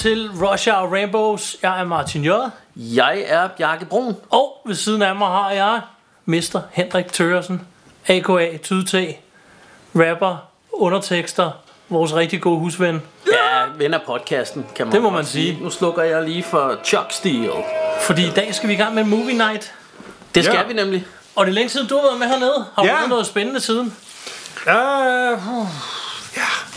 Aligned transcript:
Til 0.00 0.30
Rush 0.42 0.68
Hour 0.70 0.92
Rainbows. 0.94 1.56
Jeg 1.62 1.80
er 1.80 1.84
Martin 1.84 2.24
J. 2.24 2.30
Jeg 2.76 3.24
er 3.26 3.48
Bjarke 3.48 3.84
Brun. 3.84 4.16
Og 4.30 4.56
ved 4.66 4.74
siden 4.74 5.02
af 5.02 5.16
mig 5.16 5.28
har 5.28 5.50
jeg 5.50 5.80
Mr. 6.24 6.60
Henrik 6.70 7.12
Tøresen, 7.12 7.66
a.k.a. 8.06 8.56
Tydte, 8.56 9.14
rapper, 9.94 10.36
undertekster, 10.72 11.50
vores 11.88 12.14
rigtig 12.14 12.40
gode 12.40 12.58
husven. 12.58 13.02
Ja, 13.26 13.62
ven 13.76 13.94
af 13.94 14.00
podcasten, 14.06 14.66
kan 14.76 14.86
man 14.86 14.92
Det 14.94 15.02
må 15.02 15.10
man 15.10 15.24
sige. 15.24 15.58
Nu 15.62 15.70
slukker 15.70 16.02
jeg 16.02 16.22
lige 16.22 16.42
for 16.42 16.76
Chuck 16.84 17.06
Steele. 17.12 17.50
Fordi 18.02 18.26
i 18.26 18.30
dag 18.30 18.54
skal 18.54 18.68
vi 18.68 18.74
i 18.74 18.76
gang 18.76 18.94
med 18.94 19.04
Movie 19.04 19.34
Night. 19.38 19.74
Det 20.34 20.44
skal 20.44 20.56
Ja. 20.56 20.62
vi 20.66 20.74
nemlig. 20.74 21.06
Og 21.36 21.46
det 21.46 21.50
er 21.50 21.54
længe 21.54 21.68
siden, 21.70 21.86
du 21.88 21.94
har 21.94 22.02
været 22.02 22.18
med 22.18 22.26
hernede. 22.28 22.66
Har 22.74 22.82
du 22.82 22.88
Ja. 22.88 23.06
noget 23.08 23.26
spændende 23.26 23.60
siden? 23.60 23.86
Uh, 24.66 24.66
ja, 24.66 25.36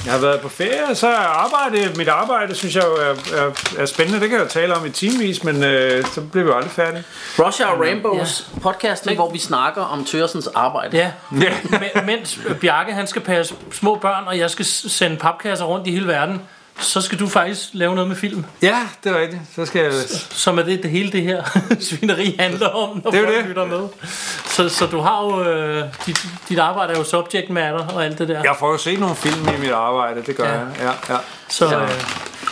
jeg 0.05 0.13
har 0.13 0.19
været 0.19 0.41
på 0.41 0.49
ferie, 0.49 0.95
så 0.95 1.07
arbejde, 1.15 1.91
mit 1.97 2.07
arbejde 2.07 2.55
synes 2.55 2.75
jeg 2.75 2.83
jo 2.83 2.93
er, 2.95 3.15
er, 3.43 3.51
er 3.77 3.85
spændende. 3.85 4.19
Det 4.19 4.29
kan 4.29 4.37
jeg 4.39 4.45
jo 4.45 4.49
tale 4.49 4.75
om 4.75 4.85
i 4.85 4.89
timevis, 4.89 5.43
men 5.43 5.55
uh, 5.55 5.61
så 6.13 6.21
bliver 6.31 6.43
vi 6.45 6.49
jo 6.49 6.55
aldrig 6.55 6.71
færdige. 6.71 7.03
Rush 7.39 7.63
Hour 7.63 7.81
Rainbows 7.83 8.47
ja. 8.55 8.59
podcasten, 8.59 9.15
hvor 9.15 9.31
vi 9.31 9.39
snakker 9.39 9.81
om 9.81 10.05
Tørsens 10.05 10.47
arbejde. 10.47 10.97
Ja. 10.97 11.11
Ja. 11.41 11.53
Men- 11.69 12.05
Mens 12.05 12.39
Bjarke 12.61 12.93
han 12.93 13.07
skal 13.07 13.21
passe 13.21 13.55
små 13.71 13.95
børn, 13.95 14.23
og 14.27 14.37
jeg 14.37 14.49
skal 14.49 14.65
sende 14.65 15.17
papkasser 15.17 15.65
rundt 15.65 15.87
i 15.87 15.91
hele 15.91 16.07
verden, 16.07 16.41
så 16.79 17.01
skal 17.01 17.19
du 17.19 17.27
faktisk 17.27 17.69
lave 17.73 17.95
noget 17.95 18.07
med 18.07 18.15
film. 18.17 18.45
ja, 18.61 18.79
det 19.03 19.11
er 19.11 19.21
rigtigt. 19.21 19.41
Så 19.55 19.65
skal 19.65 19.81
jeg... 19.83 19.93
Som 20.31 20.57
er 20.59 20.63
det, 20.63 20.83
det 20.83 20.91
hele 20.91 21.11
det 21.11 21.21
her 21.23 21.43
svineri 21.89 22.35
handler 22.39 22.67
om, 22.69 23.01
når 23.03 23.11
Det 23.11 23.19
er 23.19 23.23
folk 23.25 23.37
det. 23.37 23.45
lytter 23.45 23.65
med. 23.65 23.87
Så, 24.45 24.69
så 24.69 24.85
du 24.85 24.99
har 24.99 25.23
jo, 25.23 25.43
øh, 25.49 25.83
dit, 26.05 26.25
dit 26.49 26.59
arbejde 26.59 26.93
er 26.93 26.97
jo 26.97 27.03
subject 27.03 27.49
matter 27.49 27.87
og 27.87 28.05
alt 28.05 28.19
det 28.19 28.27
der. 28.27 28.41
Jeg 28.43 28.55
får 28.59 28.71
jo 28.71 28.77
set 28.77 28.99
nogle 28.99 29.15
film 29.15 29.47
i 29.57 29.59
mit 29.59 29.71
arbejde, 29.71 30.21
det 30.25 30.35
gør 30.35 30.43
Ja. 30.49 30.51
jeg. 30.53 30.67
Ja, 30.79 31.13
ja. 31.13 31.19
Så 31.49 31.65
Ja. 31.69 31.81
øh, 31.83 31.89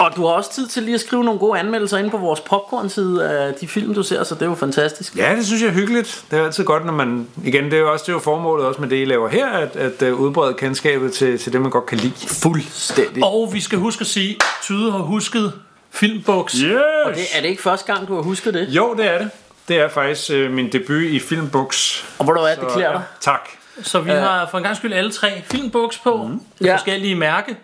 Og 0.01 0.15
du 0.15 0.25
har 0.25 0.33
også 0.33 0.53
tid 0.53 0.67
til 0.67 0.83
lige 0.83 0.95
at 0.95 1.01
skrive 1.01 1.23
nogle 1.23 1.39
gode 1.39 1.59
anmeldelser 1.59 1.97
ind 1.97 2.11
på 2.11 2.17
vores 2.17 2.39
popcorn-side 2.39 3.29
af 3.29 3.53
de 3.53 3.67
film, 3.67 3.93
du 3.93 4.03
ser, 4.03 4.23
så 4.23 4.35
det 4.35 4.41
er 4.41 4.45
jo 4.45 4.55
fantastisk. 4.55 5.17
ja, 5.17 5.35
det 5.35 5.45
synes 5.45 5.61
jeg 5.61 5.69
er 5.69 5.73
hyggeligt. 5.73 6.23
Det 6.31 6.39
er 6.39 6.45
altid 6.45 6.63
godt, 6.63 6.85
når 6.85 6.93
man... 6.93 7.27
Igen, 7.43 7.65
det 7.65 7.73
er 7.73 7.77
jo 7.77 7.91
også 7.91 8.03
det 8.03 8.09
er 8.09 8.13
jo 8.13 8.19
formålet 8.19 8.65
også 8.65 8.81
med 8.81 8.89
det, 8.89 9.01
I 9.01 9.05
laver 9.05 9.29
her, 9.29 9.49
at, 9.49 9.75
at 9.75 10.01
uh, 10.01 10.19
udbrede 10.19 10.53
kendskabet 10.53 11.13
til, 11.13 11.39
til 11.39 11.53
det, 11.53 11.61
man 11.61 11.71
godt 11.71 11.85
kan 11.85 11.97
lide. 11.97 12.13
Fuldstændig. 12.27 13.23
Og 13.23 13.49
vi 13.53 13.61
skal 13.61 13.79
huske 13.79 14.01
at 14.01 14.07
sige, 14.07 14.37
Tyde 14.63 14.91
har 14.91 14.99
husket 14.99 15.53
Filmboks. 15.91 16.53
Yes! 16.53 16.73
Og 17.05 17.13
det, 17.15 17.23
er 17.35 17.41
det 17.41 17.49
ikke 17.49 17.61
første 17.61 17.93
gang, 17.93 18.07
du 18.07 18.15
har 18.15 18.21
husket 18.21 18.53
det? 18.53 18.67
Jo, 18.69 18.93
det 18.97 19.05
er 19.13 19.17
det. 19.17 19.29
Det 19.67 19.77
er 19.77 19.89
faktisk 19.89 20.31
øh, 20.31 20.51
min 20.51 20.71
debut 20.71 21.03
i 21.03 21.19
Filmbooks. 21.19 22.05
Og 22.17 22.23
hvor 22.25 22.33
du 22.33 22.39
er, 22.39 22.55
det 22.55 22.67
klæder 22.73 22.91
dig. 22.91 23.01
Tak. 23.21 23.49
Så 23.81 23.99
vi 23.99 24.09
har 24.09 24.47
for 24.51 24.57
en 24.57 24.63
gang 24.63 24.75
skyld 24.77 24.93
alle 24.93 25.11
tre 25.11 25.41
Filmboks 25.51 25.97
på. 25.97 26.23
Mm. 26.23 26.41
Ja. 26.65 26.75
Forskellige 26.75 27.15
mærke. 27.15 27.55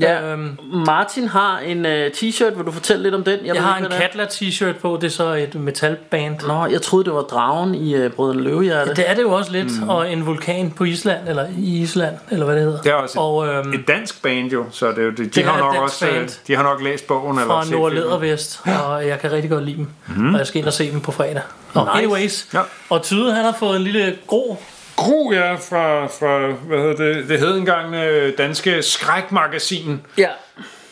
Ja. 0.00 0.32
Øhm, 0.32 0.58
Martin 0.86 1.28
har 1.28 1.58
en 1.58 1.84
uh, 1.86 1.90
t-shirt, 1.92 2.56
vil 2.56 2.66
du 2.66 2.70
fortælle 2.72 3.02
lidt 3.02 3.14
om 3.14 3.24
den? 3.24 3.38
jeg 3.46 3.54
ved 3.54 3.60
har 3.62 3.76
ikke, 3.78 3.94
en. 3.94 4.00
Katla 4.00 4.24
t-shirt 4.26 4.78
på. 4.82 4.98
Det 5.00 5.06
er 5.06 5.10
så 5.10 5.32
et 5.34 5.54
metalband. 5.54 6.40
Nå, 6.46 6.66
jeg 6.66 6.82
troede, 6.82 7.04
det 7.04 7.14
var 7.14 7.20
dragen 7.22 7.74
i 7.74 8.04
uh, 8.04 8.10
Brødrene 8.12 8.42
Løvehjerte. 8.42 8.94
Det 8.94 9.10
er 9.10 9.14
det 9.14 9.22
jo 9.22 9.32
også 9.32 9.52
lidt. 9.52 9.80
Mm. 9.82 9.88
Og 9.88 10.12
en 10.12 10.26
vulkan 10.26 10.70
på 10.70 10.84
Island, 10.84 11.28
eller 11.28 11.46
i 11.58 11.80
Island, 11.82 12.14
eller 12.30 12.44
hvad 12.44 12.56
det 12.56 12.64
hedder. 12.64 12.80
Det 12.82 12.90
er 12.90 12.94
også 12.94 13.18
et- 13.18 13.22
og 13.22 13.46
øhm, 13.48 13.72
Et 13.72 13.88
dansk 13.88 14.22
band 14.22 14.50
jo, 14.50 14.64
så 14.70 14.86
det, 14.90 14.98
er 14.98 15.02
jo- 15.02 15.10
de, 15.10 15.16
de, 15.16 15.28
Det 15.28 15.44
har 15.44 15.58
nok 15.58 15.76
også, 15.76 16.06
øh, 16.06 16.12
band. 16.14 16.28
de 16.46 16.56
har 16.56 16.62
nok 16.62 16.82
læst 16.82 17.06
bogen 17.06 17.38
eller 17.38 17.46
fra 17.54 17.64
Nord. 17.70 17.92
Ledervest, 17.92 18.60
og 18.86 19.06
jeg 19.06 19.18
kan 19.20 19.32
rigtig 19.32 19.50
godt 19.50 19.64
lide 19.64 19.76
dem. 19.76 19.88
Mm. 20.16 20.32
Og 20.34 20.38
jeg 20.38 20.46
skal 20.46 20.58
ind 20.58 20.66
og 20.66 20.72
se 20.72 20.90
dem 20.92 21.00
på 21.00 21.12
fredag. 21.12 21.40
Og 21.74 21.84
Nice. 21.84 21.98
anyways, 22.04 22.48
Ja. 22.54 22.60
og 22.90 23.02
Tyde 23.02 23.32
han 23.34 23.44
har 23.44 23.54
fået 23.58 23.76
en 23.76 23.82
lille 23.82 24.16
gro. 24.26 24.56
Gro, 24.96 25.32
ja, 25.32 25.54
fra, 25.54 26.06
fra 26.06 26.46
hvad 26.66 26.78
hedder 26.78 26.96
det, 26.96 27.28
det 27.28 27.38
hed 27.38 27.56
engang 27.56 27.94
øh, 27.94 28.38
Danske 28.38 28.82
Skrækmagasin. 28.82 30.00
Ja, 30.18 30.28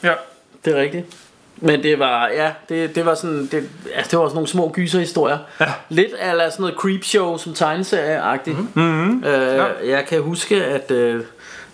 Ja. 0.03 0.13
det 0.65 0.77
er 0.77 0.81
rigtigt. 0.81 1.07
Men 1.57 1.83
det 1.83 1.99
var, 1.99 2.29
ja, 2.29 2.51
det, 2.69 2.95
det 2.95 3.07
var 3.07 3.15
sådan, 3.15 3.49
det, 3.53 3.69
altså 3.95 4.11
det 4.11 4.19
var 4.19 4.25
sådan 4.25 4.35
nogle 4.35 4.49
små 4.49 4.71
gyserhistorier. 4.75 5.39
Ja. 5.61 5.67
Lidt 5.89 6.15
af 6.15 6.53
sådan 6.53 6.63
noget 6.63 6.75
creepshow 6.79 7.37
som 7.37 7.53
tegneserie-agtigt. 7.55 8.57
Mm-hmm. 8.75 9.25
Øh, 9.25 9.57
ja. 9.57 9.65
Jeg 9.97 10.05
kan 10.09 10.23
huske, 10.23 10.65
at 10.65 10.91
øh, 10.91 11.21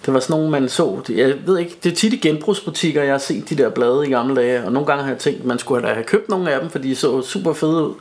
det 0.06 0.14
var 0.14 0.20
sådan 0.20 0.34
nogle, 0.36 0.50
man 0.50 0.68
så. 0.68 1.00
Jeg 1.08 1.34
ved 1.46 1.58
ikke, 1.58 1.76
det 1.84 1.92
er 1.92 1.96
tit 1.96 2.12
i 2.12 2.16
genbrugsbutikker, 2.16 3.02
jeg 3.02 3.12
har 3.12 3.18
set 3.18 3.48
de 3.50 3.54
der 3.56 3.68
blade 3.70 4.06
i 4.06 4.10
gamle 4.10 4.36
dage. 4.36 4.64
Og 4.64 4.72
nogle 4.72 4.86
gange 4.86 5.02
har 5.02 5.10
jeg 5.10 5.18
tænkt, 5.18 5.44
man 5.44 5.58
skulle 5.58 5.88
da 5.88 5.92
have 5.92 6.04
købt 6.04 6.28
nogle 6.28 6.52
af 6.52 6.60
dem, 6.60 6.70
for 6.70 6.78
de 6.78 6.96
så 6.96 7.22
super 7.22 7.52
fede 7.52 7.82
ud. 7.82 7.94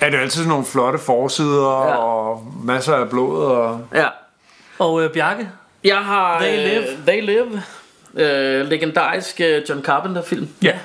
Ja, 0.00 0.06
det 0.06 0.14
er 0.14 0.18
altid 0.20 0.30
sådan 0.30 0.48
nogle 0.48 0.64
flotte 0.64 0.98
forsider 0.98 1.86
Ja. 1.86 1.96
og 1.96 2.46
masser 2.64 2.94
af 2.94 3.10
blod. 3.10 3.44
Og... 3.44 3.80
Ja. 3.94 4.06
Og 4.78 5.02
øh, 5.02 5.12
Bjarke, 5.12 5.48
Jeg 5.84 5.96
har 5.98 6.40
They 6.40 6.58
øh, 6.58 6.64
Live. 6.64 6.86
They 7.06 7.26
Live. 7.26 7.62
Øh, 8.14 8.66
legendarisk 8.66 9.40
øh, 9.40 9.62
John 9.68 9.82
Carpenter 9.82 10.22
film. 10.22 10.48
ja. 10.62 10.78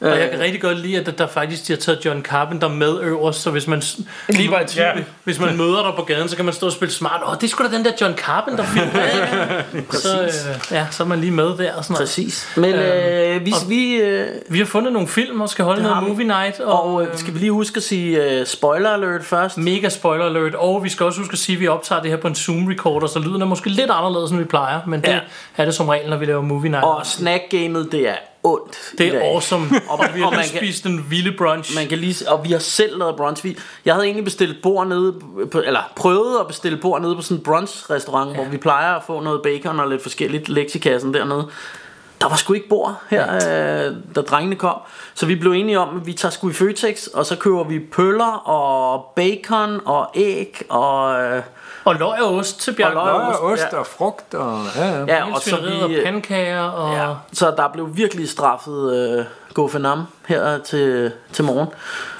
Og 0.00 0.08
Øh. 0.08 0.20
jeg 0.20 0.30
kan 0.30 0.40
rigtig 0.40 0.60
godt 0.60 0.78
lide, 0.78 0.96
at 0.98 1.18
der, 1.18 1.26
faktisk 1.26 1.68
de 1.68 1.72
har 1.72 1.80
taget 1.80 2.04
John 2.04 2.22
Carpenter 2.22 2.68
med 2.68 3.00
øverst, 3.02 3.42
så 3.42 3.50
hvis 3.50 3.66
man 3.66 3.82
lige 4.28 4.50
var 4.50 4.60
i 4.60 4.66
tvivl, 4.66 4.86
Ja. 4.86 4.92
hvis 5.24 5.40
man 5.40 5.56
møder 5.56 5.82
dig 5.82 5.92
på 5.96 6.02
gaden, 6.02 6.28
så 6.28 6.36
kan 6.36 6.44
man 6.44 6.54
stå 6.54 6.66
og 6.66 6.72
spille 6.72 6.92
smart. 6.94 7.20
Åh, 7.26 7.34
det 7.34 7.42
er 7.44 7.48
sgu 7.48 7.64
da 7.64 7.76
den 7.76 7.84
der 7.84 7.90
John 8.00 8.14
Carpenter 8.16 8.64
film. 8.64 8.86
Ja, 8.96 9.82
så, 9.90 10.22
øh, 10.22 10.28
ja, 10.70 10.86
så 10.90 11.02
er 11.02 11.06
man 11.06 11.20
lige 11.20 11.30
med 11.32 11.44
der. 11.44 11.52
Og 11.52 11.58
sådan 11.58 11.74
noget. 11.94 11.98
Præcis. 11.98 12.48
Men 12.56 12.74
øh, 12.74 13.44
vi, 13.46 13.54
vi, 13.68 13.94
øh, 13.94 14.26
Vi 14.48 14.58
har 14.58 14.64
fundet 14.66 14.92
nogle 14.92 15.08
film 15.08 15.40
og 15.40 15.48
skal 15.48 15.64
holde 15.64 15.80
Det 15.82 15.90
noget 15.90 16.04
vi. 16.04 16.08
movie 16.10 16.26
night. 16.26 16.60
Og, 16.60 16.84
og 16.94 17.02
øh, 17.02 17.08
skal 17.18 17.34
vi 17.34 17.38
lige 17.38 17.52
huske 17.52 17.76
at 17.76 17.82
sige 17.82 18.40
uh, 18.40 18.46
spoiler 18.46 18.90
alert 18.90 19.24
først? 19.24 19.58
Mega 19.58 19.88
spoiler 19.88 20.24
alert, 20.24 20.54
og 20.54 20.84
vi 20.84 20.88
skal 20.88 21.06
også 21.06 21.20
huske 21.20 21.32
at 21.32 21.38
sige, 21.38 21.56
at 21.56 21.60
vi 21.60 21.68
optager 21.68 22.02
det 22.02 22.10
her 22.10 22.18
på 22.18 22.28
en 22.28 22.34
Zoom 22.34 22.66
recorder, 22.66 23.06
så 23.06 23.18
lyden 23.18 23.42
er 23.42 23.46
måske 23.46 23.68
lidt 23.70 23.90
anderledes, 23.90 24.30
end 24.30 24.38
vi 24.38 24.44
plejer, 24.44 24.80
men 24.86 25.00
det 25.00 25.08
Ja. 25.08 25.18
er 25.56 25.64
det 25.64 25.74
som 25.74 25.88
regel, 25.88 26.10
når 26.10 26.16
vi 26.16 26.24
laver 26.26 26.42
movie 26.42 26.70
night. 26.70 26.84
Og 26.84 27.06
snackgamet, 27.06 27.88
det 27.92 28.08
er 28.08 28.14
ondt. 28.46 28.76
det 28.98 29.14
er 29.14 29.20
awesome, 29.20 29.66
og, 29.90 30.04
vi 30.14 30.20
har 30.20 30.26
og 30.26 30.32
man 30.32 30.44
kan- 30.44 30.56
spist 30.58 30.86
en 30.86 31.06
vilde 31.10 31.34
brunch. 31.38 31.74
Man 31.76 31.86
kan 31.86 31.98
lige, 31.98 32.30
og 32.30 32.44
vi 32.44 32.52
har 32.52 32.58
selv 32.58 32.98
lavet 32.98 33.16
brunch. 33.16 33.44
Vi, 33.44 33.58
jeg 33.84 33.94
havde 33.94 34.04
egentlig 34.06 34.24
bestilt 34.24 34.62
bord 34.62 34.86
nede 34.86 35.14
på, 35.52 35.62
eller 35.66 35.80
prøvet 35.96 36.40
at 36.40 36.46
bestille 36.46 36.78
bord 36.78 37.00
nede 37.00 37.16
på 37.16 37.22
sådan 37.22 37.36
en 37.36 37.42
brunch 37.42 37.90
restaurant, 37.90 38.30
ja. 38.30 38.34
hvor 38.42 38.44
vi 38.50 38.56
plejer 38.56 38.94
at 38.94 39.02
få 39.06 39.20
noget 39.20 39.40
bacon 39.42 39.80
og 39.80 39.88
lidt 39.88 40.02
forskelligt 40.02 40.48
leksikassen 40.48 41.14
dernede. 41.14 41.48
Der 42.20 42.28
var 42.28 42.36
sgu 42.36 42.52
ikke 42.52 42.68
bord 42.68 43.00
her, 43.10 43.34
øh, 43.34 43.94
da 44.14 44.20
drengene 44.20 44.56
kom. 44.56 44.76
Så 45.14 45.26
vi 45.26 45.34
blev 45.34 45.52
enige 45.52 45.78
om, 45.80 45.96
at 45.96 46.06
vi 46.06 46.12
tager 46.12 46.32
sgu 46.32 46.48
i 46.50 46.52
Føtex, 46.52 47.06
og 47.06 47.26
så 47.26 47.36
køber 47.36 47.64
vi 47.64 47.78
pøller 47.78 48.48
og 48.48 49.04
bacon 49.16 49.80
og 49.84 50.10
æg 50.14 50.62
og... 50.68 51.20
Øh, 51.22 51.42
og 51.86 51.94
løg 51.94 52.22
og 52.22 52.34
ost 52.34 52.60
til 52.60 52.74
Bjarke. 52.74 53.00
Og 53.00 53.06
løg 53.06 53.36
og 53.36 53.44
ost, 53.44 53.66
ja. 53.72 53.78
og 53.78 53.86
frugt. 53.86 54.34
Og, 54.34 54.62
ja, 54.76 54.86
ja. 54.86 55.04
ja, 55.08 55.34
og 55.34 55.40
så 55.40 55.56
vi, 55.56 55.82
og 55.82 56.04
pandekager 56.04 56.62
og... 56.62 56.94
Ja, 56.94 57.14
så 57.32 57.54
der 57.56 57.68
blev 57.72 57.96
virkelig 57.96 58.28
straffet 58.28 58.96
øh, 58.96 59.24
Gofenam 59.54 60.06
her 60.26 60.58
til, 60.58 61.12
til 61.32 61.44
morgen. 61.44 61.68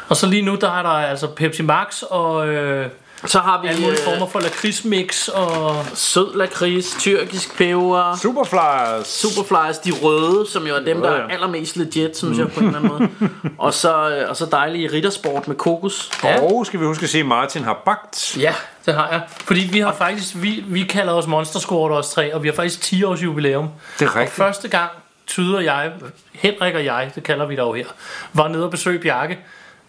Og 0.08 0.17
så 0.17 0.26
lige 0.26 0.43
nu, 0.43 0.55
der 0.55 0.70
er 0.70 0.82
der 0.82 0.88
altså 0.88 1.26
Pepsi 1.26 1.62
Max 1.62 2.02
og 2.02 2.49
øh, 2.49 2.88
Så 3.24 3.38
har 3.38 3.62
vi 3.62 3.68
alle 3.68 3.80
mulige 3.80 4.00
øh, 4.00 4.04
former 4.04 4.26
for 4.26 4.40
lakridsmix 4.40 5.28
og... 5.28 5.84
sød 5.94 6.36
lakrids, 6.36 6.96
tyrkisk 6.98 7.56
peber, 7.56 8.16
Superflyers. 8.22 9.06
superflies, 9.06 9.78
de 9.78 9.92
røde, 10.02 10.46
som 10.50 10.66
jo 10.66 10.74
er 10.74 10.80
dem, 10.80 11.00
der 11.02 11.10
er 11.10 11.28
allermest 11.28 11.76
legit, 11.76 12.16
synes 12.16 12.38
jeg 12.38 12.52
på 12.52 12.60
en 12.60 12.66
eller 12.66 12.78
anden 12.78 12.92
måde. 12.98 13.30
og, 13.58 13.74
så, 13.74 14.10
øh, 14.10 14.30
og 14.30 14.36
så 14.36 14.46
dejlige 14.46 14.92
rittersport 14.92 15.48
med 15.48 15.56
kokos. 15.56 16.10
Ja. 16.24 16.40
Og 16.42 16.66
skal 16.66 16.80
vi 16.80 16.84
huske 16.84 17.02
at 17.04 17.10
sige, 17.10 17.20
at 17.20 17.26
Martin 17.26 17.64
har 17.64 17.82
bagt. 17.84 18.36
Ja, 18.40 18.54
det 18.86 18.94
har 18.94 19.08
jeg. 19.10 19.20
Fordi 19.28 19.60
vi 19.72 19.78
har 19.78 19.92
faktisk, 19.94 20.34
vi, 20.36 20.64
vi 20.66 20.82
kalder 20.82 21.12
os 21.12 21.26
Monster 21.26 21.60
Squad 21.60 21.90
os 21.92 22.10
tre, 22.10 22.34
og 22.34 22.42
vi 22.42 22.48
har 22.48 22.54
faktisk 22.54 22.80
10 22.80 23.04
års 23.04 23.22
jubilæum. 23.22 23.68
Det 23.98 24.04
er 24.06 24.10
Og 24.10 24.16
rigtigt. 24.16 24.36
første 24.36 24.68
gang, 24.68 24.90
Tyde 25.26 25.56
og 25.56 25.64
jeg, 25.64 25.92
Henrik 26.32 26.74
og 26.74 26.84
jeg, 26.84 27.10
det 27.14 27.22
kalder 27.22 27.46
vi 27.46 27.56
dog 27.56 27.76
her, 27.76 27.84
var 28.32 28.48
nede 28.48 28.64
og 28.64 28.70
besøge 28.70 28.98
Bjarke, 28.98 29.38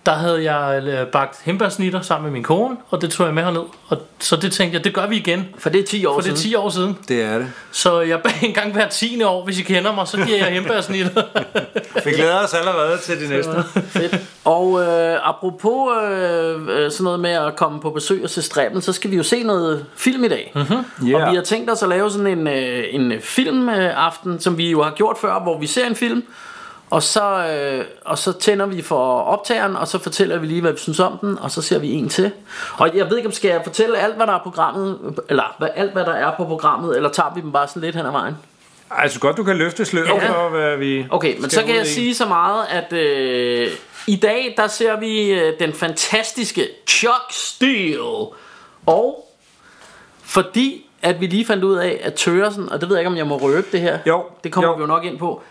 der 0.08 0.14
havde 0.14 0.52
jeg 0.52 0.84
øh, 0.84 1.08
bagt 1.08 1.42
hembærsnitter 1.44 2.02
sammen 2.02 2.24
med 2.24 2.32
min 2.32 2.44
kone, 2.44 2.78
og 2.90 3.02
det 3.02 3.10
tog 3.10 3.26
jeg 3.26 3.34
med 3.34 3.44
herned. 3.44 3.62
Og 3.88 3.98
så 4.20 4.36
det 4.36 4.52
tænkte 4.52 4.78
jeg, 4.78 4.84
det 4.84 4.94
gør 4.94 5.08
vi 5.08 5.16
igen. 5.16 5.46
For 5.58 5.70
det 5.70 5.80
er 5.80 5.86
10 5.86 6.06
år 6.06 6.14
For 6.14 6.22
det 6.22 6.32
er 6.32 6.36
siden. 6.36 6.52
10 6.52 6.56
år 6.56 6.70
siden. 6.70 6.98
Det 7.08 7.22
er 7.22 7.38
det. 7.38 7.52
Så 7.72 8.02
jeg 8.02 8.20
bag 8.22 8.44
en 8.44 8.54
gang 8.54 8.74
hver 8.74 8.88
10. 8.88 9.24
år, 9.24 9.46
hvis 9.46 9.60
I 9.60 9.64
kender 9.64 9.96
mig, 9.96 10.08
så 10.08 10.18
giver 10.18 10.38
jeg 10.38 10.48
hembærsnitter. 10.48 11.24
Vi 12.06 12.12
glæder 12.12 12.44
os 12.44 12.54
allerede 12.54 12.98
til 12.98 13.22
de 13.22 13.30
næste. 13.30 13.52
Fedt. 14.00 14.16
Og 14.46 14.82
øh, 14.82 15.30
apropos 15.30 15.92
øh, 16.04 16.56
øh, 16.70 16.92
sådan 16.92 17.04
noget 17.04 17.20
med 17.20 17.32
at 17.32 17.56
komme 17.56 17.80
på 17.80 17.90
besøg 17.90 18.24
og 18.24 18.30
se 18.30 18.42
stræben, 18.42 18.82
så 18.82 18.94
skal 18.94 19.12
vi 19.12 19.16
jo 19.16 19.24
se 19.24 19.44
noget 19.44 19.86
film 19.96 20.24
i 20.24 20.28
dag. 20.28 20.52
Mm-hmm. 20.56 21.10
Yeah. 21.10 21.24
Og 21.24 21.32
vi 21.32 21.36
har 21.36 21.44
tænkt 21.44 21.72
os 21.72 21.84
at 21.84 21.90
lave 21.90 22.12
sådan 22.12 22.28
en, 22.28 22.48
øh, 22.48 22.84
en 22.90 23.14
filmaften, 23.22 24.40
som 24.40 24.58
vi 24.58 24.72
jo 24.72 24.84
har 24.84 24.92
gjort 24.92 25.18
før, 25.22 25.40
hvor 25.40 25.60
vi 25.60 25.68
ser 25.68 25.88
en 25.88 25.96
film, 25.96 26.24
og 26.90 27.04
så, 27.04 27.48
øh, 27.48 27.86
og 28.06 28.18
så 28.18 28.32
tænder 28.34 28.66
vi 28.66 28.82
for 28.82 29.22
optageren, 29.22 29.76
og 29.76 29.88
så 29.88 30.00
fortæller 30.00 30.38
vi 30.38 30.48
lige, 30.48 30.62
hvad 30.62 30.72
vi 30.72 30.78
synes 30.78 31.00
om 31.00 31.18
den, 31.18 31.40
og 31.40 31.52
så 31.52 31.62
ser 31.62 31.80
vi 31.80 31.92
en 31.92 32.10
til. 32.10 32.32
Og 32.78 32.96
jeg 32.98 33.10
ved 33.10 33.18
ikke, 33.18 33.28
om 33.28 33.34
skal 33.34 33.50
jeg 33.50 33.62
fortælle 33.64 33.98
alt, 33.98 34.16
hvad 34.16 34.28
der 34.28 34.34
er 34.34 34.38
på 34.44 34.50
programmet, 34.50 35.20
eller 35.30 35.56
hvad, 35.58 35.68
alt, 35.76 35.92
hvad 35.94 36.06
der 36.06 36.14
er 36.14 36.34
på 36.38 36.46
programmet, 36.46 36.96
eller 36.96 37.10
tager 37.10 37.34
vi 37.36 37.42
dem 37.42 37.52
bare 37.52 37.68
sådan 37.68 37.82
lidt 37.82 37.96
hen 37.96 38.06
ad 38.06 38.12
vejen? 38.12 38.36
Altså 38.92 39.20
godt, 39.20 39.38
du 39.38 39.44
kan 39.44 39.56
løfte 39.58 39.86
sløret 39.86 40.12
Okay. 40.12 40.28
for, 40.28 40.50
hvad 40.50 40.78
vi 40.78 41.06
Okay, 41.10 41.36
men 41.40 41.50
så 41.50 41.64
kan 41.64 41.76
jeg 41.76 41.84
i. 41.84 41.88
sige 41.88 42.16
så 42.16 42.26
meget, 42.26 42.66
at 42.70 42.94
øh, 42.94 43.68
i 44.08 44.16
dag, 44.16 44.54
der 44.58 44.68
ser 44.68 45.00
vi 45.00 45.32
øh, 45.32 45.54
den 45.60 45.74
fantastiske 45.74 46.68
Chuck 46.88 47.24
Steele. 47.30 48.00
Og 48.86 49.28
fordi, 50.24 50.90
at 51.02 51.22
vi 51.22 51.28
lige 51.28 51.46
fandt 51.46 51.64
ud 51.64 51.76
af, 51.76 52.00
at 52.04 52.14
Tøresen, 52.14 52.72
og 52.72 52.82
det 52.82 52.90
ved 52.90 52.96
jeg 52.96 53.02
ikke, 53.02 53.12
om 53.12 53.18
jeg 53.18 53.28
må 53.28 53.38
røbe 53.38 53.68
det 53.72 53.82
her. 53.82 54.00
Jo, 54.08 54.24
Det 54.44 54.52
kommer 54.52 54.70
jo. 54.70 54.76
vi 54.76 54.82
jo 54.82 54.88
nok 54.88 55.04
ind 55.06 55.18
på. 55.20 55.42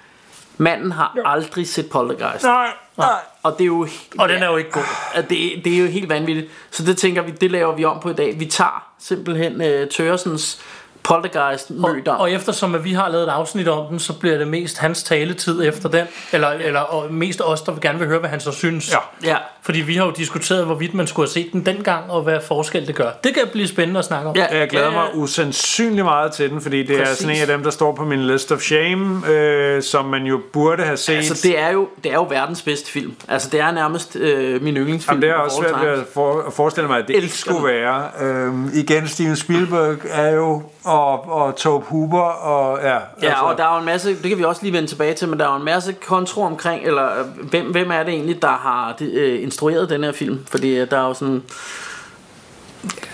Manden 0.58 0.92
har 0.92 1.12
jo. 1.16 1.22
aldrig 1.24 1.68
set 1.68 1.90
Poltergeist. 1.90 2.44
Nej, 2.44 2.68
nej. 2.98 3.08
Og 3.42 3.52
det 3.52 3.60
er 3.60 3.66
jo... 3.66 3.88
og 4.18 4.28
den 4.28 4.42
er 4.42 4.50
jo 4.50 4.56
ikke 4.56 4.70
god. 4.70 4.82
at 5.14 5.30
det, 5.30 5.64
det 5.64 5.74
er 5.74 5.78
jo 5.78 5.86
helt 5.86 6.08
vanvittigt. 6.08 6.50
Så 6.70 6.84
det 6.84 6.96
tænker 6.96 7.22
vi, 7.22 7.30
det 7.30 7.50
laver 7.50 7.74
vi 7.74 7.84
om 7.84 8.00
på 8.00 8.10
i 8.10 8.14
dag. 8.14 8.40
Vi 8.40 8.46
tager 8.46 8.86
simpelthen 8.98 9.62
øh, 9.62 9.88
Tøresens 9.90 10.60
Poltergeist 11.06 11.70
Og, 11.70 11.76
møder. 11.96 12.12
og 12.12 12.30
eftersom 12.32 12.74
at 12.74 12.84
vi 12.84 12.92
har 12.92 13.08
lavet 13.08 13.24
et 13.24 13.28
afsnit 13.30 13.68
om 13.68 13.86
den, 13.90 13.98
så 13.98 14.12
bliver 14.12 14.38
det 14.38 14.48
mest 14.48 14.78
hans 14.78 15.02
taletid 15.02 15.64
efter 15.68 15.88
den. 15.88 16.06
Eller, 16.32 16.48
eller 16.48 16.80
og 16.80 17.12
mest 17.12 17.40
os, 17.44 17.62
der 17.62 17.72
gerne 17.82 17.98
vil 17.98 18.08
høre, 18.08 18.18
hvad 18.18 18.30
han 18.30 18.40
så 18.40 18.52
synes. 18.52 18.92
Ja. 18.92 19.28
Ja, 19.30 19.36
Fordi 19.62 19.80
vi 19.80 19.96
har 19.96 20.04
jo 20.04 20.10
diskuteret, 20.10 20.64
hvorvidt 20.64 20.94
man 20.94 21.06
skulle 21.06 21.26
have 21.28 21.32
set 21.32 21.52
den 21.52 21.66
dengang, 21.66 22.10
og 22.10 22.22
hvad 22.22 22.40
forskel 22.48 22.86
det 22.86 22.94
gør. 22.94 23.10
Det 23.24 23.34
kan 23.34 23.42
blive 23.52 23.68
spændende 23.68 23.98
at 23.98 24.04
snakke 24.04 24.28
om. 24.28 24.36
ja, 24.36 24.58
Jeg 24.58 24.68
glæder 24.68 24.86
ja, 24.86 24.92
mig 24.92 25.04
usandsynligt 25.14 26.04
meget 26.04 26.32
til 26.32 26.50
den, 26.50 26.60
fordi 26.60 26.82
det 26.82 26.98
Præcis. 26.98 27.12
er 27.12 27.14
sådan 27.22 27.34
en 27.36 27.40
af 27.40 27.46
dem, 27.46 27.62
der 27.62 27.70
står 27.70 27.94
på 27.94 28.04
min 28.04 28.26
list 28.26 28.52
of 28.52 28.60
shame, 28.60 29.28
øh, 29.30 29.82
som 29.82 30.04
man 30.04 30.22
jo 30.22 30.40
burde 30.52 30.82
have 30.84 30.96
set. 30.96 31.16
Altså, 31.16 31.48
det 31.48 31.58
er, 31.60 31.70
jo, 31.70 31.88
det 32.04 32.10
er 32.10 32.14
jo 32.14 32.26
verdens 32.30 32.62
bedste 32.62 32.90
film. 32.90 33.14
Altså, 33.28 33.48
det 33.52 33.60
er 33.60 33.70
nærmest 33.70 34.16
øh, 34.16 34.62
min 34.62 34.76
yndlingsfilm. 34.76 35.14
Jamen, 35.14 35.22
det 35.22 35.30
er 35.30 35.34
også 35.34 35.56
svært 35.56 35.80
ved 35.86 35.88
at, 35.88 36.04
for, 36.14 36.42
at 36.46 36.52
forestille 36.52 36.88
mig, 36.88 36.98
at 36.98 37.08
det 37.08 37.14
ikke 37.14 37.24
Elsker 37.24 37.50
skulle 37.50 37.74
være. 37.74 38.04
Øhm, 38.20 38.70
igen, 38.74 39.08
Steven 39.08 39.36
Spielberg 39.36 39.96
er 40.10 40.30
jo, 40.30 40.62
og, 40.86 41.28
og 41.32 41.56
Tobe 41.56 41.86
Hooper, 41.86 42.18
og 42.20 42.78
ja. 42.82 42.98
Ja, 43.22 43.42
og 43.42 43.58
der 43.58 43.64
er 43.64 43.72
jo 43.72 43.78
en 43.78 43.84
masse, 43.84 44.22
det 44.22 44.28
kan 44.28 44.38
vi 44.38 44.44
også 44.44 44.62
lige 44.62 44.72
vende 44.72 44.88
tilbage 44.88 45.14
til, 45.14 45.28
men 45.28 45.38
der 45.38 45.46
er 45.46 45.50
jo 45.50 45.56
en 45.56 45.64
masse 45.64 45.92
kontro 45.92 46.42
omkring, 46.42 46.86
eller 46.86 47.18
øh, 47.20 47.48
hvem, 47.48 47.66
hvem 47.66 47.90
er 47.90 48.02
det 48.02 48.14
egentlig, 48.14 48.42
der 48.42 48.48
har 48.48 48.96
øh, 49.00 49.42
instrueret 49.42 49.90
den 49.90 50.04
her 50.04 50.12
film? 50.12 50.46
Fordi 50.50 50.76
øh, 50.78 50.90
der 50.90 50.98
er 50.98 51.08
jo 51.08 51.14
sådan, 51.14 51.42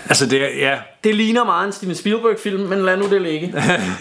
altså 0.09 0.25
det 0.25 0.39
ja, 0.59 0.77
det 1.03 1.15
ligner 1.15 1.43
meget 1.43 1.65
en 1.65 1.71
Steven 1.71 1.95
Spielberg-film, 1.95 2.61
men 2.61 2.85
lad 2.85 2.97
nu 2.97 3.09
det 3.09 3.21
ligge. 3.21 3.47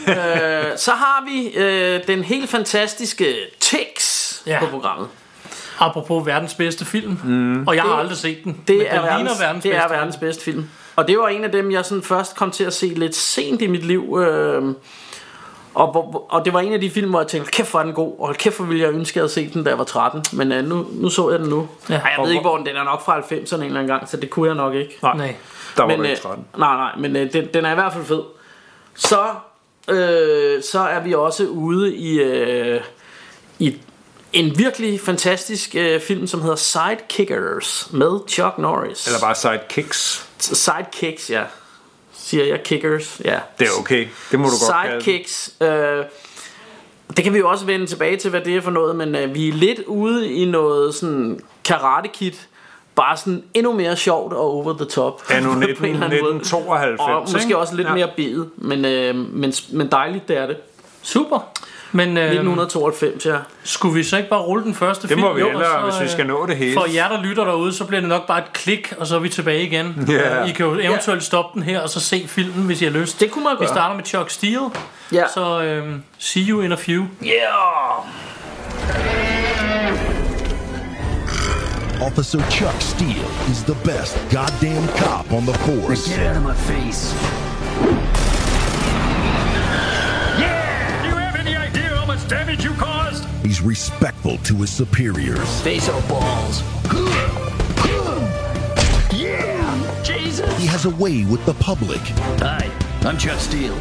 øh, 0.09 0.65
så 0.77 0.91
har 0.91 1.25
vi 1.31 1.49
øh, 1.59 2.01
den 2.07 2.23
helt 2.25 2.51
fantastiske 2.51 3.35
Tix 3.61 4.13
Ja. 4.47 4.53
ja. 4.53 4.61
på 4.61 4.67
programmet. 4.67 5.09
Apropos 5.83 6.27
verdens 6.27 6.55
bedste 6.55 6.85
film. 6.85 7.19
Mm. 7.25 7.67
Og 7.67 7.77
jeg 7.77 7.83
har 7.85 7.95
aldrig 7.95 8.17
set 8.17 8.45
den. 8.45 8.61
Det 8.69 8.77
men 8.77 8.87
er, 8.87 8.95
den 8.95 9.03
verdens, 9.03 9.41
verdens 9.41 9.63
det 9.63 9.75
er 9.77 9.81
bedste 9.81 9.95
verdens 9.95 10.17
bedste 10.17 10.45
film. 10.45 10.69
Og 10.97 11.09
det 11.09 11.19
var 11.19 11.29
en 11.29 11.45
af 11.45 11.53
dem, 11.53 11.71
jeg 11.71 11.85
sådan 11.85 12.03
først 12.03 12.37
kom 12.37 12.51
til 12.51 12.65
at 12.65 12.73
se 12.73 12.87
lidt 12.87 13.15
sent 13.17 13.63
i 13.63 13.67
mit 13.67 13.85
liv. 13.87 14.19
Øh, 14.21 14.75
og, 15.75 16.27
og 16.31 16.45
det 16.45 16.53
var 16.53 16.61
en 16.61 16.73
af 16.73 16.81
de 16.81 16.91
film, 16.91 17.11
hvor 17.11 17.21
jeg 17.21 17.27
tænkte, 17.29 17.51
kæft 17.51 17.71
hvor 17.71 17.81
er 17.81 17.85
den 17.85 17.93
god, 17.93 18.15
og 18.19 18.35
kæft 18.35 18.57
hvor 18.57 18.67
ville 18.67 18.83
jeg 18.83 18.93
ønske, 18.93 19.13
at 19.13 19.17
jeg 19.17 19.21
havde 19.23 19.33
set 19.33 19.55
den, 19.55 19.65
da 19.65 19.71
jeg 19.71 19.79
var 19.79 19.85
13. 19.85 20.25
Men 20.33 20.53
øh, 20.53 20.65
nu, 20.65 20.87
nu 20.93 21.09
så 21.09 21.31
jeg 21.31 21.39
den 21.39 21.49
nu. 21.49 21.69
Ja. 21.91 21.95
Ej, 21.95 22.03
jeg 22.11 22.19
Og 22.19 22.25
ved 22.27 22.33
ikke, 22.33 22.43
hvor- 22.43 22.57
den, 22.57 22.67
den 22.67 22.77
er 22.77 22.85
nok 22.85 23.05
fra 23.05 23.19
90'erne 23.21 23.55
en 23.57 23.63
eller 23.63 23.81
anden 23.81 23.87
gang, 23.87 24.09
så 24.09 24.17
det 24.17 24.31
kunne 24.31 24.47
jeg 24.49 24.55
nok 24.57 24.75
ikke. 24.75 24.99
nej, 25.03 25.17
Nej. 25.17 25.35
der 25.77 25.83
var 25.83 25.89
men, 25.89 25.99
du 25.99 26.05
øh, 26.05 26.11
ikke 26.11 26.23
13. 26.23 26.45
nej, 26.59 26.77
nej, 26.77 26.91
men 26.99 27.17
øh, 27.17 27.33
den, 27.33 27.47
den 27.55 27.65
er 27.65 27.73
i 27.73 27.75
hvert 27.75 27.93
fald 27.93 28.05
fed. 28.05 28.23
Så, 28.95 29.21
øh, 29.89 30.63
så 30.63 30.81
er 30.81 31.01
vi 31.01 31.15
også 31.15 31.47
ude 31.47 31.95
i, 31.97 32.19
øh, 32.21 32.81
i 33.59 33.77
en 34.33 34.59
virkelig 34.59 35.01
fantastisk 35.01 35.75
øh, 35.75 36.01
film, 36.01 36.27
som 36.27 36.41
hedder 36.43 36.57
Sidekickers 36.57 37.89
med 37.93 38.19
Chuck 38.29 38.59
Norris. 38.59 39.07
Eller 39.07 39.21
bare 39.21 39.35
sidekicks. 39.35 40.29
Sidekicks, 40.39 41.31
ja. 41.31 41.43
Siger 42.17 42.45
jeg 42.45 42.63
kickers? 42.63 43.21
Ja. 43.25 43.39
Det 43.59 43.67
er 43.67 43.71
okay. 43.81 44.09
Det 44.31 44.41
må 44.41 44.47
du 44.49 44.51
godt. 44.51 45.03
Sidekicks. 45.03 45.55
Øh, 45.61 46.05
det 47.17 47.25
kan 47.25 47.33
vi 47.35 47.39
jo 47.39 47.49
også 47.49 47.65
vende 47.65 47.87
tilbage 47.87 48.17
til, 48.17 48.31
hvad 48.31 48.41
det 48.41 48.57
er 48.57 48.61
for 48.61 48.71
noget, 48.71 48.97
men 48.97 49.15
øh, 49.15 49.35
vi 49.35 49.49
er 49.49 49.53
lidt 49.53 49.81
ude 49.87 50.33
i 50.33 50.45
noget 50.45 50.95
sådan 50.95 51.41
karate 51.65 52.09
kid. 52.09 52.33
Bare 52.95 53.17
sådan 53.17 53.43
endnu 53.55 53.73
mere 53.73 53.97
sjovt 53.97 54.33
og 54.33 54.41
over 54.41 54.77
the 54.77 54.85
top. 54.85 55.23
På 55.27 55.33
en 55.33 55.43
19, 55.43 55.85
eller 55.85 56.05
anden 56.05 56.23
måde. 56.23 56.37
1992. 56.37 57.01
Og 57.01 57.21
måske 57.33 57.47
ikke? 57.47 57.59
også 57.59 57.75
lidt 57.75 57.89
Ja. 57.89 57.95
mere 57.95 58.11
bedet, 58.17 58.51
men, 58.57 58.85
øh, 58.85 59.15
men, 59.15 59.53
men 59.73 59.91
dejligt 59.91 60.29
det 60.29 60.37
er 60.39 60.47
det. 60.47 60.57
Super. 61.03 61.52
Men 61.95 62.17
øh, 62.17 62.25
1992, 62.25 63.27
ja. 63.27 63.37
skulle 63.65 63.95
vi 63.95 64.05
så 64.05 64.17
ikke 64.17 64.29
bare 64.29 64.41
rulle 64.41 64.65
den 64.65 64.75
første 64.75 65.03
Det 65.03 65.09
film? 65.09 65.21
må 65.21 65.33
vi 65.33 65.43
hellere, 65.43 65.83
hvis 65.91 66.01
vi 66.03 66.09
skal 66.09 66.21
øh, 66.23 66.29
nå 66.29 66.47
det 66.47 66.57
hele. 66.57 66.75
For 66.75 66.87
jer, 66.95 67.09
der 67.09 67.23
lytter 67.23 67.45
derude, 67.45 67.73
så 67.73 67.85
bliver 67.85 68.01
det 68.01 68.09
nok 68.09 68.27
bare 68.27 68.39
et 68.39 68.53
klik, 68.53 68.93
og 68.99 69.07
så 69.07 69.15
er 69.17 69.19
vi 69.21 69.29
tilbage 69.29 69.63
igen. 69.63 70.09
Øh, 70.11 70.49
I 70.49 70.53
kan 70.53 70.67
jo 70.67 70.79
eventuelt 70.81 71.23
stoppe 71.23 71.61
den 71.61 71.63
her, 71.69 71.81
og 71.81 71.89
så 71.89 72.01
se 72.01 72.25
filmen, 72.29 72.67
hvis 72.67 72.81
I 72.83 72.85
har 72.85 72.93
lyst. 72.93 73.21
Det 73.21 73.31
kunne 73.31 73.45
man 73.45 73.53
Vi 73.53 73.65
gøre. 73.65 73.69
starter 73.75 73.97
med 73.97 74.05
Chuck 74.05 74.31
Steele. 74.31 74.61
Ja. 75.13 75.25
Så 75.35 75.63
øh, 75.63 75.95
see 76.19 76.43
you 76.49 76.61
in 76.61 76.73
a 76.73 76.77
few. 76.77 77.05
Yeah! 77.25 78.07
Officer 82.07 82.41
Chuck 82.51 82.81
Steele 82.81 83.27
is 83.53 83.63
the 83.63 83.77
best 83.85 84.17
goddamn 84.31 84.89
cop 84.99 85.33
on 85.33 85.43
the 85.47 85.55
force. 85.59 86.09
Get 86.11 86.27
out 86.29 86.37
of 86.37 86.43
my 86.43 86.55
face. 86.55 87.15
Damage 92.33 92.65
you 92.65 92.73
caused? 92.77 93.27
He's 93.45 93.61
respectful 93.61 94.39
to 94.39 94.55
his 94.57 94.71
superiors. 94.71 95.61
Face 95.61 95.87
or 95.91 96.01
balls. 96.09 96.63
Yeah! 99.13 100.03
Jesus! 100.03 100.59
He 100.59 100.67
has 100.67 100.87
a 100.87 100.91
way 100.97 101.27
with 101.27 101.45
the 101.45 101.53
public, 101.55 102.01
Hi, 102.41 102.71
I'm 103.03 103.19
Chuck 103.19 103.39
Steele. 103.39 103.77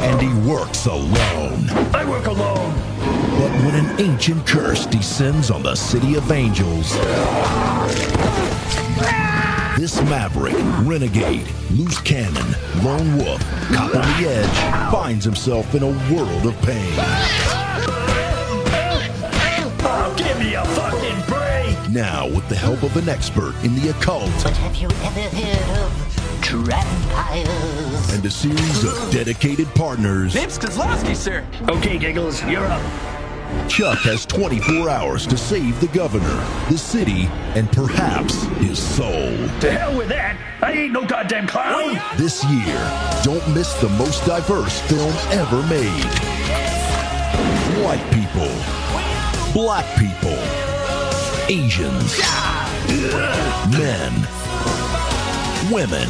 and 0.00 0.22
he 0.22 0.32
works 0.48 0.86
alone. 0.86 1.68
I 1.92 2.08
work 2.08 2.26
alone. 2.26 2.72
But 3.40 3.50
when 3.64 3.74
an 3.74 4.00
ancient 4.00 4.46
curse 4.46 4.86
descends 4.86 5.50
on 5.50 5.64
the 5.64 5.74
city 5.74 6.14
of 6.14 6.30
angels, 6.30 6.86
ah! 9.00 9.33
This 9.76 10.00
maverick, 10.02 10.54
renegade, 10.86 11.48
loose 11.72 12.00
cannon, 12.02 12.54
lone 12.82 13.16
wolf, 13.18 13.40
cop 13.72 13.94
on 13.94 14.22
the 14.22 14.28
edge, 14.28 14.92
finds 14.92 15.24
himself 15.24 15.74
in 15.74 15.82
a 15.82 16.14
world 16.14 16.46
of 16.46 16.56
pain. 16.62 16.92
Oh, 19.86 20.14
give 20.16 20.38
me 20.38 20.54
a 20.54 20.64
fucking 20.64 21.20
break! 21.26 21.90
Now, 21.90 22.26
with 22.28 22.48
the 22.48 22.54
help 22.56 22.82
of 22.82 22.96
an 22.96 23.08
expert 23.08 23.54
in 23.64 23.74
the 23.76 23.90
occult 23.90 24.30
Have 24.42 24.76
you 24.76 24.86
ever 24.88 25.20
heard 25.36 25.82
of 25.82 26.66
vampires? 26.66 28.12
and 28.14 28.24
a 28.24 28.30
series 28.30 28.84
of 28.84 29.10
dedicated 29.10 29.66
partners, 29.74 30.34
Nips 30.34 30.56
Kozlowski, 30.58 31.16
sir. 31.16 31.44
Okay, 31.68 31.98
Giggles, 31.98 32.42
you're 32.44 32.64
up. 32.66 33.13
Chuck 33.68 33.98
has 34.00 34.24
24 34.26 34.88
hours 34.88 35.26
to 35.26 35.36
save 35.36 35.80
the 35.80 35.88
governor, 35.88 36.44
the 36.70 36.78
city, 36.78 37.26
and 37.56 37.70
perhaps 37.72 38.42
his 38.58 38.78
soul. 38.78 39.36
To 39.60 39.70
hell 39.70 39.96
with 39.96 40.08
that. 40.08 40.38
I 40.62 40.72
ain't 40.72 40.92
no 40.92 41.04
goddamn 41.04 41.46
clown. 41.46 42.00
This 42.16 42.44
year, 42.44 42.78
don't 43.22 43.46
miss 43.54 43.74
the 43.80 43.88
most 43.90 44.24
diverse 44.24 44.80
film 44.82 45.12
ever 45.30 45.62
made. 45.68 46.04
White 47.84 48.04
people, 48.12 48.52
black 49.52 49.84
people, 49.98 50.38
Asians, 51.48 52.18
men, 53.70 54.12
women, 55.70 56.08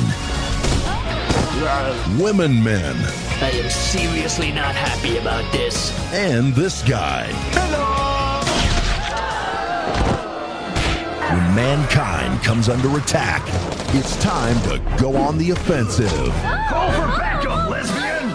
women 2.19 2.63
men, 2.63 2.97
I 3.41 3.51
am 3.51 3.71
seriously 3.71 4.51
not 4.53 4.75
happy 4.75 5.19
about 5.19 5.51
this. 5.53 5.93
and 6.13 6.55
this 6.55 6.83
guy. 6.83 7.27
Hello! 7.53 8.41
When 11.31 11.55
mankind 11.55 12.43
comes 12.43 12.69
under 12.69 12.97
attack, 12.99 13.43
it's 13.95 14.17
time 14.23 14.61
to 14.69 14.79
go 15.01 15.17
on 15.17 15.39
the 15.39 15.51
offensive. 15.51 16.11
Call 16.69 16.93
for 16.93 17.09
backup, 17.19 17.71
lesbian! 17.71 18.29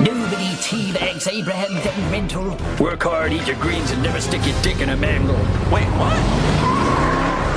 Nobody 0.00 0.50
teabags 0.60 1.26
this, 1.26 1.28
Abraham 1.28 1.74
getting 1.82 2.10
mental? 2.10 2.56
Work 2.78 3.02
hard, 3.02 3.32
eat 3.32 3.46
your 3.46 3.56
greens, 3.56 3.90
and 3.90 4.02
never 4.02 4.20
stick 4.20 4.44
your 4.46 4.60
dick 4.62 4.80
in 4.80 4.90
a 4.90 4.96
mangle. 4.96 5.36
Wait, 5.72 5.86
what? 5.98 6.75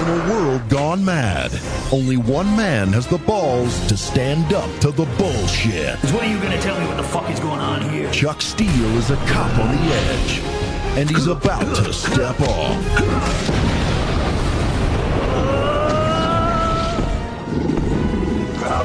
In 0.10 0.22
a 0.22 0.34
world 0.34 0.68
gone 0.70 1.06
mad, 1.06 1.52
only 1.92 2.18
one 2.18 2.48
man 2.58 2.88
has 2.94 3.06
the 3.06 3.20
balls 3.20 3.80
to 3.90 3.96
stand 3.96 4.54
up 4.54 4.68
to 4.80 4.90
the 4.90 5.06
bullshit. 5.20 6.00
When 6.06 6.24
are 6.24 6.26
you 6.26 6.40
gonna 6.40 6.60
tell 6.60 6.80
me 6.80 6.88
what 6.88 6.98
the 6.98 7.04
fuck 7.04 7.30
is 7.30 7.40
going 7.40 7.60
on 7.60 7.88
here? 7.92 8.10
Chuck 8.10 8.42
Steele 8.42 8.98
is 8.98 9.12
a 9.12 9.18
cop 9.28 9.56
on 9.60 9.76
the 9.76 9.94
edge, 9.94 10.40
and 10.98 11.08
he's 11.12 11.28
about 11.28 11.76
to 11.76 11.94
step 11.94 12.42
off. 12.42 12.84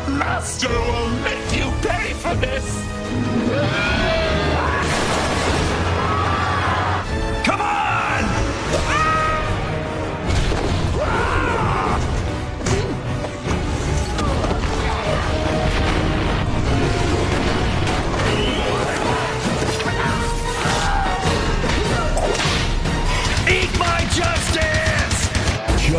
The 0.04 0.10
master 0.10 0.68
will 0.68 1.08
make 1.22 1.56
you 1.56 1.72
pay 1.80 2.12
for 2.12 2.34
this! 2.34 4.23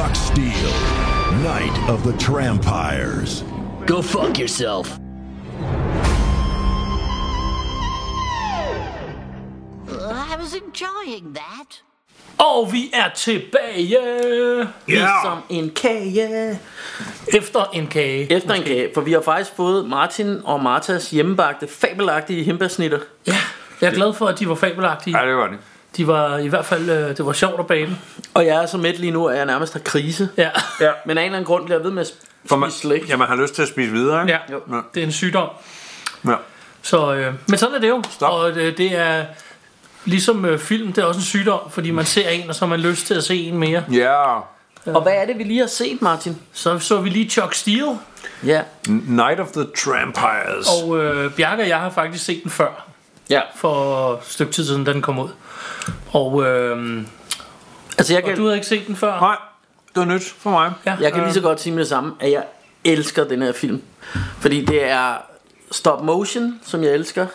Chuck 0.06 0.16
Steele, 0.16 0.74
Knight 1.42 1.90
of 1.90 2.04
the 2.04 2.14
Trampires. 2.20 3.44
Go 3.88 4.02
fuck 4.04 4.38
yourself. 4.38 5.00
I 9.90 10.36
was 10.40 10.54
enjoying 10.54 11.34
that. 11.34 11.82
Og 12.38 12.74
vi 12.74 12.92
er 12.94 13.10
tilbage 13.16 13.98
yeah. 14.90 15.24
Som 15.24 15.38
en 15.50 15.70
kage. 15.70 16.60
efter 17.28 17.64
en 17.74 17.88
kage. 17.88 18.32
Efter 18.32 18.54
en 18.54 18.64
kage, 18.64 18.90
for 18.94 19.02
vi 19.02 19.12
har 19.12 19.22
faktisk 19.22 19.56
fået 19.56 19.90
Martin 19.90 20.42
og 20.44 20.64
Martas 20.64 21.10
hjemmebagte, 21.10 21.68
fabelagtige 21.68 22.44
hindbærsnitter. 22.44 23.00
Ja, 23.28 23.36
jeg 23.82 23.88
er 23.88 23.94
glad 23.94 24.14
for, 24.14 24.28
at 24.28 24.40
de 24.40 24.50
var 24.50 24.56
fabelagtige. 24.56 25.20
Ja, 25.20 25.28
det 25.28 25.36
var 25.36 25.48
det. 25.48 25.58
De 25.98 26.08
var 26.08 26.38
i 26.38 26.48
hvert 26.48 26.66
fald, 26.66 26.90
øh, 26.90 27.18
det 27.18 27.26
var 27.26 27.34
sjovt 27.34 27.60
at 27.60 27.68
bage 27.68 27.86
dem. 27.86 27.96
Og 28.34 28.46
jeg 28.46 28.64
er 28.64 28.66
så 28.66 28.78
midt 28.78 29.00
lige 29.00 29.12
nu, 29.12 29.26
at 29.28 29.38
jeg 29.38 29.46
nærmest 29.46 29.74
har 29.74 29.80
krise. 29.80 30.30
Ja, 30.38 30.50
Ja. 30.82 30.92
Men 31.06 31.18
af 31.18 31.22
en 31.22 31.26
eller 31.26 31.38
anden 31.38 31.48
grund 31.48 31.66
bliver 31.66 31.78
jeg 31.78 31.84
ved 31.84 31.92
med 31.92 32.02
at 32.02 32.14
For 32.46 32.56
man, 32.56 32.72
spise 32.72 32.80
slik. 32.88 33.10
ja, 33.10 33.18
man 33.18 33.28
har 33.28 33.36
lyst 33.36 33.56
til 33.56 33.62
at 33.62 33.68
spise 33.68 33.92
videre, 33.92 34.22
ikke? 34.22 34.40
ja. 34.50 34.56
det 34.94 35.02
er 35.02 35.06
en 35.06 35.12
sygdom. 35.12 35.50
Ja. 36.28 36.36
Så, 36.82 37.14
øh, 37.14 37.34
men 37.48 37.58
sådan 37.58 37.76
er 37.76 37.80
det 37.80 37.90
jo. 37.90 38.04
Stop. 38.10 38.32
Og 38.34 38.50
øh, 38.52 38.78
det 38.78 38.96
er 38.98 39.26
ligesom 40.06 40.46
øh, 40.46 40.60
film, 40.60 40.94
det 40.94 41.02
er 41.02 41.06
også 41.06 41.18
en 41.20 41.24
sygdom, 41.24 41.60
fordi 41.70 41.92
man 41.92 42.06
ser 42.06 42.30
en, 42.30 42.50
og 42.50 42.56
så 42.56 42.62
har 42.66 42.70
man 42.70 42.80
lyst 42.80 43.08
til 43.08 43.14
at 43.14 43.24
se 43.24 43.36
en 43.36 43.58
mere. 43.58 43.84
Ja. 43.92 44.40
Og 44.86 45.02
hvad 45.02 45.14
er 45.14 45.26
det, 45.26 45.38
vi 45.38 45.44
lige 45.44 45.60
har 45.60 45.68
set, 45.68 46.02
Martin? 46.02 46.38
Så 46.54 46.80
så 46.80 47.02
vi 47.02 47.10
lige 47.10 47.30
Chuck 47.30 47.54
Steele, 47.54 48.00
Ja. 48.46 48.62
Night 48.88 49.40
of 49.40 49.48
the 49.48 49.66
Trampires. 49.78 50.68
og 50.84 51.04
øh, 51.04 51.32
Bjarke 51.32 51.64
og 51.64 51.70
jeg 51.70 51.80
har 51.80 51.90
faktisk 51.90 52.26
set 52.26 52.44
den 52.44 52.52
før, 52.52 52.85
Ja. 53.30 53.42
for 53.56 54.14
et 54.14 54.20
stykke 54.24 54.54
tid 54.54 54.66
siden, 54.66 54.84
da 54.84 54.94
den 54.94 55.02
kom 55.02 55.20
ud. 55.20 55.30
Og, 56.12 56.46
øh, 56.46 57.04
Altså, 57.98 58.14
jeg 58.14 58.24
og 58.24 58.30
kan, 58.30 58.38
du 58.38 58.44
havde 58.44 58.56
ikke 58.56 58.68
set 58.68 58.88
den 58.88 58.96
før? 58.96 59.20
Nej, 59.20 59.36
det 59.96 60.00
var 60.00 60.06
nyt 60.06 60.24
for 60.40 60.50
mig. 60.50 60.74
Ja. 60.86 60.96
jeg 61.02 61.14
kan 61.14 61.24
lige 61.24 61.34
så 61.34 61.42
godt 61.42 61.62
sige 61.62 61.74
med 61.74 61.80
det 61.80 61.90
samme, 61.90 62.14
at 62.20 62.32
jeg 62.32 62.44
elsker 62.84 63.24
den 63.24 63.42
her 63.42 63.52
film. 63.52 63.82
Fordi 64.40 64.66
det 64.66 64.90
er 64.90 65.14
stop 65.72 66.04
motion, 66.04 66.60
som 66.66 66.84
jeg 66.84 66.92
elsker. 66.92 67.28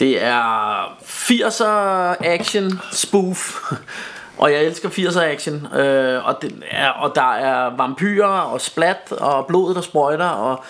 Det 0.00 0.22
er 0.22 0.84
80'er 1.02 2.26
action 2.26 2.80
spoof. 2.92 3.72
Og 4.38 4.52
jeg 4.52 4.64
elsker 4.64 4.88
80'er 4.88 5.20
action. 5.20 5.66
Øh, 5.74 6.26
og, 6.26 6.42
det 6.42 6.62
er, 6.70 6.88
og 6.88 7.12
der 7.14 7.32
er 7.32 7.76
vampyrer 7.76 8.26
og 8.26 8.60
splat 8.60 9.12
og 9.12 9.46
blod, 9.46 9.74
der 9.74 9.80
sprøjter. 9.80 10.28
Og, 10.28 10.64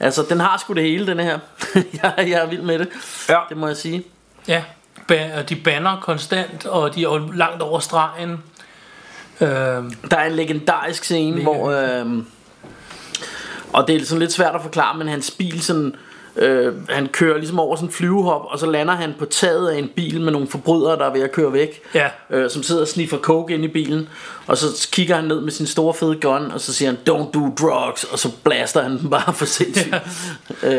altså, 0.00 0.26
den 0.28 0.40
har 0.40 0.58
sgu 0.58 0.72
det 0.72 0.82
hele, 0.82 1.06
den 1.06 1.20
her. 1.20 1.38
jeg, 2.02 2.14
jeg 2.18 2.30
er 2.30 2.46
vild 2.46 2.62
med 2.62 2.78
det. 2.78 2.88
Ja. 3.28 3.38
Det 3.48 3.56
må 3.56 3.66
jeg 3.66 3.76
sige. 3.76 4.02
Ja, 4.48 4.62
ba- 5.12 5.42
de 5.42 5.56
banner 5.56 6.00
konstant, 6.00 6.66
og 6.66 6.94
de 6.94 7.02
er 7.04 7.34
langt 7.34 7.62
over 7.62 7.78
stregen. 7.78 8.42
Øh, 9.40 9.48
Der 9.48 10.16
er 10.16 10.24
en 10.26 10.32
legendarisk 10.32 11.04
scene, 11.04 11.36
Mega 11.36 11.42
hvor... 11.42 11.70
Øh, 11.70 12.06
og 13.72 13.88
det 13.88 13.96
er 13.96 14.04
sådan 14.04 14.18
lidt 14.20 14.32
svært 14.32 14.54
at 14.54 14.62
forklare, 14.62 14.98
men 14.98 15.08
hans 15.08 15.30
bil 15.30 15.62
sådan... 15.62 15.94
Øh, 16.40 16.74
han 16.88 17.06
kører 17.08 17.38
ligesom 17.38 17.58
over 17.60 17.76
sådan 17.76 17.88
en 17.88 17.92
flyvehop, 17.92 18.42
og 18.48 18.58
så 18.58 18.66
lander 18.66 18.94
han 18.94 19.14
på 19.18 19.24
taget 19.24 19.68
af 19.68 19.78
en 19.78 19.88
bil 19.96 20.20
med 20.20 20.32
nogle 20.32 20.48
forbrydere, 20.48 20.98
der 20.98 21.04
er 21.04 21.12
ved 21.12 21.20
at 21.20 21.32
køre 21.32 21.52
væk. 21.52 21.82
Ja. 21.94 22.08
Øh, 22.30 22.50
som 22.50 22.62
sidder 22.62 22.80
og 22.80 22.88
sniffer 22.88 23.18
coke 23.18 23.54
ind 23.54 23.64
i 23.64 23.68
bilen. 23.68 24.08
Og 24.46 24.56
så 24.56 24.88
kigger 24.92 25.14
han 25.14 25.24
ned 25.24 25.40
med 25.40 25.52
sin 25.52 25.66
store 25.66 25.94
fede 25.94 26.16
gun, 26.20 26.50
og 26.50 26.60
så 26.60 26.74
siger 26.74 26.88
han, 26.90 26.98
don't 27.08 27.30
do 27.32 27.54
drugs, 27.60 28.04
og 28.04 28.18
så 28.18 28.28
blaster 28.44 28.82
han 28.82 28.98
dem 28.98 29.10
bare 29.10 29.34
for 29.38 29.44
sindssygt. 29.44 29.94
øh, 30.62 30.70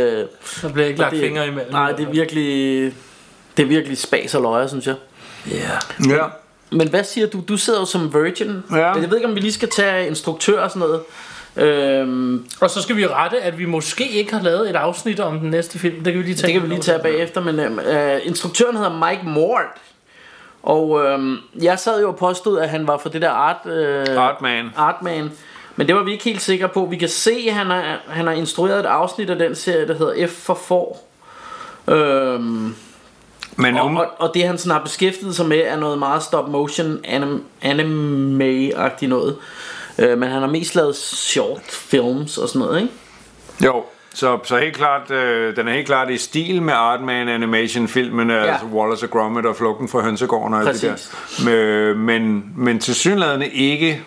der 0.61 0.69
bliver 0.73 0.87
ikke 0.87 0.99
lagt 0.99 1.11
det, 1.11 1.19
fingre 1.19 1.47
imellem. 1.47 1.71
Nej, 1.71 1.91
det 1.91 2.07
er 2.07 2.11
virkelig... 2.11 2.93
Det 3.57 3.63
er 3.63 3.67
virkelig 3.67 3.97
spas 3.97 4.35
og 4.35 4.41
løjer, 4.41 4.67
synes 4.67 4.87
jeg. 4.87 4.95
Ja. 5.51 5.69
Ja. 6.09 6.25
Men 6.71 6.89
hvad 6.89 7.03
siger 7.03 7.27
du? 7.27 7.41
Du 7.47 7.57
sidder 7.57 7.79
jo 7.79 7.85
som 7.85 8.13
virgin. 8.13 8.63
Ja. 8.71 8.93
Jeg 8.93 9.09
ved 9.09 9.17
ikke, 9.17 9.27
om 9.27 9.35
vi 9.35 9.39
lige 9.39 9.53
skal 9.53 9.69
tage 9.69 10.07
instruktør 10.07 10.59
og 10.61 10.69
sådan 10.69 10.79
noget. 10.79 11.01
Øhm, 11.55 12.45
Og 12.59 12.69
så 12.69 12.81
skal 12.81 12.97
vi 12.97 13.07
rette, 13.07 13.41
at 13.41 13.57
vi 13.59 13.65
måske 13.65 14.09
ikke 14.09 14.33
har 14.33 14.41
lavet 14.41 14.69
et 14.69 14.75
afsnit 14.75 15.19
om 15.19 15.39
den 15.39 15.49
næste 15.49 15.79
film. 15.79 16.03
Det 16.03 16.13
kan 16.13 16.21
vi 16.21 16.25
lige 16.27 16.35
tage. 16.35 16.47
det 16.47 16.53
kan 16.53 16.69
vi 16.69 16.73
lige 16.73 16.81
tage 16.81 16.99
bagefter, 16.99 17.41
men 17.41 17.59
øhm, 17.59 17.79
øh, 17.79 18.19
instruktøren 18.23 18.77
hedder 18.77 19.09
Mike 19.09 19.21
Mort. 19.25 19.65
Og 20.63 21.05
øhm, 21.05 21.37
jeg 21.61 21.79
sad 21.79 22.01
jo 22.01 22.07
og 22.07 22.15
påstod, 22.17 22.59
at 22.59 22.69
han 22.69 22.87
var 22.87 22.97
for 22.97 23.09
det 23.09 23.21
der 23.21 23.29
art, 23.29 23.57
øh, 23.65 24.05
Artman. 24.17 24.69
Artman. 24.75 25.31
Men 25.75 25.87
det 25.87 25.95
var 25.95 26.03
vi 26.03 26.11
ikke 26.11 26.23
helt 26.23 26.41
sikre 26.41 26.67
på. 26.67 26.85
Vi 26.85 26.97
kan 26.97 27.09
se, 27.09 27.45
at 27.47 27.53
han 27.53 27.65
har, 27.67 27.99
han 28.07 28.27
har 28.27 28.33
instrueret 28.33 28.79
et 28.79 28.85
afsnit 28.85 29.29
af 29.29 29.37
den 29.37 29.55
serie, 29.55 29.87
der 29.87 29.93
hedder 29.97 30.27
F 30.27 30.31
for 30.31 30.53
får. 30.53 31.07
Øhm, 31.87 32.75
Men 33.55 33.77
og, 33.77 33.85
um, 33.85 33.97
og, 33.97 34.07
og 34.17 34.31
det 34.33 34.43
han 34.43 34.57
sådan 34.57 34.71
har 34.71 34.83
beskæftiget 34.83 35.35
sig 35.35 35.45
med 35.45 35.59
er 35.65 35.75
noget 35.77 35.99
meget 35.99 36.23
stop 36.23 36.49
motion 36.49 36.99
anim, 37.03 37.43
anime-agtigt 37.61 39.07
noget. 39.09 39.35
Øh, 40.01 40.17
men 40.17 40.29
han 40.29 40.41
har 40.41 40.49
mest 40.49 40.75
lavet 40.75 40.95
short 40.95 41.71
films 41.71 42.37
og 42.37 42.49
sådan 42.49 42.59
noget, 42.59 42.81
ikke? 42.81 42.93
jo, 43.65 43.83
så, 44.13 44.39
så 44.43 44.57
helt 44.57 44.75
klart, 44.75 45.11
øh, 45.11 45.55
den 45.55 45.67
er 45.67 45.73
helt 45.73 45.85
klart 45.85 46.09
i 46.09 46.17
stil 46.17 46.61
med 46.61 46.73
Artman 46.73 47.29
animation 47.29 47.87
filmen, 47.87 48.29
ja. 48.29 48.51
altså 48.51 48.65
Wallace 48.65 49.05
og 49.05 49.09
Gromit 49.09 49.45
og 49.45 49.55
Flugten 49.55 49.89
fra 49.89 50.01
Hønsegården 50.01 50.53
og 50.53 50.59
alt 50.59 50.81
det 50.81 50.91
Præcis. 50.91 51.11
der. 51.45 51.55
Øh, 51.55 51.97
men, 51.97 52.45
men 52.55 52.79
til 52.79 52.95
synligheden 52.95 53.41
ikke, 53.41 54.03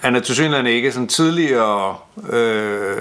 han 0.00 0.16
er 0.16 0.20
til 0.20 0.34
synligheden 0.34 0.66
ikke 0.66 0.92
sådan 0.92 1.08
tidligere, 1.08 1.96
øh, 2.30 2.96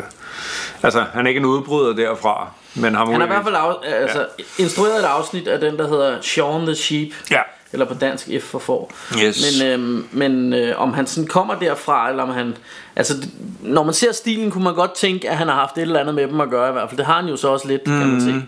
altså 0.84 1.06
han 1.14 1.25
er 1.25 1.30
ikke 1.30 1.40
en 1.40 1.46
udbryder 1.46 1.94
derfra, 1.94 2.48
men 2.75 2.96
har 2.96 3.05
Han 3.05 3.22
har 3.22 3.27
i 3.27 3.29
hvert 3.29 3.44
fald 3.44 3.55
af, 3.55 4.01
altså, 4.01 4.27
ja. 4.39 4.44
instrueret 4.63 5.00
et 5.00 5.05
afsnit 5.05 5.48
af 5.48 5.60
den, 5.60 5.77
der 5.77 5.88
hedder 5.88 6.22
Shaun 6.22 6.65
the 6.65 6.75
Sheep. 6.75 7.10
Ja. 7.32 7.39
Eller 7.74 7.86
på 7.86 7.94
dansk 7.94 8.29
F 8.41 8.44
for 8.44 8.60
får. 8.60 8.94
Yes. 9.24 9.62
Men, 9.62 9.72
øhm, 9.72 10.08
men 10.12 10.53
øh, 10.53 10.82
om 10.82 10.94
han 10.94 11.08
sådan 11.08 11.27
kommer 11.27 11.55
derfra, 11.55 12.10
eller 12.10 12.24
om 12.24 12.29
han... 12.29 12.58
Altså, 12.96 13.13
når 13.62 13.84
man 13.84 13.94
ser 13.94 14.12
stilen, 14.12 14.51
kunne 14.51 14.63
man 14.63 14.75
godt 14.75 14.94
tænke, 14.94 15.29
at 15.29 15.38
han 15.38 15.48
har 15.48 15.55
haft 15.55 15.77
et 15.77 15.82
eller 15.82 16.00
andet 16.00 16.15
med 16.15 16.27
dem 16.27 16.41
at 16.41 16.50
gøre 16.50 16.70
i 16.70 16.72
hvert 16.72 16.89
fald. 16.89 16.98
Det 16.98 17.05
har 17.05 17.22
han 17.22 17.25
jo 17.25 17.38
så 17.38 17.48
også 17.48 17.67
lidt, 17.67 17.88
mm. 17.88 18.00
kan 18.00 18.08
man 18.08 18.22
sige. 18.22 18.48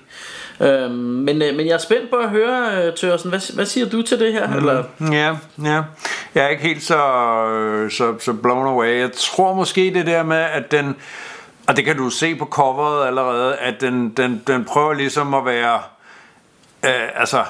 Øhm, 0.62 0.92
men, 0.94 1.42
øh, 1.42 1.56
men 1.56 1.68
jeg 1.68 1.74
er 1.74 1.78
spændt 1.78 2.10
på 2.10 2.16
at 2.16 2.30
høre, 2.30 2.86
øh, 2.86 2.94
Tørsen, 2.94 3.30
hvad, 3.30 3.56
hvad 3.56 3.66
siger 3.66 3.90
du 3.90 4.02
til 4.02 4.20
det 4.20 4.34
her? 4.34 4.48
Mm. 4.48 4.58
Eller, 4.58 4.84
Ja, 5.12 5.36
ja. 5.64 5.82
Jeg 6.36 6.46
er 6.46 6.48
ikke 6.48 6.64
helt 6.64 6.84
så, 6.84 6.98
øh, 7.50 7.92
så, 7.92 8.14
så 8.20 8.34
blown 8.34 8.68
away. 8.68 9.00
Jeg 9.00 9.12
tror 9.12 9.54
måske 9.54 9.92
det 9.94 10.06
der 10.06 10.24
med, 10.24 10.38
at 10.38 10.72
den, 10.72 10.96
og 11.68 11.78
det 11.78 11.86
kan 11.86 11.98
du 11.98 12.10
se 12.10 12.36
på 12.36 12.46
coveret 12.46 13.08
allerede, 13.08 13.56
at 13.56 13.82
den, 13.82 14.10
den, 14.10 14.44
den 14.48 14.66
prøver 14.66 14.94
ligesom 14.94 15.34
at 15.34 15.46
være, 15.46 15.80
øh, 16.86 17.10
altså 17.16 17.44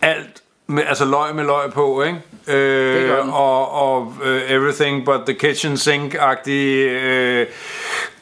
alt, 0.00 0.42
med, 0.66 0.82
altså 0.88 1.04
løg 1.04 1.34
med 1.34 1.44
løg 1.44 1.72
på, 1.72 2.02
ikke? 2.02 2.20
Øh, 2.58 3.34
og 3.34 3.72
og 3.72 4.14
øh, 4.24 4.42
everything 4.48 5.04
but 5.04 5.20
the 5.26 5.34
kitchen 5.34 5.76
sink-agtig, 5.76 6.50
øh, 6.50 7.46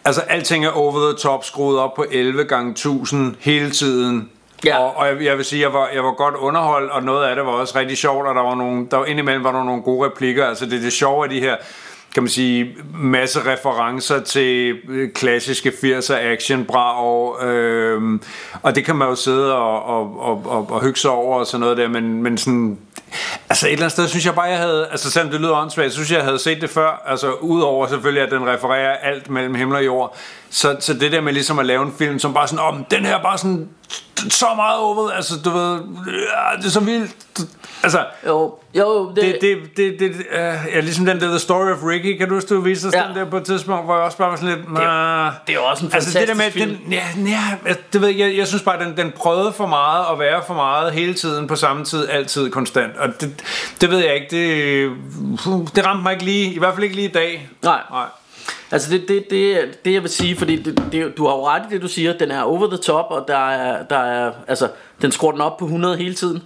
altså 0.05 0.21
alting 0.21 0.65
er 0.65 0.71
over 0.71 1.11
the 1.11 1.19
top, 1.19 1.45
skruet 1.45 1.79
op 1.79 1.95
på 1.95 2.05
11 2.11 2.45
gange 2.45 2.71
1000 2.71 3.35
hele 3.41 3.71
tiden. 3.71 4.31
Ja. 4.65 4.79
Og, 4.79 4.97
og 4.97 5.07
jeg, 5.07 5.25
jeg 5.25 5.37
vil 5.37 5.45
sige, 5.45 5.63
jeg 5.63 5.73
var, 5.73 5.89
jeg 5.95 6.05
var 6.05 6.13
godt 6.13 6.35
underholdt, 6.35 6.91
og 6.91 7.03
noget 7.03 7.27
af 7.27 7.37
det 7.37 7.47
var 7.47 7.53
også 7.53 7.79
rigtig 7.79 7.99
sjovt, 7.99 8.27
og 8.27 8.35
der 8.35 8.43
var 8.43 8.55
nogle, 8.55 8.87
der 8.91 8.97
var 8.97 9.05
indimellem 9.05 9.45
var 9.45 9.53
der 9.53 9.65
nogle 9.65 9.83
gode 9.83 10.07
replikker. 10.07 10.47
Altså 10.47 10.67
det 10.67 10.75
er 10.75 10.81
det 10.81 10.93
sjove 10.93 11.25
af 11.25 11.31
de 11.31 11.41
her, 11.41 11.57
kan 12.15 12.23
man 12.23 12.31
sige, 12.31 12.77
masse 12.95 13.41
referencer 13.53 14.21
til 14.21 14.79
øh, 14.89 15.13
klassiske 15.13 15.69
80'er 15.69 16.15
action 16.15 16.67
og, 16.69 17.47
øh, 17.47 18.21
og 18.63 18.75
det 18.75 18.85
kan 18.85 18.97
man 18.97 19.09
jo 19.09 19.15
sidde 19.15 19.55
og, 19.55 19.85
og, 19.85 20.21
og, 20.21 20.43
og, 20.47 20.71
og 20.71 20.83
hygge 20.83 20.99
sig 20.99 21.11
over 21.11 21.39
og 21.39 21.47
sådan 21.47 21.61
noget 21.61 21.77
der, 21.77 21.89
men, 21.89 22.23
men 22.23 22.39
sådan, 22.39 22.79
altså 23.49 23.67
et 23.67 23.73
eller 23.73 23.85
andet 23.85 23.93
sted 23.93 24.09
synes 24.09 24.27
jeg 24.27 24.35
bare, 24.35 24.45
jeg 24.45 24.59
havde, 24.59 24.89
altså 24.91 25.11
selvom 25.11 25.31
det 25.31 25.41
lyder 25.41 25.53
åndssvagt, 25.53 25.93
synes 25.93 26.11
jeg, 26.11 26.17
jeg 26.17 26.25
havde 26.25 26.39
set 26.39 26.61
det 26.61 26.71
før, 26.71 27.03
altså 27.07 27.33
udover 27.33 27.87
selvfølgelig, 27.87 28.23
at 28.23 28.31
den 28.31 28.47
refererer 28.47 28.97
alt 28.97 29.31
mellem 29.31 29.55
himmel 29.55 29.77
og 29.77 29.85
jord, 29.85 30.17
så, 30.51 30.77
så 30.81 30.95
det 30.95 31.13
der 31.13 31.21
med 31.21 31.33
ligesom 31.33 31.59
at 31.59 31.67
lave 31.67 31.83
en 31.83 31.93
film, 31.99 32.19
som 32.19 32.35
bare 32.35 32.49
sådan, 32.49 32.65
om 32.65 32.75
oh, 32.75 32.81
den 32.91 33.05
her 33.05 33.23
bare 33.23 33.39
sådan 33.39 33.69
så 34.31 34.47
meget 34.57 34.79
over, 34.79 35.11
altså 35.11 35.35
du 35.45 35.51
ved, 35.51 35.81
det 36.59 36.67
er 36.67 36.71
så 36.71 36.81
vildt. 36.81 37.11
Altså, 37.83 38.05
Jo, 38.27 38.55
jo, 38.75 39.13
det, 39.17 39.17
det, 39.17 39.41
det, 39.41 39.59
det, 39.77 40.01
det 40.01 40.11
uh, 40.11 40.37
ja, 40.75 40.81
ligesom 40.81 41.07
den 41.07 41.21
der 41.21 41.29
The 41.29 41.39
Story 41.39 41.71
of 41.73 41.79
Ricky, 41.85 42.19
kan 42.19 42.29
du 42.29 42.35
huske, 42.35 42.55
du 42.55 42.61
viste 42.61 42.87
os 42.87 42.95
Ja. 42.95 43.03
den 43.09 43.17
der 43.17 43.25
på 43.31 43.37
et 43.37 43.45
tidspunkt, 43.45 43.85
hvor 43.85 43.95
jeg 43.95 44.05
også 44.05 44.19
bare 44.19 44.31
var 44.31 44.37
sådan 44.37 44.49
lidt, 44.57 44.69
det 44.69 44.77
er 44.77 45.25
"Nah." 45.25 45.33
jo 45.55 45.65
også 45.65 45.87
en 45.87 45.93
Altså 45.95 46.19
det 46.19 46.29
der 46.29 46.35
med, 46.35 46.45
fantastisk 46.45 46.85
den, 46.85 46.93
ja, 46.93 47.03
ja, 47.67 47.75
det 47.93 48.01
ved 48.01 48.09
jeg, 48.09 48.19
jeg, 48.19 48.37
jeg 48.37 48.47
synes 48.47 48.63
bare, 48.63 48.85
den, 48.85 48.97
den 48.97 49.13
prøvede 49.17 49.53
for 49.53 49.67
meget 49.67 50.05
at 50.13 50.19
være 50.19 50.43
for 50.47 50.55
meget 50.55 50.93
hele 50.93 51.15
tiden 51.15 51.47
på 51.47 51.57
samme 51.57 51.85
tid, 51.85 52.09
altid 52.09 52.51
konstant. 52.51 52.97
Og 52.97 53.09
det, 53.21 53.45
det 53.81 53.91
ved 53.91 53.99
jeg 53.99 54.15
ikke, 54.15 54.27
det, 54.31 54.91
det 55.77 55.87
ramte 55.87 56.03
mig 56.03 56.13
ikke 56.13 56.25
lige, 56.25 56.53
i 56.55 56.59
hvert 56.59 56.75
fald 56.75 56.85
ikke 56.85 56.97
lige 56.97 57.09
i 57.09 57.13
dag. 57.13 57.49
Nej. 57.63 57.81
Nej. 57.91 58.05
Altså 58.71 58.91
det, 58.91 59.09
det, 59.09 59.31
det, 59.31 59.85
det 59.85 59.93
jeg 59.93 60.03
vil 60.03 60.11
sige, 60.11 60.37
fordi 60.37 60.57
det, 60.57 60.83
det, 60.93 61.17
du 61.17 61.27
har 61.27 61.35
jo 61.35 61.47
ret 61.47 61.63
i 61.71 61.75
det 61.75 61.83
du 61.83 61.89
siger, 61.89 62.13
den 62.13 62.31
er 62.31 62.43
over 62.43 62.67
the 62.67 62.77
top, 62.77 63.07
og 63.11 63.25
der 63.29 63.51
er, 63.51 63.83
der 63.83 63.99
er 63.99 64.33
altså, 64.49 64.69
den 65.03 65.13
skruer 65.13 65.33
den 65.33 65.41
op 65.41 65.57
på 65.57 65.65
100 65.65 65.97
hele 65.97 66.15
tiden. 66.15 66.43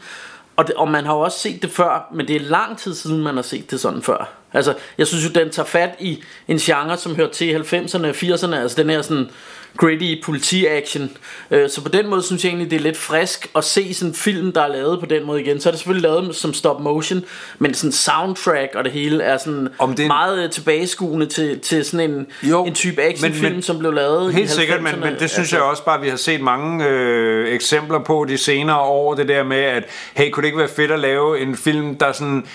Og, 0.56 0.66
det, 0.66 0.74
og 0.74 0.88
man 0.90 1.04
har 1.04 1.14
jo 1.14 1.20
også 1.20 1.38
set 1.38 1.62
det 1.62 1.70
før, 1.70 2.08
men 2.14 2.28
det 2.28 2.36
er 2.36 2.40
lang 2.40 2.78
tid 2.78 2.94
siden, 2.94 3.22
man 3.22 3.34
har 3.34 3.42
set 3.42 3.70
det 3.70 3.80
sådan 3.80 4.02
før. 4.02 4.28
Altså, 4.52 4.74
jeg 4.98 5.06
synes 5.06 5.24
jo, 5.24 5.30
den 5.30 5.50
tager 5.50 5.66
fat 5.66 5.94
i 5.98 6.22
en 6.48 6.58
genre, 6.58 6.96
som 6.96 7.16
hører 7.16 7.30
til 7.30 7.56
90'erne 7.56 8.06
og 8.06 8.10
80'erne, 8.10 8.54
altså 8.54 8.82
den 8.82 8.90
her 8.90 9.02
sådan 9.02 9.30
gritty 9.76 10.14
politi-action. 10.24 11.10
Øh, 11.50 11.70
Så 11.70 11.82
på 11.82 11.88
den 11.88 12.06
måde 12.08 12.22
synes 12.22 12.44
jeg 12.44 12.48
egentlig, 12.50 12.70
det 12.70 12.76
er 12.76 12.80
lidt 12.80 12.96
frisk 12.96 13.50
at 13.56 13.64
se 13.64 13.94
sådan 13.94 14.10
en 14.10 14.14
film, 14.14 14.52
der 14.52 14.62
er 14.62 14.68
lavet 14.68 15.00
på 15.00 15.06
den 15.06 15.26
måde 15.26 15.40
igen. 15.42 15.60
Så 15.60 15.68
er 15.68 15.70
det 15.70 15.78
selvfølgelig 15.80 16.10
lavet 16.10 16.36
som 16.36 16.54
stop 16.54 16.80
motion, 16.80 17.24
men 17.58 17.74
sådan 17.74 17.92
soundtrack 17.92 18.74
og 18.74 18.84
det 18.84 18.92
hele 18.92 19.22
er 19.24 19.38
sådan 19.38 19.68
Om 19.78 19.90
det 19.90 19.98
er 19.98 20.04
en- 20.04 20.08
meget 20.08 20.44
øh, 20.44 20.50
tilbageskuende 20.50 21.26
til, 21.26 21.60
til 21.60 21.84
sådan 21.84 22.10
en, 22.10 22.26
Jo, 22.42 22.64
en 22.64 22.74
type 22.74 23.02
actionfilm, 23.02 23.42
men- 23.44 23.52
men- 23.52 23.62
som 23.62 23.78
blev 23.78 23.92
lavet 23.92 24.30
i 24.32 24.34
Helt 24.34 24.50
sikkert, 24.50 24.82
men, 24.82 24.92
90'erne. 24.94 25.04
men 25.04 25.12
det 25.12 25.30
synes 25.30 25.38
Altså, 25.38 25.56
jeg 25.56 25.64
også 25.64 25.84
bare, 25.84 25.96
at 25.98 26.02
vi 26.04 26.08
har 26.08 26.16
set 26.16 26.40
mange 26.40 26.86
øh, 26.88 27.54
eksempler 27.54 27.98
på 27.98 28.24
de 28.28 28.38
senere 28.38 28.78
år, 28.80 29.14
det 29.14 29.28
der 29.28 29.42
med, 29.44 29.56
at 29.60 29.84
hey, 30.14 30.30
kunne 30.30 30.42
det 30.42 30.46
ikke 30.48 30.58
være 30.58 30.68
fedt 30.76 30.90
at 30.90 31.00
lave 31.00 31.40
en 31.40 31.56
film, 31.56 31.94
der 31.98 32.12
sådan 32.12 32.46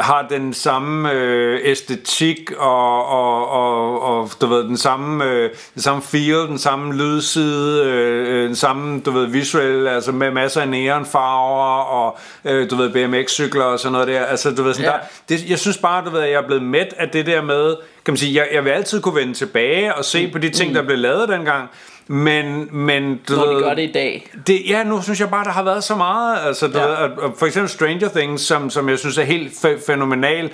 har 0.00 0.26
den 0.30 0.54
samme 0.54 1.12
øh, 1.12 1.60
æstetik 1.62 2.52
og, 2.58 3.06
og, 3.06 3.48
og, 3.50 4.02
og 4.02 4.30
du 4.40 4.46
ved, 4.46 4.64
den 4.64 4.76
samme, 4.76 5.24
øh, 5.24 5.50
den 5.74 5.82
samme 5.82 6.02
feel, 6.02 6.46
den 6.48 6.58
samme 6.58 6.94
lydside, 6.94 7.84
øh, 7.84 8.34
øh, 8.36 8.48
den 8.48 8.56
samme 8.56 9.00
du 9.00 9.10
ved, 9.10 9.26
visuel, 9.26 9.88
altså 9.88 10.12
med 10.12 10.30
masser 10.30 10.60
af 10.60 10.68
neonfarver 10.68 11.82
og 11.82 12.18
øh, 12.44 12.70
du 12.70 12.76
ved, 12.76 12.90
BMX-cykler 12.90 13.62
og 13.62 13.78
sådan 13.80 13.92
noget 13.92 14.08
der. 14.08 14.24
Altså, 14.24 14.50
du 14.54 14.62
ved, 14.62 14.74
sådan 14.74 14.90
Ja. 14.90 14.96
der, 14.96 14.98
det, 15.36 15.50
jeg 15.50 15.58
synes 15.58 15.78
bare, 15.78 16.04
du 16.04 16.10
ved, 16.10 16.20
at 16.20 16.30
jeg 16.30 16.36
er 16.42 16.46
blevet 16.46 16.62
mæt 16.62 16.94
af 16.96 17.08
det 17.08 17.26
der 17.26 17.42
med, 17.42 17.76
kan 18.04 18.12
man 18.12 18.16
sige, 18.16 18.34
jeg, 18.34 18.48
jeg 18.52 18.64
vil 18.64 18.70
altid 18.70 19.00
kunne 19.00 19.14
vende 19.14 19.34
tilbage 19.34 19.94
og 19.94 20.04
se 20.04 20.28
på 20.32 20.38
de 20.38 20.48
ting, 20.48 20.74
der 20.74 20.82
blev 20.82 20.98
lavet 20.98 21.28
dengang, 21.28 21.68
men, 22.12 22.68
men 22.76 23.20
du 23.28 23.34
Når 23.34 23.46
ved, 23.46 23.56
de 23.56 23.62
gør 23.62 23.74
det 23.74 23.82
i 23.82 23.92
dag. 23.92 24.30
det, 24.46 24.62
ja, 24.68 24.82
nu 24.84 25.02
synes 25.02 25.20
jeg 25.20 25.30
bare, 25.30 25.44
der 25.44 25.50
har 25.50 25.62
været 25.62 25.84
så 25.84 25.94
meget. 25.94 26.38
Altså, 26.46 26.66
du 26.68 26.78
Ja. 26.78 26.84
ved, 26.86 26.94
at, 26.96 27.10
for 27.38 27.46
eksempel 27.46 27.70
Stranger 27.70 28.08
Things, 28.08 28.42
som, 28.42 28.70
som 28.70 28.88
jeg 28.88 28.98
synes 28.98 29.18
er 29.18 29.22
helt 29.22 29.52
fæ- 29.52 29.86
fænomenal. 29.86 30.50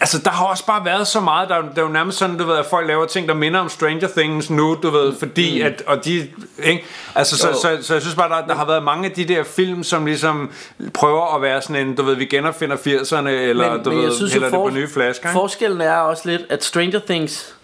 Altså, 0.00 0.18
der 0.18 0.30
har 0.30 0.44
også 0.46 0.66
bare 0.66 0.84
været 0.84 1.06
så 1.06 1.20
meget. 1.20 1.48
Der, 1.48 1.54
er 1.54 1.60
der 1.62 1.82
er 1.82 1.86
jo 1.86 1.92
nærmest 1.92 2.18
sådan, 2.18 2.38
du 2.38 2.44
ved, 2.44 2.56
at 2.56 2.66
folk 2.66 2.86
laver 2.88 3.06
ting, 3.06 3.28
der 3.28 3.34
minder 3.34 3.60
om 3.60 3.68
Stranger 3.68 4.08
Things 4.16 4.50
nu, 4.50 4.76
du 4.82 4.90
ved, 4.90 5.12
fordi 5.18 5.60
at, 5.60 5.82
og 5.86 6.04
de, 6.04 6.28
ikke? 6.62 6.84
Altså, 7.14 7.36
så, 7.38 7.48
Jo. 7.48 7.54
så, 7.54 7.78
så, 7.86 7.94
jeg 7.94 8.02
synes 8.02 8.14
bare, 8.16 8.28
der, 8.40 8.46
der 8.46 8.54
har 8.54 8.66
været 8.66 8.82
mange 8.82 9.04
af 9.08 9.10
de 9.10 9.24
der 9.24 9.42
film, 9.44 9.82
som 9.84 10.06
ligesom 10.06 10.50
prøver 10.94 11.34
at 11.36 11.42
være 11.42 11.62
sådan 11.62 11.86
en, 11.88 11.94
du 11.94 12.02
ved, 12.02 12.14
vi 12.16 12.24
genopfinder 12.24 12.76
80'erne, 12.76 13.28
eller 13.28 13.72
Men- 13.74 13.84
du 13.84 13.90
men 13.90 13.98
ved, 14.02 14.12
synes 14.16 14.32
hælder 14.32 14.46
det 14.46 14.54
for- 14.54 14.68
på 14.68 14.74
nye 14.74 14.88
flasker, 14.88 15.28
ikke? 15.28 15.32
Forskellen 15.32 15.80
er 15.80 15.94
også 15.96 16.22
lidt, 16.30 16.42
at 16.50 16.64
Stranger 16.64 17.00
Things 17.08 17.54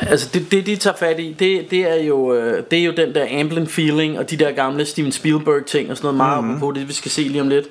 Altså 0.00 0.28
det, 0.34 0.50
det 0.52 0.66
de 0.66 0.76
tager 0.76 0.96
fat 0.96 1.20
i 1.20 1.36
det, 1.38 1.70
det, 1.70 1.78
er 1.90 2.02
jo, 2.04 2.34
øh, 2.34 2.62
det 2.70 2.78
er 2.78 2.84
jo 2.84 2.92
den 2.96 3.14
der 3.14 3.40
Amblin 3.40 3.66
feeling 3.66 4.18
Og 4.18 4.30
de 4.30 4.36
der 4.36 4.52
gamle 4.52 4.84
Steven 4.84 5.12
Spielberg 5.12 5.66
ting 5.66 5.90
Og 5.90 5.96
sådan 5.96 6.06
noget 6.06 6.16
meget 6.16 6.38
Mhm. 6.38 6.46
mm-hmm. 6.46 6.60
på 6.60 6.72
det 6.72 6.88
vi 6.88 6.92
skal 6.92 7.10
se 7.10 7.22
lige 7.22 7.40
om 7.40 7.48
lidt 7.48 7.66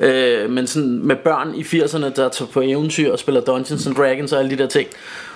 øh, 0.00 0.50
Men 0.50 0.66
sådan 0.66 0.98
med 1.06 1.16
børn 1.16 1.54
i 1.54 1.62
80'erne 1.62 2.04
Der 2.16 2.28
tager 2.28 2.46
på 2.52 2.60
eventyr 2.60 3.12
og 3.12 3.18
spiller 3.18 3.40
Dungeons 3.40 3.86
and 3.86 3.94
Dragons 3.94 4.32
Og 4.32 4.38
alle 4.38 4.50
de 4.50 4.56
der 4.58 4.66
ting 4.66 4.88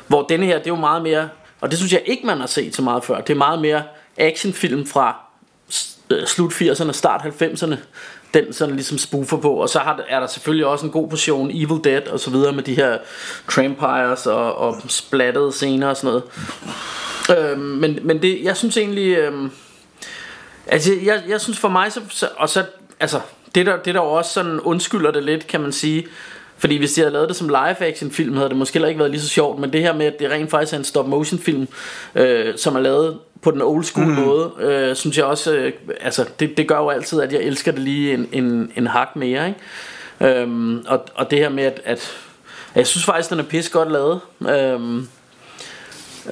Hvor 0.07 0.23
denne 0.29 0.47
her 0.47 0.59
det 0.59 0.67
er 0.67 0.71
jo 0.71 0.77
meget 0.81 1.03
mere 1.03 1.29
Og 1.61 1.71
det 1.71 1.79
synes 1.79 1.93
jeg 1.93 2.03
ikke 2.07 2.27
man 2.27 2.39
har 2.39 2.47
set 2.47 2.75
så 2.77 2.83
meget 2.83 3.05
før 3.05 3.21
Det 3.21 3.33
er 3.33 3.39
meget 3.39 3.61
mere 3.61 3.83
actionfilm 4.17 4.87
fra 4.87 5.17
øh, 6.11 6.27
Slut 6.27 6.53
80'erne, 6.53 6.93
start 6.93 7.21
90'erne 7.43 7.75
den 8.35 8.53
sådan 8.53 8.75
ligesom 8.75 8.99
spoofer 8.99 9.37
på. 9.37 9.55
Og 9.55 9.69
så 9.69 9.79
har, 9.79 10.01
er 10.09 10.21
der 10.21 10.27
selvfølgelig 10.27 10.67
også 10.67 10.87
en 10.87 10.93
god 10.93 11.09
portion 11.09 11.51
Evil 11.51 11.85
Dead 11.85 12.09
og 12.09 12.21
så 12.21 12.31
videre 12.31 12.53
Med 12.53 12.63
de 12.63 12.75
her 12.75 12.99
trampires 13.51 14.27
og, 14.27 14.55
og 14.55 14.77
splattede 14.89 15.53
scener 15.53 15.89
og 15.89 15.97
sådan 15.97 16.23
noget. 17.29 17.51
Øhm, 17.51 17.61
Men, 17.61 17.99
men 18.03 18.23
det, 18.23 18.41
jeg 18.43 18.57
synes 18.57 18.77
egentlig 18.77 19.17
øhm, 19.17 19.51
Altså 20.67 20.93
jeg, 21.05 21.23
jeg 21.29 21.41
synes 21.41 21.59
for 21.59 21.69
mig 21.69 21.93
så, 21.93 22.01
så 22.09 22.29
Og 22.37 22.49
så 22.49 22.65
altså 23.01 23.21
det 23.55 23.67
der, 23.67 23.77
det 23.77 23.95
der 23.95 24.01
også 24.01 24.33
sådan 24.33 24.61
undskylder 24.61 25.11
det 25.11 25.25
lidt 25.25 25.47
Kan 25.47 25.61
man 25.61 25.73
sige. 25.73 26.07
Fordi 26.59 26.77
hvis 26.77 26.93
de 26.93 27.01
havde 27.01 27.13
lavet 27.13 27.29
det 27.29 27.37
som 27.37 27.49
live 27.49 27.83
action 27.83 28.11
film 28.11 28.37
Havde 28.37 28.49
det 28.49 28.57
måske 28.57 28.75
heller 28.75 28.89
ikke 28.89 28.99
været 28.99 29.11
lige 29.11 29.21
så 29.21 29.29
sjovt. 29.29 29.61
Men 29.61 29.73
det 29.73 29.81
her 29.81 29.95
med 29.95 30.07
at 30.07 30.19
det 30.19 30.31
rent 30.31 30.51
faktisk 30.51 30.73
er 30.73 30.79
en 30.79 30.85
stop 30.85 31.09
motion 31.09 31.41
film 31.41 31.69
øh, 32.15 32.59
Som 32.59 32.77
er 32.77 32.81
lavet 32.81 33.19
på 33.43 33.51
den 33.51 33.63
old 33.63 33.85
school 33.85 34.07
mm. 34.07 34.13
måde 34.13 34.53
øh, 34.59 34.97
Synes 34.97 35.19
jeg 35.19 35.25
også 35.25 35.55
øh, 35.55 35.73
Altså 36.01 36.27
det, 36.41 36.57
det 36.57 36.69
gør 36.69 36.79
jo 36.79 36.89
altid 36.89 37.21
at 37.21 37.33
jeg 37.33 37.41
elsker 37.41 37.73
det 37.73 37.81
lige 37.81 38.15
en, 38.15 38.29
en, 38.33 38.73
en 38.77 38.87
hak 38.87 39.17
mere 39.17 39.49
ikke? 39.49 40.41
Øhm, 40.41 40.85
og, 40.89 41.05
og 41.15 41.31
det 41.31 41.39
her 41.39 41.49
med 41.49 41.65
at, 41.65 41.81
at 41.85 42.13
Jeg 42.75 42.87
synes 42.87 43.05
faktisk 43.05 43.31
den 43.31 43.39
er 43.39 43.43
pis 43.43 43.69
godt 43.69 43.93
lavet 43.93 44.21
øhm, 44.49 45.09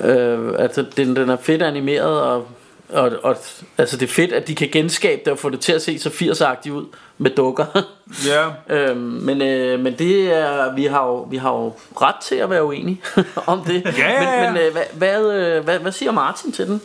øh, 0.00 0.54
Altså 0.58 0.84
den, 0.96 1.16
den 1.16 1.28
er 1.30 1.36
fedt 1.36 1.62
animeret 1.62 2.20
Og 2.20 2.46
og, 2.92 3.12
og 3.22 3.36
altså 3.78 3.96
det 3.96 4.06
er 4.06 4.12
fedt 4.12 4.32
at 4.32 4.48
de 4.48 4.54
kan 4.54 4.68
genskabe 4.72 5.20
det 5.24 5.32
Og 5.32 5.38
få 5.38 5.50
det 5.50 5.60
til 5.60 5.72
at 5.72 5.82
se 5.82 5.98
så 5.98 6.08
80'agtigt 6.08 6.70
ud 6.70 6.86
Med 7.18 7.30
dukker 7.30 7.64
Ja. 8.26 8.76
Øhm, 8.76 8.98
men, 8.98 9.42
øh, 9.42 9.80
men 9.80 9.98
det 9.98 10.32
er, 10.32 10.74
vi 10.74 10.84
har, 10.84 11.06
jo, 11.06 11.16
vi 11.22 11.36
har 11.36 11.52
jo 11.52 11.72
ret 12.02 12.14
til 12.22 12.34
at 12.34 12.50
være 12.50 12.64
uenige 12.64 13.00
om 13.46 13.64
det. 13.64 13.98
Ja. 13.98 14.42
Men, 14.42 14.52
men 14.52 14.62
øh, 14.62 14.72
hvad, 14.72 14.82
hvad, 14.92 15.32
øh, 15.32 15.64
hvad, 15.64 15.78
hvad 15.78 15.92
siger 15.92 16.12
Martin 16.12 16.52
til 16.52 16.66
den? 16.66 16.82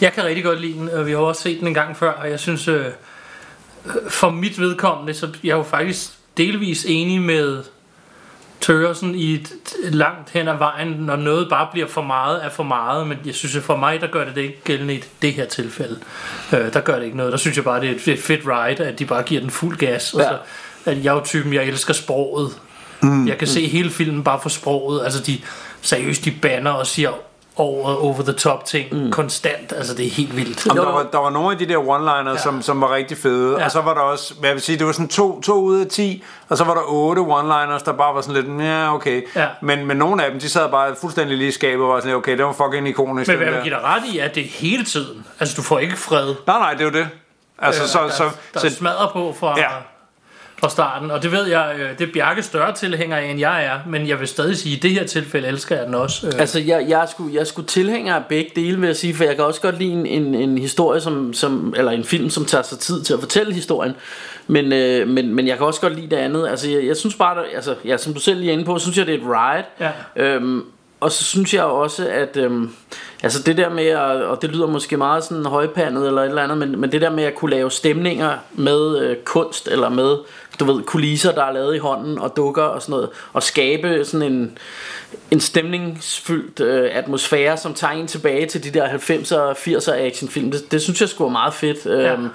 Jeg 0.00 0.12
kan 0.12 0.24
rigtig 0.24 0.44
godt 0.44 0.60
lide 0.60 0.72
den, 0.78 0.88
og 0.88 1.06
vi 1.06 1.10
har 1.10 1.18
også 1.18 1.42
set 1.42 1.60
den 1.60 1.68
en 1.68 1.74
gang 1.74 1.96
før, 1.96 2.10
og 2.12 2.30
jeg 2.30 2.40
synes, 2.40 2.68
øh, 2.68 2.84
for 4.08 4.30
mit 4.30 4.60
vedkommende, 4.60 5.14
så 5.14 5.28
jeg 5.44 5.50
er 5.50 5.56
jo 5.56 5.62
faktisk 5.62 6.10
delvis 6.36 6.84
enig 6.88 7.20
med 7.20 7.62
Tørsen 8.60 9.14
i 9.14 9.34
et, 9.34 9.52
langt 9.84 10.30
hen 10.30 10.48
ad 10.48 10.56
vejen, 10.58 10.88
når 10.88 11.16
noget 11.16 11.48
bare 11.48 11.68
bliver 11.72 11.86
for 11.86 12.02
meget 12.02 12.44
er 12.44 12.48
for 12.48 12.62
meget, 12.62 13.06
men 13.06 13.18
jeg 13.24 13.34
synes, 13.34 13.56
at 13.56 13.62
for 13.62 13.76
mig, 13.76 14.00
der 14.00 14.06
gør 14.06 14.24
det 14.24 14.34
det 14.34 14.42
ikke 14.42 14.60
gældende 14.64 14.94
i 14.94 15.04
det 15.22 15.32
her 15.32 15.44
tilfælde. 15.44 15.98
Øh, 16.52 16.72
der 16.72 16.80
gør 16.80 16.96
det 16.96 17.04
ikke 17.04 17.16
noget. 17.16 17.32
Der 17.32 17.38
synes 17.38 17.56
jeg 17.56 17.64
bare, 17.64 17.80
det 17.80 17.90
er 18.06 18.12
et, 18.12 18.18
fedt 18.20 18.40
ride, 18.46 18.84
at 18.86 18.98
de 18.98 19.06
bare 19.06 19.22
giver 19.22 19.40
den 19.40 19.50
fuld 19.50 19.76
gas. 19.78 20.14
Og 20.14 20.20
Ja. 20.20 20.28
så, 20.28 20.38
at 20.90 21.04
jeg 21.04 21.10
er 21.10 21.14
jo 21.14 21.20
typen, 21.24 21.52
jeg 21.54 21.64
elsker 21.64 21.94
sproget. 21.94 22.50
Mm. 23.02 23.28
Jeg 23.28 23.38
kan 23.38 23.48
se 23.48 23.66
hele 23.66 23.90
filmen 23.90 24.24
bare 24.24 24.40
for 24.42 24.48
sproget. 24.48 25.04
Altså 25.04 25.22
de 25.22 25.38
seriøst, 25.82 26.24
de 26.24 26.30
banner 26.42 26.70
og 26.70 26.86
siger 26.86 27.10
over, 27.56 28.04
over 28.04 28.22
the 28.22 28.32
top 28.32 28.64
ting 28.64 29.04
mm. 29.04 29.10
konstant. 29.10 29.72
Altså 29.72 29.94
det 29.94 30.06
er 30.06 30.10
helt 30.10 30.36
vildt. 30.36 30.66
Jamen, 30.66 30.82
der, 30.82 30.92
var, 30.92 31.02
der 31.12 31.18
var 31.18 31.30
nogle 31.30 31.52
af 31.52 31.58
de 31.58 31.66
der 31.66 31.78
one-liners, 31.78 32.30
ja. 32.30 32.38
som, 32.38 32.62
som 32.62 32.80
var 32.80 32.94
rigtig 32.94 33.18
fede, 33.18 33.58
ja. 33.58 33.64
Og 33.64 33.70
så 33.70 33.80
var 33.80 33.94
der 33.94 34.00
også, 34.00 34.34
hvad 34.34 34.48
jeg 34.48 34.54
vil 34.54 34.62
sige, 34.62 34.78
det 34.78 34.86
var 34.86 34.92
sådan 34.92 35.08
to, 35.08 35.40
to 35.40 35.52
ud 35.60 35.80
af 35.80 35.86
10, 35.86 36.24
og 36.48 36.56
så 36.56 36.64
var 36.64 36.74
der 36.74 36.82
otte 36.88 37.20
one-liners, 37.22 37.84
der 37.84 37.92
bare 37.92 38.14
var 38.14 38.20
sådan 38.20 38.42
lidt, 38.42 38.62
ja, 38.62 38.94
okay. 38.94 39.22
Ja. 39.36 39.46
Men, 39.60 39.86
men 39.86 39.96
nogle 39.96 40.24
af 40.24 40.30
dem, 40.30 40.40
de 40.40 40.48
sad 40.48 40.70
bare 40.70 40.94
fuldstændig 41.00 41.38
lige 41.38 41.48
i 41.48 41.52
skabet, 41.52 41.84
og 41.84 41.90
var 41.92 42.00
sådan 42.00 42.08
lidt, 42.08 42.16
okay, 42.16 42.36
det 42.36 42.44
var 42.44 42.52
fucking 42.52 42.88
ikonisk. 42.88 43.28
Men 43.28 43.36
hvad 43.38 43.46
jeg 43.46 43.62
giver 43.62 43.78
dig 43.78 43.84
ret 43.84 44.02
i, 44.14 44.18
at 44.18 44.34
det 44.34 44.42
er 44.44 44.48
hele 44.48 44.84
tiden. 44.84 45.26
Altså 45.40 45.54
du 45.56 45.62
får 45.62 45.78
ikke 45.78 45.96
fred. 45.96 46.34
Nej, 46.46 46.58
nej, 46.58 46.72
det 46.72 46.80
er 46.80 46.84
jo 46.84 46.90
det. 46.90 47.08
Altså, 47.58 47.82
Øh, 47.82 47.88
så, 47.88 47.98
der, 48.02 48.08
så, 48.08 48.30
der 48.54 48.60
så, 48.60 48.70
smadrer 48.70 49.10
på 49.12 49.34
fra, 49.40 49.54
Ja. 49.58 49.68
Fra 50.60 50.68
starten. 50.68 51.10
Og 51.10 51.22
det 51.22 51.32
ved 51.32 51.46
jeg, 51.46 51.74
øh, 51.78 51.98
det 51.98 52.08
er 52.08 52.12
Bjarke 52.12 52.42
større 52.42 52.74
tilhænger 52.74 53.16
af, 53.16 53.24
end 53.30 53.40
jeg 53.40 53.64
er. 53.64 53.78
Men 53.86 54.08
jeg 54.08 54.20
vil 54.20 54.28
stadig 54.28 54.56
sige, 54.56 54.72
at 54.76 54.84
i 54.84 54.88
det 54.88 54.90
her 54.90 55.06
tilfælde 55.06 55.48
elsker 55.48 55.76
jeg 55.76 55.86
den 55.86 55.94
også. 55.94 56.26
Øh, 56.26 56.32
Altså 56.38 56.58
jeg, 56.60 56.86
jeg, 56.88 57.02
er 57.02 57.06
sgu, 57.06 57.28
jeg 57.32 57.40
er 57.40 57.44
sgu 57.44 57.62
tilhænger 57.62 58.14
af 58.14 58.24
begge 58.28 58.50
dele 58.56 58.78
vil 58.80 58.86
jeg 58.86 58.96
sige 58.96 59.14
For 59.14 59.24
jeg 59.24 59.36
kan 59.36 59.44
også 59.44 59.60
godt 59.60 59.78
lide 59.78 59.92
en, 59.92 60.06
en, 60.06 60.34
en 60.34 60.58
historie 60.58 61.00
som, 61.00 61.32
som, 61.32 61.74
Eller 61.76 61.92
en 61.92 62.04
film 62.04 62.30
som 62.30 62.44
tager 62.44 62.62
sig 62.62 62.78
tid 62.78 63.02
til 63.02 63.14
at 63.14 63.20
fortælle 63.20 63.54
historien 63.54 63.92
men, 64.46 64.72
øh, 64.72 65.08
men, 65.08 65.34
men 65.34 65.46
jeg 65.46 65.56
kan 65.56 65.66
også 65.66 65.80
godt 65.80 65.94
lide 65.96 66.10
det 66.10 66.16
andet 66.16 66.48
Altså 66.48 66.70
jeg, 66.70 66.86
jeg 66.86 66.96
synes 66.96 67.14
bare 67.14 67.36
der, 67.36 67.42
altså, 67.54 67.74
ja, 67.84 67.96
Som 67.96 68.14
du 68.14 68.20
selv 68.20 68.38
lige 68.38 68.48
er 68.48 68.52
inde 68.52 68.64
på 68.64 68.78
Synes 68.78 68.98
jeg 68.98 69.06
det 69.06 69.14
er 69.14 69.18
et 69.18 69.24
ride 69.26 69.64
Ja. 69.80 69.90
øhm, 70.16 70.64
Og 71.00 71.12
så 71.12 71.24
synes 71.24 71.54
jeg 71.54 71.64
også 71.64 72.08
at 72.08 72.36
øhm, 72.36 72.70
Altså 73.22 73.42
det 73.42 73.56
der 73.56 73.68
med 73.70 73.86
at, 73.86 73.98
Og 74.00 74.42
det 74.42 74.50
lyder 74.50 74.66
måske 74.66 74.96
meget 74.96 75.24
sådan 75.24 75.46
højpandet 75.46 76.06
Eller 76.06 76.22
et 76.22 76.28
eller 76.28 76.42
andet 76.42 76.58
men, 76.58 76.80
men 76.80 76.92
det 76.92 77.00
der 77.00 77.10
med 77.10 77.24
at 77.24 77.34
kunne 77.34 77.50
lave 77.50 77.70
stemninger 77.70 78.32
Med 78.54 78.98
øh, 78.98 79.16
kunst 79.24 79.68
Eller 79.68 79.88
med 79.88 80.16
du 80.60 80.64
ved, 80.64 80.82
kulisser, 80.82 81.32
der 81.32 81.44
er 81.44 81.52
lavet 81.52 81.74
i 81.74 81.78
hånden, 81.78 82.18
og 82.18 82.36
dukker 82.36 82.62
og 82.62 82.82
sådan 82.82 82.90
noget, 82.90 83.08
og 83.32 83.42
skabe 83.42 84.04
sådan 84.04 84.32
en, 84.32 84.58
en 85.30 85.40
stemningsfyldt 85.40 86.60
øh, 86.60 86.90
atmosfære, 86.92 87.56
som 87.56 87.74
tager 87.74 87.92
en 87.92 88.06
tilbage 88.06 88.46
til 88.46 88.64
de 88.64 88.70
der 88.70 88.88
90'er 88.88 89.36
og 89.36 89.50
80'er 89.50 89.92
actionfilm. 89.92 90.50
Det, 90.50 90.72
det 90.72 90.82
synes 90.82 91.00
jeg 91.00 91.08
skulle 91.08 91.32
meget 91.32 91.54
fedt. 91.54 91.86
Ja. 91.86 92.12
Øhm, 92.12 92.28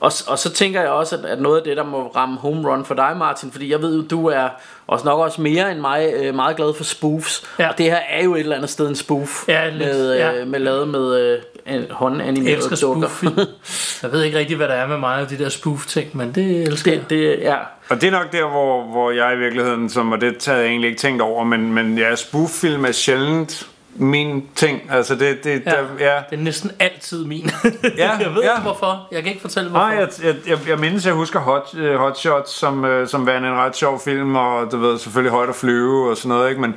og, 0.00 0.12
og 0.26 0.38
så 0.38 0.52
tænker 0.52 0.80
jeg 0.80 0.90
også, 0.90 1.16
at, 1.16 1.24
at 1.24 1.40
noget 1.40 1.56
af 1.56 1.62
det, 1.62 1.76
der 1.76 1.84
må 1.84 2.12
ramme 2.16 2.36
home 2.36 2.70
run 2.70 2.84
for 2.84 2.94
dig, 2.94 3.16
Martin, 3.18 3.52
fordi 3.52 3.70
jeg 3.70 3.82
ved 3.82 3.96
jo, 3.96 4.02
du 4.02 4.26
er 4.26 4.48
også 4.86 5.04
nok 5.04 5.18
også 5.18 5.40
mere 5.40 5.72
end 5.72 5.80
mig 5.80 6.12
øh, 6.16 6.34
meget 6.34 6.56
glad 6.56 6.74
for 6.76 6.84
spoofs. 6.84 7.44
Ja. 7.58 7.68
Og 7.68 7.78
det 7.78 7.86
her 7.86 7.98
er 8.10 8.24
jo 8.24 8.34
et 8.34 8.40
eller 8.40 8.56
andet 8.56 8.70
sted 8.70 8.88
en 8.88 8.96
spoof. 8.96 9.48
Ja, 9.48 9.68
lidt, 9.68 9.78
med, 9.78 10.12
øh, 10.12 10.18
ja. 10.18 10.44
med 10.44 10.60
lavet 10.60 10.88
med 10.88 11.20
øh, 11.20 11.38
en 11.74 11.86
håndanimerede 11.90 12.56
elsker 12.56 12.76
dukker. 12.76 13.08
spoof 13.08 13.34
Jeg 14.02 14.12
ved 14.12 14.22
ikke 14.22 14.38
rigtig, 14.38 14.56
hvad 14.56 14.68
der 14.68 14.74
er 14.74 14.86
med 14.86 14.98
mig 14.98 15.22
og 15.22 15.30
de 15.30 15.38
der 15.38 15.48
spoof-ting, 15.48 16.16
men 16.16 16.32
det 16.34 16.62
elsker 16.62 16.90
Det, 16.90 17.10
det, 17.10 17.38
ja. 17.40 17.56
Og 17.88 18.00
det 18.00 18.04
er 18.04 18.10
nok 18.10 18.32
der, 18.32 18.50
hvor, 18.50 18.82
hvor 18.82 19.10
jeg 19.10 19.34
i 19.34 19.38
virkeligheden, 19.38 19.88
som, 19.88 20.12
og 20.12 20.20
det 20.20 20.46
havde 20.46 20.60
jeg 20.60 20.68
egentlig 20.68 20.88
ikke 20.88 21.00
tænkt 21.00 21.22
over, 21.22 21.44
men, 21.44 21.72
men 21.72 21.98
ja, 21.98 22.16
spoof-film 22.16 22.84
er 22.84 22.92
sjældent 22.92 23.68
min 23.94 24.44
ting. 24.54 24.82
Altså 24.90 25.14
det, 25.14 25.44
det 25.44 25.62
Ja. 25.66 25.70
der, 25.70 25.76
ja. 25.98 26.14
Det 26.30 26.38
er 26.38 26.42
næsten 26.42 26.70
altid 26.78 27.24
min. 27.24 27.50
Ja, 27.96 28.12
jeg 28.12 28.34
ved 28.34 28.42
ja. 28.42 28.50
ikke 28.50 28.62
hvorfor. 28.62 29.08
Jeg 29.12 29.22
kan 29.22 29.28
ikke 29.32 29.42
fortælle 29.42 29.70
hvorfor. 29.70 29.86
Nej, 29.86 29.96
jeg, 29.96 30.08
jeg, 30.22 30.34
jeg, 30.46 30.58
jeg 30.68 30.78
mindes, 30.78 31.06
jeg 31.06 31.14
husker 31.14 31.40
Hot, 31.40 31.74
uh, 31.74 31.94
Hot 31.94 32.18
Shots 32.18 32.50
som, 32.52 32.84
uh, 32.84 33.08
som 33.08 33.26
værende 33.26 33.48
en 33.48 33.54
ret 33.54 33.76
sjov 33.76 34.00
film, 34.00 34.36
og 34.36 34.72
du 34.72 34.78
ved, 34.78 34.98
selvfølgelig 34.98 35.30
højt 35.32 35.48
at 35.48 35.54
flyve 35.54 36.10
og 36.10 36.16
sådan 36.16 36.28
noget, 36.28 36.48
ikke? 36.50 36.60
Men 36.60 36.74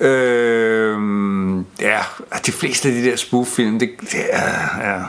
øh, 0.00 0.98
ja, 1.80 1.98
de 2.46 2.52
fleste 2.52 2.88
af 2.88 2.94
de 2.94 3.04
der 3.04 3.16
spoof-film, 3.16 3.78
det, 3.78 3.90
det 4.00 4.20
er, 4.30 4.50
ja, 4.80 5.00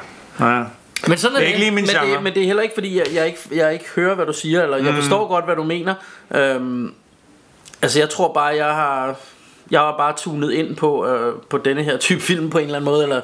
ja. 0.45 0.63
Men 1.07 1.17
sådan 1.17 1.35
er 1.35 1.39
Det 1.39 1.43
er 1.43 1.47
ikke 1.47 1.59
lige 1.59 1.71
min 1.71 1.83
men, 1.83 1.89
genre. 1.89 2.13
det, 2.15 2.23
men 2.23 2.33
det 2.33 2.41
er 2.41 2.45
heller 2.45 2.63
ikke 2.63 2.73
fordi 2.75 2.97
jeg, 2.97 3.05
jeg, 3.13 3.27
ikke, 3.27 3.39
jeg 3.51 3.73
ikke 3.73 3.85
hører 3.95 4.15
hvad 4.15 4.25
du 4.25 4.33
siger 4.33 4.63
Eller 4.63 4.77
jeg 4.77 4.93
forstår 4.93 5.27
godt 5.27 5.45
hvad 5.45 5.55
du 5.55 5.63
mener 5.63 5.95
øhm, 6.31 6.93
Altså 7.81 7.99
jeg 7.99 8.09
tror 8.09 8.33
bare 8.33 8.45
jeg 8.45 8.65
har 8.65 9.15
Jeg 9.71 9.79
har 9.79 9.97
bare 9.97 10.13
tunet 10.17 10.51
ind 10.51 10.75
på 10.75 11.07
øh, 11.07 11.33
På 11.49 11.57
denne 11.57 11.83
her 11.83 11.97
type 11.97 12.21
film 12.21 12.49
på 12.49 12.57
en 12.57 12.63
eller 12.63 12.75
anden 12.75 12.91
måde 12.91 13.03
Eller 13.03 13.21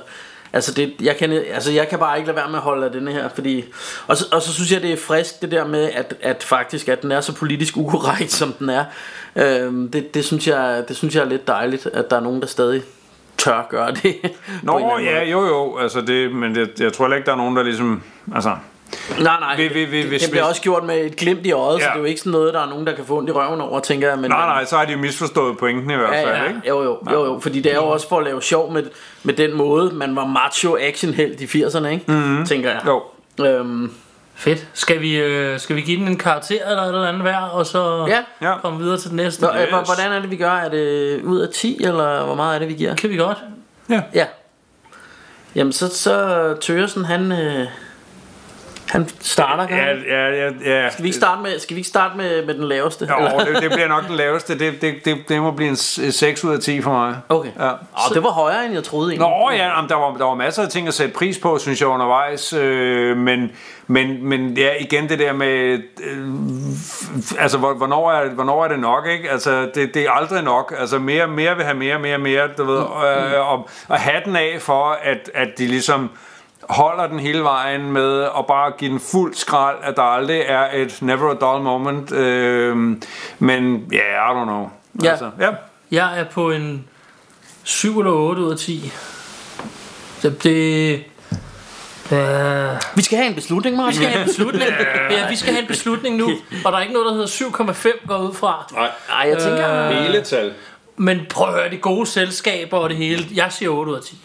Altså, 0.55 0.73
det, 0.73 0.93
jeg, 1.01 1.17
kan, 1.17 1.31
altså 1.31 1.71
jeg 1.71 1.87
kan 1.87 1.99
bare 1.99 2.17
ikke 2.17 2.27
lade 2.27 2.37
være 2.37 2.49
med 2.49 2.55
at 2.55 2.61
holde 2.61 2.85
af 2.85 2.91
denne 2.91 3.11
her 3.11 3.29
fordi, 3.29 3.65
og, 4.07 4.17
så, 4.17 4.25
og 4.31 4.41
så 4.41 4.53
synes 4.53 4.71
jeg 4.71 4.81
det 4.81 4.91
er 4.93 4.97
frisk 4.97 5.41
Det 5.41 5.51
der 5.51 5.67
med 5.67 5.89
at, 5.93 6.13
at 6.21 6.43
faktisk 6.43 6.87
At 6.87 7.01
den 7.01 7.11
er 7.11 7.21
så 7.21 7.35
politisk 7.35 7.77
ukorrekt 7.77 8.31
som 8.31 8.53
den 8.53 8.69
er. 8.69 8.85
Øhm, 9.35 9.91
det, 9.91 10.13
det, 10.13 10.25
synes 10.25 10.47
jeg, 10.47 10.85
det 10.87 10.95
synes 10.95 11.15
jeg 11.15 11.21
er 11.21 11.29
lidt 11.29 11.47
dejligt 11.47 11.85
At 11.85 12.09
der 12.09 12.15
er 12.15 12.21
nogen 12.21 12.41
der 12.41 12.47
stadig 12.47 12.81
tør 13.37 13.67
gøre 13.69 13.91
det 13.91 14.15
Nå, 14.63 14.99
ja, 14.99 15.23
jo, 15.23 15.45
jo, 15.45 15.77
altså 15.77 16.01
det, 16.01 16.35
men 16.35 16.55
det, 16.55 16.79
jeg 16.79 16.93
tror 16.93 17.13
ikke, 17.13 17.25
der 17.25 17.31
er 17.31 17.37
nogen, 17.37 17.55
der 17.55 17.63
ligesom, 17.63 18.03
altså, 18.35 18.55
Nej, 19.19 19.39
nej. 19.39 19.55
Vi- 19.57 19.67
vi- 19.67 19.85
vi- 19.85 19.97
det, 20.01 20.07
hvis- 20.07 20.21
det 20.21 20.31
bliver 20.31 20.43
også 20.43 20.61
gjort 20.61 20.83
med 20.83 21.05
et 21.05 21.15
glimt 21.15 21.45
i 21.45 21.51
øjet, 21.51 21.75
ja. 21.75 21.79
så 21.79 21.85
Ja. 21.85 21.89
det 21.89 21.95
er 21.95 21.99
jo 21.99 22.05
ikke 22.05 22.19
sådan 22.19 22.31
noget, 22.31 22.53
der 22.53 22.59
er 22.61 22.69
nogen, 22.69 22.87
der 22.87 22.95
kan 22.95 23.05
få 23.05 23.17
ondt 23.17 23.29
i 23.29 23.31
røven 23.31 23.61
over, 23.61 23.79
tænker 23.79 24.09
jeg. 24.09 24.17
Men, 24.19 24.31
nej, 24.31 24.45
nej, 24.45 24.65
så 24.65 24.77
har 24.77 24.85
de 24.85 24.91
jo 24.91 24.97
misforstået 24.97 25.57
pointen 25.57 25.91
i 25.91 25.95
hvert 25.95 26.13
Ja, 26.13 26.23
fald, 26.25 26.37
ja, 26.37 26.43
ikke? 26.47 26.61
jo, 26.67 26.83
jo, 26.83 26.97
jo, 27.11 27.25
jo, 27.25 27.39
fordi 27.39 27.61
det 27.61 27.71
er 27.71 27.75
jo 27.75 27.87
også 27.87 28.09
for 28.09 28.17
at 28.17 28.23
lave 28.23 28.41
sjov 28.41 28.71
med, 28.73 28.83
med 29.23 29.33
den 29.33 29.53
måde, 29.53 29.91
man 29.93 30.15
var 30.15 30.25
macho 30.25 30.77
actionheld 30.79 31.41
i 31.41 31.45
80'erne, 31.63 31.85
ikke? 31.87 32.05
Mm-hmm. 32.07 32.45
Tænker 32.45 32.69
jeg. 32.69 32.81
Jo. 32.87 33.03
Øhm, 33.45 33.91
Fedt. 34.35 34.67
Skal 34.73 35.01
vi, 35.01 35.15
øh, 35.19 35.59
skal 35.59 35.75
vi 35.75 35.81
give 35.81 35.99
den 35.99 36.07
en 36.07 36.17
karakter 36.17 36.69
eller 36.69 36.81
et 36.83 36.87
eller 36.87 37.07
andet 37.07 37.21
hver, 37.21 37.37
og 37.37 37.65
så 37.65 38.05
Ja. 38.07 38.19
Ja. 38.49 38.57
komme 38.61 38.79
videre 38.79 38.97
til 38.97 39.09
den 39.09 39.17
næste? 39.17 39.41
Nå, 39.41 39.47
øh, 39.49 39.69
Hvordan 39.85 40.11
er 40.11 40.19
det, 40.19 40.31
vi 40.31 40.35
gør? 40.35 40.51
Er 40.51 40.69
det 40.69 41.21
ud 41.21 41.39
af 41.39 41.49
10, 41.49 41.83
eller 41.83 42.23
hvor 42.25 42.35
meget 42.35 42.55
er 42.55 42.59
det, 42.59 42.67
vi 42.67 42.73
giver? 42.73 42.95
kan 42.95 43.09
vi 43.09 43.17
godt. 43.17 43.37
Ja. 43.89 44.25
Jamen, 45.55 45.73
så, 45.73 45.97
så 45.97 46.55
Tøresen, 46.61 47.05
han, 47.05 47.31
øh, 47.31 47.67
han 48.93 49.09
starter, 49.21 49.65
kan 49.67 49.77
Ja, 49.77 50.27
ja, 50.27 50.29
ja, 50.29 50.51
ja. 50.83 50.89
Skal 50.89 51.03
vi 51.03 51.07
ikke 51.09 51.17
starte 51.17 51.41
med, 51.41 51.59
skal 51.59 51.75
vi 51.75 51.79
ikke 51.79 51.89
starte 51.89 52.17
med, 52.17 52.45
med 52.45 52.53
den 52.53 52.63
laveste? 52.63 53.07
Jo, 53.19 53.39
det, 53.39 53.61
det 53.63 53.71
bliver 53.71 53.87
nok 53.87 54.07
den 54.07 54.15
laveste. 54.15 54.59
Det, 54.59 54.81
det, 54.81 54.95
det, 55.05 55.17
det 55.29 55.41
må 55.41 55.51
blive 55.51 55.69
en 55.69 55.75
s- 55.75 55.99
6 56.15 56.43
ud 56.43 56.53
af 56.53 56.59
10 56.59 56.81
for 56.81 56.91
mig. 56.91 57.15
Okay. 57.29 57.49
Ja. 57.59 57.69
Åh, 57.71 58.13
det 58.13 58.23
var 58.23 58.29
højere, 58.29 58.65
end 58.65 58.73
jeg 58.73 58.83
troede 58.83 59.11
egentlig. 59.11 59.29
Nå 59.29 59.49
ja, 59.51 59.67
jamen, 59.75 59.89
der, 59.89 59.95
var, 59.95 60.13
der 60.17 60.25
var 60.25 60.35
masser 60.35 60.63
af 60.63 60.69
ting 60.69 60.87
at 60.87 60.93
sætte 60.93 61.13
pris 61.13 61.37
på, 61.39 61.57
synes 61.57 61.79
jeg, 61.81 61.87
undervejs. 61.89 62.53
Øh, 62.53 63.17
men, 63.17 63.51
men, 63.87 64.27
men 64.29 64.57
ja, 64.57 64.69
igen 64.79 65.09
det 65.09 65.19
der 65.19 65.33
med, 65.33 65.79
øh, 66.03 66.27
altså 67.39 67.57
hvor- 67.57 67.73
hvornår 67.73 68.11
er, 68.11 68.29
hvornår 68.29 68.63
er 68.63 68.67
det 68.67 68.79
nok, 68.79 69.07
ikke? 69.07 69.31
Altså 69.31 69.69
det, 69.75 69.93
det 69.93 70.01
er 70.05 70.11
aldrig 70.11 70.43
nok. 70.43 70.73
Altså 70.79 70.99
mere, 70.99 71.27
mere 71.27 71.55
vil 71.55 71.65
have 71.65 71.77
mere, 71.77 71.99
mere, 71.99 72.17
mere, 72.17 72.47
du 72.57 72.63
ved. 72.63 72.79
Øh, 72.79 73.51
og, 73.51 73.69
og 73.87 73.99
hatten 73.99 74.35
af 74.35 74.57
for, 74.59 74.97
at, 75.03 75.29
at 75.33 75.47
de 75.57 75.67
ligesom 75.67 76.09
holder 76.69 77.07
den 77.07 77.19
hele 77.19 77.43
vejen 77.43 77.91
med 77.91 78.21
at 78.23 78.47
bare 78.47 78.71
give 78.77 78.91
den 78.91 78.99
fuld 78.99 79.33
skrald, 79.35 79.77
at 79.83 79.95
der 79.95 80.01
aldrig 80.01 80.41
er 80.47 80.67
et 80.73 80.97
never 81.01 81.29
a 81.31 81.33
dull 81.33 81.63
moment. 81.63 82.11
Øh, 82.11 82.77
men 83.39 83.87
ja, 83.91 83.97
yeah, 83.97 84.31
I 84.37 84.41
don't 84.41 84.43
know. 84.45 84.69
Ja. 85.03 85.09
Altså, 85.09 85.31
ja. 85.39 85.49
Jeg 85.91 86.19
er 86.19 86.23
på 86.23 86.51
en 86.51 86.85
7 87.63 87.99
eller 87.99 88.11
8 88.11 88.41
ud 88.41 88.51
af 88.51 88.57
10. 88.57 88.91
Så 90.19 90.29
det... 90.29 90.93
Øh, 92.11 92.69
Vi 92.95 93.01
skal 93.01 93.17
have 93.17 93.29
en 93.29 93.35
beslutning, 93.35 93.75
vi 93.75 93.81
Martin. 93.81 93.95
skal 93.95 94.07
have 94.09 94.21
en 94.21 94.27
beslutning. 94.27 94.63
ja, 95.11 95.29
vi 95.29 95.35
skal 95.35 95.53
have 95.53 95.61
en 95.61 95.67
beslutning 95.67 96.15
nu. 96.17 96.29
Og 96.65 96.71
der 96.71 96.77
er 96.77 96.81
ikke 96.81 96.93
noget, 96.93 97.07
der 97.07 97.13
hedder 97.13 97.27
7,5 97.27 98.07
går 98.07 98.17
ud 98.17 98.33
fra. 98.33 98.73
Ej, 99.09 99.29
jeg 99.29 99.37
tænker... 99.37 99.89
Øh, 99.89 99.95
Hele 99.95 100.21
tal. 100.21 100.53
Men 100.97 101.19
prøv 101.29 101.47
at 101.47 101.53
høre, 101.53 101.69
de 101.71 101.77
gode 101.77 102.05
selskaber 102.05 102.77
og 102.77 102.89
det 102.89 102.97
hele. 102.97 103.25
Jeg 103.35 103.47
siger 103.51 103.69
8 103.69 103.91
ud 103.91 103.97
af 103.97 104.03
10. 104.03 104.17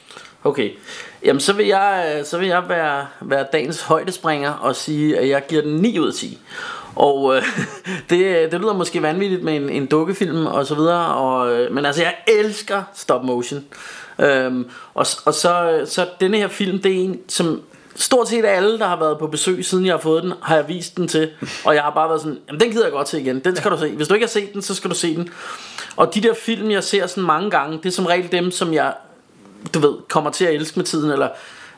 Okay. 0.44 0.70
Jamen, 1.24 1.40
så 1.40 1.52
vil 1.52 1.66
jeg, 1.66 2.14
øh, 2.18 2.24
så 2.24 2.38
vil 2.38 2.48
jeg 2.48 2.68
være, 2.68 3.06
være 3.20 3.46
dagens 3.52 3.82
højdespringer 3.82 4.50
og 4.50 4.76
sige, 4.76 5.18
at 5.18 5.28
jeg 5.28 5.46
giver 5.48 5.62
den 5.62 5.76
9 5.76 5.98
ud 5.98 6.08
af 6.08 6.14
10. 6.14 6.38
Og 6.96 7.36
øh, 7.36 7.42
det, 8.10 8.24
øh, 8.24 8.50
det 8.50 8.60
lyder 8.60 8.74
måske 8.74 9.02
vanvittigt 9.02 9.42
med 9.42 9.56
en, 9.56 9.70
en 9.70 9.86
dukkefilm 9.86 10.46
og 10.46 10.66
så 10.66 10.74
videre, 10.74 11.14
og, 11.14 11.52
øh, 11.52 11.74
men 11.74 11.86
altså 11.86 12.02
jeg 12.02 12.14
elsker 12.26 12.82
stop 12.94 13.24
motion. 13.24 13.64
Øhm, 14.18 14.70
og 14.94 15.06
og 15.24 15.34
så, 15.34 15.82
så 15.86 16.06
denne 16.20 16.36
her 16.36 16.48
film, 16.48 16.78
det 16.78 16.92
er 16.92 16.96
en, 16.96 17.20
som 17.28 17.62
stort 17.96 18.28
set 18.28 18.44
alle, 18.44 18.78
der 18.78 18.86
har 18.86 18.98
været 18.98 19.18
på 19.18 19.26
besøg, 19.26 19.64
siden 19.64 19.86
jeg 19.86 19.92
har 19.92 20.00
fået 20.00 20.22
den, 20.22 20.32
har 20.42 20.56
jeg 20.56 20.68
vist 20.68 20.96
den 20.96 21.08
til. 21.08 21.30
Og 21.64 21.74
jeg 21.74 21.82
har 21.82 21.90
bare 21.90 22.08
været 22.08 22.20
sådan, 22.20 22.38
jamen 22.48 22.60
den 22.60 22.70
gider 22.70 22.84
jeg 22.84 22.92
godt 22.92 23.06
til 23.06 23.20
igen, 23.20 23.38
den 23.38 23.56
skal 23.56 23.70
du 23.70 23.78
se. 23.78 23.88
Hvis 23.88 24.08
du 24.08 24.14
ikke 24.14 24.26
har 24.26 24.30
set 24.30 24.52
den, 24.52 24.62
så 24.62 24.74
skal 24.74 24.90
du 24.90 24.94
se 24.94 25.16
den. 25.16 25.28
Og 25.96 26.14
de 26.14 26.20
der 26.20 26.34
film, 26.34 26.70
jeg 26.70 26.84
ser 26.84 27.06
sådan 27.06 27.24
mange 27.24 27.50
gange, 27.50 27.78
det 27.78 27.86
er 27.86 27.90
som 27.90 28.06
regel 28.06 28.32
dem, 28.32 28.50
som 28.50 28.74
jeg 28.74 28.94
du 29.74 29.78
ved, 29.78 29.94
kommer 30.08 30.30
til 30.30 30.44
at 30.44 30.54
elske 30.54 30.78
med 30.78 30.84
tiden, 30.84 31.10
eller 31.10 31.28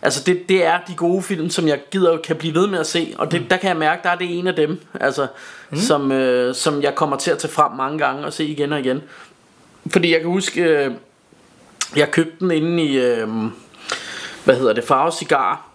Altså 0.02 0.22
det, 0.26 0.48
det 0.48 0.64
er 0.64 0.78
de 0.88 0.94
gode 0.94 1.22
film 1.22 1.50
Som 1.50 1.68
jeg 1.68 1.80
gider 1.90 2.16
kan 2.16 2.36
blive 2.36 2.54
ved 2.54 2.66
med 2.66 2.78
at 2.78 2.86
se 2.86 3.14
Og 3.18 3.32
det, 3.32 3.50
der 3.50 3.56
kan 3.56 3.68
jeg 3.68 3.76
mærke 3.76 4.02
Der 4.02 4.10
er 4.10 4.16
det 4.16 4.38
en 4.38 4.46
af 4.46 4.54
dem 4.54 4.80
Altså 5.00 5.26
mm. 5.70 5.76
som, 5.76 6.12
øh, 6.12 6.54
som 6.54 6.82
jeg 6.82 6.94
kommer 6.94 7.16
til 7.16 7.30
at 7.30 7.38
tage 7.38 7.52
frem 7.52 7.72
mange 7.72 7.98
gange 7.98 8.24
Og 8.24 8.32
se 8.32 8.44
igen 8.44 8.72
og 8.72 8.80
igen 8.80 9.02
Fordi 9.92 10.12
jeg 10.12 10.20
kan 10.20 10.30
huske 10.30 10.62
øh, 10.62 10.90
Jeg 11.96 12.10
købte 12.10 12.36
den 12.40 12.50
inde 12.50 12.82
i 12.82 12.98
øh, 12.98 13.28
Hvad 14.44 14.56
hedder 14.56 14.72
det 14.72 14.84
Farve 14.84 15.12
Cigar 15.12 15.68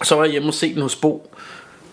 Og 0.00 0.06
så 0.06 0.14
var 0.14 0.24
jeg 0.24 0.32
hjemme 0.32 0.48
og 0.48 0.54
se 0.54 0.74
den 0.74 0.82
hos 0.82 0.96
Bo 0.96 1.30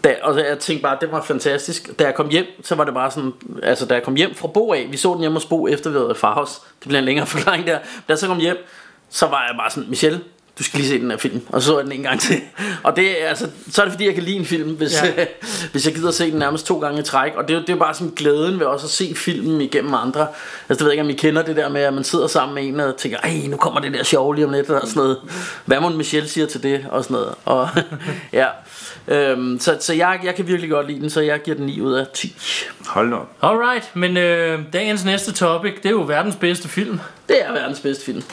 da, 0.03 0.15
og 0.23 0.37
jeg 0.37 0.59
tænkte 0.59 0.83
bare, 0.83 0.97
det 1.01 1.11
var 1.11 1.21
fantastisk. 1.21 1.99
Da 1.99 2.03
jeg 2.03 2.15
kom 2.15 2.29
hjem, 2.29 2.45
så 2.63 2.75
var 2.75 2.83
det 2.83 2.93
bare 2.93 3.11
sådan, 3.11 3.33
altså 3.63 3.85
da 3.85 3.93
jeg 3.93 4.03
kom 4.03 4.15
hjem 4.15 4.35
fra 4.35 4.47
Bo 4.47 4.73
af, 4.73 4.87
vi 4.91 4.97
så 4.97 5.13
den 5.13 5.19
hjemme 5.19 5.35
hos 5.35 5.45
Bo 5.45 5.67
efter 5.67 5.89
vi 5.89 5.97
havde 5.97 6.15
Farhus. 6.15 6.49
Det 6.79 6.87
bliver 6.87 6.99
en 6.99 7.05
længere 7.05 7.25
forklaring 7.27 7.67
der. 7.67 7.77
Da 7.77 7.83
jeg 8.09 8.17
så 8.17 8.27
kom 8.27 8.39
hjem, 8.39 8.57
så 9.09 9.25
var 9.27 9.45
jeg 9.49 9.55
bare 9.59 9.69
sådan, 9.71 9.89
Michelle, 9.89 10.19
du 10.59 10.63
skal 10.63 10.79
lige 10.79 10.89
se 10.89 10.99
den 10.99 11.11
her 11.11 11.17
film. 11.17 11.41
Og 11.49 11.61
så 11.61 11.67
så 11.67 11.77
jeg 11.77 11.83
den 11.85 11.93
en 11.93 12.03
gang 12.03 12.21
til. 12.21 12.41
Og 12.83 12.95
det, 12.95 13.23
er 13.23 13.27
altså, 13.27 13.47
så 13.71 13.81
er 13.81 13.85
det 13.85 13.93
fordi, 13.93 14.05
jeg 14.05 14.13
kan 14.13 14.23
lide 14.23 14.35
en 14.35 14.45
film, 14.45 14.69
hvis, 14.69 14.93
Ja. 15.03 15.25
hvis 15.71 15.85
jeg 15.85 15.95
gider 15.95 16.11
se 16.11 16.31
den 16.31 16.39
nærmest 16.39 16.65
to 16.65 16.79
gange 16.79 16.99
i 16.99 17.03
træk. 17.03 17.31
Og 17.35 17.47
det, 17.47 17.53
er 17.53 17.57
jo- 17.57 17.63
det 17.67 17.73
er 17.73 17.77
bare 17.79 17.93
sådan 17.93 18.13
glæden 18.15 18.59
ved 18.59 18.65
også 18.65 18.85
at 18.85 18.89
se 18.89 19.13
filmen 19.15 19.61
igennem 19.61 19.93
andre. 19.93 20.21
Altså, 20.21 20.33
det 20.69 20.79
ved 20.79 20.87
jeg 20.87 20.93
ikke, 20.93 21.01
om 21.03 21.09
I 21.09 21.13
kender 21.13 21.41
det 21.41 21.55
der 21.55 21.69
med, 21.69 21.81
at 21.81 21.93
man 21.93 22.03
sidder 22.03 22.27
sammen 22.27 22.55
med 22.55 22.67
en 22.67 22.79
og 22.79 22.97
tænker, 22.97 23.17
ej, 23.23 23.41
nu 23.47 23.57
kommer 23.57 23.79
det 23.81 23.93
der 23.93 24.03
sjov 24.03 24.33
lige 24.33 24.45
om 24.45 24.51
lidt, 24.51 24.69
og 24.69 24.87
sådan 24.87 24.99
noget. 25.01 25.17
Hvad 25.65 25.79
må 25.79 25.89
Michelle 25.89 26.29
siger 26.29 26.47
til 26.47 26.63
det, 26.63 26.85
og 26.91 27.03
sådan 27.03 27.13
noget. 27.15 27.35
Og, 27.45 27.69
ja. 28.33 28.45
Øhm, 29.07 29.59
så 29.59 29.77
så 29.79 29.93
jeg, 29.93 30.19
jeg 30.23 30.35
kan 30.35 30.47
virkelig 30.47 30.69
godt 30.69 30.87
lide 30.87 30.99
den, 31.01 31.09
så 31.09 31.21
jeg 31.21 31.41
giver 31.41 31.57
den 31.57 31.65
9 31.65 31.81
ud 31.81 31.93
af 31.93 32.05
10. 32.13 32.35
Hold 32.87 33.09
nu 33.09 33.15
op. 33.15 33.29
Alright, 33.41 33.95
men 33.95 34.17
øh, 34.17 34.59
dagens 34.73 35.05
næste 35.05 35.31
topic, 35.31 35.73
det 35.75 35.85
er 35.85 35.89
jo 35.89 36.01
verdens 36.07 36.35
bedste 36.35 36.67
film. 36.67 36.99
Det 37.29 37.43
er 37.45 37.51
verdens 37.51 37.79
bedste 37.79 38.05
film. 38.05 38.23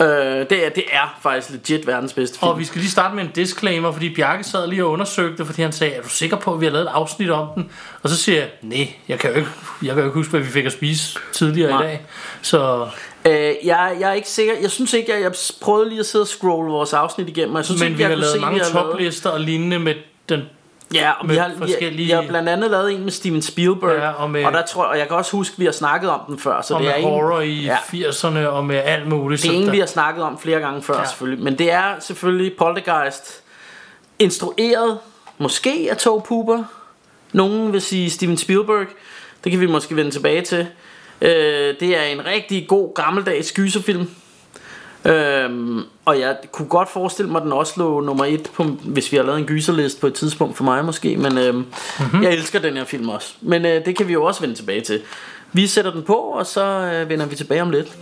Øh, 0.00 0.06
det, 0.50 0.66
er, 0.66 0.68
det 0.68 0.84
er 0.92 1.18
faktisk 1.22 1.50
legit 1.50 1.86
verdens 1.86 2.12
bedste 2.12 2.38
film. 2.38 2.50
Og 2.50 2.58
vi 2.58 2.64
skal 2.64 2.80
lige 2.80 2.90
starte 2.90 3.14
med 3.14 3.24
en 3.24 3.30
disclaimer, 3.34 3.92
fordi 3.92 4.14
Bjarke 4.14 4.44
sad 4.44 4.66
lige 4.66 4.84
og 4.84 4.90
undersøgte, 4.90 5.44
fordi 5.44 5.62
han 5.62 5.72
sagde, 5.72 5.94
er 5.94 6.02
du 6.02 6.08
sikker 6.08 6.36
på, 6.36 6.54
at 6.54 6.60
vi 6.60 6.66
har 6.66 6.72
lavet 6.72 6.84
et 6.86 6.90
afsnit 6.94 7.30
om 7.30 7.48
den? 7.54 7.70
Og 8.02 8.08
så 8.08 8.16
siger 8.16 8.38
jeg, 8.38 8.48
nej, 8.62 8.94
jeg 9.08 9.18
kan 9.18 9.30
jo 9.30 9.36
ikke, 9.36 9.48
jeg 9.82 9.94
kan 9.94 9.98
jo 9.98 10.04
ikke 10.04 10.14
huske, 10.14 10.30
hvad 10.30 10.40
vi 10.40 10.46
fik 10.46 10.66
at 10.66 10.72
spise 10.72 11.18
tidligere 11.32 11.70
Nej. 11.70 11.82
i 11.82 11.86
dag. 11.86 12.06
Så, 12.42 12.88
Øh, 13.26 13.54
jeg, 13.64 13.96
jeg 14.00 14.10
er 14.10 14.12
ikke 14.12 14.28
sikker. 14.28 14.52
Jeg 14.62 14.70
synes 14.70 14.92
ikke, 14.92 15.14
at 15.14 15.22
jeg 15.22 15.32
prøvede 15.60 15.88
lige 15.88 16.00
at 16.00 16.06
sidde 16.06 16.22
og 16.22 16.28
scrolle 16.28 16.70
vores 16.70 16.92
afsnit 16.92 17.28
igennem. 17.28 17.56
Jeg 17.56 17.64
synes 17.64 17.80
men 17.80 17.86
ikke, 17.86 17.96
vi 17.96 18.02
jeg 18.02 18.10
har 18.10 18.16
lavet 18.16 18.32
se, 18.32 18.40
mange 18.40 18.60
toplister 18.60 19.30
og 19.30 19.40
lignende 19.40 19.78
med 19.78 19.94
den 20.28 20.42
Ja, 20.94 21.10
og 21.10 21.28
vi 21.28 21.34
med 21.34 21.38
har, 21.42 21.48
vi, 21.48 21.54
forskellige- 21.58 22.04
vi 22.06 22.10
har 22.10 22.24
blandt 22.28 22.48
andet 22.48 22.70
lavet 22.70 22.92
en 22.94 23.02
med 23.02 23.10
Steven 23.12 23.42
Spielberg. 23.42 23.96
Ja, 23.98 24.10
og 24.10 24.30
med- 24.30 24.44
og, 24.44 24.52
der 24.52 24.62
tror 24.66 24.84
jeg, 24.84 24.90
og 24.90 24.98
jeg 24.98 25.06
kan 25.08 25.16
også 25.16 25.32
huske, 25.32 25.52
at 25.54 25.58
vi 25.58 25.64
har 25.64 25.72
snakket 25.72 26.10
om 26.10 26.20
den 26.28 26.38
før. 26.38 26.62
Så 26.62 26.74
og 26.74 26.80
det 26.80 26.86
med 26.88 26.96
er 26.96 27.02
horror 27.02 27.40
en, 27.40 27.48
i 27.50 27.64
ja, 27.64 27.76
80'erne 27.76 28.38
og 28.46 28.64
med 28.64 28.76
alt 28.76 29.08
muligt. 29.08 29.42
det 29.42 29.50
er 29.50 29.54
en, 29.54 29.64
der- 29.66 29.70
vi 29.70 29.78
har 29.78 29.86
snakket 29.86 30.24
om 30.24 30.38
flere 30.38 30.60
gange 30.60 30.82
før 30.82 30.98
Ja. 30.98 31.04
selvfølgelig. 31.06 31.44
Men 31.44 31.58
det 31.58 31.70
er 31.72 31.94
selvfølgelig 32.00 32.52
Poltergeist. 32.58 33.42
Instrueret, 34.18 34.98
måske 35.38 35.88
af 35.90 35.96
Toe 35.96 36.22
Puber. 36.22 36.64
Nogen 37.32 37.72
vil 37.72 37.80
sige 37.80 38.10
Steven 38.10 38.36
Spielberg. 38.36 38.86
Det 39.44 39.52
kan 39.52 39.60
vi 39.60 39.66
måske 39.66 39.96
vende 39.96 40.10
tilbage 40.10 40.42
til. 40.42 40.66
Øh, 41.20 41.30
det 41.80 41.98
er 41.98 42.02
en 42.02 42.26
rigtig 42.26 42.68
god 42.68 42.94
gammeldags 42.94 43.52
gyserfilm. 43.52 44.10
Øhm, 45.08 45.82
og 46.04 46.20
jeg 46.20 46.36
kunne 46.52 46.68
godt 46.68 46.88
forestille 46.88 47.30
mig, 47.30 47.38
at 47.38 47.44
den 47.44 47.52
også 47.52 47.72
lå 47.76 48.00
nummer 48.00 48.24
et, 48.24 48.50
på, 48.54 48.62
hvis 48.64 49.12
vi 49.12 49.16
har 49.16 49.24
lavet 49.24 49.38
en 49.38 49.46
gyserliste 49.46 50.00
på 50.00 50.06
et 50.06 50.14
tidspunkt 50.14 50.56
for 50.56 50.64
mig 50.64 50.84
måske. 50.84 51.16
Men 51.16 51.38
øhm, 51.38 51.56
mm-hmm. 51.56 52.22
jeg 52.22 52.32
elsker 52.32 52.58
den 52.58 52.76
her 52.76 52.84
film 52.84 53.08
også. 53.08 53.34
Men 53.40 53.66
øh, 53.66 53.84
det 53.84 53.96
kan 53.96 54.08
vi 54.08 54.12
jo 54.12 54.24
også 54.24 54.40
vende 54.40 54.54
tilbage 54.54 54.80
til. 54.80 55.00
Vi 55.52 55.66
sætter 55.66 55.90
den 55.90 56.02
på, 56.02 56.14
og 56.14 56.46
så 56.46 56.64
øh, 56.64 57.08
vender 57.08 57.26
vi 57.26 57.36
tilbage 57.36 57.62
om 57.62 57.70
lidt. 57.70 57.98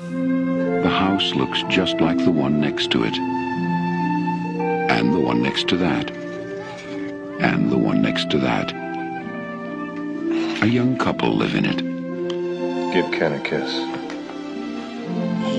The 0.82 0.90
house 0.90 1.34
looks 1.34 1.58
just 1.76 1.92
like 1.92 2.18
the 2.18 2.42
one 2.44 2.60
next 2.60 2.90
to 2.90 2.98
it. 2.98 3.14
And 4.88 5.12
the 5.12 5.26
one 5.26 5.42
next 5.42 5.68
to 5.68 5.76
that. 5.76 6.12
and 7.40 7.70
the 7.70 7.78
one 7.78 8.02
next 8.02 8.30
to 8.30 8.38
that. 8.38 8.72
A 10.62 10.66
young 10.66 10.96
couple 10.96 11.36
live 11.36 11.54
in 11.54 11.64
it. 11.66 11.78
Give 12.92 13.10
Ken 13.12 13.32
a 13.32 13.40
kiss. 13.40 13.95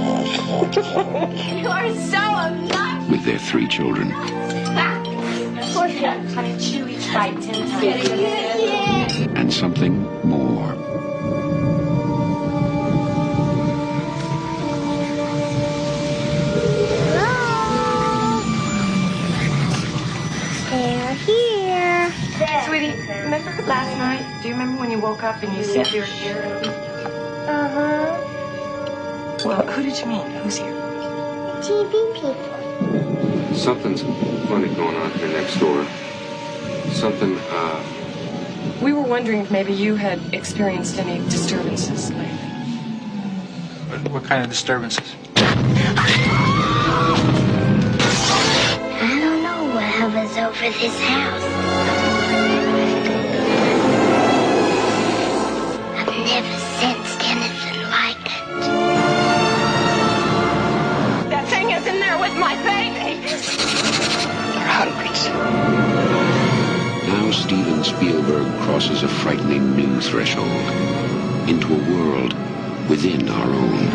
You 0.07 1.67
are 1.67 1.89
so 1.95 2.17
obnoxious. 2.17 3.09
with 3.09 3.23
their 3.25 3.39
three 3.39 3.67
children. 3.67 4.11
Of 4.11 5.73
course, 5.73 5.93
you 5.93 5.99
have 6.05 6.33
to 6.35 6.59
chew 6.59 6.87
each 6.87 7.07
bite 7.13 7.33
and 9.35 9.53
something 9.53 10.03
more. 10.27 10.75
They're 20.69 21.13
here. 21.15 22.13
Sweetie, 22.65 22.91
remember 23.23 23.51
last 23.63 23.97
night? 23.97 24.41
Do 24.41 24.47
you 24.49 24.53
remember 24.53 24.79
when 24.81 24.91
you 24.91 24.99
woke 24.99 25.23
up 25.23 25.41
and 25.43 25.55
you 25.55 25.63
said 25.63 25.87
you 25.87 26.01
were 26.01 26.05
here? 26.05 26.37
Uh 27.47 27.69
huh. 27.69 28.26
Well, 29.47 29.65
who 29.65 29.81
did 29.81 29.97
you 29.97 30.07
mean? 30.07 30.29
Who's 30.43 30.57
here? 30.57 30.73
TV 31.61 32.13
people. 32.15 33.55
Something's 33.55 34.01
funny 34.49 34.67
going 34.75 34.97
on 34.97 35.09
here 35.11 35.29
next 35.29 35.57
door. 35.57 35.87
Something, 36.91 37.37
uh, 37.49 37.81
We 38.81 38.91
were 38.91 39.03
wondering 39.03 39.39
if 39.39 39.49
maybe 39.49 39.71
you 39.71 39.95
had 39.95 40.19
experienced 40.33 40.99
any 40.99 41.19
disturbances 41.29 42.11
lately. 42.11 42.27
what 44.11 44.25
kind 44.25 44.43
of 44.43 44.49
disturbances? 44.49 45.15
I 48.97 49.17
don't 49.21 49.43
know 49.43 49.63
what 49.73 49.83
hovers 49.85 50.35
over 50.35 50.77
this 50.77 50.99
house. 50.99 52.56
Hungry. 64.79 65.09
Now 67.07 67.31
Steven 67.31 67.83
Spielberg 67.83 68.45
crosses 68.61 69.01
a 69.01 69.07
frightening 69.07 69.75
new 69.75 69.99
threshold 69.99 70.47
into 71.49 71.73
a 71.73 71.81
world 71.95 72.33
within 72.87 73.27
our 73.27 73.47
own. 73.47 73.87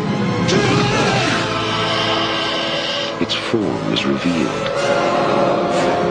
Its 3.21 3.33
form 3.33 3.93
is 3.93 4.03
revealed. 4.05 4.67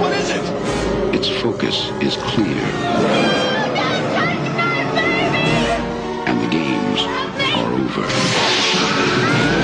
What 0.01 0.17
is 0.17 0.31
it? 0.31 1.15
Its 1.15 1.29
focus 1.29 1.91
is 2.01 2.17
clear. 2.17 2.65
And 6.27 6.41
the 6.41 6.49
games 6.49 7.03
are 7.59 7.75
over. 7.75 9.62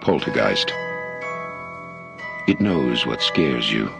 Poltergeist. 0.00 0.72
It 2.46 2.60
knows 2.60 3.04
what 3.04 3.20
scares 3.20 3.70
you. 3.70 3.92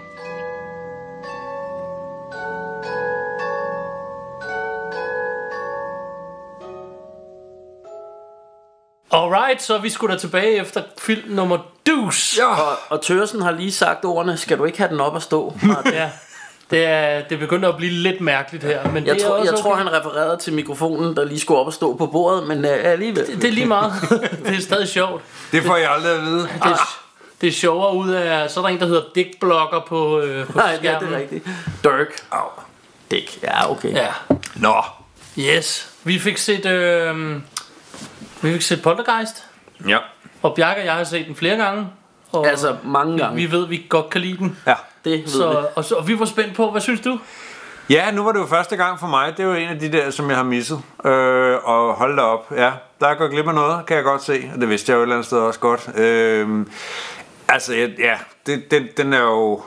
Alright, 9.48 9.62
så 9.62 9.74
er 9.74 9.80
vi 9.80 9.90
skulle 9.90 10.14
da 10.14 10.18
tilbage 10.18 10.56
efter 10.56 10.82
film 10.98 11.30
nummer 11.30 11.58
dus. 11.86 12.38
Ja. 12.38 12.46
Og, 12.46 12.78
og 12.88 13.02
Tørsen 13.02 13.42
har 13.42 13.50
lige 13.50 13.72
sagt 13.72 14.04
ordene, 14.04 14.36
skal 14.36 14.58
du 14.58 14.64
ikke 14.64 14.78
have 14.78 14.90
den 14.90 15.00
op 15.00 15.16
at 15.16 15.22
stå? 15.22 15.54
ja. 15.92 16.10
Det 16.70 16.84
er, 16.84 17.22
det 17.22 17.38
begynder 17.38 17.68
at 17.68 17.76
blive 17.76 17.92
lidt 17.92 18.20
mærkeligt 18.20 18.64
her, 18.64 18.90
men 18.90 19.06
Jeg, 19.06 19.14
det 19.14 19.22
er 19.22 19.26
tror, 19.26 19.36
også 19.36 19.52
jeg 19.52 19.60
tror, 19.60 19.72
okay. 19.72 19.82
han 19.82 19.92
refererede 19.92 20.36
til 20.36 20.52
mikrofonen, 20.52 21.16
der 21.16 21.24
lige 21.24 21.40
skulle 21.40 21.60
op 21.60 21.66
og 21.66 21.72
stå 21.72 21.96
på 21.96 22.06
bordet, 22.06 22.46
men 22.46 22.64
uh, 22.64 22.70
alligevel. 22.70 23.26
Det, 23.26 23.42
det 23.42 23.44
er 23.44 23.52
lige 23.52 23.66
meget. 23.66 23.92
det 24.46 24.56
er 24.56 24.60
stadig 24.60 24.88
sjovt. 24.88 25.22
Det 25.52 25.62
får 25.62 25.76
jeg 25.76 25.90
aldrig 25.90 26.12
at 26.12 26.22
vide. 26.22 26.42
Det 26.42 26.48
er, 26.64 27.00
det 27.40 27.46
er 27.48 27.52
sjovere 27.52 27.96
ud 27.96 28.10
af... 28.10 28.50
Så 28.50 28.60
er 28.60 28.64
der 28.64 28.74
en, 28.74 28.80
der 28.80 28.86
hedder 28.86 29.04
Dick 29.14 29.40
Blocker 29.40 29.84
på, 29.88 30.20
øh, 30.20 30.46
på 30.46 30.58
Nej, 30.58 30.70
ja, 30.70 30.76
skærmen. 30.76 31.08
det 31.08 31.16
er 31.16 31.20
rigtigt. 31.20 31.44
Dirk. 31.84 32.22
Au. 32.30 32.48
Dick. 33.10 33.42
Ja, 33.42 33.70
okay. 33.70 33.92
Ja. 33.94 34.08
Nå. 34.54 34.82
Yes. 35.38 35.88
Vi 36.04 36.18
fik 36.18 36.38
set... 36.38 36.66
Øh, 36.66 37.40
vi 38.42 38.52
fik 38.52 38.62
set 38.62 38.82
Poltergeist. 38.82 39.44
Ja. 39.88 39.98
Og 40.42 40.54
Bjarke 40.54 40.80
og 40.80 40.86
jeg 40.86 40.94
har 40.94 41.04
set 41.04 41.26
den 41.26 41.36
flere 41.36 41.56
gange. 41.56 41.88
Og 42.32 42.46
Altså, 42.46 42.76
mange 42.84 43.18
gange. 43.18 43.36
vi 43.36 43.50
ved, 43.50 43.66
vi 43.66 43.86
godt 43.88 44.10
kan 44.10 44.20
lide 44.20 44.38
den. 44.38 44.58
Ja. 44.66 44.74
Det 45.04 45.12
ved 45.12 45.18
vi. 45.24 45.28
Så, 45.30 45.66
og, 45.74 45.84
så, 45.84 45.94
og 45.94 46.08
vi 46.08 46.18
var 46.18 46.24
spændt 46.24 46.56
på, 46.56 46.70
hvad 46.70 46.80
synes 46.80 47.00
du? 47.00 47.18
Ja, 47.90 48.10
nu 48.10 48.24
var 48.24 48.32
det 48.32 48.38
jo 48.38 48.46
første 48.46 48.76
gang 48.76 49.00
for 49.00 49.06
mig. 49.06 49.32
Det 49.36 49.40
er 49.42 49.46
jo 49.48 49.54
en 49.54 49.68
af 49.68 49.78
de 49.78 49.92
der, 49.92 50.10
som 50.10 50.28
jeg 50.28 50.36
har 50.36 50.44
misset. 50.44 50.82
Øh, 51.04 51.56
og 51.64 51.94
hold 51.94 52.16
da 52.16 52.22
op. 52.22 52.46
Ja, 52.56 52.72
der 53.00 53.06
er 53.08 53.14
gået 53.14 53.30
glip 53.30 53.48
af 53.48 53.54
noget, 53.54 53.86
kan 53.86 53.96
jeg 53.96 54.04
godt 54.04 54.22
se. 54.22 54.50
Og 54.54 54.60
det 54.60 54.68
vidste 54.68 54.92
jeg 54.92 54.96
jo 54.96 55.00
et 55.00 55.04
eller 55.04 55.14
andet 55.16 55.26
sted 55.26 55.38
også 55.38 55.60
godt. 55.60 55.88
Øh, 55.96 56.66
altså, 57.48 57.74
ja, 57.98 58.18
det, 58.46 58.70
den, 58.70 58.88
den 58.96 59.12
er 59.12 59.20
jo... 59.22 59.62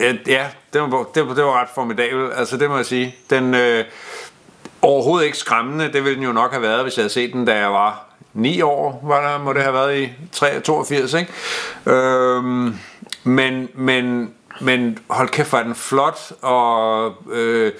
Ja, 0.00 0.12
ja 0.26 0.46
det, 0.72 0.80
var, 0.80 1.06
det, 1.14 1.28
var- 1.28 1.34
det 1.34 1.44
var 1.44 1.60
ret 1.60 1.68
formidabel. 1.74 2.32
Altså, 2.32 2.56
det 2.56 2.70
må 2.70 2.76
jeg 2.76 2.86
sige. 2.86 3.16
Den... 3.30 3.54
Øh, 3.54 3.84
overhovedet 4.82 5.26
ikke 5.26 5.38
skræmmende. 5.38 5.92
Det 5.92 6.04
ville 6.04 6.14
den 6.14 6.24
jo 6.24 6.32
nok 6.32 6.50
have 6.50 6.62
været, 6.62 6.82
hvis 6.82 6.96
jeg 6.96 7.02
havde 7.02 7.12
set 7.12 7.32
den, 7.32 7.44
da 7.44 7.58
jeg 7.58 7.70
var 7.70 8.06
9 8.34 8.60
år, 8.60 9.00
var 9.04 9.30
der, 9.30 9.44
må 9.44 9.52
det 9.52 9.62
have 9.62 9.74
været 9.74 10.00
i 10.00 10.08
82, 10.62 11.14
ikke? 11.14 11.32
Øhm, 11.86 12.74
men, 13.24 13.68
men, 13.74 14.34
men 14.60 14.98
hold 15.10 15.28
kæft, 15.28 15.48
hvor 15.48 15.58
er 15.58 15.62
den 15.62 15.74
flot, 15.74 16.32
og 16.42 17.14
øh, 17.32 17.72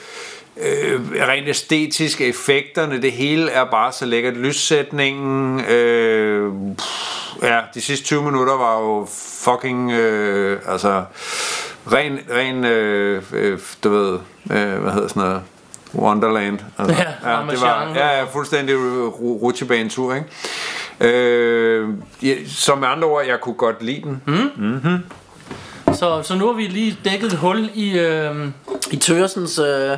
øh, 0.61 1.01
rent 1.29 1.49
æstetisk, 1.49 2.21
effekterne, 2.21 3.03
det 3.03 3.13
hele 3.13 3.51
er 3.51 3.65
bare 3.65 3.93
så 3.93 4.07
lækkert. 4.07 4.37
Lyssætningen, 4.37 5.61
øh, 5.61 6.53
ja, 7.43 7.61
de 7.75 7.81
sidste 7.81 8.07
20 8.07 8.23
minutter 8.23 8.57
var 8.57 8.81
jo 8.81 9.09
fucking, 9.45 9.93
øh, 9.93 10.61
altså, 10.67 11.05
ren, 11.93 12.19
ren 12.31 12.65
øh, 12.65 13.23
øh, 13.33 13.59
du 13.85 13.91
ved, 13.91 14.19
øh, 14.51 14.79
hvad 14.83 14.93
hedder 14.93 15.09
sådan 15.09 15.23
noget, 15.23 15.43
Wonderland. 15.94 16.59
Altså, 16.79 16.94
Ja, 17.24 17.37
det 17.50 17.61
var, 17.61 17.92
ja, 17.94 18.18
ja, 18.18 18.24
fuldstændig 18.24 18.74
ru- 18.74 19.42
rutsjebanetur, 19.42 20.14
ikke? 20.14 20.26
Øh, 21.18 21.88
ja, 22.22 22.35
som 22.48 22.79
med 22.79 22.88
andre 22.88 23.09
ord, 23.09 23.24
jeg 23.26 23.40
kunne 23.40 23.55
godt 23.55 23.83
lide 23.83 24.03
den. 24.03 24.22
Mm. 24.26 24.98
Så, 25.94 26.22
så 26.22 26.35
nu 26.37 26.46
har 26.46 26.53
vi 26.53 26.62
lige 26.66 26.98
dækket 27.05 27.26
et 27.33 27.38
hul 27.38 27.70
i... 27.74 27.98
Øh, 27.98 28.46
I 28.90 28.96
Tørsens, 28.96 29.59
øh, 29.59 29.96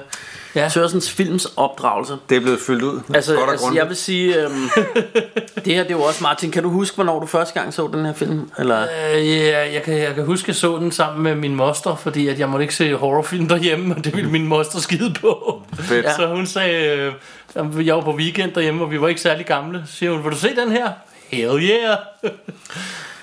Ja. 0.54 0.68
Tørsens 0.68 1.10
films 1.10 1.46
opdragelse. 1.56 2.16
Det 2.28 2.36
er 2.36 2.40
blevet 2.40 2.60
fyldt 2.60 2.82
ud. 2.82 3.00
Altså, 3.14 3.34
godt 3.34 3.50
altså 3.50 3.64
grundigt. 3.64 3.82
jeg 3.82 3.88
vil 3.88 3.96
sige, 3.96 4.42
øhm, 4.42 4.52
det 5.64 5.74
her 5.74 5.82
det 5.82 5.90
er 5.90 5.96
jo 5.96 6.02
også 6.02 6.22
Martin. 6.22 6.50
Kan 6.50 6.62
du 6.62 6.68
huske, 6.68 6.94
hvornår 6.94 7.20
du 7.20 7.26
første 7.26 7.60
gang 7.60 7.74
så 7.74 7.90
den 7.92 8.06
her 8.06 8.12
film? 8.12 8.50
Eller? 8.58 8.82
øh, 8.82 9.28
ja, 9.28 9.72
jeg, 9.72 9.82
kan, 9.82 9.98
jeg 9.98 10.14
kan 10.14 10.24
huske, 10.24 10.44
at 10.44 10.48
jeg 10.48 10.56
så 10.56 10.78
den 10.78 10.92
sammen 10.92 11.22
med 11.22 11.34
min 11.34 11.54
moster, 11.54 11.96
fordi 11.96 12.28
at 12.28 12.38
jeg 12.38 12.48
måtte 12.48 12.64
ikke 12.64 12.74
se 12.74 12.94
horrorfilm 12.94 13.48
derhjemme, 13.48 13.94
og 13.94 14.04
det 14.04 14.16
ville 14.16 14.30
min 14.30 14.46
moster 14.46 14.78
skide 14.78 15.14
på. 15.20 15.62
Fedt. 15.80 16.06
Så 16.16 16.26
hun 16.26 16.46
sagde, 16.46 17.12
øh, 17.56 17.86
jeg 17.86 17.94
var 17.94 18.02
på 18.02 18.14
weekend 18.14 18.52
derhjemme, 18.52 18.84
og 18.84 18.90
vi 18.90 19.00
var 19.00 19.08
ikke 19.08 19.20
særlig 19.20 19.46
gamle. 19.46 19.82
Så 19.86 19.92
siger 19.92 20.12
hun, 20.12 20.24
vil 20.24 20.32
du 20.32 20.36
se 20.36 20.56
den 20.56 20.72
her? 20.72 20.88
Hell 21.28 21.62
yeah! 21.62 21.96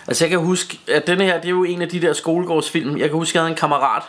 Altså 0.08 0.26
jeg 0.26 0.30
kan 0.30 0.40
huske, 0.40 0.80
at 0.88 1.08
denne 1.08 1.24
her, 1.24 1.36
det 1.36 1.46
er 1.46 1.50
jo 1.50 1.64
en 1.64 1.82
af 1.82 1.90
de 1.90 2.02
der 2.02 2.14
skolegårdsfilm. 2.14 2.98
Jeg 2.98 3.10
kan 3.10 3.18
huske, 3.18 3.32
at 3.32 3.36
jeg 3.36 3.42
havde 3.42 3.52
en 3.52 3.58
kammerat, 3.58 4.04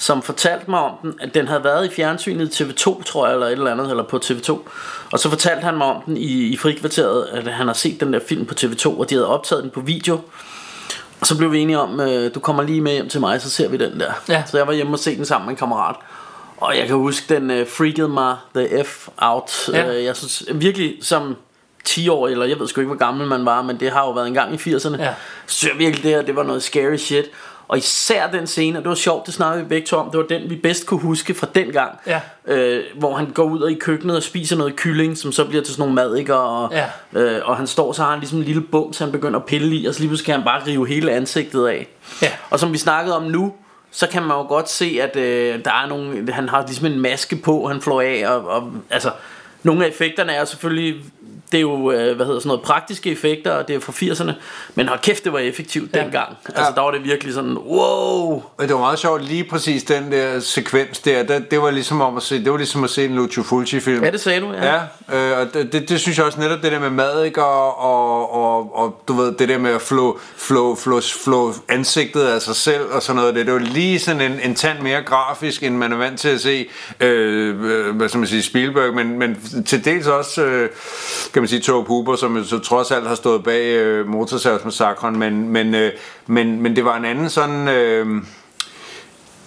som 0.00 0.22
fortalte 0.22 0.70
mig 0.70 0.80
om 0.80 0.92
den, 1.02 1.14
at 1.20 1.34
den 1.34 1.48
havde 1.48 1.64
været 1.64 1.86
i 1.86 1.94
fjernsynet 1.94 2.60
i 2.60 2.62
TV2, 2.62 3.02
tror 3.02 3.26
jeg, 3.26 3.34
eller 3.34 3.46
et 3.46 3.52
eller 3.52 3.70
andet, 3.70 3.90
eller 3.90 4.02
på 4.02 4.20
TV2. 4.24 4.58
Og 5.12 5.18
så 5.18 5.28
fortalte 5.28 5.64
han 5.64 5.76
mig 5.76 5.86
om 5.86 6.02
den 6.06 6.16
i, 6.16 6.46
i 6.48 6.56
frikvarteret, 6.56 7.26
at 7.32 7.46
han 7.46 7.66
har 7.66 7.74
set 7.74 8.00
den 8.00 8.12
der 8.12 8.20
film 8.28 8.46
på 8.46 8.54
TV2, 8.60 8.98
og 8.98 9.10
de 9.10 9.14
havde 9.14 9.26
optaget 9.26 9.62
den 9.62 9.70
på 9.70 9.80
video. 9.80 10.20
Og 11.20 11.26
så 11.26 11.36
blev 11.38 11.52
vi 11.52 11.58
enige 11.58 11.78
om, 11.78 12.00
øh, 12.00 12.34
du 12.34 12.40
kommer 12.40 12.62
lige 12.62 12.80
med 12.80 12.92
hjem 12.92 13.08
til 13.08 13.20
mig, 13.20 13.40
så 13.40 13.50
ser 13.50 13.68
vi 13.68 13.76
den 13.76 14.00
der. 14.00 14.12
Ja. 14.28 14.42
Så 14.46 14.56
jeg 14.56 14.66
var 14.66 14.72
hjemme 14.72 14.92
og 14.92 14.98
se 14.98 15.16
den 15.16 15.24
sammen 15.24 15.46
med 15.46 15.52
en 15.52 15.58
kammerat. 15.58 15.96
Og 16.56 16.78
jeg 16.78 16.86
kan 16.86 16.96
huske, 16.96 17.34
den 17.34 17.50
øh, 17.50 17.66
freakede 17.66 18.08
mig 18.08 18.36
the 18.54 18.84
F 18.84 19.08
out. 19.16 19.68
Ja. 19.72 19.96
Øh, 19.96 20.04
jeg 20.04 20.16
synes 20.16 20.44
virkelig, 20.54 20.94
som 21.02 21.36
10 21.84 22.08
år, 22.08 22.28
eller 22.28 22.46
jeg 22.46 22.58
ved 22.60 22.68
sgu 22.68 22.80
ikke, 22.80 22.88
hvor 22.88 22.98
gammel 22.98 23.26
man 23.28 23.44
var, 23.44 23.62
men 23.62 23.80
det 23.80 23.90
har 23.90 24.00
jo 24.00 24.10
været 24.10 24.26
en 24.28 24.34
gang 24.34 24.54
i 24.54 24.56
80'erne. 24.56 25.02
Ja. 25.02 25.14
Så 25.46 25.68
jeg 25.68 25.78
virkelig, 25.78 26.02
det 26.02 26.10
her, 26.10 26.22
det 26.22 26.36
var 26.36 26.42
noget 26.42 26.62
scary 26.62 26.96
shit. 26.96 27.24
Og 27.68 27.78
især 27.78 28.30
den 28.30 28.46
scene, 28.46 28.78
og 28.78 28.82
det 28.82 28.88
var 28.88 28.94
sjovt, 28.94 29.26
det 29.26 29.34
snakkede 29.34 29.62
vi 29.64 29.68
begge 29.68 29.86
to 29.86 29.96
om, 29.96 30.10
det 30.10 30.18
var 30.18 30.26
den, 30.26 30.50
vi 30.50 30.56
bedst 30.56 30.86
kunne 30.86 31.00
huske 31.00 31.34
fra 31.34 31.46
den 31.54 31.66
gang. 31.72 31.98
Ja. 32.06 32.20
Øh, 32.46 32.82
hvor 32.98 33.16
han 33.16 33.26
går 33.26 33.42
ud 33.44 33.60
og 33.60 33.70
i 33.70 33.74
køkkenet 33.74 34.16
og 34.16 34.22
spiser 34.22 34.56
noget 34.56 34.76
kylling, 34.76 35.18
som 35.18 35.32
så 35.32 35.44
bliver 35.44 35.62
til 35.62 35.74
sådan 35.74 35.80
nogle 35.82 35.94
madikker, 35.94 36.34
og, 36.34 36.72
Ja. 36.72 37.20
øh, 37.20 37.40
og 37.44 37.56
han 37.56 37.66
står, 37.66 37.92
så 37.92 38.02
har 38.02 38.10
han 38.10 38.18
ligesom 38.20 38.38
en 38.38 38.44
lille 38.44 38.60
bum, 38.62 38.92
så 38.92 39.04
han 39.04 39.12
begynder 39.12 39.38
at 39.38 39.44
pille 39.46 39.76
i, 39.76 39.86
og 39.86 39.94
så 39.94 40.00
lige 40.00 40.08
pludselig 40.08 40.26
kan 40.26 40.34
han 40.34 40.44
bare 40.44 40.62
rive 40.66 40.88
hele 40.88 41.12
ansigtet 41.12 41.66
af. 41.66 41.88
Ja. 42.22 42.30
Og 42.50 42.60
som 42.60 42.72
vi 42.72 42.78
snakkede 42.78 43.16
om 43.16 43.22
nu, 43.22 43.52
så 43.90 44.06
kan 44.08 44.22
man 44.22 44.36
jo 44.36 44.42
godt 44.42 44.70
se, 44.70 44.98
at 45.02 45.16
øh, 45.16 45.64
der 45.64 45.70
er 45.70 45.86
nogle, 45.88 46.32
han 46.32 46.48
har 46.48 46.64
ligesom 46.66 46.86
en 46.86 47.00
maske 47.00 47.36
på, 47.36 47.66
han 47.66 47.80
flår 47.80 48.00
af, 48.00 48.22
og, 48.26 48.48
og 48.48 48.72
altså, 48.90 49.10
nogle 49.62 49.84
af 49.84 49.88
effekterne 49.88 50.32
er 50.32 50.44
selvfølgelig, 50.44 50.96
det 51.52 51.58
er 51.58 51.62
jo, 51.62 51.90
øh, 51.92 52.16
hvad 52.16 52.26
hedder 52.26 52.40
sådan 52.40 52.48
noget, 52.48 52.62
praktiske 52.62 53.10
effekter, 53.10 53.50
og 53.52 53.68
det 53.68 53.76
er 53.76 53.80
fra 53.80 53.92
80'erne, 53.92 54.32
men 54.74 54.88
hold 54.88 55.00
kæft, 55.00 55.24
det 55.24 55.32
var 55.32 55.38
effektivt 55.38 55.96
Ja. 55.96 56.00
dengang. 56.02 56.36
Altså, 56.54 56.72
der 56.74 56.80
var 56.80 56.90
det 56.90 57.04
virkelig 57.04 57.34
sådan, 57.34 57.56
wow! 57.58 58.42
Men 58.58 58.68
det 58.68 58.74
var 58.74 58.80
meget 58.80 58.98
sjovt, 58.98 59.24
lige 59.24 59.44
præcis 59.44 59.82
den 59.84 60.12
der 60.12 60.40
sekvens 60.40 60.98
der, 60.98 61.22
det, 61.22 61.50
det 61.50 61.60
var 61.62 61.70
ligesom 61.70 62.00
om 62.00 62.16
at 62.16 62.22
se, 62.22 62.44
det 62.44 62.50
var 62.52 62.56
ligesom 62.58 62.84
at 62.84 62.90
se 62.90 63.04
en 63.04 63.14
Lucio 63.14 63.42
Fulci 63.42 63.80
film. 63.80 64.04
Ja, 64.04 64.10
det 64.10 64.20
sagde 64.20 64.40
du, 64.40 64.52
ja. 64.52 64.74
Ja, 64.74 64.80
øh, 65.32 65.38
og 65.38 65.54
det, 65.54 65.72
det, 65.72 65.88
det, 65.88 66.00
synes 66.00 66.18
jeg 66.18 66.26
også 66.26 66.40
netop 66.40 66.62
det 66.62 66.72
der 66.72 66.80
med 66.80 66.90
mad, 66.90 67.24
ikke? 67.24 67.44
Og, 67.44 67.78
og, 67.78 68.34
og, 68.34 68.76
og 68.76 69.02
du 69.08 69.12
ved, 69.12 69.32
det 69.32 69.48
der 69.48 69.58
med 69.58 69.70
at 69.70 69.82
flå, 69.82 70.18
flå, 70.36 70.74
flå, 70.74 71.00
flå 71.24 71.54
ansigtet 71.68 72.22
af 72.22 72.42
sig 72.42 72.56
selv 72.56 72.84
og 72.92 73.02
sådan 73.02 73.16
noget, 73.20 73.34
det, 73.34 73.46
det 73.46 73.54
var 73.54 73.60
lige 73.60 73.98
sådan 73.98 74.20
en, 74.20 74.40
en 74.44 74.54
tand 74.54 74.80
mere 74.80 75.02
grafisk, 75.02 75.62
end 75.62 75.76
man 75.76 75.92
er 75.92 75.96
vant 75.96 76.20
til 76.20 76.28
at 76.28 76.40
se, 76.40 76.66
øh, 77.00 77.64
øh, 77.70 77.96
hvad 77.96 78.08
skal 78.08 78.18
man 78.18 78.28
sige, 78.28 78.42
Spielberg, 78.42 78.94
men, 78.94 79.18
men 79.18 79.38
til 79.66 79.84
dels 79.84 80.06
også, 80.06 80.42
øh, 80.44 80.68
kan 81.40 81.42
man 81.42 81.48
sige, 81.48 81.60
Tobe 81.60 81.88
Hooper, 81.88 82.16
som 82.16 82.44
så 82.44 82.58
trods 82.58 82.90
alt 82.90 83.08
har 83.08 83.14
stået 83.14 83.44
bag 83.44 83.64
øh, 83.66 84.06
Motorsavsmassakren, 84.08 85.18
men, 85.18 85.48
men, 85.48 85.74
øh, 85.74 85.92
men, 86.26 86.62
men 86.62 86.76
det 86.76 86.84
var 86.84 86.96
en 86.96 87.04
anden 87.04 87.30
sådan... 87.30 87.68
Øh, 87.68 88.06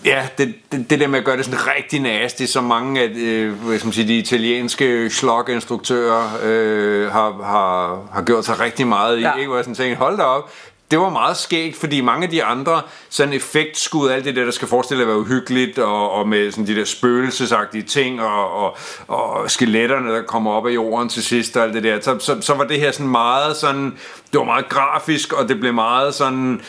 Ja, 0.05 0.27
det, 0.37 0.55
det, 0.71 0.89
det 0.89 0.99
der 0.99 1.07
med 1.07 1.19
at 1.19 1.25
gøre 1.25 1.37
det 1.37 1.45
sådan 1.45 1.59
rigtig 1.77 1.99
nasty, 1.99 2.43
som 2.45 2.63
mange 2.63 3.01
af 3.01 3.09
øh, 3.15 3.53
hvad 3.53 3.77
skal 3.77 3.87
man 3.87 3.93
sige, 3.93 4.07
de 4.07 4.17
italienske 4.17 5.09
slog-instruktører 5.09 6.29
øh, 6.43 7.11
har, 7.11 7.43
har, 7.43 8.01
har 8.13 8.21
gjort 8.21 8.45
sig 8.45 8.59
rigtig 8.59 8.87
meget 8.87 9.19
i, 9.19 9.21
ja. 9.21 9.35
ikke? 9.35 9.47
hvor 9.47 9.57
jeg 9.57 9.63
sådan 9.63 9.75
tænkte, 9.75 9.99
hold 9.99 10.17
da 10.17 10.23
op, 10.23 10.51
det 10.93 11.01
var 11.01 11.09
meget 11.09 11.37
skægt, 11.37 11.77
fordi 11.77 12.01
mange 12.01 12.23
af 12.23 12.29
de 12.29 12.43
andre 12.43 12.81
sådan 13.09 13.33
effektskud, 13.33 14.09
alt 14.09 14.25
det 14.25 14.35
der, 14.35 14.43
der 14.43 14.51
skal 14.51 14.67
forestille 14.67 15.03
at 15.03 15.07
være 15.07 15.17
uhyggeligt, 15.17 15.79
og, 15.79 16.11
og 16.11 16.27
med 16.27 16.51
sådan 16.51 16.67
de 16.67 16.75
der 16.75 16.85
spøgelsesagtige 16.85 17.83
ting, 17.83 18.21
og, 18.21 18.53
og, 18.53 18.77
og 19.07 19.51
skeletterne, 19.51 20.13
der 20.15 20.21
kommer 20.21 20.51
op 20.51 20.67
af 20.67 20.71
jorden 20.71 21.09
til 21.09 21.23
sidst, 21.23 21.57
og 21.57 21.63
alt 21.63 21.73
det 21.73 21.83
der, 21.83 21.99
så, 22.01 22.19
så, 22.19 22.37
så 22.41 22.53
var 22.53 22.63
det 22.63 22.79
her 22.79 22.91
sådan 22.91 23.11
meget 23.11 23.57
sådan, 23.57 23.97
det 24.31 24.39
var 24.39 24.43
meget 24.43 24.69
grafisk, 24.69 25.33
og 25.33 25.49
det 25.49 25.59
blev 25.59 25.73
meget 25.73 26.13
sådan, 26.13 26.61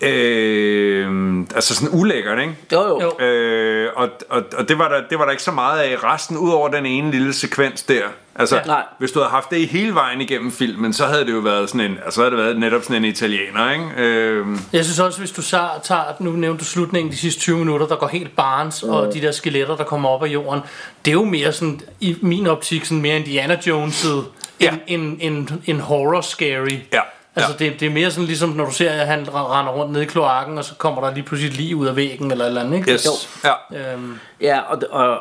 øh, 0.00 1.38
altså 1.54 1.74
sådan 1.74 1.98
ulækkert, 2.00 2.38
ikke? 2.38 2.56
Jo, 2.72 2.80
jo. 2.80 3.00
Jo. 3.00 3.24
Øh, 3.26 3.90
og 3.96 4.08
og, 4.28 4.42
og 4.56 4.68
det, 4.68 4.78
var 4.78 4.88
der, 4.88 5.02
det 5.10 5.18
var 5.18 5.24
der 5.24 5.30
ikke 5.30 5.42
så 5.42 5.52
meget 5.52 5.80
af 5.80 6.04
resten, 6.04 6.36
ud 6.36 6.50
over 6.50 6.68
den 6.68 6.86
ene 6.86 7.10
lille 7.10 7.32
sekvens 7.32 7.82
der. 7.82 8.02
Altså, 8.36 8.56
Ja. 8.56 8.62
Nej. 8.66 8.82
hvis 8.98 9.10
du 9.12 9.18
havde 9.18 9.30
haft 9.30 9.50
det 9.50 9.56
i 9.56 9.66
hele 9.66 9.94
vejen 9.94 10.20
igennem 10.20 10.52
filmen, 10.52 10.92
så 10.92 11.06
havde 11.06 11.26
det 11.26 11.32
jo 11.32 11.38
været 11.38 11.68
sådan 11.70 11.80
en, 11.90 11.96
altså, 12.04 12.10
så 12.10 12.20
havde 12.20 12.30
det 12.36 12.44
været 12.44 12.58
netop 12.58 12.82
sådan 12.82 12.96
en 12.96 13.04
italiener, 13.04 13.70
ikke? 13.72 13.84
Øh, 13.96 14.46
Jeg 14.72 14.84
synes 14.84 14.98
også, 15.00 15.18
hvis 15.18 15.30
du 15.30 15.42
så 15.42 15.68
tager, 15.82 16.02
nu 16.20 16.30
nævnte 16.30 16.60
du 16.60 16.64
slutningen, 16.64 17.12
de 17.12 17.16
sidste 17.16 17.40
20 17.40 17.58
minutter, 17.58 17.86
der 17.86 17.96
går 17.96 18.06
helt 18.08 18.36
barns, 18.36 18.82
og 18.82 19.14
de 19.14 19.20
der 19.22 19.32
skeletter, 19.32 19.76
der 19.76 19.84
kommer 19.84 20.08
op 20.08 20.22
af 20.24 20.28
jorden, 20.28 20.60
det 21.04 21.10
er 21.10 21.12
jo 21.12 21.24
mere 21.24 21.52
sådan, 21.52 21.80
i 22.00 22.16
min 22.22 22.46
optik, 22.46 22.84
sådan 22.84 23.02
mere 23.02 23.16
Indiana 23.16 23.58
Joneset, 23.66 24.24
Ja. 24.60 24.70
end 24.86 25.18
en, 25.20 25.32
en, 25.32 25.62
en 25.66 25.80
horror 25.80 26.20
scary. 26.20 26.78
ja. 26.92 27.00
Altså 27.36 27.56
ja. 27.60 27.64
det, 27.70 27.80
det 27.80 27.86
er 27.86 27.90
mere 27.90 28.10
sådan 28.10 28.26
ligesom 28.26 28.48
når 28.48 28.64
du 28.64 28.72
ser 28.72 28.90
at 28.90 29.06
han 29.06 29.26
render 29.34 29.72
rundt 29.72 29.92
ned 29.92 30.00
i 30.00 30.04
kloakken 30.04 30.58
Og 30.58 30.64
så 30.64 30.74
kommer 30.74 31.00
der 31.04 31.14
lige 31.14 31.24
pludselig 31.24 31.50
et 31.50 31.56
lige 31.56 31.76
ud 31.76 31.86
af 31.86 31.96
væggen 31.96 32.30
Eller 32.30 32.44
et 32.44 32.48
eller 32.48 32.60
andet 32.60 32.76
ikke? 32.78 32.92
Yes. 32.92 33.06
Jo. 33.44 33.50
Ja. 33.72 33.92
Øhm, 33.92 34.18
Ja, 34.40 34.60
og, 34.60 34.78
og, 34.90 35.18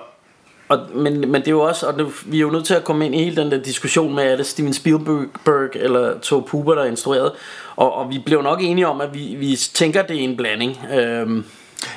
og 0.71 0.79
men, 0.95 1.19
men 1.31 1.41
det 1.41 1.47
er 1.47 1.51
jo 1.51 1.61
også, 1.61 1.87
og 1.87 1.97
nu, 1.97 2.11
vi 2.25 2.37
er 2.37 2.41
jo 2.41 2.49
nødt 2.49 2.65
til 2.65 2.73
at 2.73 2.83
komme 2.83 3.05
ind 3.05 3.15
i 3.15 3.23
hele 3.23 3.35
den 3.35 3.51
der 3.51 3.57
diskussion 3.57 4.15
med, 4.15 4.23
er 4.23 4.35
det 4.35 4.45
Steven 4.45 4.73
Spielberg 4.73 5.69
eller 5.75 6.19
Tobe 6.19 6.51
Hooper, 6.51 6.75
der 6.75 6.81
er 6.81 6.87
instrueret, 6.87 7.31
og, 7.75 7.93
og 7.93 8.09
vi 8.09 8.19
blev 8.25 8.41
nok 8.41 8.59
enige 8.61 8.87
om, 8.87 9.01
at 9.01 9.13
vi, 9.13 9.35
vi 9.35 9.55
tænker, 9.55 10.01
det 10.01 10.15
er 10.15 10.23
en 10.23 10.37
blanding. 10.37 10.79
Øhm, 10.93 11.45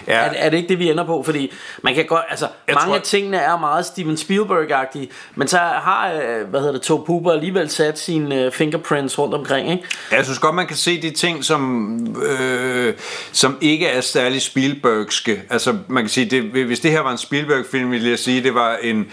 Ja. 0.08 0.12
er, 0.14 0.30
er 0.36 0.50
det 0.50 0.56
ikke 0.56 0.68
det, 0.68 0.78
vi 0.78 0.90
ender 0.90 1.04
på? 1.04 1.22
Fordi 1.22 1.52
man 1.82 1.94
kan 1.94 2.04
godt, 2.06 2.22
altså, 2.30 2.48
Jeg 2.68 2.74
mange 2.74 2.86
tror- 2.88 2.96
af 2.96 3.02
tingene 3.02 3.36
er 3.36 3.58
meget 3.58 3.86
Steven 3.86 4.16
Spielberg-agtige, 4.16 5.06
men 5.34 5.48
så 5.48 5.58
har, 5.58 6.12
øh, 6.12 6.48
hvad 6.50 6.60
hedder 6.60 6.72
det, 6.72 6.82
Tobe 6.82 7.06
Hooper 7.06 7.32
alligevel 7.32 7.70
sat 7.70 7.98
sine 7.98 8.42
øh, 8.44 8.52
fingerprints 8.52 9.18
rundt 9.18 9.34
omkring, 9.34 9.70
ikke? 9.70 9.84
Jeg 10.10 10.24
synes 10.24 10.38
godt, 10.38 10.54
man 10.54 10.66
kan 10.66 10.76
se 10.76 11.02
de 11.02 11.10
ting, 11.10 11.44
som, 11.44 12.16
øh, 12.40 12.94
som 13.32 13.58
ikke 13.60 13.86
er 13.86 14.00
særlig 14.00 14.42
Spielbergske. 14.42 15.42
Altså, 15.50 15.76
man 15.88 16.02
kan 16.02 16.10
sige, 16.10 16.30
det, 16.30 16.42
hvis 16.42 16.80
det 16.80 16.90
her 16.90 17.00
var 17.00 17.10
en 17.12 17.18
Spielberg-film, 17.18 17.90
ville 17.90 18.10
jeg 18.10 18.18
sige, 18.18 18.42
det 18.42 18.54
var 18.54 18.76
en... 18.82 19.06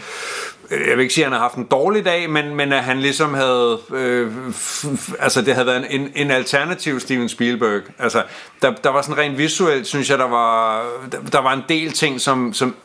Jeg 0.72 0.98
vil 0.98 1.00
ikke 1.00 1.14
sige, 1.14 1.26
at 1.26 1.32
han 1.32 1.40
har 1.40 1.48
haft 1.48 1.56
en 1.56 1.68
dårlig 1.72 2.06
dag, 2.06 2.30
men, 2.30 2.56
men 2.56 2.74
at 2.74 2.84
han 2.84 3.00
ligesom 3.00 3.34
havde... 3.34 3.80
Øh, 3.94 4.32
altså, 5.20 5.42
det 5.42 5.54
havde 5.54 5.68
været 5.68 5.86
en, 5.90 6.12
en 6.16 6.32
alternativ 6.32 7.00
Steven 7.00 7.30
Spielberg. 7.30 7.82
Altså, 8.00 8.24
der, 8.62 8.74
der 8.84 8.90
var 8.90 9.02
sådan 9.02 9.18
rent 9.18 9.38
visuelt, 9.38 9.88
synes 9.88 10.10
jeg, 10.10 10.18
der 10.18 10.28
var, 10.28 10.84
der, 11.12 11.18
der 11.32 11.42
var 11.42 11.54
en 11.54 11.64
del 11.70 11.92
ting, 11.92 12.22
som, 12.22 12.54
som 12.54 12.76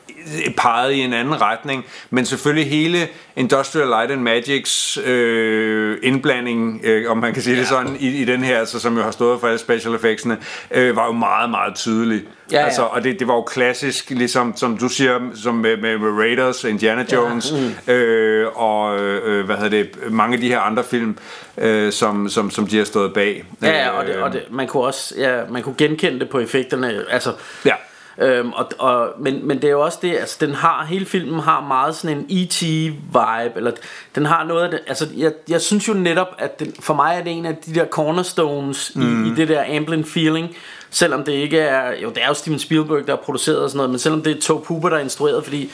pegede 0.57 0.95
i 0.95 0.99
en 0.99 1.13
anden 1.13 1.41
retning, 1.41 1.85
men 2.09 2.25
selvfølgelig 2.25 2.69
hele 2.69 3.07
Industrial 3.35 3.87
Light 3.87 4.11
and 4.11 4.21
Magics 4.21 4.97
øh, 5.05 5.97
indblanding, 6.03 6.81
øh, 6.83 7.11
om 7.11 7.17
man 7.17 7.33
kan 7.33 7.41
sige 7.41 7.53
ja. 7.53 7.59
det 7.59 7.67
sådan, 7.67 7.97
i, 7.99 8.07
i 8.07 8.25
den 8.25 8.43
her, 8.43 8.59
altså, 8.59 8.79
som 8.79 8.97
jo 8.97 9.03
har 9.03 9.11
stået 9.11 9.39
for 9.39 9.47
alle 9.47 9.59
special 9.59 9.95
effectsene, 9.95 10.37
øh, 10.71 10.95
var 10.95 11.05
jo 11.05 11.11
meget, 11.11 11.49
meget 11.49 11.75
tydelig. 11.75 12.21
Ja, 12.51 12.59
ja. 12.59 12.65
Altså, 12.65 12.81
og 12.81 13.03
det, 13.03 13.19
det 13.19 13.27
var 13.27 13.33
jo 13.33 13.41
klassisk, 13.41 14.09
ligesom 14.09 14.53
som 14.55 14.77
du 14.77 14.89
siger, 14.89 15.19
som 15.35 15.55
med, 15.55 15.77
med, 15.77 15.97
med 15.97 16.09
Raiders, 16.09 16.63
Indiana 16.63 17.05
Jones, 17.13 17.51
ja. 17.51 17.57
mm. 17.87 17.93
øh, 17.93 18.47
og 18.55 18.99
øh, 18.99 19.45
hvad 19.45 19.55
hedder 19.55 19.69
det, 19.69 20.11
mange 20.11 20.35
af 20.35 20.41
de 20.41 20.47
her 20.47 20.59
andre 20.59 20.83
film, 20.83 21.17
øh, 21.57 21.91
som, 21.91 22.29
som, 22.29 22.51
som 22.51 22.67
de 22.67 22.77
har 22.77 22.85
stået 22.85 23.13
bag. 23.13 23.43
Ja, 23.61 23.69
ja 23.69 23.89
og, 23.89 24.05
det, 24.05 24.15
og 24.15 24.33
det, 24.33 24.43
man 24.49 24.67
kunne 24.67 24.83
også 24.83 25.13
ja, 25.17 25.41
man 25.49 25.63
kunne 25.63 25.75
genkende 25.77 26.19
det 26.19 26.29
på 26.29 26.39
effekterne. 26.39 27.03
Altså, 27.09 27.33
Ja. 27.65 27.73
Øhm, 28.19 28.53
og, 28.53 28.69
og, 28.79 29.09
men, 29.19 29.47
men 29.47 29.57
det 29.57 29.67
er 29.67 29.71
jo 29.71 29.81
også 29.81 29.99
det, 30.01 30.17
altså 30.17 30.37
den 30.39 30.53
har, 30.53 30.85
hele 30.85 31.05
filmen 31.05 31.39
har 31.39 31.61
meget 31.61 31.95
sådan 31.95 32.17
en 32.17 32.25
E.T. 32.29 32.61
vibe, 32.61 33.51
eller 33.55 33.71
den 34.15 34.25
har 34.25 34.43
noget 34.43 34.63
af 34.63 34.71
det, 34.71 34.79
altså 34.87 35.07
jeg, 35.17 35.31
jeg 35.49 35.61
synes 35.61 35.87
jo 35.87 35.93
netop, 35.93 36.27
at 36.37 36.59
den, 36.59 36.73
for 36.79 36.93
mig 36.93 37.15
er 37.19 37.23
det 37.23 37.33
en 37.33 37.45
af 37.45 37.55
de 37.55 37.75
der 37.75 37.85
cornerstones 37.85 38.91
mm. 38.95 39.25
i, 39.25 39.31
i 39.31 39.35
det 39.35 39.47
der 39.47 39.77
Amblin 39.77 40.05
feeling, 40.05 40.55
selvom 40.89 41.23
det 41.23 41.31
ikke 41.31 41.59
er, 41.59 41.91
jo 42.01 42.09
det 42.09 42.23
er 42.23 42.27
jo 42.27 42.33
Steven 42.33 42.59
Spielberg, 42.59 43.07
der 43.07 43.15
har 43.15 43.21
produceret 43.23 43.59
og 43.59 43.69
sådan 43.69 43.77
noget, 43.77 43.89
men 43.89 43.99
selvom 43.99 44.21
det 44.21 44.37
er 44.37 44.41
Tobe 44.41 44.67
Hooper, 44.67 44.89
der 44.89 44.97
er 44.97 45.01
instrueret, 45.01 45.43
fordi 45.43 45.71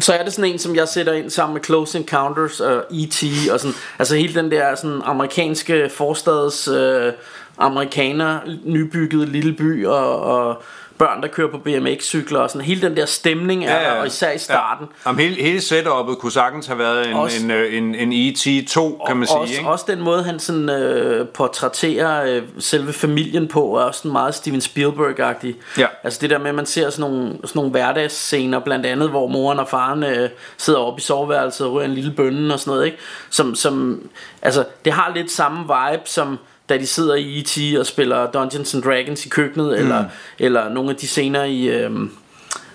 så 0.00 0.12
er 0.12 0.24
det 0.24 0.32
sådan 0.32 0.50
en, 0.50 0.58
som 0.58 0.76
jeg 0.76 0.88
sætter 0.88 1.12
ind 1.12 1.30
sammen 1.30 1.54
med 1.54 1.64
Close 1.64 1.98
Encounters 1.98 2.60
og 2.60 2.84
E.T. 2.90 3.24
og 3.52 3.60
sådan, 3.60 3.74
altså 3.98 4.16
hele 4.16 4.34
den 4.42 4.50
der 4.50 4.74
sådan 4.74 5.00
amerikanske 5.04 5.90
forstads 5.94 6.68
øh, 6.68 7.12
amerikaner, 7.58 8.38
nybygget 8.64 9.28
lille 9.28 9.52
by 9.52 9.86
og, 9.86 10.20
og 10.20 10.62
børn, 10.98 11.22
der 11.22 11.28
kører 11.28 11.48
på 11.50 11.58
BMX-cykler 11.58 12.38
og 12.38 12.50
sådan, 12.50 12.62
hele 12.66 12.82
den 12.82 12.96
der 12.96 13.06
stemning 13.06 13.64
er 13.66 13.82
der, 13.82 14.00
og 14.00 14.06
især 14.06 14.30
i 14.32 14.38
starten. 14.38 14.86
Ja. 15.04 15.10
Jamen, 15.10 15.20
hele, 15.20 15.42
hele 15.42 15.58
setup'et 15.58 16.14
kunne 16.14 16.32
sagtens 16.32 16.66
have 16.66 16.78
været 16.78 17.08
en, 17.08 17.14
Også- 17.14 17.44
en, 17.44 17.50
øh, 17.50 17.76
en, 17.76 17.94
en 17.94 18.12
E.T. 18.12 18.68
2, 18.68 19.02
kan 19.06 19.16
man 19.16 19.26
sige. 19.26 19.38
også, 19.38 19.54
ikke? 19.54 19.68
også 19.68 19.84
den 19.88 20.00
måde 20.00 20.22
han 20.22 20.38
sådan 20.38 20.68
øh, 20.70 21.28
portrætterer 21.28 22.36
øh, 22.36 22.42
selve 22.58 22.92
familien 22.92 23.48
på 23.48 23.76
er 23.76 23.80
også 23.82 23.98
sådan 23.98 24.12
meget 24.12 24.34
Steven 24.34 24.60
Spielberg-agtig 24.60 25.54
Ja. 25.78 25.86
Altså 26.04 26.18
det 26.22 26.30
der 26.30 26.38
med 26.38 26.48
at 26.48 26.54
man 26.54 26.66
ser 26.66 26.90
sådan 26.90 27.10
nogle, 27.10 27.28
sådan 27.32 27.50
nogle 27.54 27.70
hverdagsscener 27.70 28.58
Blandt 28.60 28.86
andet 28.86 29.08
hvor 29.10 29.26
moren 29.28 29.58
og 29.58 29.68
faren 29.68 30.02
øh, 30.02 30.30
Sidder 30.58 30.80
oppe 30.80 30.98
i 30.98 31.02
soveværelset 31.02 31.66
og 31.66 31.72
ryger 31.72 31.84
en 31.88 31.94
lille 31.94 32.10
bønne 32.12 32.54
Og 32.54 32.60
sådan 32.60 32.70
noget 32.70 32.86
ikke 32.86 32.98
som, 33.30 33.54
som, 33.54 34.02
Altså 34.42 34.64
det 34.84 34.92
har 34.92 35.12
lidt 35.14 35.30
samme 35.30 35.58
vibe 35.60 36.02
som 36.04 36.38
da 36.68 36.78
de 36.78 36.86
sidder 36.86 37.14
i 37.14 37.38
E.T. 37.38 37.78
og 37.78 37.86
spiller 37.86 38.30
Dungeons 38.30 38.74
and 38.74 38.82
Dragons 38.82 39.26
i 39.26 39.28
køkkenet 39.28 39.66
mm. 39.66 39.74
eller, 39.74 40.04
eller 40.38 40.68
nogle 40.68 40.90
af 40.90 40.96
de 40.96 41.06
scener 41.06 41.44
i 41.44 41.68
øh, 41.68 41.90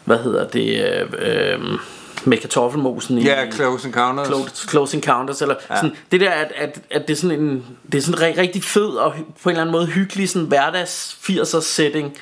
Hvad 0.05 0.17
hedder 0.17 0.47
det 0.47 0.85
øh, 0.85 1.07
øh, 1.19 1.59
Med 2.25 2.37
kartoffelmosen 2.37 3.17
i, 3.17 3.23
Ja, 3.23 3.51
Close 3.51 3.87
Encounters. 3.87 4.27
Close, 4.27 4.67
close 4.69 4.97
Encounters 4.97 5.41
eller 5.41 5.55
ja. 5.69 5.75
sådan, 5.75 5.95
det 6.11 6.21
der 6.21 6.29
at, 6.31 6.51
at, 6.55 6.79
at 6.91 7.07
det 7.07 7.13
er 7.13 7.17
sådan 7.17 7.39
en 7.39 7.65
det 7.91 7.97
er 7.97 8.01
sådan 8.01 8.29
en 8.29 8.35
ri- 8.35 8.39
rigtig 8.39 8.63
fed 8.63 8.87
og 8.89 9.13
på 9.43 9.49
en 9.49 9.51
eller 9.51 9.61
anden 9.61 9.71
måde 9.71 9.85
hyggelig 9.85 10.29
sådan 10.29 10.47
hverdags 10.47 11.17
80'er 11.29 11.61
setting 11.61 12.13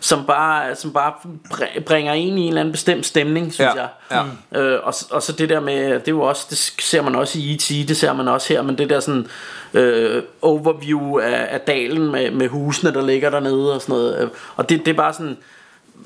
som 0.00 0.26
bare 0.26 0.76
som 0.76 0.92
bare 0.92 1.12
br- 1.54 1.80
bringer 1.80 2.12
ind 2.12 2.38
i 2.38 2.42
en 2.42 2.48
eller 2.48 2.60
anden 2.60 2.72
bestemt 2.72 3.06
stemning 3.06 3.52
synes 3.54 3.70
Ja, 3.76 3.86
jeg 4.10 4.24
ja. 4.54 4.60
Øh, 4.60 4.80
og, 4.82 4.94
og 5.10 5.22
så 5.22 5.32
det 5.32 5.48
der 5.48 5.60
med 5.60 5.84
det 5.84 5.94
er 5.94 6.12
jo 6.12 6.20
også 6.20 6.46
det 6.50 6.58
ser 6.80 7.02
man 7.02 7.14
også 7.14 7.38
i 7.38 7.54
E.T. 7.54 7.88
det 7.88 7.96
ser 7.96 8.12
man 8.12 8.28
også 8.28 8.48
her 8.52 8.62
men 8.62 8.78
det 8.78 8.90
der 8.90 9.00
sådan 9.00 9.26
øh, 9.74 10.22
overview 10.42 11.18
af, 11.18 11.48
af 11.50 11.60
dalen 11.60 12.10
med, 12.12 12.30
med 12.30 12.48
husene 12.48 12.92
der 12.94 13.06
ligger 13.06 13.30
dernede 13.30 13.74
og 13.74 13.80
sådan 13.80 13.92
noget 13.92 14.22
øh, 14.22 14.28
og 14.56 14.68
det, 14.68 14.78
det 14.86 14.88
er 14.92 14.96
bare 14.96 15.12
sådan 15.12 15.36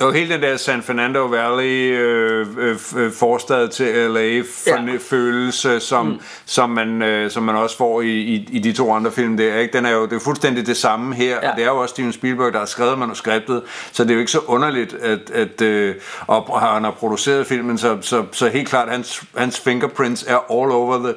Og 0.00 0.12
hele 0.12 0.34
den 0.34 0.42
der 0.42 0.56
San 0.56 0.82
Fernando 0.82 1.26
Valley 1.26 1.98
øh, 1.98 2.46
øh, 2.58 2.76
øh, 2.96 3.12
forstad 3.12 3.68
til 3.68 3.86
LA 4.10 4.20
ja. 4.20 4.42
følelse, 4.98 5.80
som, 5.80 6.06
mm. 6.06 6.20
som, 6.46 6.70
man, 6.70 7.02
øh, 7.02 7.30
som 7.30 7.42
man 7.42 7.56
også 7.56 7.76
får 7.76 8.00
i, 8.00 8.08
i, 8.08 8.48
i 8.52 8.58
de 8.58 8.72
to 8.72 8.92
andre 8.92 9.12
film 9.12 9.36
der. 9.36 9.58
Ikke? 9.58 9.76
Den 9.76 9.86
er 9.86 9.90
jo 9.90 10.06
det 10.06 10.12
er 10.12 10.20
fuldstændig 10.20 10.66
det 10.66 10.76
samme 10.76 11.14
her, 11.14 11.38
ja. 11.42 11.50
og 11.50 11.56
det 11.56 11.64
er 11.64 11.68
jo 11.68 11.76
også 11.76 11.92
Steven 11.92 12.12
Spielberg, 12.12 12.52
der 12.52 12.58
har 12.58 12.66
skrevet 12.66 12.98
manuskriptet, 12.98 13.62
så 13.92 14.02
det 14.02 14.10
er 14.10 14.14
jo 14.14 14.20
ikke 14.20 14.32
så 14.32 14.40
underligt, 14.46 14.94
at, 14.94 15.30
at 15.30 15.62
øh, 15.62 15.94
og 16.26 16.60
han 16.60 16.84
har 16.84 16.90
produceret 16.90 17.46
filmen, 17.46 17.78
så, 17.78 17.98
så, 18.00 18.24
så 18.32 18.48
helt 18.48 18.68
klart, 18.68 18.88
hans, 18.88 19.24
hans 19.36 19.60
fingerprints 19.60 20.24
er 20.28 20.36
all 20.36 20.70
over, 20.72 20.98
the, 20.98 21.14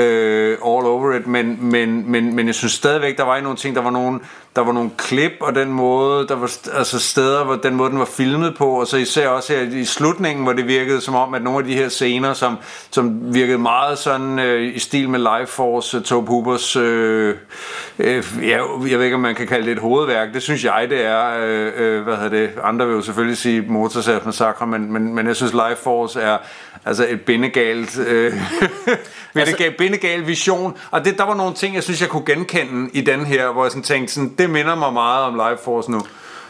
øh, 0.00 0.50
all 0.50 0.86
over 0.86 1.14
it, 1.14 1.26
men, 1.26 1.58
men, 1.60 2.10
men, 2.10 2.36
men 2.36 2.46
jeg 2.46 2.54
synes 2.54 2.72
stadigvæk, 2.72 3.16
der 3.16 3.24
var 3.24 3.40
nogle 3.40 3.58
ting, 3.58 3.76
der 3.76 3.82
var 3.82 3.90
nogle 3.90 4.20
der 4.56 4.64
var 4.64 4.72
nogle 4.72 4.90
klip 4.96 5.32
og 5.40 5.54
den 5.54 5.72
måde, 5.72 6.28
der 6.28 6.34
var 6.34 6.52
altså 6.74 6.98
steder, 6.98 7.44
hvor 7.44 7.54
den 7.54 7.74
måde 7.74 7.90
den 7.90 7.98
var 7.98 8.04
filmet 8.04 8.54
på, 8.58 8.68
og 8.68 8.86
så 8.86 8.96
især 8.96 9.28
også 9.28 9.52
her 9.52 9.62
i 9.62 9.84
slutningen, 9.84 10.42
hvor 10.42 10.52
det 10.52 10.66
virkede 10.66 11.00
som 11.00 11.14
om, 11.14 11.34
at 11.34 11.42
nogle 11.42 11.58
af 11.58 11.64
de 11.64 11.74
her 11.74 11.88
scener, 11.88 12.32
som, 12.32 12.56
som 12.90 13.34
virkede 13.34 13.58
meget 13.58 13.98
sådan 13.98 14.38
øh, 14.38 14.76
i 14.76 14.78
stil 14.78 15.08
med 15.08 15.18
Life 15.18 15.52
Force, 15.52 15.98
uh, 15.98 16.02
Tobe 16.02 16.28
Hoopers, 16.28 16.76
øh, 16.76 17.34
øh, 17.98 18.24
ja, 18.42 18.58
jeg 18.90 18.98
ved 18.98 19.04
ikke, 19.04 19.14
om 19.14 19.20
man 19.20 19.34
kan 19.34 19.46
kalde 19.46 19.66
det 19.66 19.72
et 19.72 19.78
hovedværk, 19.78 20.34
det 20.34 20.42
synes 20.42 20.64
jeg, 20.64 20.86
det 20.90 21.04
er, 21.04 21.38
øh, 21.42 21.72
øh, 21.76 22.02
hvad 22.02 22.16
hedder 22.16 22.28
det, 22.28 22.50
andre 22.62 22.86
vil 22.86 22.94
jo 22.94 23.02
selvfølgelig 23.02 23.38
sige 23.38 23.64
Motorsat 23.68 24.26
Massacre, 24.26 24.66
men, 24.66 24.92
men, 24.92 25.14
men 25.14 25.26
jeg 25.26 25.36
synes 25.36 25.52
Life 25.52 25.82
Force 25.82 26.20
er 26.20 26.38
altså 26.86 27.06
et 27.08 27.20
bindegalt 27.20 27.98
øh, 27.98 28.32
altså, 29.34 29.72
bindegal 29.78 30.26
vision. 30.26 30.76
Og 30.90 31.04
det, 31.04 31.18
der 31.18 31.24
var 31.24 31.34
nogle 31.34 31.54
ting 31.54 31.74
jeg 31.74 31.82
synes 31.82 32.00
jeg 32.00 32.08
kunne 32.08 32.26
genkende 32.26 32.90
i 32.92 33.00
den 33.00 33.26
her 33.26 33.52
hvor 33.52 33.64
jeg 33.64 33.70
sådan 33.70 33.82
tænkte 33.82 34.14
sådan, 34.14 34.34
det 34.38 34.45
minder 34.50 34.74
mig 34.74 34.92
meget 34.92 35.24
om 35.24 35.34
Life 35.34 35.64
Force 35.64 35.90
nu 35.90 36.02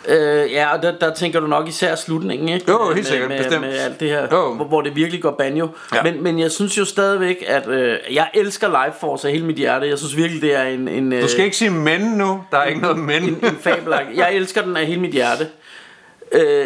Øh, 0.08 0.52
ja, 0.52 0.74
og 0.76 0.82
der, 0.82 0.98
der 0.98 1.14
tænker 1.14 1.40
du 1.40 1.46
nok 1.46 1.68
især 1.68 1.94
slutningen, 1.94 2.48
ikke? 2.48 2.64
Jo, 2.68 2.92
helt 2.94 3.06
sikkert, 3.06 3.28
med, 3.28 3.38
bestemt. 3.38 3.60
Med 3.60 3.78
alt 3.78 4.00
det 4.00 4.08
her, 4.08 4.22
jo. 4.32 4.54
hvor, 4.54 4.64
hvor 4.64 4.80
det 4.80 4.96
virkelig 4.96 5.22
går 5.22 5.30
banjo. 5.30 5.68
Ja. 5.94 6.02
Men, 6.02 6.22
men 6.22 6.38
jeg 6.38 6.50
synes 6.50 6.78
jo 6.78 6.84
stadigvæk, 6.84 7.44
at 7.46 7.68
øh, 7.68 7.98
jeg 8.12 8.30
elsker 8.34 8.84
Life 8.84 8.98
Force 9.00 9.28
af 9.28 9.32
hele 9.34 9.46
mit 9.46 9.56
hjerte. 9.56 9.88
Jeg 9.88 9.98
synes 9.98 10.16
virkelig, 10.16 10.42
det 10.42 10.54
er 10.54 10.62
en... 10.62 10.88
en 10.88 11.12
du 11.20 11.28
skal 11.28 11.44
ikke 11.44 11.56
sige 11.56 11.70
men 11.70 12.00
nu. 12.00 12.44
Der 12.50 12.58
er 12.58 12.62
en, 12.62 12.68
ikke 12.68 12.80
noget 12.80 12.98
men. 12.98 13.22
En, 13.22 13.38
en 13.42 13.56
fabel. 13.60 13.94
Jeg 14.14 14.34
elsker 14.34 14.62
den 14.62 14.76
af 14.76 14.86
hele 14.86 15.00
mit 15.00 15.12
hjerte. 15.12 15.48
Øh, 16.32 16.64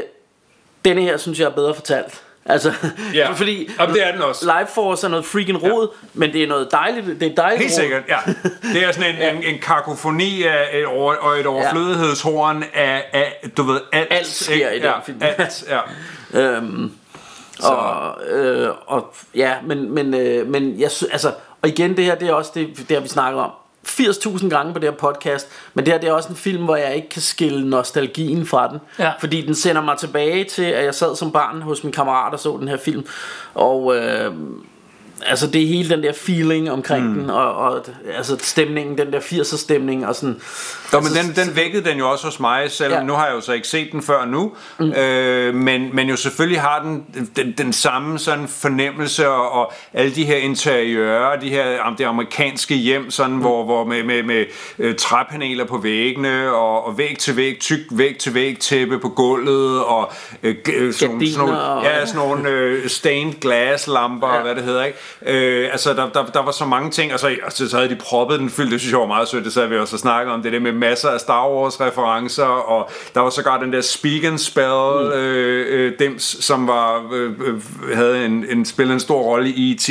denne 0.84 1.02
her 1.02 1.16
synes 1.16 1.40
jeg 1.40 1.46
er 1.46 1.50
bedre 1.50 1.74
fortalt. 1.74 2.22
Altså, 2.46 2.72
ja. 3.14 3.32
fordi 3.40 3.70
Jamen, 3.80 3.94
det 3.94 4.06
er 4.06 4.12
den 4.12 4.22
også. 4.22 4.44
Life 4.58 4.72
Force 4.72 5.06
er 5.06 5.10
noget 5.10 5.24
freaking 5.24 5.62
rod, 5.62 5.88
ja. 5.92 6.08
men 6.14 6.32
det 6.32 6.42
er 6.42 6.46
noget 6.46 6.68
dejligt, 6.72 7.20
det 7.20 7.30
er 7.30 7.34
dejligt 7.34 7.60
Helt 7.60 7.72
sikkert, 7.72 8.02
ja. 8.08 8.18
Det 8.74 8.84
er 8.84 8.92
sådan 8.92 9.14
en, 9.14 9.16
ja. 9.16 9.30
en, 9.30 9.42
en 9.42 9.58
kakofoni 9.58 10.42
af 10.42 10.68
et 10.72 10.86
over, 10.86 11.14
og 11.14 11.40
et 11.40 11.46
overflødighedshorn 11.46 12.64
af, 12.74 13.04
af, 13.12 13.50
du 13.56 13.62
ved, 13.62 13.80
alt. 13.92 14.08
Alt 14.10 14.26
sker 14.26 14.70
i 14.70 14.74
den 14.74 14.82
ja, 14.82 15.00
film. 15.00 15.18
Alt, 15.20 15.64
ja. 15.68 15.80
øhm, 16.40 16.92
og, 17.62 18.22
øh, 18.30 18.70
og 18.86 19.14
ja, 19.34 19.54
men, 19.66 19.94
men, 19.94 20.14
øh, 20.14 20.46
men 20.46 20.80
jeg, 20.80 20.90
altså, 21.12 21.32
og 21.62 21.68
igen 21.68 21.96
det 21.96 22.04
her, 22.04 22.14
det 22.14 22.28
er 22.28 22.32
også 22.32 22.50
det, 22.54 22.68
det 22.76 22.96
har 22.96 23.00
vi 23.00 23.08
snakket 23.08 23.40
om 23.42 23.50
80.000 23.86 24.48
gange 24.48 24.72
på 24.72 24.78
det 24.78 24.88
her 24.88 24.96
podcast, 24.96 25.48
men 25.74 25.84
det 25.86 25.92
her 25.92 26.00
det 26.00 26.08
er 26.08 26.12
også 26.12 26.28
en 26.28 26.36
film, 26.36 26.64
hvor 26.64 26.76
jeg 26.76 26.96
ikke 26.96 27.08
kan 27.08 27.22
skille 27.22 27.70
nostalgien 27.70 28.46
fra 28.46 28.68
den. 28.68 28.78
Ja. 28.98 29.12
Fordi 29.20 29.46
den 29.46 29.54
sender 29.54 29.82
mig 29.82 29.98
tilbage 29.98 30.44
til, 30.44 30.62
at 30.62 30.84
jeg 30.84 30.94
sad 30.94 31.16
som 31.16 31.32
barn 31.32 31.62
hos 31.62 31.84
min 31.84 31.92
kammerat 31.92 32.32
og 32.32 32.40
så 32.40 32.56
den 32.60 32.68
her 32.68 32.76
film. 32.76 33.06
Og 33.54 33.96
øh, 33.96 34.34
altså 35.26 35.46
det 35.46 35.62
er 35.62 35.66
hele 35.66 35.88
den 35.88 36.02
der 36.02 36.12
feeling 36.12 36.70
omkring 36.70 37.06
mm. 37.06 37.20
den, 37.20 37.30
og, 37.30 37.54
og 37.54 37.84
altså 38.16 38.36
stemningen, 38.40 38.98
den 38.98 39.12
der 39.12 39.20
80'er 39.20 39.56
stemning 39.56 40.06
og 40.06 40.16
sådan. 40.16 40.40
Jo, 40.92 41.00
men 41.00 41.08
den, 41.12 41.46
den 41.46 41.56
vækkede 41.56 41.84
den 41.90 41.98
jo 41.98 42.10
også 42.10 42.24
hos 42.24 42.40
mig, 42.40 42.70
selvom 42.70 42.98
ja. 42.98 43.04
nu 43.06 43.12
har 43.12 43.26
jeg 43.26 43.34
jo 43.34 43.40
så 43.40 43.52
ikke 43.52 43.68
set 43.68 43.92
den 43.92 44.02
før 44.02 44.24
nu, 44.24 44.52
mm. 44.78 44.92
øh, 44.92 45.54
men, 45.54 45.96
men 45.96 46.08
jo 46.08 46.16
selvfølgelig 46.16 46.60
har 46.60 46.82
den, 46.82 47.28
den 47.36 47.54
den 47.58 47.72
samme 47.72 48.18
sådan 48.18 48.48
fornemmelse 48.48 49.28
og, 49.28 49.52
og 49.52 49.72
alle 49.92 50.14
de 50.14 50.24
her 50.24 50.36
interiører, 50.36 51.40
de 51.40 51.48
her 51.48 51.80
om 51.80 51.96
det 51.96 52.04
amerikanske 52.04 52.74
hjem, 52.74 53.10
sådan 53.10 53.34
mm. 53.34 53.40
hvor, 53.40 53.64
hvor 53.64 53.84
med, 53.84 54.02
med, 54.02 54.22
med 54.22 54.44
øh, 54.78 54.94
træpaneler 54.96 55.64
på 55.64 55.78
væggene 55.78 56.52
og, 56.52 56.86
og 56.86 56.98
væg 56.98 57.18
til 57.18 57.36
væg, 57.36 57.58
tyk 57.60 57.80
væg 57.90 58.18
til 58.18 58.34
væg 58.34 58.58
tæppe 58.58 58.98
på 58.98 59.08
gulvet 59.08 59.84
og 59.84 60.12
øh, 60.42 60.56
øh, 60.74 60.94
sådan, 60.94 61.14
nogle, 61.14 61.32
sådan 61.32 61.46
nogle, 61.46 61.60
og- 61.62 61.84
ja, 61.84 62.06
sådan 62.06 62.28
nogle 62.28 62.48
øh, 62.48 62.88
stained 62.88 63.40
glass 63.40 63.86
lamper, 63.86 64.34
ja. 64.34 64.42
hvad 64.42 64.54
det 64.54 64.64
hedder, 64.64 64.84
ikke? 64.84 64.98
Øh, 65.26 65.68
altså 65.72 65.94
der, 65.94 66.08
der, 66.08 66.24
der 66.26 66.42
var 66.42 66.50
så 66.50 66.64
mange 66.64 66.90
ting, 66.90 67.12
og 67.12 67.20
så, 67.20 67.36
og 67.42 67.52
så 67.52 67.76
havde 67.76 67.88
de 67.88 67.96
proppet 67.96 68.40
den 68.40 68.50
fyldt, 68.50 68.72
det 68.72 68.80
synes 68.80 68.92
jeg 68.92 69.00
var 69.00 69.06
meget 69.06 69.28
sødt, 69.28 69.44
det 69.44 69.52
så 69.52 69.66
vi 69.66 69.78
også 69.78 69.98
snakket 69.98 70.34
om, 70.34 70.42
det 70.42 70.52
der 70.52 70.60
med 70.60 70.72
masser 70.72 71.08
af 71.08 71.20
Star 71.20 71.48
Wars 71.48 71.80
referencer, 71.80 72.44
og 72.44 72.90
der 73.14 73.20
var 73.20 73.30
sågar 73.30 73.60
den 73.60 73.72
der 73.72 73.80
Speak 73.80 74.24
and 74.24 74.38
Spell 74.38 75.04
mm. 75.04 75.12
øh, 75.12 75.66
øh, 75.68 75.98
dims, 75.98 76.36
som 76.44 76.66
var, 76.66 77.08
øh, 77.12 77.32
øh, 77.40 77.96
havde 77.96 78.26
en, 78.26 78.46
en, 78.48 78.64
spillet 78.64 78.94
en 78.94 79.00
stor 79.00 79.22
rolle 79.22 79.48
i 79.48 79.72
E.T., 79.72 79.90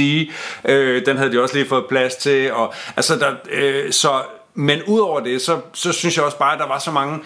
øh, 0.65 1.05
den 1.05 1.17
havde 1.17 1.31
de 1.31 1.41
også 1.41 1.55
lige 1.55 1.69
fået 1.69 1.85
plads 1.89 2.15
til, 2.15 2.53
og 2.53 2.73
altså 2.95 3.15
der, 3.15 3.31
øh, 3.51 3.91
så, 3.91 4.11
men 4.53 4.79
udover 4.87 5.19
det, 5.19 5.41
så, 5.41 5.59
så 5.73 5.91
synes 5.91 6.17
jeg 6.17 6.25
også 6.25 6.37
bare, 6.37 6.53
at 6.53 6.59
der 6.59 6.67
var 6.67 6.79
så 6.79 6.91
mange 6.91 7.19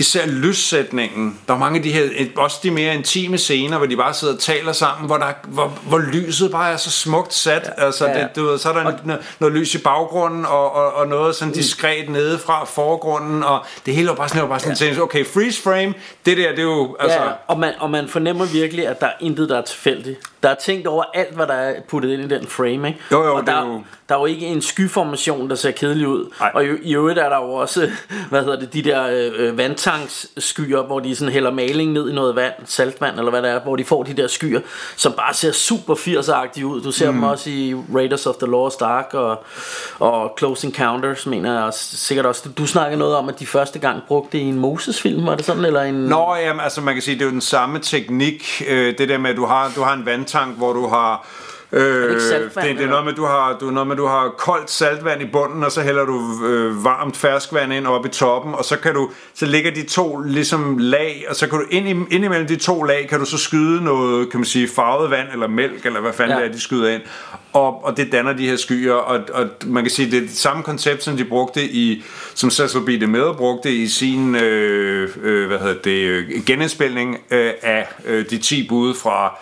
især 0.00 0.26
lyssætningen. 0.26 1.38
Der 1.48 1.54
er 1.54 1.58
mange 1.58 1.76
af 1.76 1.82
de 1.82 1.92
her, 1.92 2.08
også 2.36 2.56
de 2.62 2.70
mere 2.70 2.94
intime 2.94 3.38
scener, 3.38 3.78
hvor 3.78 3.86
de 3.86 3.96
bare 3.96 4.14
sidder 4.14 4.34
og 4.34 4.40
taler 4.40 4.72
sammen, 4.72 5.06
hvor, 5.06 5.16
der, 5.16 5.32
hvor, 5.48 5.72
hvor 5.88 5.98
lyset 5.98 6.50
bare 6.50 6.72
er 6.72 6.76
så 6.76 6.90
smukt 6.90 7.34
sat. 7.34 7.70
Ja, 7.78 7.84
altså, 7.84 8.06
ja. 8.06 8.20
det, 8.20 8.28
du 8.36 8.44
ved, 8.44 8.58
så 8.58 8.68
er 8.68 8.72
der 8.72 8.82
noget, 8.82 9.18
noget 9.40 9.56
lys 9.56 9.74
i 9.74 9.78
baggrunden, 9.78 10.46
og, 10.46 10.74
og, 10.74 10.92
og 10.92 11.06
noget 11.08 11.34
sådan 11.36 11.54
diskret 11.54 12.08
nede 12.08 12.38
fra 12.38 12.64
forgrunden, 12.64 13.42
og 13.42 13.64
det 13.86 13.94
hele 13.94 14.08
var 14.08 14.14
bare 14.14 14.28
sådan, 14.28 14.42
var 14.42 14.48
bare 14.48 14.60
sådan 14.60 14.94
ja. 14.94 15.02
okay, 15.02 15.26
freeze 15.26 15.62
frame, 15.62 15.94
det 16.26 16.36
der, 16.36 16.50
det 16.50 16.58
er 16.58 16.62
jo, 16.62 16.96
altså... 17.00 17.18
Ja, 17.18 17.30
og 17.46 17.58
man, 17.58 17.72
og 17.78 17.90
man 17.90 18.08
fornemmer 18.08 18.44
virkelig, 18.44 18.86
at 18.86 19.00
der 19.00 19.06
er 19.06 19.12
intet, 19.20 19.48
der 19.48 19.58
er 19.58 19.62
tilfældigt. 19.62 20.18
Der 20.42 20.48
er 20.48 20.54
tænkt 20.54 20.86
over 20.86 21.04
alt, 21.14 21.34
hvad 21.34 21.46
der 21.46 21.54
er 21.54 21.74
puttet 21.88 22.10
ind 22.12 22.32
i 22.32 22.34
den 22.34 22.46
frame, 22.46 22.88
ikke? 22.88 23.00
Jo, 23.12 23.24
jo, 23.24 23.34
og 23.36 23.46
der, 23.46 23.52
er 23.52 23.66
jo- 23.66 23.82
der 24.08 24.14
er 24.14 24.18
jo 24.18 24.26
ikke 24.26 24.46
en 24.46 24.62
skyformation, 24.62 25.50
der 25.50 25.56
ser 25.56 25.70
kedelig 25.70 26.08
ud. 26.08 26.32
Nej. 26.40 26.50
Og 26.54 26.64
i, 26.64 26.68
i 26.82 26.94
øvrigt 26.94 27.18
er 27.18 27.28
der 27.28 27.36
jo 27.36 27.52
også, 27.52 27.90
hvad 28.30 28.42
hedder 28.44 28.58
det, 28.60 28.72
de 28.72 28.82
der 28.82 29.06
øh, 29.36 29.58
vandtanksskyer, 29.90 30.82
hvor 30.82 31.00
de 31.00 31.16
sådan 31.16 31.32
hælder 31.32 31.50
maling 31.50 31.92
ned 31.92 32.10
i 32.10 32.12
noget 32.12 32.36
vand, 32.36 32.52
saltvand 32.64 33.18
eller 33.18 33.30
hvad 33.30 33.42
det 33.42 33.50
er, 33.50 33.60
hvor 33.60 33.76
de 33.76 33.84
får 33.84 34.02
de 34.02 34.12
der 34.12 34.28
skyer, 34.28 34.60
som 34.96 35.12
bare 35.12 35.34
ser 35.34 35.52
super 35.52 35.94
80'er 35.94 36.64
ud. 36.64 36.80
Du 36.80 36.92
ser 36.92 37.10
mm. 37.10 37.16
dem 37.16 37.22
også 37.22 37.50
i 37.50 37.74
Raiders 37.94 38.26
of 38.26 38.34
the 38.34 38.46
Lost 38.46 38.82
Ark 38.82 39.14
og, 39.14 39.44
og 39.98 40.34
Close 40.38 40.66
Encounters, 40.66 41.26
mener 41.26 41.54
jeg 41.54 41.62
også, 41.62 41.96
sikkert 41.96 42.26
også. 42.26 42.42
Du, 42.44 42.62
du 42.62 42.66
snakkede 42.66 42.98
noget 42.98 43.16
om, 43.16 43.28
at 43.28 43.40
de 43.40 43.46
første 43.46 43.78
gang 43.78 44.02
brugte 44.08 44.38
det 44.38 44.44
i 44.44 44.46
en 44.46 44.58
Moses-film, 44.58 45.26
var 45.26 45.34
det 45.34 45.44
sådan? 45.44 45.64
Eller 45.64 45.82
en... 45.82 45.94
Nå, 45.94 46.34
jamen, 46.34 46.60
altså 46.60 46.80
man 46.80 46.94
kan 46.94 47.02
sige, 47.02 47.14
det 47.14 47.22
er 47.22 47.26
jo 47.26 47.32
den 47.32 47.40
samme 47.40 47.78
teknik, 47.78 48.62
øh, 48.68 48.98
det 48.98 49.08
der 49.08 49.18
med, 49.18 49.30
at 49.30 49.36
du 49.36 49.46
har, 49.46 49.72
du 49.76 49.82
har 49.82 49.94
en 49.94 50.06
vandtank, 50.06 50.56
hvor 50.56 50.72
du 50.72 50.86
har... 50.86 51.26
Øh, 51.72 52.10
ikke 52.10 52.22
saltvand, 52.22 52.68
det, 52.68 52.76
det 52.76 52.84
er 52.84 52.88
noget 52.88 53.04
med, 53.04 53.12
du 53.12 53.24
har, 53.24 53.56
du, 53.60 53.70
noget 53.70 53.86
med, 53.86 53.96
du 53.96 54.06
har 54.06 54.34
koldt 54.38 54.70
saltvand 54.70 55.22
i 55.22 55.26
bunden, 55.26 55.64
og 55.64 55.72
så 55.72 55.82
hælder 55.82 56.04
du 56.04 56.46
øh, 56.46 56.84
varmt 56.84 57.16
ferskvand 57.16 57.72
ind 57.72 57.86
oppe 57.86 58.08
i 58.08 58.12
toppen, 58.12 58.54
og 58.54 58.64
så 58.64 58.76
kan 58.76 58.94
du, 58.94 59.10
så 59.34 59.46
ligger 59.46 59.70
de 59.70 59.86
to 59.86 60.20
ligesom 60.20 60.78
lag, 60.78 61.26
og 61.28 61.36
så 61.36 61.48
kan 61.48 61.58
du 61.58 61.64
ind, 61.70 61.88
i, 61.88 62.14
ind 62.14 62.24
imellem 62.24 62.46
de 62.46 62.56
to 62.56 62.82
lag, 62.82 63.06
kan 63.08 63.18
du 63.18 63.24
så 63.24 63.38
skyde 63.38 63.84
noget, 63.84 64.30
kan 64.30 64.40
man 64.40 64.44
sige, 64.44 64.68
farvet 64.68 65.10
vand, 65.10 65.28
eller 65.32 65.48
mælk, 65.48 65.86
eller 65.86 66.00
hvad 66.00 66.12
fanden 66.12 66.30
Ja. 66.30 66.36
ja. 66.36 66.44
det 66.44 66.50
er, 66.50 66.54
de 66.54 66.60
skyder 66.60 66.88
ind, 66.88 67.02
og, 67.52 67.84
og 67.84 67.96
det 67.96 68.12
danner 68.12 68.32
de 68.32 68.48
her 68.48 68.56
skyer, 68.56 68.94
og, 68.94 69.20
og 69.32 69.48
man 69.66 69.84
kan 69.84 69.90
sige, 69.90 70.10
det 70.10 70.16
er 70.16 70.20
det 70.20 70.36
samme 70.36 70.62
koncept, 70.62 71.04
som 71.04 71.16
de 71.16 71.24
brugte 71.24 71.64
i, 71.64 72.04
som 72.34 72.50
Cecil 72.50 72.80
B. 72.80 72.88
DeMille 72.88 73.34
brugte 73.36 73.72
i 73.72 73.88
sin, 73.88 74.34
øh, 74.34 75.08
øh, 75.22 75.46
hvad 75.46 75.58
hedder 75.58 75.82
det, 75.84 75.90
øh, 75.90 76.44
genindspilning 76.46 77.18
øh, 77.30 77.52
af 77.62 77.88
øh, 78.06 78.30
de 78.30 78.38
10 78.38 78.68
bud 78.68 78.94
fra 78.94 79.38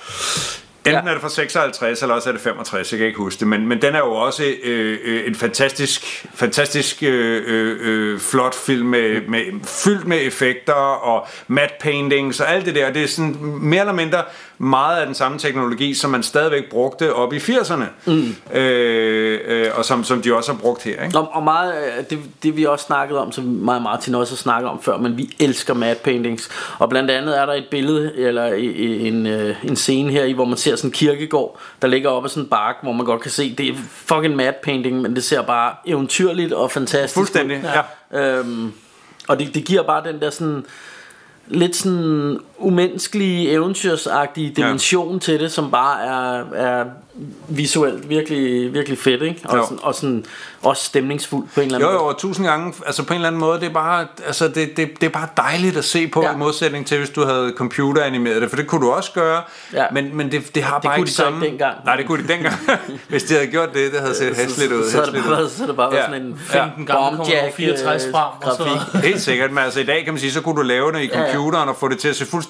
Enten 0.86 1.04
ja. 1.04 1.10
er 1.10 1.14
det 1.14 1.20
fra 1.22 1.28
56, 1.28 2.02
eller 2.02 2.14
også 2.14 2.28
er 2.28 2.32
det 2.32 2.42
65, 2.42 2.92
jeg 2.92 2.98
kan 2.98 3.06
ikke 3.06 3.18
huske 3.18 3.40
det, 3.40 3.48
men, 3.48 3.66
men 3.68 3.82
den 3.82 3.94
er 3.94 3.98
jo 3.98 4.12
også 4.12 4.42
øh, 4.64 4.98
øh, 5.04 5.26
en 5.26 5.34
fantastisk, 5.34 6.26
fantastisk 6.34 7.02
øh, 7.02 7.42
øh, 7.46 7.76
øh, 7.80 8.20
flot 8.20 8.54
film, 8.54 8.86
med, 8.86 9.20
med, 9.28 9.40
fyldt 9.64 10.06
med 10.06 10.18
effekter 10.22 10.72
og 10.72 11.26
matte 11.48 11.74
paintings 11.80 12.40
og 12.40 12.50
alt 12.54 12.66
det 12.66 12.74
der. 12.74 12.92
Det 12.92 13.02
er 13.02 13.08
sådan 13.08 13.36
mere 13.42 13.80
eller 13.80 13.92
mindre 13.92 14.22
meget 14.58 15.00
af 15.00 15.06
den 15.06 15.14
samme 15.14 15.38
teknologi, 15.38 15.94
som 15.94 16.10
man 16.10 16.22
stadigvæk 16.22 16.70
brugte 16.70 17.14
op 17.14 17.32
i 17.32 17.36
80'erne, 17.36 17.84
mm. 18.06 18.34
øh, 18.58 19.40
øh, 19.46 19.66
og 19.74 19.84
som, 19.84 20.04
som 20.04 20.22
de 20.22 20.34
også 20.36 20.52
har 20.52 20.58
brugt 20.58 20.82
her. 20.82 21.04
Ikke? 21.04 21.18
Og, 21.18 21.28
og 21.32 21.42
meget 21.42 21.72
af 21.72 22.04
det, 22.04 22.18
det 22.42 22.56
vi 22.56 22.64
også 22.64 22.84
snakket 22.84 23.18
om, 23.18 23.32
som 23.32 23.44
mig 23.44 23.76
og 23.76 23.82
Martin 23.82 24.14
også 24.14 24.32
har 24.32 24.36
snakket 24.36 24.70
om 24.70 24.82
før, 24.82 24.96
men 24.98 25.18
vi 25.18 25.30
elsker 25.40 25.74
matte 25.74 26.02
paintings. 26.02 26.48
Og 26.78 26.88
blandt 26.88 27.10
andet 27.10 27.38
er 27.38 27.46
der 27.46 27.52
et 27.52 27.66
billede, 27.70 28.12
eller 28.16 28.46
i- 28.46 29.06
en, 29.08 29.26
øh, 29.26 29.56
en 29.64 29.76
scene 29.76 30.12
her, 30.12 30.24
i 30.24 30.32
hvor 30.32 30.44
man 30.44 30.56
ser 30.56 30.76
sådan 30.78 30.88
en 30.88 30.92
kirkegård, 30.92 31.58
der 31.82 31.88
ligger 31.88 32.10
oppe 32.10 32.26
af 32.26 32.30
sådan 32.30 32.42
en 32.42 32.48
bark, 32.48 32.76
hvor 32.82 32.92
man 32.92 33.06
godt 33.06 33.20
kan 33.20 33.30
se, 33.30 33.54
det 33.54 33.68
er 33.68 33.74
fucking 33.88 34.36
matte 34.36 34.58
painting, 34.62 35.00
men 35.00 35.16
det 35.16 35.24
ser 35.24 35.42
bare 35.42 35.74
eventyrligt 35.86 36.52
og 36.52 36.70
fantastisk 36.70 37.14
Fuldstændig, 37.14 37.62
ud. 38.12 38.18
Øhm, 38.18 38.72
og 39.28 39.38
det, 39.38 39.54
det 39.54 39.64
giver 39.64 39.82
bare 39.82 40.12
den 40.12 40.20
der 40.20 40.30
sådan 40.30 40.64
lidt 41.48 41.76
sådan 41.76 42.38
umenneskelige, 42.58 43.50
eventyrsagtige 43.50 44.50
dimension 44.56 45.12
ja. 45.12 45.18
til 45.18 45.40
det, 45.40 45.52
som 45.52 45.70
bare 45.70 46.02
er, 46.04 46.44
er 46.54 46.84
visuelt 47.48 48.08
virkelig, 48.08 48.74
virkelig 48.74 48.98
fedt, 48.98 49.22
ikke? 49.22 49.40
Og, 49.44 49.56
Jo. 49.58 49.62
sådan, 49.62 49.78
og 49.82 49.94
sådan, 49.94 50.24
også 50.62 50.84
stemningsfuld 50.84 51.46
på 51.54 51.60
en 51.60 51.66
eller 51.66 51.78
anden 51.78 51.88
Jo, 51.88 51.94
jo, 51.94 52.00
måde. 52.02 52.14
og 52.14 52.18
tusind 52.20 52.46
gange, 52.46 52.74
altså 52.86 53.02
på 53.04 53.12
en 53.12 53.14
eller 53.14 53.26
anden 53.28 53.40
måde, 53.40 53.60
det 53.60 53.68
er 53.68 53.72
bare, 53.72 54.06
altså 54.26 54.48
det, 54.48 54.76
det, 54.76 54.88
det 55.00 55.06
er 55.06 55.10
bare 55.10 55.28
dejligt 55.36 55.76
at 55.76 55.84
se 55.84 56.08
på, 56.08 56.22
ja. 56.22 56.32
i 56.34 56.36
modsætning 56.36 56.86
til, 56.86 56.98
hvis 56.98 57.10
du 57.10 57.24
havde 57.24 57.52
computeranimeret 57.56 58.42
det, 58.42 58.50
for 58.50 58.56
det 58.56 58.66
kunne 58.66 58.80
du 58.86 58.90
også 58.92 59.12
gøre, 59.12 59.42
Ja. 59.72 59.84
men, 59.92 60.16
men 60.16 60.32
det, 60.32 60.54
det 60.54 60.62
har 60.62 60.74
Det 60.74 60.82
bare 60.84 60.94
kunne 60.96 61.00
ikke 61.02 61.06
de 61.08 61.12
så 61.14 61.22
samme... 61.22 61.38
ikke 61.46 61.50
dengang. 61.50 61.76
Nej, 61.84 61.96
det 61.96 62.06
kunne 62.06 62.22
de 62.22 62.28
dengang. 62.28 62.54
hvis 63.08 63.24
de 63.24 63.34
havde 63.34 63.46
gjort 63.46 63.68
det, 63.74 63.92
det 63.92 64.00
havde 64.00 64.14
set 64.14 64.36
Så- 64.36 64.42
hæsligt 64.42 64.72
ud. 64.72 64.90
så 64.90 64.96
havde 65.04 65.12
det 65.16 65.24
bare 65.28 65.48
så 65.48 65.66
det 65.66 65.76
bare 65.76 65.92
været 65.92 66.04
sådan 66.06 66.22
en 66.22 66.38
15 66.38 66.86
gange 66.86 67.02
Commodore 67.02 67.52
64 67.56 68.02
frem, 68.12 68.24
og 68.42 68.56
så- 68.56 68.64
grafik. 68.64 69.04
Helt 69.04 69.20
sikkert, 69.20 69.50
men 69.52 69.64
altså 69.64 69.80
i 69.80 69.84
dag 69.84 70.04
kan 70.04 70.12
man 70.12 70.20
sige, 70.20 70.32
så 70.32 70.40
kunne 70.40 70.56
du 70.56 70.62
lave 70.62 70.92
det 70.92 71.00
i 71.00 71.06
Ja, 71.12 71.20
ja. 71.20 71.32
computeren 71.34 71.68
og 71.68 71.76
få 71.76 71.88
det 71.88 71.98
til 71.98 72.08
at 72.08 72.16
se 72.16 72.26
fuldstændig, 72.26 72.47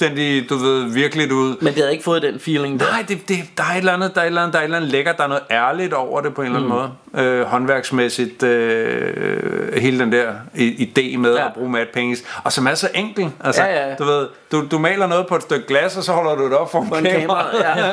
du 0.48 0.56
ved, 0.56 0.92
virkeligt 0.92 1.32
ud. 1.32 1.56
Men 1.60 1.66
det 1.66 1.76
havde 1.76 1.92
ikke 1.92 2.04
fået 2.04 2.22
den 2.22 2.40
feeling 2.40 2.80
der. 2.80 2.86
Nej, 2.90 3.04
det, 3.08 3.28
det, 3.28 3.38
der, 3.56 3.62
er 3.62 3.72
et 3.72 3.78
eller 3.78 3.92
andet, 3.92 4.14
der, 4.14 4.20
er 4.20 4.24
et 4.24 4.26
eller 4.28 4.42
andet, 4.42 4.52
der 4.52 4.58
er 4.58 4.62
et 4.62 4.64
eller 4.64 4.76
andet 4.76 4.90
lækkert, 4.90 5.16
der 5.16 5.24
er 5.24 5.28
noget 5.28 5.42
ærligt 5.50 5.92
over 5.92 6.20
det 6.20 6.34
på 6.34 6.40
en 6.42 6.46
eller 6.46 6.58
anden 6.58 6.70
måde. 7.14 7.26
Øh, 7.26 7.42
håndværksmæssigt, 7.46 8.42
øh, 8.42 9.74
hele 9.82 9.98
den 9.98 10.12
der 10.12 10.32
idé 10.56 11.16
med 11.18 11.34
ja. 11.36 11.46
at 11.46 11.52
bruge 11.54 11.70
Mad 11.70 11.86
Paintings, 11.94 12.22
og 12.44 12.52
som 12.52 12.66
er 12.66 12.74
så 12.74 12.88
enkel. 12.94 13.30
Altså, 13.44 13.62
Ja, 13.64 13.88
ja. 13.88 13.94
Du, 13.94 14.04
ved, 14.04 14.28
du, 14.52 14.64
du 14.70 14.78
maler 14.78 15.06
noget 15.06 15.26
på 15.26 15.36
et 15.36 15.42
stykke 15.42 15.66
glas, 15.66 15.96
og 15.96 16.02
så 16.04 16.12
holder 16.12 16.34
du 16.34 16.44
det 16.44 16.56
op 16.56 16.70
for 16.70 16.78
en, 16.82 16.88
kamera. 16.90 17.10
kamera, 17.20 17.46
ja. 17.86 17.92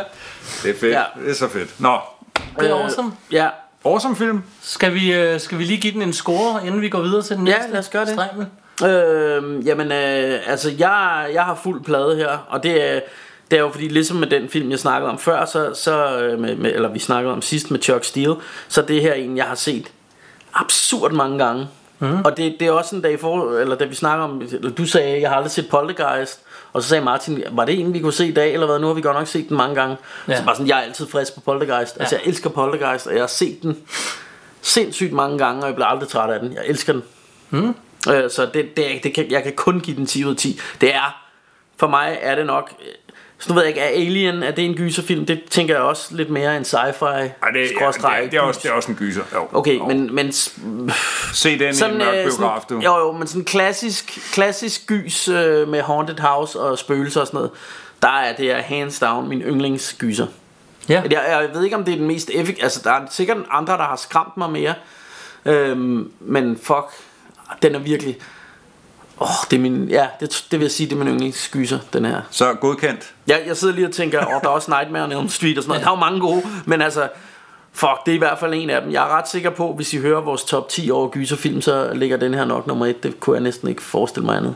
det 0.63 0.69
er 0.75 0.79
fedt. 0.79 0.93
Ja. 0.93 1.03
Det 1.23 1.29
er 1.31 1.35
så 1.35 1.47
fedt. 1.49 1.69
Nå, 1.81 1.97
Det 2.59 2.69
er 2.69 2.75
awesome. 2.83 3.11
Ja. 3.31 3.47
Awesome 3.85 4.15
film. 4.15 4.43
Skal 4.61 4.93
vi, 4.93 5.13
øh, 5.13 5.39
skal 5.39 5.57
vi 5.59 5.63
lige 5.63 5.81
give 5.81 5.93
den 5.93 6.01
en 6.01 6.13
score, 6.13 6.67
inden 6.67 6.81
vi 6.81 6.89
går 6.89 7.01
videre 7.01 7.21
til 7.21 7.35
den 7.37 7.47
Ja, 7.47 7.53
næste? 7.57 7.71
lad 7.71 7.79
os 7.79 7.89
gøre 7.89 8.05
det. 8.05 8.13
Strejmel? 8.13 8.45
Øh, 8.83 9.67
jamen, 9.67 9.91
øh, 9.91 10.39
altså, 10.47 10.71
jeg, 10.77 11.29
jeg 11.33 11.43
har 11.43 11.59
fuld 11.63 11.83
plade 11.83 12.15
her, 12.15 12.37
og 12.49 12.63
det 12.63 12.91
er, 12.95 12.99
det 13.51 13.57
er 13.57 13.61
jo 13.61 13.69
fordi, 13.69 13.87
ligesom 13.87 14.17
med 14.17 14.27
den 14.27 14.49
film, 14.49 14.71
jeg 14.71 14.79
snakkede 14.79 15.11
om 15.11 15.19
før, 15.19 15.45
så, 15.45 15.73
så 15.73 16.19
øh, 16.19 16.39
med, 16.39 16.55
med, 16.55 16.73
eller 16.73 16.89
vi 16.89 16.99
snakkede 16.99 17.33
om 17.33 17.41
sidst 17.41 17.71
med 17.71 17.81
Chuck 17.81 18.03
Steele, 18.03 18.35
så 18.67 18.81
det 18.81 19.01
her 19.01 19.13
en, 19.13 19.37
jeg 19.37 19.45
har 19.45 19.55
set 19.55 19.91
absurd 20.53 21.11
mange 21.11 21.37
gange. 21.37 21.67
Mm. 21.99 22.21
Og 22.25 22.37
det, 22.37 22.55
det 22.59 22.67
er 22.67 22.71
også 22.71 22.95
en 22.95 23.01
dag 23.01 23.19
for, 23.19 23.57
eller 23.57 23.75
da 23.75 23.85
vi 23.85 23.95
snakker 23.95 24.23
om, 24.23 24.41
eller 24.51 24.71
du 24.71 24.85
sagde, 24.85 25.21
jeg 25.21 25.29
har 25.29 25.35
aldrig 25.35 25.51
set 25.51 25.69
Poltergeist, 25.69 26.39
og 26.73 26.83
så 26.83 26.89
sagde 26.89 27.03
Martin, 27.03 27.43
var 27.51 27.65
det 27.65 27.79
en, 27.79 27.93
vi 27.93 27.99
kunne 27.99 28.13
se 28.13 28.27
i 28.27 28.31
dag, 28.31 28.53
eller 28.53 28.65
hvad? 28.65 28.79
Nu 28.79 28.87
har 28.87 28.93
vi 28.93 29.01
godt 29.01 29.17
nok 29.17 29.27
set 29.27 29.49
den 29.49 29.57
mange 29.57 29.75
gange. 29.75 29.97
Ja. 30.27 30.37
Så 30.37 30.45
bare 30.45 30.55
sådan, 30.55 30.67
jeg 30.67 30.77
er 30.77 30.81
altid 30.81 31.07
frisk 31.07 31.35
på 31.35 31.41
Poltergeist. 31.41 31.95
Ja. 31.95 32.01
Altså, 32.01 32.15
jeg 32.15 32.25
elsker 32.25 32.49
Poltergeist, 32.49 33.07
og 33.07 33.13
jeg 33.13 33.21
har 33.21 33.27
set 33.27 33.63
den 33.63 33.77
sindssygt 34.61 35.13
mange 35.13 35.37
gange, 35.37 35.61
og 35.61 35.67
jeg 35.67 35.75
bliver 35.75 35.87
aldrig 35.87 36.09
træt 36.09 36.29
af 36.29 36.39
den. 36.39 36.53
Jeg 36.53 36.61
elsker 36.65 36.93
den. 36.93 37.03
Mm. 37.49 37.75
Øh, 38.09 38.29
så 38.31 38.49
det, 38.53 38.77
det, 38.77 38.85
det 39.03 39.13
kan, 39.13 39.31
jeg 39.31 39.43
kan 39.43 39.53
kun 39.55 39.79
give 39.79 39.97
den 39.97 40.05
10 40.05 40.25
ud 40.25 40.31
af 40.31 40.37
10. 40.37 40.59
Det 40.81 40.95
er, 40.95 41.21
for 41.77 41.87
mig 41.87 42.17
er 42.21 42.35
det 42.35 42.45
nok, 42.45 42.71
så 43.39 43.49
nu 43.49 43.53
ved 43.55 43.61
jeg 43.63 43.69
ikke, 43.69 43.81
er 43.81 43.87
Alien, 43.87 44.43
er 44.43 44.51
det 44.51 44.65
en 44.65 44.75
gyserfilm? 44.75 45.25
Det 45.25 45.43
tænker 45.49 45.73
jeg 45.75 45.83
også 45.83 46.15
lidt 46.15 46.29
mere 46.29 46.57
en 46.57 46.63
sci-fi. 46.63 47.05
Ej, 47.05 47.27
det, 47.53 47.59
ja, 47.81 47.91
det, 47.91 48.03
er, 48.03 48.29
det, 48.31 48.33
er 48.37 48.41
også, 48.41 48.59
det 48.63 48.69
er 48.69 48.73
også 48.73 48.91
en 48.91 48.97
gyser. 48.97 49.21
Jo. 49.33 49.47
Okay, 49.53 49.77
men, 49.87 50.15
men 50.15 50.31
s- 50.33 50.59
Se 51.33 51.59
den 51.59 51.75
i 51.75 51.91
en 51.91 51.97
mørk 51.97 52.15
øh, 52.15 52.23
biograf, 52.23 52.61
du. 52.61 52.65
sådan, 52.69 52.81
jo, 52.83 52.97
jo, 52.97 53.11
men 53.11 53.27
sådan 53.27 53.45
klassisk, 53.45 54.19
klassisk 54.33 54.87
gys 54.87 55.27
øh, 55.27 55.67
med 55.67 55.81
Haunted 55.81 56.19
House 56.19 56.59
og 56.59 56.77
spøgelser 56.77 57.21
og 57.21 57.27
sådan 57.27 57.37
noget, 57.37 57.51
der 58.01 58.07
er 58.07 58.35
det 58.35 58.51
er 58.51 58.61
hands 58.61 58.99
down 58.99 59.29
min 59.29 59.41
yndlingsgyser. 59.41 60.27
Ja. 60.89 61.01
Jeg, 61.11 61.11
jeg 61.29 61.49
ved 61.53 61.63
ikke, 61.63 61.75
om 61.75 61.83
det 61.83 61.93
er 61.93 61.97
den 61.97 62.07
mest 62.07 62.29
effektive, 62.33 62.63
altså 62.63 62.81
der 62.83 62.91
er 62.91 63.01
sikkert 63.11 63.37
andre, 63.51 63.73
der 63.73 63.83
har 63.83 63.95
skræmt 63.95 64.37
mig 64.37 64.49
mere, 64.49 64.73
øhm, 65.45 66.11
men 66.19 66.59
fuck, 66.63 66.85
den 67.61 67.75
er 67.75 67.79
virkelig, 67.79 68.17
åh, 69.19 69.29
oh, 69.29 69.35
det 69.51 69.57
er 69.57 69.61
min, 69.61 69.89
ja, 69.89 70.07
det, 70.19 70.45
det 70.51 70.59
vil 70.59 70.65
jeg 70.65 70.71
sige, 70.71 70.89
det 70.89 70.95
er 70.95 70.99
min 71.03 71.07
yndlingsgyser, 71.07 71.79
den 71.93 72.05
her. 72.05 72.21
Så 72.31 72.53
godkendt. 72.53 73.13
Jeg, 73.27 73.43
jeg 73.47 73.57
sidder 73.57 73.73
lige 73.73 73.87
og 73.87 73.93
tænker, 73.93 74.25
åh, 74.25 74.41
der 74.41 74.47
er 74.47 74.53
også 74.53 74.71
Nightmare 74.71 75.03
on 75.03 75.11
Elm 75.11 75.29
Street 75.29 75.57
og 75.57 75.63
sådan 75.63 75.69
noget. 75.69 75.83
Der 75.83 75.91
er 75.91 75.95
jo 75.95 75.99
mange 75.99 76.19
gode, 76.19 76.43
men 76.65 76.81
altså, 76.81 77.09
fuck, 77.73 78.05
det 78.05 78.11
er 78.11 78.15
i 78.15 78.17
hvert 78.17 78.39
fald 78.39 78.53
en 78.53 78.69
af 78.69 78.81
dem. 78.81 78.91
Jeg 78.91 79.03
er 79.03 79.17
ret 79.17 79.27
sikker 79.27 79.49
på, 79.49 79.73
hvis 79.73 79.93
I 79.93 79.97
hører 79.97 80.21
vores 80.21 80.43
top 80.43 80.69
10 80.69 80.91
over 80.91 81.09
gyserfilm, 81.09 81.61
så 81.61 81.93
ligger 81.93 82.17
den 82.17 82.33
her 82.33 82.45
nok 82.45 82.67
nummer 82.67 82.85
1. 82.85 83.03
Det 83.03 83.19
kunne 83.19 83.33
jeg 83.33 83.43
næsten 83.43 83.67
ikke 83.67 83.81
forestille 83.81 84.25
mig 84.25 84.37
andet. 84.37 84.55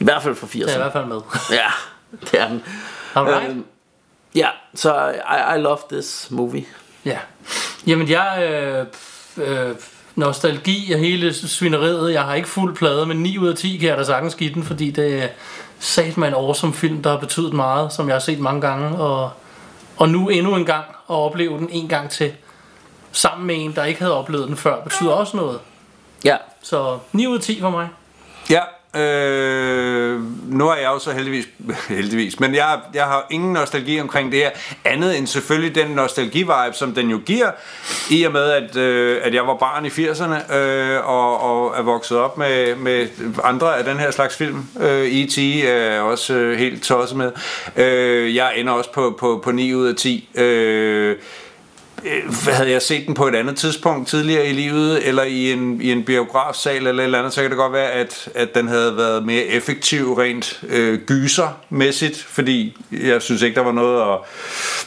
I 0.00 0.04
hvert 0.04 0.22
fald 0.22 0.34
for 0.34 0.46
80'erne. 0.46 0.58
Det 0.58 0.70
er 0.70 0.74
i 0.74 0.78
hvert 0.78 0.92
fald 0.92 1.06
med. 1.06 1.20
Ja, 1.50 1.66
det 2.20 2.40
er 2.40 2.48
den. 2.48 2.62
Alright. 3.14 3.50
Øhm, 3.50 3.64
ja, 4.34 4.48
så 4.74 5.08
I, 5.08 5.58
I 5.58 5.60
love 5.60 5.78
this 5.92 6.26
movie. 6.30 6.64
Ja. 7.04 7.18
Jamen, 7.86 8.08
jeg... 8.08 8.42
Øh, 8.42 9.68
øh, 9.68 9.74
nostalgi 10.16 10.92
og 10.92 10.98
hele 10.98 11.34
svineriet. 11.34 12.12
Jeg 12.12 12.22
har 12.22 12.34
ikke 12.34 12.48
fuld 12.48 12.76
plade, 12.76 13.06
men 13.06 13.16
9 13.16 13.38
ud 13.38 13.48
af 13.48 13.56
10 13.56 13.76
kan 13.76 13.88
jeg 13.88 13.98
da 13.98 14.04
sagtens 14.04 14.34
give 14.34 14.54
den, 14.54 14.62
fordi 14.62 14.90
det 14.90 15.22
er 15.22 15.28
sat 15.78 16.16
med 16.16 16.28
en 16.28 16.34
awesome 16.34 16.74
film, 16.74 17.02
der 17.02 17.10
har 17.10 17.16
betydet 17.16 17.52
meget, 17.52 17.92
som 17.92 18.08
jeg 18.08 18.14
har 18.14 18.20
set 18.20 18.38
mange 18.38 18.60
gange. 18.60 18.98
Og, 18.98 19.30
og 19.96 20.08
nu 20.08 20.28
endnu 20.28 20.56
en 20.56 20.64
gang 20.64 20.84
at 20.88 21.14
opleve 21.14 21.58
den 21.58 21.68
en 21.72 21.88
gang 21.88 22.10
til, 22.10 22.32
sammen 23.12 23.46
med 23.46 23.64
en, 23.64 23.74
der 23.74 23.84
ikke 23.84 24.00
havde 24.00 24.14
oplevet 24.14 24.48
den 24.48 24.56
før, 24.56 24.80
betyder 24.84 25.10
også 25.10 25.36
noget. 25.36 25.60
Ja. 26.24 26.36
Så 26.62 26.98
9 27.12 27.26
ud 27.26 27.36
af 27.36 27.42
10 27.42 27.60
for 27.60 27.70
mig. 27.70 27.88
Ja, 28.50 28.60
øh, 28.96 30.20
nu 30.52 30.68
er 30.68 30.74
jeg 30.74 30.86
jo 30.86 30.98
så 30.98 31.12
heldigvis, 31.12 31.48
heldigvis, 31.88 32.40
men 32.40 32.54
jeg, 32.54 32.80
jeg 32.94 33.04
har 33.04 33.26
ingen 33.30 33.52
nostalgi 33.52 34.00
omkring 34.00 34.32
det 34.32 34.40
her, 34.40 34.50
andet 34.84 35.18
end 35.18 35.26
selvfølgelig 35.26 35.74
den 35.74 35.90
nostalgi-vibe, 35.90 36.72
som 36.72 36.94
den 36.94 37.10
jo 37.10 37.20
giver, 37.26 37.50
i 38.10 38.24
og 38.24 38.32
med, 38.32 38.50
at, 38.50 38.76
øh, 38.76 39.20
at 39.22 39.34
jeg 39.34 39.46
var 39.46 39.56
barn 39.56 39.84
i 39.84 39.88
80'erne, 39.88 40.54
øh, 40.56 41.08
og, 41.08 41.40
og 41.40 41.78
er 41.78 41.82
vokset 41.82 42.18
op 42.18 42.38
med, 42.38 42.76
med 42.76 43.08
andre 43.44 43.78
af 43.78 43.84
den 43.84 43.98
her 43.98 44.10
slags 44.10 44.36
film. 44.36 44.66
Øh, 44.80 45.04
E.T. 45.04 45.38
er 45.38 46.02
øh, 46.02 46.10
også 46.10 46.34
øh, 46.34 46.58
helt 46.58 46.82
tosset 46.82 47.18
med. 47.18 47.32
Øh, 47.76 48.36
jeg 48.36 48.52
ender 48.56 48.72
også 48.72 48.92
på, 48.92 49.16
på, 49.20 49.40
på 49.44 49.52
9 49.52 49.74
ud 49.74 49.86
af 49.86 49.94
10. 49.94 50.28
Øh, 50.34 51.16
øh, 52.04 52.34
havde 52.52 52.70
jeg 52.70 52.82
set 52.82 53.06
den 53.06 53.14
på 53.14 53.28
et 53.28 53.34
andet 53.34 53.56
tidspunkt 53.56 54.08
tidligere 54.08 54.46
i 54.46 54.52
livet, 54.52 55.08
eller 55.08 55.22
i 55.22 55.52
en, 55.52 55.80
i 55.80 55.92
en 55.92 56.04
biografsal 56.04 56.86
eller 56.86 57.02
et 57.02 57.04
eller 57.04 57.18
andet, 57.18 57.32
så 57.32 57.40
kan 57.40 57.50
det 57.50 57.58
godt 57.58 57.72
være, 57.72 57.90
at, 57.90 58.28
at 58.34 58.54
den 58.54 58.68
havde 58.68 58.96
været 58.96 59.26
mere 59.26 59.44
effektiv 59.44 60.12
rent 60.12 60.60
øh, 60.68 60.98
gysermæssigt, 61.00 62.22
fordi 62.22 62.76
jeg 62.92 63.22
synes 63.22 63.42
ikke, 63.42 63.54
der 63.54 63.64
var 63.64 63.72
noget, 63.72 64.02
og 64.02 64.26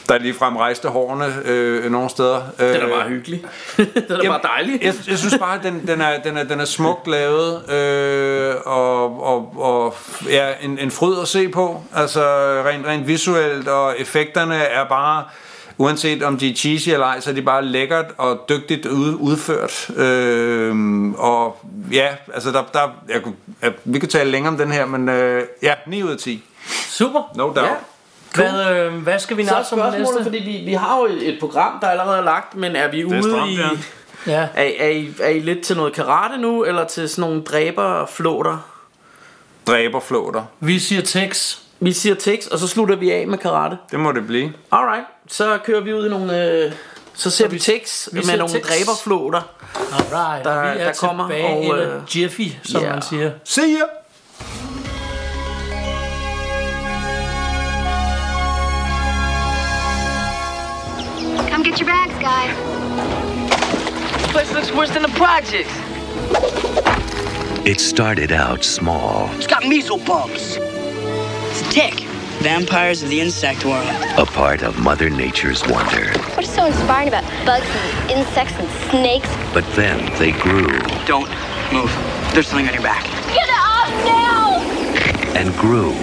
der 0.08 0.18
ligefrem 0.18 0.56
rejste 0.56 0.88
hårene 0.88 1.34
øh, 1.44 1.92
nogle 1.92 2.10
steder. 2.10 2.42
Den 2.58 2.66
er 2.66 2.88
bare 2.88 3.08
hyggelig. 3.08 3.44
den 3.76 4.20
er 4.24 4.28
bare 4.28 4.40
dejlig. 4.42 4.82
Jeg, 4.82 4.94
jeg 5.08 5.18
synes 5.18 5.38
bare, 5.38 5.58
at 5.58 5.64
den, 5.64 5.86
den, 5.86 6.00
er, 6.00 6.22
den, 6.22 6.36
er, 6.36 6.44
den 6.44 6.60
er 6.60 6.64
smukt 6.64 7.06
lavet, 7.06 7.70
øh, 7.70 8.54
og, 8.64 9.22
og, 9.22 9.52
og 9.56 9.94
ja, 10.28 10.48
en, 10.62 10.78
en 10.78 10.90
fryd 10.90 11.18
at 11.22 11.28
se 11.28 11.48
på, 11.48 11.82
altså 11.94 12.22
rent, 12.66 12.86
rent 12.86 13.06
visuelt, 13.06 13.68
og 13.68 13.94
effekterne 13.98 14.54
er 14.54 14.84
bare 14.84 15.24
uanset 15.78 16.22
om 16.22 16.38
de 16.38 16.50
er 16.50 16.54
cheesy 16.54 16.88
eller 16.88 17.06
ej, 17.06 17.20
så 17.20 17.30
er 17.30 17.34
de 17.34 17.42
bare 17.42 17.64
lækkert 17.64 18.06
og 18.18 18.44
dygtigt 18.48 18.86
ud, 18.86 19.14
udført. 19.14 19.90
Øhm, 19.96 21.14
og 21.14 21.64
ja, 21.92 22.08
altså 22.34 22.50
der, 22.50 22.62
der 22.72 22.80
jeg 23.08 23.22
kunne, 23.22 23.34
jeg, 23.62 23.72
vi 23.84 23.98
kan 23.98 24.08
tale 24.08 24.30
længere 24.30 24.52
om 24.52 24.58
den 24.58 24.72
her, 24.72 24.86
men 24.86 25.08
øh, 25.08 25.44
ja, 25.62 25.74
9 25.86 26.02
ud 26.02 26.10
af 26.10 26.18
10. 26.18 26.44
Super. 26.88 27.32
No 27.34 27.44
doubt. 27.44 27.58
Ja. 27.58 27.74
Hvad, 28.34 28.76
øh, 28.76 28.94
hvad 28.94 29.18
skal 29.18 29.36
vi 29.36 29.42
nappe 29.42 29.64
som 29.68 29.78
næste? 29.78 30.22
fordi 30.22 30.38
vi, 30.38 30.62
vi 30.64 30.72
har 30.72 30.98
jo 30.98 31.06
et, 31.20 31.36
program, 31.40 31.78
der 31.80 31.88
allerede 31.88 32.18
er 32.18 32.24
lagt, 32.24 32.54
men 32.54 32.76
er 32.76 32.90
vi 32.90 33.00
er 33.00 33.04
ude 33.04 33.22
stramt, 33.22 33.50
i... 33.50 33.54
ja. 33.54 33.68
Ja. 34.26 34.48
Er, 34.54 34.70
er, 34.78 34.88
I, 34.88 35.14
er 35.20 35.28
I 35.28 35.38
lidt 35.38 35.64
til 35.64 35.76
noget 35.76 35.92
karate 35.92 36.38
nu, 36.38 36.64
eller 36.64 36.84
til 36.84 37.08
sådan 37.08 37.30
nogle 37.30 37.44
dræberflåter? 37.44 38.68
Dræberflåter. 39.66 40.44
Vi 40.60 40.78
siger 40.78 41.02
Tex. 41.02 41.58
Vi 41.80 41.92
siger 41.92 42.14
tekst, 42.14 42.48
og 42.48 42.58
så 42.58 42.68
slutter 42.68 42.96
vi 42.96 43.10
af 43.10 43.26
med 43.28 43.38
karate. 43.38 43.76
Det 43.90 44.00
må 44.00 44.12
det 44.12 44.26
blive. 44.26 44.52
Alright, 44.72 45.04
så 45.28 45.58
kører 45.64 45.80
vi 45.80 45.92
ud 45.94 46.06
i 46.06 46.08
nogle... 46.08 46.44
Øh, 46.52 46.72
så 47.14 47.30
ser 47.30 47.48
vi 47.48 47.58
tekst 47.58 48.08
vi 48.12 48.16
med 48.18 48.24
ser 48.24 48.36
nogle 48.36 48.52
tekst. 48.54 48.70
dræberflåter. 48.70 49.40
Alright, 49.92 50.44
Der- 50.44 50.72
vi 50.74 50.78
er 50.80 50.84
der 50.84 50.92
kommer, 50.92 51.28
tilbage 51.28 51.72
og, 51.72 51.78
øh, 51.78 52.02
Jiffy, 52.16 52.42
som 52.64 52.82
ja. 52.82 52.92
man 52.92 53.02
siger. 53.02 53.30
See 53.44 53.64
ya! 53.78 53.82
Come 61.50 61.62
get 61.64 61.80
your 61.80 61.86
bags, 61.86 62.14
guys. 62.20 62.54
This 64.12 64.26
place 64.32 64.52
looks 64.52 64.72
worse 64.72 64.92
than 64.92 65.02
the 65.02 65.14
projects. 65.16 65.72
It 67.66 67.80
started 67.80 68.32
out 68.32 68.64
small, 68.64 69.28
It's 69.38 69.46
got 69.46 69.66
measles 69.66 70.02
bumps. 70.04 70.58
It's 71.60 71.74
tick. 71.74 71.94
Vampires 72.40 73.02
of 73.02 73.08
the 73.08 73.20
insect 73.20 73.64
world. 73.64 73.84
a 74.16 74.24
part 74.24 74.62
of 74.62 74.78
Mother 74.78 75.10
Nature's 75.10 75.66
wonder. 75.66 76.12
What 76.36 76.44
is 76.44 76.50
so 76.54 76.66
inspiring 76.66 77.08
about 77.08 77.24
bugs 77.44 77.66
and 77.66 78.10
insects 78.12 78.54
and 78.60 78.70
snakes? 78.90 79.28
But 79.52 79.66
then 79.74 79.98
they 80.20 80.30
grew 80.30 80.78
Don't 81.04 81.28
move. 81.72 81.90
There's 82.32 82.46
something 82.46 82.68
on 82.68 82.74
your 82.74 82.82
back. 82.84 83.02
Get 83.34 83.48
off 83.50 83.90
now! 84.06 84.60
and 85.34 85.52
grew 85.56 85.94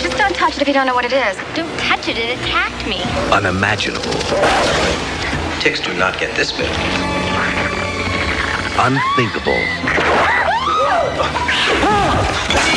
Just 0.00 0.16
don't 0.16 0.34
touch 0.36 0.54
it 0.56 0.62
if 0.62 0.68
you 0.68 0.74
don't 0.74 0.86
know 0.86 0.94
what 0.94 1.04
it 1.04 1.12
is. 1.12 1.36
Don't 1.56 1.76
touch 1.80 2.06
it, 2.06 2.16
it 2.16 2.38
attacked 2.38 2.86
me. 2.86 3.02
unimaginable, 3.32 4.12
Ticks 5.60 5.80
do 5.80 5.92
not 5.94 6.20
get 6.20 6.36
this 6.36 6.52
big. 6.52 6.70
unthinkable, 8.78 9.58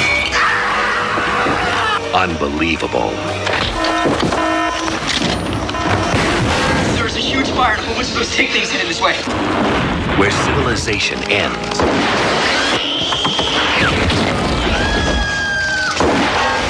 unbelievable. 2.13 3.09
There's 6.95 7.15
a 7.15 7.19
huge 7.19 7.49
fire 7.51 7.75
and 7.75 7.81
a 7.81 7.85
whole 7.85 7.95
bunch 7.95 8.09
of 8.09 8.15
those 8.15 8.35
tank 8.35 8.51
things 8.51 8.69
headed 8.69 8.87
this 8.87 9.01
way. 9.01 9.13
Where 10.19 10.31
civilization 10.31 11.19
ends, 11.31 11.77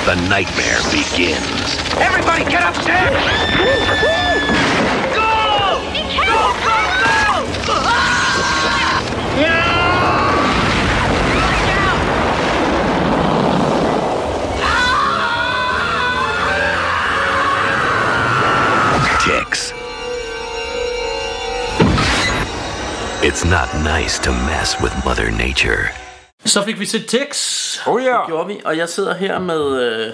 the 0.05 0.15
nightmare 0.29 0.79
begins. 0.91 1.77
Everybody 1.97 2.43
get 2.45 2.63
upstairs! 2.63 4.16
It's 23.28 23.45
not 23.45 23.67
nice 23.84 24.19
to 24.19 24.32
mess 24.32 24.82
with 24.82 24.95
Mother 25.05 25.32
Nature. 25.32 25.88
Så 26.45 26.63
fik 26.63 26.80
vi 26.80 26.86
set 26.86 27.07
Tix. 27.07 27.80
Oh 27.88 28.03
ja. 28.03 28.09
Det 28.09 28.28
gjorde 28.28 28.47
vi, 28.47 28.61
og 28.65 28.78
jeg 28.78 28.89
sidder 28.89 29.13
her 29.15 29.39
med, 29.39 29.82
øh, 29.82 30.13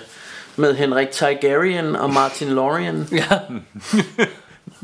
med 0.55 0.76
Henrik 0.76 1.11
Tigerian 1.11 1.95
og 1.95 2.09
Martin 2.09 2.49
Lorien. 2.49 3.09
Ja. 3.11 3.39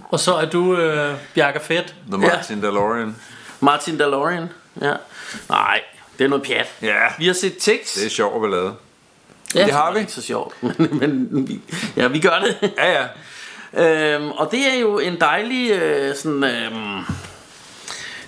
Og 0.10 0.20
så 0.20 0.34
er 0.36 0.46
du 0.46 0.78
øh, 0.78 1.16
Bjarke 1.34 1.60
Fedt. 1.60 1.96
The 2.12 2.18
Martin 2.18 2.62
DeLorean. 2.62 3.16
Martin 3.60 4.00
DeLorean, 4.00 4.50
ja. 4.82 4.94
Nej, 5.50 5.82
det 6.18 6.26
er 6.26 6.30
noget 6.30 6.46
pjat. 6.46 6.68
Ja. 6.82 7.08
Vi 7.18 7.28
har 7.28 7.34
set 7.34 7.58
Tix. 7.58 7.96
Det 7.96 8.06
er 8.06 8.10
sjovt 8.10 8.46
at 8.46 8.52
lade. 8.52 8.74
Ja, 9.56 9.66
det 9.66 9.74
har 9.74 9.94
vi. 9.94 10.00
ikke 10.00 10.12
så 10.12 10.22
sjovt, 10.22 10.64
men, 10.80 11.28
men 11.32 11.48
vi, 11.48 11.62
ja, 11.96 12.08
vi 12.08 12.20
gør 12.20 12.40
det. 12.40 12.72
Ja, 12.78 12.92
ja. 12.92 13.06
Øhm, 13.74 14.32
og 14.32 14.52
det 14.52 14.74
er 14.74 14.80
jo 14.80 15.00
en 15.00 15.20
dejlig 15.20 15.72
øh, 15.72 16.16
sådan... 16.16 16.44
Øhm, 16.44 17.04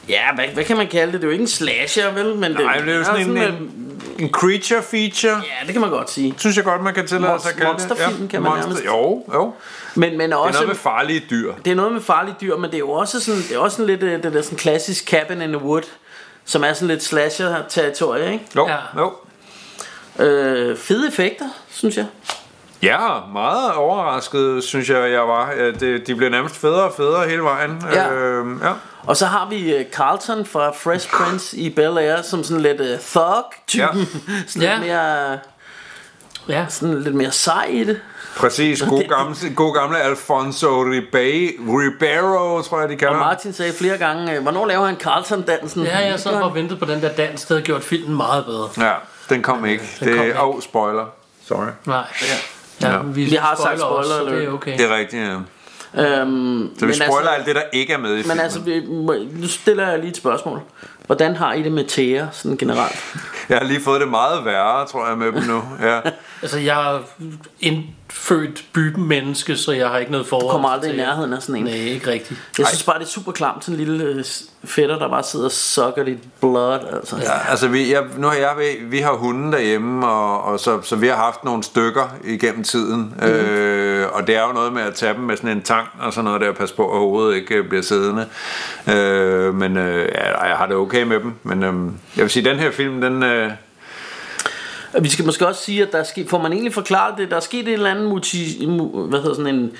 ja, 0.10 0.22
hvad, 0.36 0.45
hvad 0.54 0.64
kan 0.64 0.78
man 0.78 0.88
kalde 0.88 1.12
det? 1.14 1.22
Det 1.22 1.24
er 1.24 1.28
jo 1.28 1.32
ikke 1.32 1.41
en 1.41 1.47
slasher, 1.47 2.12
vel? 2.14 2.36
Men 2.36 2.52
Nej, 2.52 2.78
men 2.80 2.88
det 2.88 2.93
er 2.93 2.97
jo 2.97 3.04
sådan, 3.04 3.30
en, 3.30 3.38
øh, 3.38 3.47
en, 3.47 4.02
en 4.20 4.30
creature 4.30 4.82
feature. 4.84 5.36
Ja, 5.36 5.66
det 5.66 5.72
kan 5.72 5.82
man 5.82 5.89
godt 5.89 6.10
sige. 6.12 6.34
Synes 6.38 6.56
jeg 6.58 6.66
godt, 6.66 6.84
man 6.84 6.93
kan 6.93 7.08
tillade 7.08 7.39
sig 7.41 7.49
at 7.52 7.58
kalde 7.58 7.72
det. 7.72 7.89
Monsterfilm, 7.89 8.28
kan 8.28 8.41
man 8.41 8.52
nærmest- 8.60 8.86
Jo, 8.86 9.24
jo. 9.34 9.54
Men, 9.95 10.18
men 10.18 10.20
Det 10.30 10.32
er 10.34 10.38
også, 10.38 10.54
noget 10.60 10.68
med 10.68 10.76
farlige 10.76 11.24
dyr. 11.30 11.54
det 11.66 11.72
er 11.72 11.76
noget 11.76 11.91
med 11.93 12.02
farlige 12.02 12.36
dyr, 12.41 12.56
men 12.58 12.70
det 12.70 12.76
er 12.76 12.80
jo 12.80 12.91
også 12.91 13.20
sådan, 13.20 13.41
det 13.41 13.52
er 13.56 13.60
også 13.60 13.78
sådan 13.78 13.88
lidt 13.88 14.04
øh, 14.04 14.24
det 14.24 14.34
der 14.34 14.41
sådan 14.41 14.58
klassisk 14.58 15.08
cabin 15.10 15.41
in 15.41 15.49
the 15.49 15.58
wood, 15.62 15.82
som 16.45 16.64
er 16.64 16.74
sådan 16.74 16.88
lidt 16.88 17.04
slasher-territorie, 17.04 18.32
ikke? 18.34 18.45
Jo, 18.56 18.68
Ja. 18.68 18.78
jo. 19.02 19.14
Øh, 20.26 20.78
fede 20.78 21.08
effekter, 21.08 21.45
synes 21.70 21.97
jeg. 21.97 22.06
Ja, 22.84 22.97
meget 23.34 23.74
overrasket, 23.74 24.64
synes 24.64 24.89
jeg, 24.89 25.12
jeg 25.12 25.28
var. 25.28 25.52
Ja, 25.52 25.72
Det, 25.72 26.08
de 26.08 26.16
blev 26.16 26.30
nærmest 26.30 26.56
federe 26.62 26.84
og 26.84 26.93
federe 26.97 27.30
hele 27.30 27.41
vejen. 27.41 27.84
Ja. 27.93 28.12
Øh, 28.14 28.45
ja. 28.64 28.72
Og 29.08 29.18
så 29.18 29.26
har 29.26 29.49
vi 29.49 29.74
øh, 29.76 29.86
Carlton 29.93 30.45
fra 30.45 30.72
Fresh 30.72 31.10
Prince 31.10 31.58
i 31.58 31.70
Bel 31.70 31.97
Air, 31.97 32.22
som 32.22 32.43
sådan 32.43 32.62
lidt 32.64 32.82
uh, 32.82 32.88
thug-typen. 32.88 34.08
sådan 34.47 34.62
Ja. 34.62 34.74
lidt 34.78 34.86
mere... 34.88 35.39
Ja. 36.47 36.66
Sådan 36.70 37.02
lidt 37.02 37.16
mere 37.16 37.32
sej 37.32 37.66
i 37.70 37.84
det. 37.84 37.99
Præcis, 38.38 38.82
god 38.82 39.08
gamle, 39.10 39.36
god 39.56 39.76
gamle 39.76 39.99
Alfonso 40.02 40.68
Ribe- 40.84 41.60
Ribeiro, 41.60 42.62
tror 42.62 42.80
jeg, 42.80 42.89
de 42.89 42.95
kalder 42.95 43.14
Og. 43.14 43.20
Martin 43.20 43.54
sagde 43.54 43.74
flere 43.74 43.97
gange, 43.97 44.36
øh, 44.36 44.41
hvornår 44.41 44.66
laver 44.66 44.86
han 44.86 44.95
Carlton-dansen? 44.95 45.84
Ja, 45.84 45.97
jeg 45.97 46.20
sad 46.20 46.32
og 46.32 46.56
ventede 46.56 46.80
på 46.80 46.86
den 46.86 47.02
der 47.02 47.10
dans, 47.14 47.45
der 47.45 47.56
havde 47.56 47.66
gjort 47.66 47.84
filmen 47.84 48.18
meget 48.18 48.45
bedre. 48.45 48.70
Ja, 48.78 48.93
den 49.30 49.41
kom 49.41 49.66
ikke. 49.66 49.84
Den 49.99 50.08
det 50.08 50.20
er 50.20 50.24
ikke. 50.24 50.41
oh, 50.43 50.62
spoiler. 50.62 51.06
Sorry. 51.47 51.68
Nej. 51.86 52.04
Ja, 52.82 52.89
Ja. 52.91 52.97
vi, 53.04 53.24
Vi 53.26 53.36
har 53.36 53.56
sagt 53.56 53.80
spoiler 53.80 53.86
også, 53.86 54.10
så 54.18 54.26
det 54.26 54.43
er 54.43 54.49
okay. 54.52 54.78
Det 54.78 54.91
er 54.91 54.95
rigtigt, 54.97 55.24
ja. 55.28 55.38
Øhm, 55.98 56.70
Så 56.80 56.86
vi 56.86 56.94
spoiler 56.94 57.30
alt 57.30 57.46
det, 57.46 57.56
der 57.56 57.62
ikke 57.74 57.94
er 57.94 57.98
med 57.98 58.10
i 58.12 58.16
Men 58.16 58.24
filmen. 58.24 58.39
altså, 58.39 58.60
vi, 58.60 58.80
nu 59.39 59.48
stiller 59.48 59.89
jeg 59.89 60.00
lige 60.00 60.10
et 60.10 60.18
spørgsmål. 60.18 60.62
Hvordan 61.06 61.36
har 61.36 61.54
I 61.54 61.64
det 61.64 61.72
med 61.72 61.84
tæer, 61.86 62.28
sådan 62.32 62.58
generelt? 62.58 62.96
Jeg 63.50 63.58
har 63.58 63.66
lige 63.66 63.82
fået 63.82 64.02
det 64.02 64.10
meget 64.10 64.46
værre, 64.46 64.86
tror 64.88 65.08
jeg, 65.08 65.18
med 65.18 65.32
dem 65.32 65.44
nu. 65.44 65.64
Ja. 65.88 66.00
Altså, 66.42 66.60
jeg 66.60 66.94
er 66.96 67.00
indfødt 67.60 68.66
bymenneske, 68.74 69.58
så 69.58 69.72
jeg 69.72 69.89
har 69.89 69.98
ikke 69.98 70.12
noget 70.12 70.28
forhold 70.28 70.48
Du 70.48 70.52
kommer 70.52 70.70
aldrig 70.70 70.88
i 70.89 70.92
til- 70.92 70.98
nærheden 71.04 71.34
af 71.34 71.42
sådan 71.42 71.56
en. 71.56 71.64
Nej, 71.64 71.74
ikke 71.74 72.12
rigtigt. 72.12 72.39
Jeg 72.58 72.68
synes 72.68 72.84
bare, 72.84 73.00
det 73.00 73.06
er 73.06 73.10
super 73.10 73.32
klamt, 73.32 73.66
sådan 73.66 73.80
en 73.80 73.86
lille 73.86 74.04
øh, 74.04 74.26
fætter, 74.64 75.00
der 75.00 75.10
bare 75.10 75.24
sidder 75.24 75.46
og 75.46 75.52
sukker 75.52 76.04
dit 76.04 76.18
blood. 76.42 76.80
Altså. 76.94 77.16
Ja, 77.18 77.50
altså 77.50 77.68
vi, 77.68 77.94
jeg, 77.94 78.04
nu 78.18 78.28
har 78.28 78.36
jeg, 78.36 78.76
vi, 78.82 78.98
har 79.00 79.12
hunden 79.14 79.54
derhjemme, 79.54 80.08
og, 80.08 80.44
og 80.44 80.60
så, 80.60 80.82
så 80.82 80.96
vi 80.96 81.08
har 81.08 81.16
haft 81.16 81.44
nogle 81.44 81.64
stykker 81.64 82.16
igennem 82.24 82.64
tiden. 82.64 83.14
Mm. 83.22 83.28
Øh, 83.28 84.08
og 84.14 84.28
det 84.28 84.36
er 84.36 84.42
jo 84.48 84.54
noget 84.54 84.74
med 84.74 84.82
at 84.82 84.94
tage 84.96 85.14
dem 85.14 85.22
med 85.22 85.38
sådan 85.38 85.50
en 85.50 85.62
tang 85.62 85.88
og 86.00 86.14
sådan 86.14 86.26
noget 86.26 86.42
der, 86.42 86.52
passe 86.52 86.76
på, 86.76 86.92
at 86.92 86.98
hovedet 87.00 87.36
ikke 87.36 87.56
øh, 87.56 87.68
bliver 87.70 87.84
siddende. 87.84 88.26
Øh, 88.94 89.56
men 89.56 89.78
øh, 89.78 90.10
ja, 90.16 90.46
jeg 90.48 90.58
har 90.58 90.66
det 90.66 90.76
okay 90.76 91.04
med 91.04 91.20
dem. 91.20 91.34
Men 91.44 91.64
øh, 91.64 91.74
jeg 92.18 92.24
vil 92.24 92.30
sige, 92.30 92.50
den 92.50 92.60
her 92.60 92.72
film, 92.72 93.02
den... 93.02 93.24
Øh, 93.24 93.52
Vi 95.00 95.10
skal 95.10 95.26
måske 95.26 95.48
også 95.48 95.64
sige, 95.64 95.82
at 95.82 95.92
der 95.92 95.98
er 95.98 96.04
sket, 96.04 96.30
får 96.30 96.42
man 96.42 96.54
egentlig 96.54 96.74
forklaret 96.74 97.18
det, 97.18 97.30
der 97.30 97.36
er 97.36 97.39
sket 97.39 97.68
en 97.68 97.74
eller 97.74 97.92
anden 97.92 98.06
muti, 98.06 98.66
mu, 98.68 99.06
hvad 99.08 99.20
hedder 99.20 99.36
sådan 99.36 99.56
en, 99.56 99.72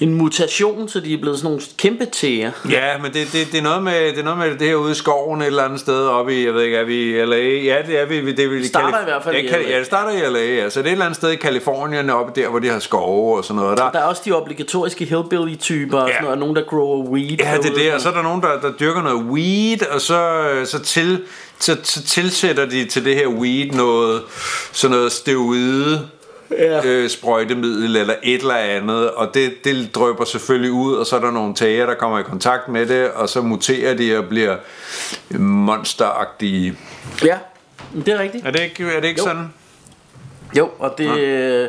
en 0.00 0.14
mutation, 0.14 0.88
så 0.88 1.00
de 1.00 1.14
er 1.14 1.18
blevet 1.18 1.38
sådan 1.38 1.50
nogle 1.50 1.62
kæmpe 1.76 2.04
tæer. 2.04 2.50
Ja, 2.70 2.98
men 2.98 3.12
det, 3.12 3.32
det, 3.32 3.52
det, 3.52 3.58
er 3.58 3.62
noget 3.62 3.82
med, 3.82 4.08
det 4.08 4.18
er 4.18 4.22
noget 4.22 4.38
med 4.38 4.50
det 4.58 4.68
her 4.68 4.74
ude 4.74 4.92
i 4.92 4.94
skoven 4.94 5.42
et 5.42 5.46
eller 5.46 5.62
andet 5.62 5.80
sted 5.80 6.06
oppe 6.06 6.34
i, 6.34 6.46
jeg 6.46 6.54
ved 6.54 6.62
ikke, 6.62 6.76
er 6.76 6.84
vi 6.84 7.20
i 7.20 7.24
LA? 7.24 7.36
Ja, 7.36 7.82
det 7.86 8.00
er 8.00 8.06
vi. 8.06 8.32
Det 8.32 8.44
er 8.44 8.48
vi 8.48 8.66
Starter 8.66 9.00
i 9.00 9.04
hvert 9.04 9.22
fald 9.24 9.36
ja, 9.36 9.42
i 9.42 9.62
LA. 9.62 9.70
Ja, 9.70 9.78
det 9.78 9.86
starter 9.86 10.10
i 10.10 10.30
LA, 10.30 10.54
ja. 10.54 10.70
Så 10.70 10.80
det 10.80 10.86
er 10.86 10.90
et 10.90 10.92
eller 10.92 11.04
andet 11.04 11.16
sted 11.16 11.30
i 11.30 11.36
Kalifornien 11.36 12.10
oppe 12.10 12.40
der, 12.40 12.48
hvor 12.48 12.58
de 12.58 12.68
har 12.68 12.78
skove 12.78 13.36
og 13.38 13.44
sådan 13.44 13.62
noget. 13.62 13.78
Der, 13.78 13.90
Der 13.90 13.98
er 13.98 14.04
også 14.04 14.22
de 14.24 14.32
obligatoriske 14.32 15.04
hillbilly-typer, 15.04 15.98
og 15.98 16.08
sådan 16.08 16.22
noget, 16.22 16.32
og 16.32 16.38
nogen, 16.38 16.56
der 16.56 16.62
grower 16.62 17.04
weed. 17.10 17.36
Ja, 17.38 17.56
det 17.62 17.70
er 17.70 17.74
det, 17.74 17.94
og 17.94 18.00
så 18.00 18.08
er 18.08 18.12
der 18.12 18.22
nogen, 18.22 18.42
der, 18.42 18.60
der 18.60 18.72
dyrker 18.80 19.02
noget 19.02 19.24
weed, 19.24 19.86
og 19.90 20.00
så, 20.00 20.42
så, 20.64 20.78
til, 20.78 21.22
så, 21.60 21.76
så 21.82 22.02
tilsætter 22.02 22.66
de 22.66 22.84
til 22.84 23.04
det 23.04 23.14
her 23.16 23.26
weed 23.28 23.70
noget, 23.72 24.22
sådan 24.72 24.96
noget 24.96 25.12
steroide, 25.12 26.08
ja. 26.50 26.86
øh, 26.86 27.10
sprøjtemiddel 27.10 27.96
eller 27.96 28.14
et 28.22 28.40
eller 28.40 28.54
andet, 28.54 29.10
og 29.10 29.34
det, 29.34 29.64
det 29.64 29.94
drøber 29.94 30.24
selvfølgelig 30.24 30.72
ud, 30.72 30.94
og 30.94 31.06
så 31.06 31.16
er 31.16 31.20
der 31.20 31.30
nogle 31.30 31.54
tager, 31.54 31.86
der 31.86 31.94
kommer 31.94 32.18
i 32.18 32.22
kontakt 32.22 32.68
med 32.68 32.86
det, 32.86 33.10
og 33.10 33.28
så 33.28 33.40
muterer 33.42 33.94
de 33.94 34.18
og 34.18 34.24
bliver 34.24 34.56
monsteragtige. 35.38 36.76
Ja, 37.24 37.38
det 37.94 38.08
er 38.08 38.18
rigtigt. 38.18 38.46
Er 38.46 38.50
det 38.50 38.60
ikke, 38.62 38.84
er 38.92 39.00
det 39.00 39.08
ikke 39.08 39.20
Jo. 39.20 39.26
sådan? 39.26 39.52
Jo, 40.58 40.70
og 40.78 40.94
det, 40.98 41.18
øh, 41.18 41.68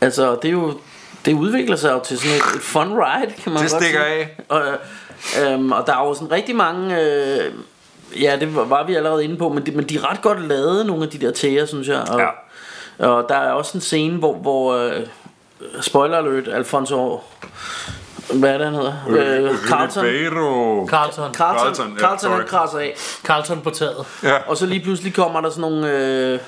altså, 0.00 0.36
det 0.42 0.48
er 0.48 0.52
jo, 0.52 0.78
det 1.24 1.32
udvikler 1.34 1.76
sig 1.76 1.92
jo 1.92 2.00
til 2.04 2.18
sådan 2.18 2.36
et, 2.36 2.56
et 2.56 2.62
fun 2.62 2.88
ride, 2.92 3.32
kan 3.42 3.52
man 3.52 3.62
Det 3.62 3.70
godt 3.70 3.82
stikker 3.82 4.04
sige. 4.04 4.14
af. 4.18 4.36
Og, 4.48 4.62
øhm, 5.42 5.72
og 5.72 5.86
der 5.86 5.92
er 5.96 6.06
jo 6.08 6.14
sådan 6.14 6.30
rigtig 6.30 6.56
mange, 6.56 7.00
øh, 7.00 7.52
ja, 8.20 8.36
det 8.40 8.56
var, 8.56 8.84
vi 8.86 8.94
allerede 8.94 9.24
inde 9.24 9.36
på, 9.36 9.48
men 9.48 9.66
de, 9.66 9.70
men 9.70 9.84
de 9.84 9.96
er 9.96 10.10
ret 10.10 10.22
godt 10.22 10.48
lavet, 10.48 10.86
nogle 10.86 11.02
af 11.02 11.10
de 11.10 11.18
der 11.18 11.30
tæer, 11.30 11.66
synes 11.66 11.88
jeg. 11.88 12.04
Og, 12.08 12.20
ja. 12.20 13.08
og 13.08 13.26
der 13.28 13.36
er 13.36 13.52
også 13.52 13.78
en 13.78 13.80
scene, 13.80 14.18
hvor, 14.18 14.34
hvor 14.34 14.74
øh, 14.74 15.06
spoiler 15.80 16.18
alert, 16.18 16.48
Alfonso, 16.48 17.20
hvad 18.34 18.50
er 18.50 18.58
det, 18.58 18.66
han 18.66 18.74
hedder? 18.74 18.94
Øh, 19.08 19.58
Carlton. 19.68 20.04
Ribeiro. 20.04 20.86
Carlton. 20.86 21.34
Carlton, 21.34 21.34
Carlton, 21.34 21.92
ja, 21.92 22.00
Carlton 22.00 22.30
han 22.30 22.40
sorry. 22.40 22.46
krasser 22.46 22.78
af. 22.78 22.94
Carlton 23.24 23.60
på 23.60 23.70
taget. 23.70 24.06
Ja. 24.22 24.36
Og 24.46 24.56
så 24.56 24.66
lige 24.66 24.80
pludselig 24.80 25.14
kommer 25.14 25.40
der 25.40 25.50
sådan 25.50 25.60
nogle 25.60 25.90
øh, 25.90 26.38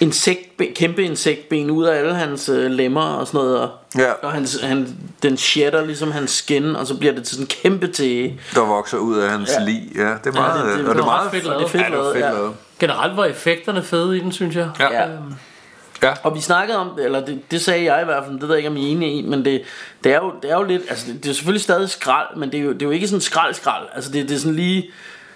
insektben, 0.00 0.66
kæmpe 0.74 1.02
insektben 1.02 1.70
ud 1.70 1.84
af 1.84 1.98
alle 1.98 2.14
hans 2.14 2.48
øh, 2.48 2.70
lemmer 2.70 3.02
og 3.02 3.26
sådan 3.26 3.38
noget. 3.38 3.58
Og, 3.60 3.70
Ja. 3.98 4.12
og 4.22 4.32
hans, 4.32 4.60
han, 4.62 4.96
den 5.22 5.36
shatter 5.36 5.84
ligesom 5.86 6.10
hans 6.12 6.30
skin, 6.30 6.76
og 6.76 6.86
så 6.86 6.96
bliver 6.96 7.14
det 7.14 7.24
til 7.24 7.34
sådan 7.36 7.42
en 7.44 7.48
kæmpe 7.62 7.86
til. 7.86 8.40
Der 8.54 8.60
vokser 8.66 8.98
ud 8.98 9.16
af 9.18 9.30
hans 9.30 9.50
Ja. 9.50 9.60
ja. 9.60 9.66
lig. 9.66 9.82
Ja, 9.96 10.00
det 10.00 10.26
er 10.26 10.32
meget, 10.32 10.60
Ja, 10.60 10.70
det- 10.70 10.78
det- 10.78 10.88
og 10.88 10.94
det 10.94 10.96
det 10.96 11.02
er 11.02 11.04
var 11.04 11.04
meget 11.04 11.24
ret 11.26 11.32
fedt 11.32 11.46
Og 11.46 11.50
det 11.50 11.54
er 11.54 11.58
lavet. 11.58 11.70
fedt 11.70 11.82
Ja, 11.82 11.86
det 11.88 11.96
var 11.96 12.02
lavet. 12.02 12.14
fedt 12.14 12.24
Ja. 12.24 12.30
lavet. 12.32 12.54
Generelt 12.80 13.16
var 13.16 13.24
effekterne 13.24 13.82
fede 13.82 14.16
i 14.16 14.20
den, 14.20 14.32
synes 14.32 14.56
jeg. 14.56 14.70
Ja. 14.80 14.92
Ja. 15.02 15.08
Ja. 16.02 16.12
Og 16.22 16.34
vi 16.34 16.40
snakkede 16.40 16.78
om 16.78 16.90
det, 16.96 17.04
eller 17.04 17.24
det, 17.26 17.40
det 17.50 17.60
sagde 17.60 17.84
jeg 17.92 18.02
i 18.02 18.04
hvert 18.04 18.24
fald, 18.24 18.34
det 18.34 18.42
ved 18.42 18.48
jeg 18.48 18.58
ikke 18.58 18.68
om 18.70 18.76
I 18.76 18.86
er 18.88 18.90
enige 18.96 19.12
i, 19.18 19.22
men 19.22 19.44
det, 19.44 19.62
det, 20.04 20.12
er, 20.12 20.16
jo, 20.16 20.32
det 20.42 20.50
er 20.50 20.56
jo 20.56 20.62
lidt, 20.62 20.82
altså 20.88 21.06
det, 21.12 21.24
det 21.24 21.30
er 21.30 21.34
selvfølgelig 21.34 21.62
stadig 21.62 21.90
skrald, 21.90 22.36
men 22.36 22.52
det 22.52 22.60
er 22.60 22.64
jo, 22.64 22.72
det 22.72 22.82
er 22.82 22.86
jo 22.86 22.92
ikke 22.92 23.08
sådan 23.08 23.20
skrald 23.20 23.54
skrald, 23.54 23.84
altså 23.94 24.10
det, 24.12 24.28
det 24.28 24.34
er 24.34 24.38
sådan 24.38 24.54
lige, 24.56 24.82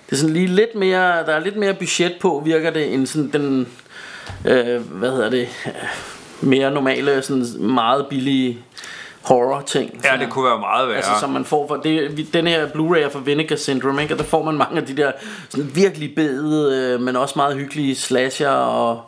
det 0.06 0.12
er 0.12 0.16
sådan 0.16 0.32
lige 0.34 0.46
lidt 0.46 0.74
mere, 0.74 1.00
der 1.26 1.32
er 1.32 1.38
lidt 1.40 1.56
mere 1.56 1.74
budget 1.74 2.12
på, 2.20 2.42
virker 2.44 2.70
det, 2.70 2.94
end 2.94 3.06
sådan 3.06 3.30
den, 3.32 3.68
øh, 4.44 4.80
hvad 4.80 5.10
hedder 5.10 5.30
det, 5.30 5.48
mere 6.40 6.70
normale, 6.70 7.22
sådan 7.22 7.46
meget 7.58 8.06
billige 8.06 8.58
horror 9.22 9.60
ting. 9.60 10.00
Ja, 10.04 10.16
det 10.24 10.30
kunne 10.30 10.44
være 10.44 10.58
meget 10.58 10.88
værre. 10.88 10.96
Altså 10.96 11.12
som 11.20 11.30
man 11.30 11.44
får 11.44 11.68
for 11.68 11.76
det, 11.76 12.28
den 12.32 12.46
her 12.46 12.66
Blu-ray 12.66 12.98
er 12.98 13.08
for 13.08 13.18
Vinegar 13.18 13.56
Syndrome, 13.56 14.02
ikke? 14.02 14.14
og 14.14 14.18
der 14.18 14.24
får 14.24 14.44
man 14.44 14.54
mange 14.54 14.80
af 14.80 14.86
de 14.86 14.96
der 14.96 15.12
sådan 15.48 15.70
virkelig 15.74 16.14
bedede, 16.14 16.94
øh, 16.94 17.00
men 17.00 17.16
også 17.16 17.32
meget 17.36 17.56
hyggelige 17.56 17.96
slasher 17.96 18.50
og 18.50 19.02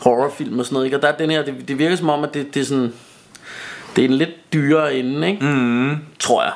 horrorfilm 0.00 0.58
og 0.58 0.64
sådan 0.64 0.74
noget. 0.74 0.86
Ikke? 0.86 0.96
Og 0.96 1.02
der 1.02 1.08
er 1.08 1.16
den 1.16 1.30
her, 1.30 1.44
det, 1.44 1.68
det 1.68 1.78
virker 1.78 1.96
som 1.96 2.08
om, 2.08 2.24
at 2.24 2.34
det, 2.34 2.54
det 2.54 2.60
er 2.60 2.64
sådan, 2.64 2.92
det 3.96 4.04
er 4.04 4.08
en 4.08 4.14
lidt 4.14 4.52
dyrere 4.52 4.94
ende, 4.94 5.28
ikke? 5.28 5.44
Mm. 5.44 5.96
tror 6.18 6.42
jeg. 6.42 6.52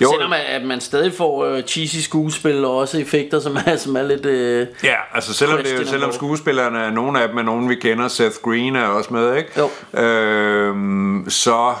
Jo. 0.00 0.10
Selvom 0.12 0.32
at, 0.46 0.62
man 0.64 0.80
stadig 0.80 1.12
får 1.14 1.44
øh, 1.44 1.62
cheesy 1.62 1.96
skuespil 1.96 2.64
og 2.64 2.76
også 2.76 2.98
effekter, 2.98 3.40
som 3.40 3.56
er, 3.66 3.76
som 3.76 3.96
er 3.96 4.02
lidt... 4.02 4.26
Øh, 4.26 4.66
Ja, 4.84 4.94
altså 5.14 5.34
selvom, 5.34 5.58
det, 5.58 5.80
jo- 5.80 5.86
selvom 5.86 6.12
skuespillerne 6.12 6.78
er 6.78 6.90
nogle 6.90 7.22
af 7.22 7.28
dem 7.28 7.38
er 7.38 7.42
nogen 7.42 7.68
vi 7.68 7.74
kender, 7.74 8.08
Seth 8.08 8.36
Green 8.42 8.76
er 8.76 8.84
også 8.86 9.12
med, 9.14 9.36
ikke? 9.36 9.50
Jo. 9.58 10.00
Øhm, 10.02 11.24
så 11.30 11.74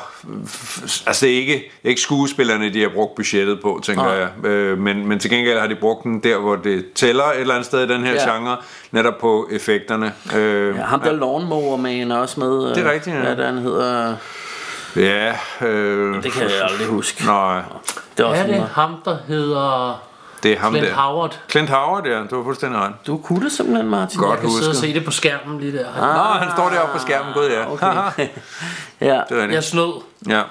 altså 1.06 1.26
det 1.26 1.32
er 1.34 1.38
ikke, 1.38 1.70
ikke 1.84 2.00
skuespillerne 2.00 2.72
de 2.72 2.82
har 2.82 2.88
brugt 2.94 3.14
budgettet 3.14 3.60
på, 3.62 3.80
tænker 3.84 4.02
Nej. 4.02 4.12
jeg. 4.12 4.46
Øh, 4.50 4.78
men, 4.78 5.06
men 5.08 5.18
til 5.18 5.30
gengæld 5.30 5.58
har 5.58 5.66
de 5.66 5.74
brugt 5.74 6.04
den 6.04 6.20
der, 6.22 6.38
hvor 6.38 6.56
det 6.56 6.84
tæller 6.94 7.24
et 7.24 7.40
eller 7.40 7.54
andet 7.54 7.66
sted 7.66 7.84
i 7.90 7.92
den 7.92 8.04
her 8.04 8.12
Ja. 8.12 8.34
genre, 8.34 8.56
netop 8.90 9.18
på 9.20 9.48
effekterne. 9.52 10.12
Øh, 10.36 10.76
ja, 10.76 10.82
ham 10.82 11.00
der 11.00 11.12
Lawnmower 11.12 11.76
Man 11.76 12.10
er 12.10 12.16
også 12.16 12.40
med. 12.40 12.68
Øh, 12.70 12.74
Det 12.74 12.86
er 12.86 12.92
rigtigt, 12.92 13.16
ja. 13.16 13.20
Hvad 13.20 13.30
er 13.30 13.36
det, 13.36 13.44
han 13.44 13.58
hedder? 13.58 14.14
Ja, 14.96 15.34
øh, 15.60 16.22
Det 16.22 16.32
kan 16.32 16.42
jeg 16.42 16.62
aldrig 16.70 16.86
huske. 16.86 17.26
Nej, 17.26 17.62
Det 18.16 18.22
er 18.22 18.28
også 18.28 18.42
Er 18.42 18.46
det 18.46 18.68
ham, 18.74 18.96
der 19.04 19.16
hedder 19.28 20.02
det 20.42 20.52
er 20.52 20.58
ham 20.58 20.72
Clint 20.72 20.86
der. 20.88 20.94
Howard? 20.94 21.38
Clint 21.50 21.70
Howard, 21.70 22.06
ja, 22.06 22.22
du 22.30 22.36
har 22.36 22.44
fuldstændig 22.44 22.80
ret. 22.80 22.92
Du 23.06 23.18
kunne 23.18 23.44
det 23.44 23.52
simpelthen, 23.52 23.88
Martin. 23.90 24.20
Godt 24.20 24.30
Jeg 24.30 24.38
kan 24.40 24.50
sidde 24.50 24.62
og 24.62 24.66
husket. 24.66 24.80
se 24.88 24.94
det 24.94 25.04
på 25.04 25.10
skærmen 25.10 25.60
lige 25.60 25.78
der. 25.78 25.86
Nå, 25.96 26.38
han 26.38 26.48
står 26.56 26.68
deroppe 26.68 26.92
på 26.92 26.98
skærmen, 26.98 27.32
gud 27.34 27.48
ja. 27.50 27.72
Okay. 27.72 28.28
ja. 29.00 29.20
det 29.28 29.42
er 29.42 29.46
Jeg 29.48 29.64
snød, 29.64 29.92
Ja, 30.28 30.42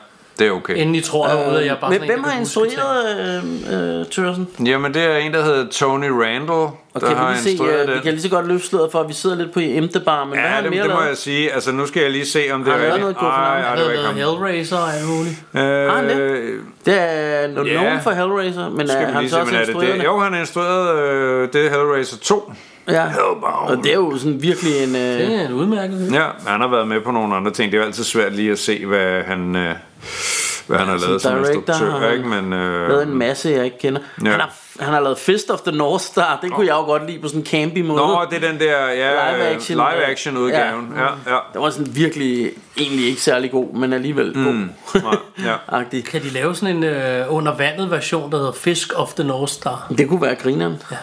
det 0.41 0.47
er 0.47 0.51
okay. 0.51 0.75
inden 0.75 0.95
I 0.95 1.01
tror 1.01 1.27
derude, 1.27 1.59
at 1.59 1.65
jeg 1.65 1.77
bare 1.81 1.89
Hvem, 1.89 2.01
sådan 2.01 2.15
en, 2.17 2.21
hvem 2.21 2.31
har 2.31 2.39
instrueret 2.39 3.41
øh, 3.69 3.99
øh, 3.99 4.05
Tørsen? 4.05 4.47
Jamen, 4.65 4.93
det 4.93 5.01
er 5.03 5.17
en, 5.17 5.33
der 5.33 5.43
hedder 5.43 5.67
Tony 5.71 6.09
Randall, 6.09 6.49
Og 6.51 6.73
der 6.93 6.99
kan 6.99 7.09
vi, 7.09 7.13
har 7.15 7.29
lige 7.31 7.41
se, 7.43 7.51
instrueret 7.51 7.89
øh, 7.89 7.95
vi 7.95 7.99
kan 7.99 8.11
lige 8.11 8.21
så 8.21 8.29
godt 8.29 8.47
løfte 8.47 8.67
sløret 8.67 8.91
for, 8.91 8.99
at 8.99 9.07
vi 9.07 9.13
sidder 9.13 9.35
lidt 9.35 9.51
på 9.53 9.59
Emtebar, 9.63 10.23
men 10.25 10.33
hvad 10.33 10.41
har 10.49 10.57
Ja, 10.57 10.63
det, 10.63 10.71
mere 10.71 10.83
det 10.83 10.89
må 10.91 10.95
lavet? 10.97 11.09
jeg 11.09 11.17
sige. 11.17 11.53
Altså, 11.53 11.71
nu 11.71 11.85
skal 11.87 12.01
jeg 12.01 12.11
lige 12.11 12.25
se, 12.25 12.43
om 12.51 12.63
det 12.63 12.73
Har 12.73 12.79
er 12.79 12.85
rigtigt. 12.85 13.01
noget 13.01 13.15
Ej, 13.21 13.27
ej, 13.59 13.61
Han 13.61 13.77
det 13.77 13.85
var 13.85 13.91
ikke 13.91 14.03
ham. 14.03 14.15
Hellraiser 14.15 14.77
og 14.77 14.93
alt 14.93 15.07
muligt. 15.07 15.35
Har 15.53 15.95
han 15.95 16.09
Øh, 16.19 16.59
Det 16.85 16.93
er 16.97 17.47
no- 17.47 17.67
Ja. 17.67 17.83
nogen 17.83 18.01
for 18.03 18.11
Hellraiser, 18.11 18.69
men 18.69 18.87
skal 18.87 19.01
er 19.01 19.05
vi 19.07 19.11
han 19.13 19.21
lige 19.21 19.29
så 19.31 19.39
også 19.39 19.51
men 19.51 19.55
er 19.61 19.65
det 19.65 19.69
instrueret 19.73 19.97
det? 19.99 20.03
Jo, 20.05 20.19
han 20.19 20.33
har 20.33 20.39
instrueret 20.39 20.99
øh, 21.03 21.49
det 21.53 21.65
er 21.65 21.69
Hellraiser 21.69 22.17
2. 22.17 22.53
Ja, 22.91 23.05
og 23.67 23.77
det 23.77 23.91
er 23.91 23.95
jo 23.95 24.17
sådan 24.17 24.41
virkelig 24.41 24.83
en... 24.83 24.95
Øh, 24.95 25.01
Det 25.01 25.35
er 25.35 25.45
en 25.45 25.53
udmærket. 25.53 26.11
Ja, 26.13 26.27
han 26.47 26.61
har 26.61 26.67
været 26.67 26.87
med 26.87 27.01
på 27.01 27.11
nogle 27.11 27.35
andre 27.35 27.51
ting. 27.51 27.71
Det 27.71 27.77
er 27.77 27.81
jo 27.81 27.87
altid 27.87 28.03
svært 28.03 28.35
lige 28.35 28.51
at 28.51 28.59
se, 28.59 28.85
hvad 28.85 29.23
han, 29.23 29.55
øh, 29.55 29.75
hvad 30.67 30.77
han 30.79 30.87
har 30.87 30.97
lavet 30.97 31.21
som 31.21 31.39
instruktør. 31.39 31.73
har 31.99 32.07
Ikke? 32.11 32.27
Men, 32.27 32.53
øh, 32.53 32.89
lavet 32.89 33.03
en 33.03 33.17
masse, 33.17 33.49
jeg 33.49 33.65
ikke 33.65 33.77
kender. 33.79 34.01
Ja. 34.25 34.29
Han, 34.31 34.39
har, 34.39 34.53
han 34.79 34.93
har 34.93 34.99
lavet 34.99 35.17
Fist 35.17 35.49
of 35.49 35.59
the 35.61 35.77
North 35.77 36.03
Star, 36.03 36.39
det 36.41 36.51
kunne 36.51 36.67
jeg 36.67 36.73
jo 36.73 36.81
godt 36.81 37.07
lide 37.07 37.19
på 37.21 37.27
sådan 37.27 37.41
en 37.41 37.45
campy 37.45 37.81
måde. 37.81 37.97
Nå, 37.97 38.25
det 38.31 38.43
er 38.43 38.51
den 38.51 38.59
der 38.59 38.87
ja, 38.87 39.31
Live 39.35 39.49
øh, 39.49 39.55
action. 39.55 39.77
live 39.77 40.05
action 40.05 40.37
udgaven. 40.37 40.93
Ja. 40.95 41.01
Ja, 41.03 41.09
ja. 41.35 41.37
Det 41.53 41.61
var 41.61 41.69
sådan 41.69 41.95
virkelig, 41.95 42.51
egentlig 42.77 43.07
ikke 43.07 43.21
særlig 43.21 43.51
god, 43.51 43.73
men 43.73 43.93
alligevel 43.93 44.33
god. 44.33 44.53
Mm. 44.53 44.69
Nej, 44.95 45.15
ja. 45.45 45.83
Kan 46.11 46.21
de 46.23 46.29
lave 46.29 46.55
sådan 46.55 46.75
en 46.75 46.83
øh, 46.83 47.25
under 47.35 47.55
vandet 47.57 47.91
version, 47.91 48.31
der 48.31 48.37
hedder 48.37 48.51
Fisk 48.51 48.93
of 48.95 49.13
the 49.13 49.23
North 49.23 49.51
Star? 49.51 49.87
Det 49.97 50.09
kunne 50.09 50.21
være 50.21 50.35
grineren. 50.35 50.81
Ja. 50.91 50.97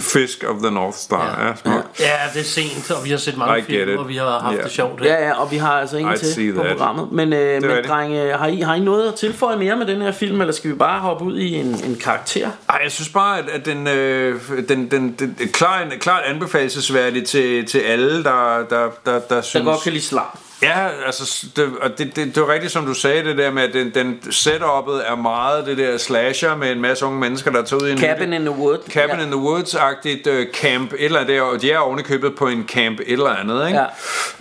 Fisk 0.00 0.44
of 0.48 0.56
the 0.62 0.70
North 0.70 0.96
Star. 0.96 1.40
Ja, 1.40 1.46
ja 1.48 1.54
smart. 1.56 1.84
Ja, 2.00 2.12
det 2.34 2.40
er 2.40 2.44
sent, 2.44 2.90
og 2.90 3.04
vi 3.04 3.10
har 3.10 3.16
set 3.16 3.36
mange 3.36 3.64
film, 3.64 3.88
it. 3.90 3.98
og 3.98 4.08
vi 4.08 4.16
har 4.16 4.38
haft 4.40 4.56
Ja. 4.56 4.62
det 4.62 4.70
sjovt. 4.70 5.04
Ja, 5.04 5.26
ja, 5.26 5.32
og 5.42 5.50
vi 5.50 5.56
har 5.56 5.72
altså 5.80 5.96
ingen 5.96 6.14
I'd 6.14 6.34
til 6.34 6.52
på 6.54 6.62
that. 6.62 6.76
programmet. 6.76 7.12
Men, 7.12 7.32
øh, 7.32 7.62
men 7.62 7.70
drenge, 7.88 8.32
har 8.32 8.46
I, 8.46 8.60
har 8.60 8.74
I 8.74 8.80
noget 8.80 9.08
at 9.08 9.14
tilføje 9.14 9.56
mere 9.56 9.76
med 9.76 9.86
den 9.86 10.02
her 10.02 10.12
film, 10.12 10.40
eller 10.40 10.54
skal 10.54 10.70
vi 10.70 10.74
bare 10.76 11.00
hoppe 11.00 11.24
ud 11.24 11.36
i 11.38 11.54
en, 11.54 11.66
en 11.84 11.96
karakter? 12.04 12.50
Ej, 12.70 12.80
jeg 12.82 12.92
synes 12.92 13.08
bare, 13.08 13.38
at, 13.38 13.48
at 13.48 13.66
den, 13.66 13.86
øh, 13.86 14.40
den, 14.68 14.90
den, 14.90 15.12
den 15.18 15.36
er 15.42 15.46
klart, 15.52 15.86
klart 16.00 16.22
anbefalesværdig 16.24 17.26
til, 17.26 17.66
til 17.66 17.78
alle, 17.78 18.24
der, 18.24 18.64
der, 18.70 18.90
der, 19.06 19.20
der 19.20 19.40
synes... 19.40 19.64
Der 19.64 19.72
godt 19.72 19.82
kan 19.82 19.92
lide 19.92 20.04
slam. 20.04 20.22
Ja, 20.62 20.88
altså, 21.06 21.46
det, 21.56 21.68
det, 21.98 22.16
det, 22.16 22.34
det 22.34 22.42
var 22.42 22.48
rigtigt, 22.52 22.72
som 22.72 22.86
du 22.86 22.94
sagde, 22.94 23.24
det 23.24 23.38
der 23.38 23.50
med, 23.50 23.62
at 23.62 23.72
den, 23.72 23.90
den 23.94 24.18
setup'et 24.30 25.10
er 25.12 25.16
meget 25.16 25.66
det 25.66 25.78
der 25.78 25.98
slasher 25.98 26.56
med 26.56 26.72
en 26.72 26.80
masse 26.80 27.06
unge 27.06 27.18
mennesker, 27.20 27.50
der 27.50 27.62
tager 27.62 27.82
ud 27.82 27.88
i 27.88 27.92
en... 27.92 27.98
Cabin 27.98 28.32
in 28.32 28.40
the 28.40 28.50
Wood. 28.50 28.78
Cabin 28.90 29.16
ja. 29.18 29.24
in 29.24 29.30
the 29.30 29.40
Woods-agtigt 29.40 30.30
uh, 30.30 30.44
camp 30.54 30.92
et 30.92 31.04
eller 31.04 31.20
andet 31.20 31.34
der, 31.34 31.42
og 31.42 31.62
de 31.62 31.70
er 31.72 31.78
ovenikøbet 31.78 32.34
på 32.36 32.46
en 32.46 32.64
camp 32.68 33.00
et 33.00 33.12
eller 33.12 33.30
andet, 33.30 33.66
ikke? 33.66 33.78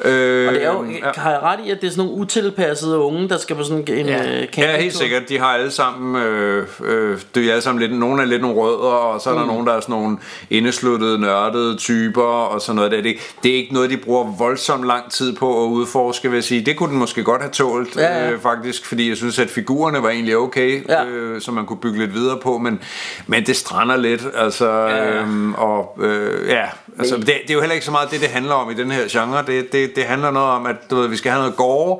Ja. 0.03 0.09
Øh, 0.11 0.47
Og 0.47 0.53
det 0.53 0.63
er 0.63 0.71
jo, 0.73 0.85
ja. 0.85 1.11
har 1.15 1.31
jeg 1.31 1.39
ret 1.41 1.59
i, 1.65 1.69
at 1.71 1.81
det 1.81 1.87
er 1.87 1.91
sådan 1.91 2.05
nogle 2.05 2.21
utilpassede 2.21 2.97
unge, 2.97 3.29
der 3.29 3.37
skal 3.37 3.55
på 3.55 3.63
sådan 3.63 3.85
en 3.97 4.05
Ja. 4.05 4.45
camp? 4.45 4.57
Ja, 4.57 4.77
helt 4.77 4.95
sikkert. 4.95 5.29
De 5.29 5.39
har 5.39 5.47
alle 5.53 5.71
sammen, 5.71 6.23
øh, 6.23 6.67
øh, 6.83 7.17
det 7.35 7.45
er 7.45 7.51
alle 7.51 7.61
sammen 7.61 7.81
lidt, 7.81 7.99
nogle 7.99 8.21
er 8.21 8.25
lidt 8.25 8.41
nogle 8.41 8.57
rødder, 8.61 8.95
og 8.95 9.21
så 9.21 9.29
er 9.29 9.33
der 9.33 9.41
Mm. 9.41 9.47
nogen, 9.47 9.67
der 9.67 9.73
er 9.73 9.79
sådan 9.79 9.93
nogle 9.95 10.17
indesluttede, 10.49 11.19
nørdede 11.19 11.75
typer, 11.77 12.21
og 12.23 12.61
sådan 12.61 12.75
noget 12.75 12.91
der. 12.91 13.01
Det, 13.01 13.15
det 13.43 13.51
er 13.51 13.55
ikke 13.55 13.73
noget, 13.73 13.89
de 13.89 13.97
bruger 13.97 14.35
voldsomt 14.37 14.85
lang 14.85 15.11
tid 15.11 15.35
på 15.35 15.63
at 15.63 15.69
udforske, 16.07 16.29
vil 16.29 16.37
jeg 16.37 16.43
sige. 16.43 16.61
Det 16.65 16.77
kunne 16.77 16.89
den 16.89 16.97
måske 16.99 17.23
godt 17.23 17.41
have 17.41 17.51
tålt, 17.51 17.95
Ja, 17.95 18.23
ja. 18.25 18.31
Øh, 18.31 18.39
faktisk, 18.41 18.85
fordi 18.85 19.09
jeg 19.09 19.17
synes, 19.17 19.39
at 19.39 19.49
figurerne 19.49 20.03
var 20.03 20.09
egentlig 20.09 20.37
okay, 20.37 20.83
Ja. 20.89 21.05
øh, 21.05 21.41
som 21.41 21.53
man 21.53 21.65
kunne 21.65 21.79
bygge 21.79 21.99
lidt 21.99 22.13
videre 22.13 22.37
på, 22.43 22.57
men, 22.57 22.79
men 23.27 23.45
det 23.45 23.55
strander 23.55 23.95
lidt, 23.97 24.23
altså, 24.35 24.69
Ja. 24.71 25.19
øhm, 25.21 25.53
og 25.53 25.97
øh, 26.01 26.49
ja, 26.49 26.65
altså, 26.99 27.17
det, 27.17 27.25
det 27.25 27.49
er 27.49 27.53
jo 27.53 27.59
heller 27.59 27.73
ikke 27.73 27.85
så 27.85 27.91
meget 27.91 28.11
det, 28.11 28.21
det 28.21 28.29
handler 28.29 28.53
om 28.53 28.71
i 28.71 28.73
den 28.73 28.91
her 28.91 29.03
genre. 29.09 29.43
Det, 29.47 29.71
det, 29.71 29.95
det 29.95 30.03
handler 30.03 30.31
noget 30.31 30.49
om, 30.49 30.65
at 30.65 30.75
du 30.89 30.95
ved, 30.95 31.07
vi 31.07 31.17
skal 31.17 31.31
have 31.31 31.41
noget 31.41 31.55
gore, 31.55 31.99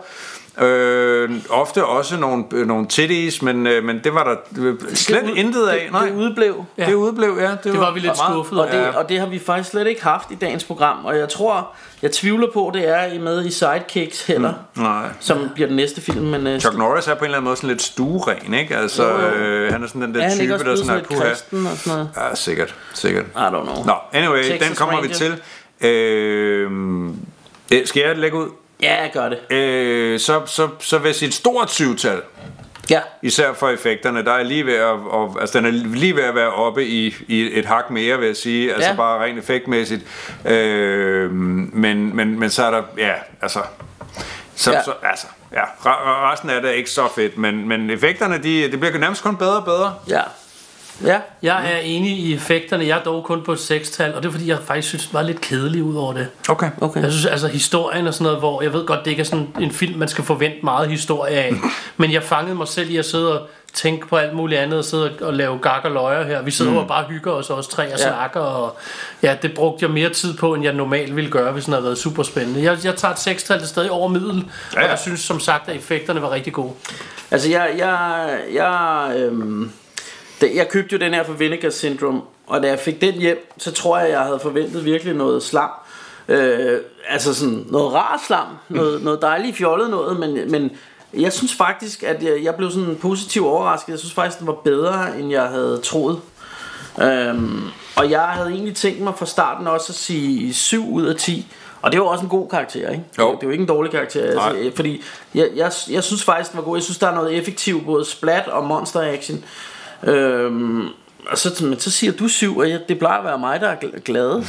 Øh, 0.62 1.32
ofte 1.49 1.86
også 1.86 2.18
nogle, 2.20 2.43
øh, 2.53 2.68
nogle 2.68 2.88
titties, 2.88 3.41
men, 3.41 3.68
øh, 3.68 3.84
men 3.84 3.99
det 4.03 4.14
var 4.14 4.24
der 4.24 4.36
øh, 4.64 4.76
slet 4.93 5.24
ud- 5.24 5.36
intet 5.36 5.68
af. 5.68 5.80
Det, 5.84 5.91
Nej, 5.91 6.05
det 6.05 6.14
udblev. 6.16 6.66
ja. 6.78 6.86
det 6.86 6.93
udblev, 6.93 7.38
ja. 7.39 7.51
Det, 7.51 7.64
Det 7.64 7.80
var 7.80 7.93
vi 7.93 7.99
lidt 7.99 8.18
skuffede 8.18 8.62
Og 8.66 8.72
det, 8.72 8.78
Ja. 8.78 8.97
og 8.97 9.10
det 9.10 9.20
har 9.20 9.28
vi 9.28 9.39
faktisk 9.39 9.70
slet 9.70 9.88
ikke 9.88 10.03
haft 10.03 10.32
i 10.32 10.36
dagens 10.36 10.64
program, 10.64 11.05
og 11.05 11.18
jeg 11.18 11.30
tror, 11.30 11.68
jeg 12.01 12.12
tvivler 12.12 12.47
på, 12.53 12.72
det 12.74 12.89
er 12.89 13.05
I 13.14 13.18
med 13.18 13.45
i 13.45 13.51
Sidekicks 13.51 14.26
heller, 14.26 14.53
mm. 14.76 14.82
Nej. 14.82 15.08
som 15.20 15.38
bliver 15.53 15.68
den 15.68 15.76
næste 15.76 16.01
film. 16.01 16.26
Men, 16.26 16.47
uh, 16.47 16.60
Chuck 16.60 16.78
Norris 16.78 17.08
er 17.08 17.14
på 17.16 17.20
en 17.20 17.26
eller 17.26 17.38
anden 17.38 17.45
måde 17.45 17.55
sådan 17.55 17.70
lidt 17.70 17.82
stueren, 17.82 18.53
ikke? 18.53 18.76
Altså, 18.78 19.03
Jo, 19.03 19.10
jo. 19.20 19.28
øh, 19.28 19.72
han 19.74 19.84
er 19.84 19.88
sådan 19.88 20.01
den 20.01 20.16
der 20.16 20.22
er 20.22 20.30
han 20.30 20.38
type, 20.38 20.51
der 20.53 20.58
sådan 20.58 20.78
sådan 20.78 21.01
er 21.01 21.03
kristen 21.30 21.66
og 21.68 21.78
sådan 21.78 21.97
noget? 21.97 22.10
Ja, 22.32 22.36
sikkert, 22.36 22.76
sikkert. 22.93 23.26
I 23.26 23.38
don't 23.38 23.49
know. 23.49 23.84
Nå, 23.86 23.93
anyway, 24.14 24.43
Texas 24.43 24.68
den 24.68 24.76
kommer 24.76 25.01
vi 25.01 25.08
Ranger. 25.08 25.38
til. 25.80 25.88
Øh, 25.88 26.72
øh, 27.74 27.86
skal 27.88 28.01
jeg 28.08 28.18
lægge 28.18 28.38
ud? 28.38 28.47
Ja, 28.82 29.08
gør 29.14 29.30
det. 29.30 29.52
Øh, 29.56 30.20
så, 30.20 30.42
så, 30.46 30.68
så 30.80 30.98
vil 30.98 31.08
jeg 31.10 31.16
sige 31.16 31.28
et 31.28 31.34
stort 31.34 31.72
syvtal. 31.72 32.22
Ja. 32.90 33.00
Især 33.22 33.54
for 33.54 33.70
effekterne, 33.70 34.26
der 34.26 34.32
er 34.34 34.44
lige 34.44 34.66
ved 34.66 34.74
at, 34.76 34.86
og, 34.86 35.38
altså 35.42 35.58
den 35.58 35.66
er 35.66 35.72
lige 35.72 36.16
ved 36.16 36.24
at 36.24 36.36
være 36.36 36.50
oppe 36.54 36.86
i, 36.86 37.16
i 37.28 37.60
et 37.60 37.66
hak 37.66 37.90
mere, 37.90 38.18
vil 38.20 38.28
jeg 38.28 38.36
sige, 38.36 38.74
altså 38.74 38.90
Ja. 38.90 38.96
bare 38.96 39.24
rent 39.24 39.40
effektmæssigt. 39.40 40.02
Øh, 40.46 41.32
men, 41.32 42.16
men, 42.16 42.40
men 42.40 42.50
så 42.50 42.64
er 42.66 42.72
der, 42.72 42.84
ja, 42.98 43.14
altså, 43.42 43.60
så, 44.56 44.72
Ja. 44.72 44.84
så 44.84 44.94
altså, 45.04 45.28
ja, 45.54 45.64
re- 45.64 46.32
resten 46.32 46.50
af 46.50 46.62
det 46.62 46.70
er 46.70 46.74
ikke 46.76 46.90
så 46.90 47.08
fedt, 47.16 47.38
men, 47.38 47.68
men 47.68 47.90
effekterne, 47.90 48.38
de, 48.44 48.72
det 48.72 48.80
bliver 48.80 48.98
nærmest 48.98 49.24
kun 49.24 49.38
bedre 49.38 49.56
og 49.58 49.66
bedre. 49.66 49.96
Ja. 50.10 50.22
Ja. 51.04 51.20
Jeg 51.41 51.74
er 51.74 51.78
enig 51.78 52.12
i 52.12 52.34
effekterne. 52.34 52.88
Jeg 52.88 52.98
er 52.98 53.04
dog 53.04 53.24
kun 53.24 53.41
på 53.43 53.52
et 53.54 53.60
sekstal, 53.60 54.14
og 54.14 54.24
det 54.24 54.28
er 54.28 54.32
fordi, 54.32 54.50
jeg 54.50 54.58
faktisk 54.66 54.88
synes, 54.88 55.06
det 55.06 55.14
var 55.14 55.22
lidt 55.22 55.41
kedelig 55.41 55.84
ud 55.84 55.95
over 55.95 56.14
det. 56.14 56.28
Okay. 56.50 56.70
Okay. 56.82 57.02
Jeg 57.04 57.12
synes 57.12 57.26
altså 57.26 57.48
historien 57.48 58.08
og 58.08 58.14
sådan 58.14 58.24
noget, 58.24 58.39
hvor 58.39 58.62
jeg 58.62 58.74
ved 58.74 58.86
godt, 58.86 59.00
det 59.06 59.12
ikke 59.12 59.22
er 59.22 59.26
sådan 59.26 59.48
en 59.60 59.72
film, 59.72 60.00
man 60.00 60.08
skal 60.08 60.24
forvente 60.24 60.58
meget 60.64 60.89
historie 60.89 61.34
af. 61.36 61.54
men 61.98 62.12
jeg 62.12 62.24
fangede 62.24 62.56
mig 62.56 62.68
selv 62.68 62.89
i 62.89 62.98
at 62.98 63.06
sidde 63.06 63.39
og 63.41 63.48
tænke 63.74 64.08
på 64.08 64.16
alt 64.16 64.34
muligt 64.34 64.62
andet, 64.62 64.80
og 64.80 64.86
sidde 64.86 65.12
og 65.22 65.34
lave 65.34 65.60
gak 65.60 65.82
og 65.86 65.91
løjer 65.91 66.24
her. 66.28 66.41
Vi 66.41 66.52
sidder 66.52 66.72
mm. 66.72 66.78
og 66.78 66.88
bare 66.88 67.04
hygger 67.10 67.32
os 67.32 67.50
også 67.50 67.70
tre 67.72 67.84
og 67.93 68.00
Ja. 68.00 68.08
snakker, 68.10 68.39
og 68.39 68.78
ja, 69.24 69.36
det 69.41 69.54
brugte 69.54 69.84
jeg 69.86 69.91
mere 69.91 70.10
tid 70.10 70.38
på, 70.38 70.54
end 70.54 70.64
jeg 70.64 70.74
normalt 70.74 71.16
ville 71.16 71.32
gøre, 71.32 71.52
hvis 71.52 71.66
den 71.66 71.74
havde 71.74 71.84
været 71.84 71.98
super 71.98 72.24
spændende. 72.24 72.64
Jeg, 72.64 72.78
jeg 72.84 72.95
tager 72.95 73.12
et 73.12 73.20
sekstal, 73.20 73.60
det 73.60 73.68
stadig 73.68 73.91
over 73.91 74.08
middel, 74.08 74.36
ja, 74.36 74.80
Ja, 74.80 74.84
og 74.84 74.89
jeg 74.89 75.00
synes 75.00 75.20
som 75.20 75.39
sagt, 75.39 75.70
at 75.70 75.76
effekterne 75.76 76.22
var 76.22 76.32
rigtig 76.32 76.54
gode. 76.54 76.72
Altså, 77.32 77.50
jeg, 77.50 77.70
jeg, 77.78 78.28
jeg, 78.54 79.12
øhm, 79.18 79.72
jeg 80.42 80.70
købte 80.70 80.94
jo 80.94 81.00
den 81.00 81.14
her 81.14 81.24
for 81.24 81.34
Vinegar 81.34 81.70
Syndrome, 81.70 82.22
og 82.48 82.64
da 82.64 82.68
jeg 82.68 82.80
fik 82.80 83.02
den 83.02 83.14
hjem, 83.14 83.52
så 83.58 83.72
tror 83.72 84.00
jeg, 84.00 84.10
jeg 84.10 84.20
havde 84.20 84.40
forventet 84.40 84.86
virkelig 84.86 85.14
noget 85.14 85.44
slam. 85.44 85.70
Øh, 86.28 86.80
altså 87.10 87.34
sådan 87.34 87.66
noget 87.70 87.94
rar 87.94 88.24
slam, 88.28 88.48
noget, 88.70 89.04
noget 89.04 89.22
dejligt 89.22 89.58
fjollet 89.58 89.90
noget, 89.90 90.20
men, 90.20 90.52
men 90.52 90.72
jeg 91.14 91.34
synes 91.34 91.54
faktisk, 91.54 92.04
at 92.04 92.24
jeg, 92.24 92.44
jeg 92.44 92.56
blev 92.56 92.72
sådan 92.72 92.96
positivt 92.96 93.46
overrasket. 93.46 93.90
Jeg 93.90 94.00
synes 94.00 94.14
faktisk, 94.14 94.40
den 94.40 94.48
var 94.48 94.54
bedre, 94.54 95.20
end 95.20 95.32
jeg 95.32 95.44
havde 95.44 95.80
troet. 95.84 96.20
Øhm, 97.02 97.64
og 97.96 98.12
jeg 98.12 98.22
havde 98.22 98.50
egentlig 98.50 98.76
tænkt 98.76 99.02
mig 99.02 99.14
fra 99.18 99.26
starten 99.26 99.68
også 99.68 99.92
at 99.92 99.96
sige 99.96 100.54
7 100.54 100.94
ud 100.94 101.06
af 101.06 101.16
10. 101.16 101.48
Og 101.82 101.92
det 101.92 102.00
var 102.00 102.06
også 102.06 102.24
en 102.24 102.30
god 102.30 102.50
karakter, 102.50 102.90
ikke? 102.90 103.04
Jo. 103.20 103.32
Det 103.32 103.44
er 103.44 103.48
jo 103.48 103.50
ikke 103.50 103.62
en 103.62 103.68
dårlig 103.68 103.92
karakter. 103.92 104.24
Altså, 104.24 104.54
Nej. 104.54 104.72
fordi 104.76 105.02
jeg, 105.36 105.50
jeg, 105.56 105.72
jeg 105.90 106.04
synes 106.04 106.24
faktisk, 106.24 106.52
den 106.52 106.58
var 106.58 106.64
god. 106.64 106.78
Jeg 106.78 106.84
synes, 106.84 106.98
der 106.98 107.08
er 107.08 107.16
noget 107.16 107.34
effektivt, 107.38 107.86
både 107.86 108.06
splat 108.06 108.48
og 108.48 108.66
monster 108.66 109.02
action. 109.02 109.44
Øhm, 110.04 110.88
og 111.30 111.38
så, 111.38 111.66
men 111.66 111.80
så 111.80 111.91
siger 111.91 112.14
du 112.14 112.28
7, 112.28 112.58
og 112.58 112.70
jeg, 112.70 112.80
det 112.89 113.00
plejer 113.00 113.20
at 113.20 113.26
være 113.26 113.39
mig, 113.39 113.62
der 113.62 113.68
er 113.68 113.76
gl- 113.76 114.00
glad. 114.00 114.43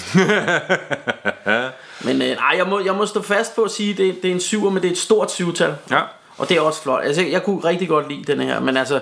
men 2.07 2.23
øh, 2.23 2.29
nej, 2.29 2.55
jeg 2.57 2.67
må, 2.67 2.81
jeg 2.81 2.95
må 2.95 3.07
stå 3.07 3.23
fast 3.23 3.57
på 3.57 3.63
at 3.63 3.71
sige, 3.71 3.91
at 3.91 3.99
det, 3.99 4.23
det 4.23 4.31
er 4.31 4.35
en 4.35 4.41
7, 4.41 4.71
men 4.71 4.83
det 4.83 4.89
er 4.89 4.93
et 4.93 4.99
stort 4.99 5.31
syvtal. 5.31 5.75
Ja. 5.91 6.01
Og 6.39 6.49
det 6.49 6.57
er 6.57 6.61
også 6.61 6.83
flot. 6.83 7.05
Altså, 7.05 7.23
jeg 7.23 7.43
kunne 7.43 7.65
rigtig 7.65 7.89
godt 7.89 8.09
lide 8.09 8.33
den 8.33 8.41
her, 8.41 8.61
men 8.61 8.77
altså, 8.77 9.01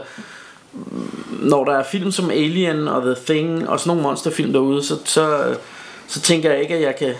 når 1.30 1.64
der 1.64 1.72
er 1.72 1.82
film 1.82 2.12
som 2.12 2.30
Alien 2.30 2.88
og 2.88 3.02
The 3.02 3.14
Thing 3.26 3.68
og 3.68 3.80
sådan 3.80 3.88
nogle 3.88 4.02
monsterfilm 4.02 4.52
derude, 4.52 4.84
så, 4.84 4.98
så, 5.04 5.54
så 6.06 6.20
tænker 6.20 6.50
jeg 6.50 6.60
ikke, 6.60 6.74
at 6.74 6.82
jeg 6.82 6.96
kan 6.96 7.14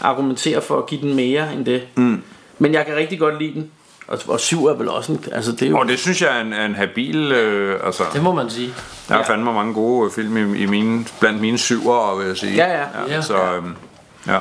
argumentere 0.00 0.62
for 0.62 0.78
at 0.78 0.86
give 0.86 1.00
den 1.00 1.14
mere 1.14 1.52
end 1.54 1.64
det. 1.64 1.82
Mm. 1.94 2.22
Men 2.58 2.74
jeg 2.74 2.86
kan 2.86 2.96
rigtig 2.96 3.18
godt 3.18 3.38
lide 3.38 3.54
den. 3.54 3.70
Og, 4.08 4.18
og 4.28 4.40
syv 4.40 4.64
er 4.64 4.74
vel 4.74 4.88
også 4.88 5.12
en... 5.12 5.24
Altså, 5.32 5.52
det 5.52 5.62
er 5.62 5.70
jo... 5.70 5.78
Og 5.78 5.88
det 5.88 5.98
synes 5.98 6.22
jeg 6.22 6.36
er 6.36 6.40
en, 6.40 6.52
er 6.52 6.66
en 6.66 6.74
habil... 6.74 7.32
Øh, 7.32 7.80
altså, 7.86 8.04
Det 8.12 8.22
må 8.22 8.32
man 8.32 8.50
sige. 8.50 8.74
Der 9.08 9.16
er 9.16 9.24
fandme 9.24 9.52
mange 9.52 9.74
gode 9.74 10.06
øh, 10.06 10.12
film 10.12 10.54
i, 10.54 10.62
i 10.62 10.66
mine, 10.66 11.04
blandt 11.20 11.40
mine 11.40 11.58
syvere, 11.58 12.18
vil 12.18 12.26
jeg 12.26 12.36
sige. 12.36 12.54
Ja, 12.54 12.80
ja. 12.80 12.86
Ja. 13.08 13.22
Så, 13.22 13.36
øhm, 13.36 13.76
ja. 14.26 14.38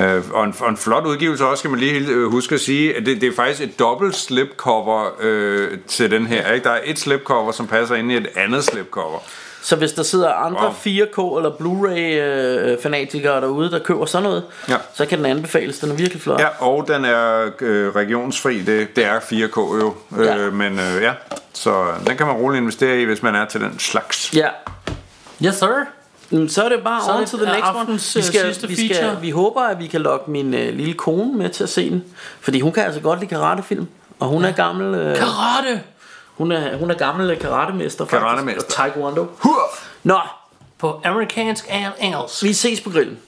Øh, 0.00 0.22
og, 0.32 0.44
en, 0.44 0.54
og 0.60 0.70
en 0.70 0.76
flot 0.76 1.06
udgivelse 1.06 1.46
også, 1.46 1.60
skal 1.60 1.70
man 1.70 1.80
lige 1.80 2.06
øh, 2.08 2.30
huske 2.30 2.54
at 2.54 2.60
sige, 2.60 2.96
at 2.96 3.06
det, 3.06 3.20
det 3.20 3.28
er 3.28 3.36
faktisk 3.36 3.62
et 3.62 3.78
dobbelt 3.78 4.16
slipcover 4.16 5.10
øh, 5.20 5.78
til 5.88 6.10
den 6.10 6.26
her. 6.26 6.52
Ikke? 6.52 6.64
Der 6.64 6.70
er 6.70 6.80
et 6.84 6.98
slipcover, 6.98 7.52
som 7.52 7.66
passer 7.66 7.94
ind 7.94 8.12
i 8.12 8.16
et 8.16 8.28
andet 8.36 8.64
slipcover. 8.64 9.18
Så 9.62 9.76
hvis 9.76 9.92
der 9.92 10.02
sidder 10.02 10.30
andre 10.32 10.62
Wow. 10.62 10.70
4K 10.72 11.36
eller 11.38 11.50
Blu-ray-fanatikere 11.50 13.40
derude, 13.40 13.70
der 13.70 13.78
køber 13.78 14.06
sådan 14.06 14.22
noget, 14.22 14.42
Ja. 14.68 14.76
så 14.94 15.06
kan 15.06 15.18
den 15.18 15.26
anbefales. 15.26 15.78
Den 15.78 15.90
er 15.90 15.94
virkelig 15.94 16.22
flot. 16.22 16.40
Ja, 16.40 16.48
og 16.58 16.88
den 16.88 17.04
er 17.04 17.50
øh, 17.60 17.88
regionsfri. 17.96 18.60
Det, 18.62 18.96
det 18.96 19.04
er 19.06 19.20
4K 19.20 19.56
jo. 19.80 19.94
Øh, 20.18 20.26
Ja. 20.26 20.50
Men 20.50 20.72
øh, 20.72 21.02
ja, 21.02 21.12
så 21.52 21.70
øh, 21.70 22.06
den 22.06 22.16
kan 22.16 22.26
man 22.26 22.36
roligt 22.36 22.60
investere 22.60 23.00
i, 23.00 23.04
hvis 23.04 23.22
man 23.22 23.34
er 23.34 23.44
til 23.44 23.60
den 23.60 23.78
slags. 23.78 24.34
Ja. 24.34 24.48
Yes, 25.44 25.54
sir. 25.54 25.66
Så 26.48 26.62
er 26.64 26.68
det 26.68 26.78
bare 26.84 27.02
Så 27.04 27.10
er 27.10 27.14
on 27.14 27.20
det 27.20 27.28
to 27.30 27.36
the 27.36 27.46
next 27.46 27.64
one. 27.74 27.86
Vi, 27.86 27.92
øh, 27.92 27.98
skal, 28.00 28.24
sidste 28.24 28.68
vi, 28.68 28.74
skal, 28.86 28.96
feature. 28.96 29.20
vi 29.20 29.30
håber, 29.30 29.60
at 29.60 29.78
vi 29.78 29.86
kan 29.86 30.00
lokke 30.00 30.30
min 30.30 30.54
øh, 30.54 30.74
lille 30.76 30.94
kone 30.94 31.32
med 31.38 31.48
til 31.48 31.62
at 31.62 31.68
se 31.68 31.90
den. 31.90 32.04
Fordi 32.40 32.60
hun 32.60 32.72
kan 32.72 32.84
altså 32.84 33.00
godt 33.00 33.20
lide 33.20 33.28
karatefilm. 33.30 33.86
Og 34.20 34.28
hun 34.28 34.44
er 34.44 34.52
gammel... 34.52 34.94
Øh, 34.94 35.16
Karate! 35.16 35.80
Hun, 36.40 36.52
er, 36.52 36.76
hun 36.76 36.90
er 36.90 36.94
gammel 36.94 37.36
karatemester, 37.36 38.04
faktisk. 38.04 38.20
Karatemester. 38.20 38.62
Og 38.64 38.68
taekwondo. 38.72 39.26
Nå, 40.02 40.18
På 40.78 41.00
amerikansk 41.04 41.64
og 41.70 41.92
engelsk. 42.00 42.42
vi 42.42 42.52
ses 42.52 42.80
på 42.80 42.90
grillen. 42.90 43.18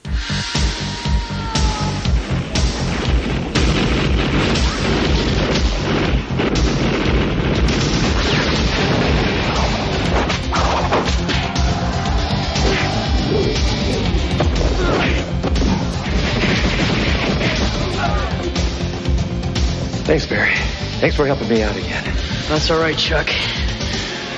Thanks, 20.05 20.27
Barry. 20.27 20.53
Thanks 20.99 21.15
for 21.15 21.25
helping 21.25 21.47
me 21.49 21.63
out 21.63 21.75
again. 21.77 22.32
That's 22.49 22.69
all 22.69 22.79
right, 22.79 22.97
Chuck. 22.97 23.27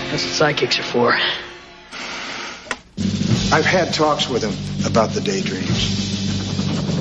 That's 0.09 0.23
what 0.23 0.55
sidekicks 0.55 0.79
are 0.79 0.83
for. 0.83 1.11
I've 3.53 3.65
had 3.65 3.93
talks 3.93 4.29
with 4.29 4.43
him 4.43 4.53
about 4.85 5.11
the 5.11 5.21
daydreams. 5.21 6.03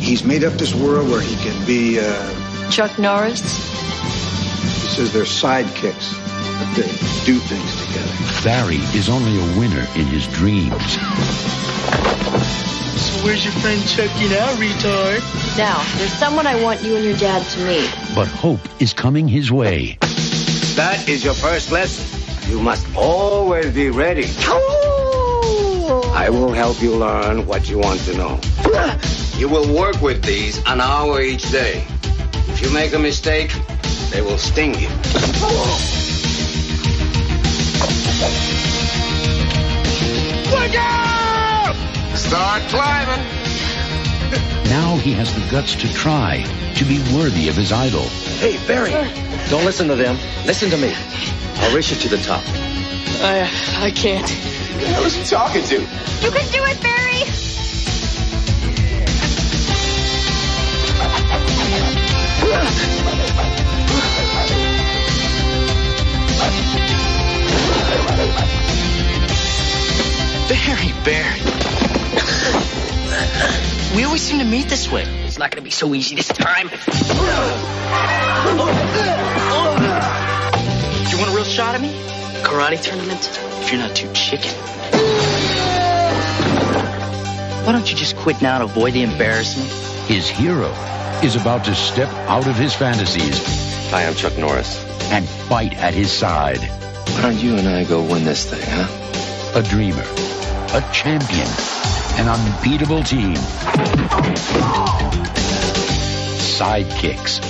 He's 0.03 0.25
made 0.25 0.45
up 0.45 0.55
this 0.55 0.75
world 0.75 1.09
where 1.09 1.21
he 1.21 1.37
can 1.37 1.67
be, 1.67 1.99
uh, 2.01 2.71
Chuck 2.71 2.99
Norris? 2.99 3.41
he 3.41 4.89
says 4.89 5.13
they're 5.13 5.25
sidekicks, 5.25 6.13
but 6.59 6.75
they 6.75 6.89
do 7.25 7.39
things 7.39 7.87
together. 7.87 8.43
Barry 8.43 8.77
is 8.99 9.09
only 9.09 9.39
a 9.39 9.59
winner 9.59 9.87
in 9.97 10.07
his 10.07 10.27
dreams. 10.29 10.99
So 13.01 13.25
where's 13.25 13.45
your 13.45 13.55
friend 13.55 13.81
Chucky 13.89 14.29
now, 14.29 14.55
retard? 14.57 15.23
Now, 15.57 15.83
there's 15.99 16.13
someone 16.13 16.47
I 16.47 16.61
want 16.63 16.83
you 16.83 16.97
and 16.97 17.05
your 17.05 17.17
dad 17.17 17.47
to 17.53 17.65
meet. 17.67 17.91
But 18.15 18.29
hope 18.29 18.61
is 18.81 18.93
coming 18.93 19.29
his 19.29 19.51
way. 19.53 19.99
That 20.77 21.09
is 21.09 21.23
your 21.25 21.35
first 21.35 21.71
lesson. 21.71 22.05
You 22.51 22.61
must 22.61 22.85
always 22.97 23.73
be 23.73 23.91
ready. 23.91 24.27
I 26.13 26.29
will 26.31 26.53
help 26.53 26.83
you 26.83 26.97
learn 26.97 27.47
what 27.47 27.71
you 27.71 27.79
want 27.79 28.01
to 28.01 28.17
know. 28.17 28.41
You 29.39 29.49
will 29.49 29.73
work 29.73 30.01
with 30.03 30.25
these 30.25 30.59
an 30.67 30.81
hour 30.81 31.21
each 31.21 31.49
day. 31.53 31.85
If 32.49 32.61
you 32.61 32.73
make 32.73 32.93
a 32.93 32.99
mistake, 32.99 33.53
they 34.11 34.21
will 34.21 34.37
sting 34.37 34.75
you. 34.75 34.89
Look 40.51 40.75
out! 40.75 41.77
Start 42.17 42.63
climbing. 42.63 43.44
Now 44.69 44.97
he 44.97 45.13
has 45.13 45.33
the 45.35 45.51
guts 45.51 45.75
to 45.77 45.93
try 45.93 46.43
to 46.77 46.85
be 46.85 46.99
worthy 47.15 47.49
of 47.49 47.57
his 47.57 47.73
idol. 47.73 48.03
Hey, 48.39 48.59
Barry, 48.67 48.93
don't 49.49 49.65
listen 49.65 49.89
to 49.89 49.97
them. 49.97 50.17
Listen 50.47 50.71
to 50.71 50.77
me. 50.77 50.93
I'll 51.57 51.75
race 51.75 51.91
you 51.91 51.97
to 51.97 52.09
the 52.09 52.23
top. 52.23 52.43
I, 53.23 53.49
I 53.79 53.91
can't. 53.91 54.29
Who 54.29 54.81
the 54.81 54.87
hell 54.87 55.05
is 55.05 55.15
he 55.15 55.25
talking 55.25 55.63
to? 55.65 55.81
You 55.81 56.31
can 56.31 56.51
do 56.53 56.65
it, 56.65 56.81
Barry! 56.83 57.25
Barry, 70.49 70.93
Barry. 71.05 72.84
We 73.97 74.05
always 74.05 74.23
seem 74.23 74.39
to 74.41 74.45
meet 74.45 74.69
this 74.69 74.91
way. 74.91 75.05
It's 75.25 75.39
not 75.39 75.51
gonna 75.51 75.63
be 75.63 75.71
so 75.71 75.95
easy 75.95 76.17
this 76.17 76.29
time. 76.29 76.69
Do 76.69 76.77
you 81.11 81.19
want 81.19 81.31
a 81.31 81.35
real 81.35 81.45
shot 81.45 81.75
at 81.75 81.81
me? 81.81 81.93
Karate 82.43 82.81
tournament? 82.83 83.21
If 83.63 83.71
you're 83.73 83.81
not 83.81 83.95
too 83.95 84.13
chicken. 84.13 84.51
Why 87.65 87.73
don't 87.73 87.89
you 87.91 87.97
just 87.97 88.17
quit 88.17 88.43
now 88.43 88.55
and 88.57 88.65
avoid 88.65 88.93
the 88.95 89.03
embarrassment? 89.03 89.69
His 90.09 90.29
hero 90.29 90.71
is 91.23 91.37
about 91.37 91.65
to 91.67 91.75
step 91.75 92.09
out 92.29 92.47
of 92.47 92.57
his 92.57 92.75
fantasies 92.75 93.41
Hi, 93.91 94.05
I'm 94.07 94.15
Chuck 94.15 94.37
Norris. 94.37 94.77
and 95.13 95.27
fight 95.27 95.73
at 95.75 95.95
his 95.95 96.11
side. 96.13 96.59
Why 96.59 97.23
don't 97.23 97.39
you 97.43 97.55
and 97.57 97.69
I 97.69 97.85
go 97.85 98.03
win 98.03 98.25
this 98.25 98.45
thing, 98.51 98.61
huh? 98.65 99.61
A 99.61 99.63
dreamer, 99.63 100.03
a 100.75 100.81
champion, 100.93 101.47
an 102.19 102.29
unbeatable 102.29 103.03
team. 103.03 103.35
Sidekicks. 106.57 107.41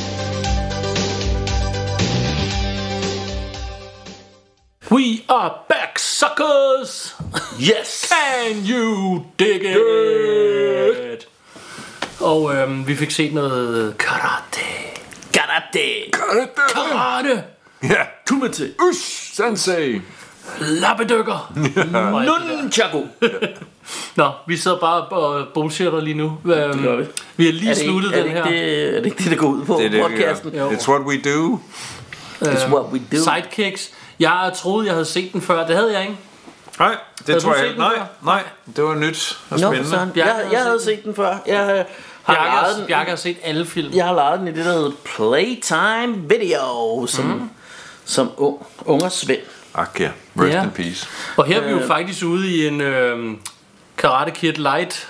We 4.90 5.24
are 5.28 5.64
back, 5.68 5.98
suckers! 5.98 7.14
Yes! 7.58 8.08
Can 8.08 8.64
you 8.64 9.24
dig 9.38 9.60
it? 9.64 11.28
Og 12.20 12.54
øhm, 12.54 12.86
vi 12.86 12.96
fik 12.96 13.10
set 13.10 13.34
noget 13.34 13.98
karate. 13.98 14.60
Karate! 15.32 16.10
Karate! 16.12 16.50
Karate! 16.74 17.44
Ja. 17.82 18.04
Kumite! 18.26 18.74
Ush, 18.90 19.34
sensei! 19.34 20.00
Lappedykker! 20.60 21.52
Nunchaku! 22.62 23.02
Nå, 24.16 24.30
vi 24.46 24.56
sidder 24.56 24.78
bare 24.78 25.00
og 25.02 25.46
bullshitter 25.54 26.00
lige 26.00 26.14
nu. 26.14 26.24
Øhm, 26.44 26.82
gør 26.82 26.96
vi. 26.96 27.04
vi 27.36 27.44
har 27.46 27.52
lige 27.52 27.70
Er 27.70 27.74
det, 27.74 27.82
sluttet 27.82 28.16
ikke, 28.16 28.20
er, 28.38 28.44
den 28.44 28.52
det 28.52 28.60
her. 28.60 28.60
ikke 28.60 28.86
det, 28.86 28.96
er 28.96 28.98
det 29.00 29.06
ikke 29.06 29.22
det, 29.24 29.30
der 29.30 29.36
går 29.36 29.46
ud 29.46 29.64
på 29.64 29.74
Det 29.78 29.86
er 29.86 29.90
det, 29.90 30.02
podcasten? 30.02 30.50
gør. 30.50 30.68
It's 30.68 30.88
what 30.88 31.00
we 31.02 31.16
do. 31.34 31.60
It's 32.42 32.72
what 32.72 32.84
we 32.92 33.00
do. 33.12 33.16
Sidekicks. 33.16 33.90
Jeg 34.20 34.52
troede, 34.56 34.86
jeg 34.86 34.94
havde 34.94 35.04
set 35.04 35.32
den 35.32 35.42
før. 35.42 35.66
Det 35.66 35.76
havde 35.76 35.92
jeg 35.92 36.02
ikke. 36.02 36.16
Nej, 36.78 36.96
det 37.18 37.26
Havde 37.26 37.40
tror 37.40 37.54
jeg 37.54 37.62
ikke. 37.64 37.72
den 37.72 37.80
Nej, 37.80 37.96
før? 37.96 38.04
nej, 38.24 38.42
det 38.76 38.84
var 38.84 38.94
nyt 38.94 39.38
og 39.50 39.60
Nå, 39.60 39.72
spændende. 39.72 40.10
Bjarke 40.14 40.30
Jeg, 40.30 40.52
jeg 40.52 40.60
havde 40.62 40.82
set 40.84 41.04
den 41.04 41.14
før. 41.14 41.36
Jeg 41.46 41.60
øh, 41.62 41.68
har 42.22 42.34
Bjarke, 42.34 42.50
lejet 42.50 42.66
har, 42.72 42.76
den. 42.78 42.86
Bjarke 42.86 43.10
har 43.10 43.16
set 43.16 43.36
alle 43.42 43.66
film. 43.66 43.92
Jeg 43.94 44.04
har 44.04 44.14
lejet 44.14 44.38
den 44.40 44.48
i 44.48 44.52
det, 44.52 44.64
der 44.64 44.72
hedder 44.72 44.90
Playtime 45.04 46.28
Video, 46.28 47.06
som, 47.06 47.24
mm. 47.24 47.50
som 48.04 48.30
ung, 48.36 48.66
unger 48.84 49.08
Svend. 49.08 49.40
Ak 49.74 50.00
ja, 50.00 50.10
rest 50.38 50.54
Ja. 50.54 50.62
in 50.64 50.70
peace. 50.70 51.06
Og 51.36 51.44
her 51.44 51.60
er 51.60 51.64
vi 51.64 51.70
jo 51.70 51.78
Øh. 51.78 51.86
faktisk 51.86 52.24
ude 52.24 52.48
i 52.56 52.66
en 52.66 52.80
øhm, 52.80 53.38
Karate 53.96 54.30
Kid 54.30 54.52
Light. 54.52 55.08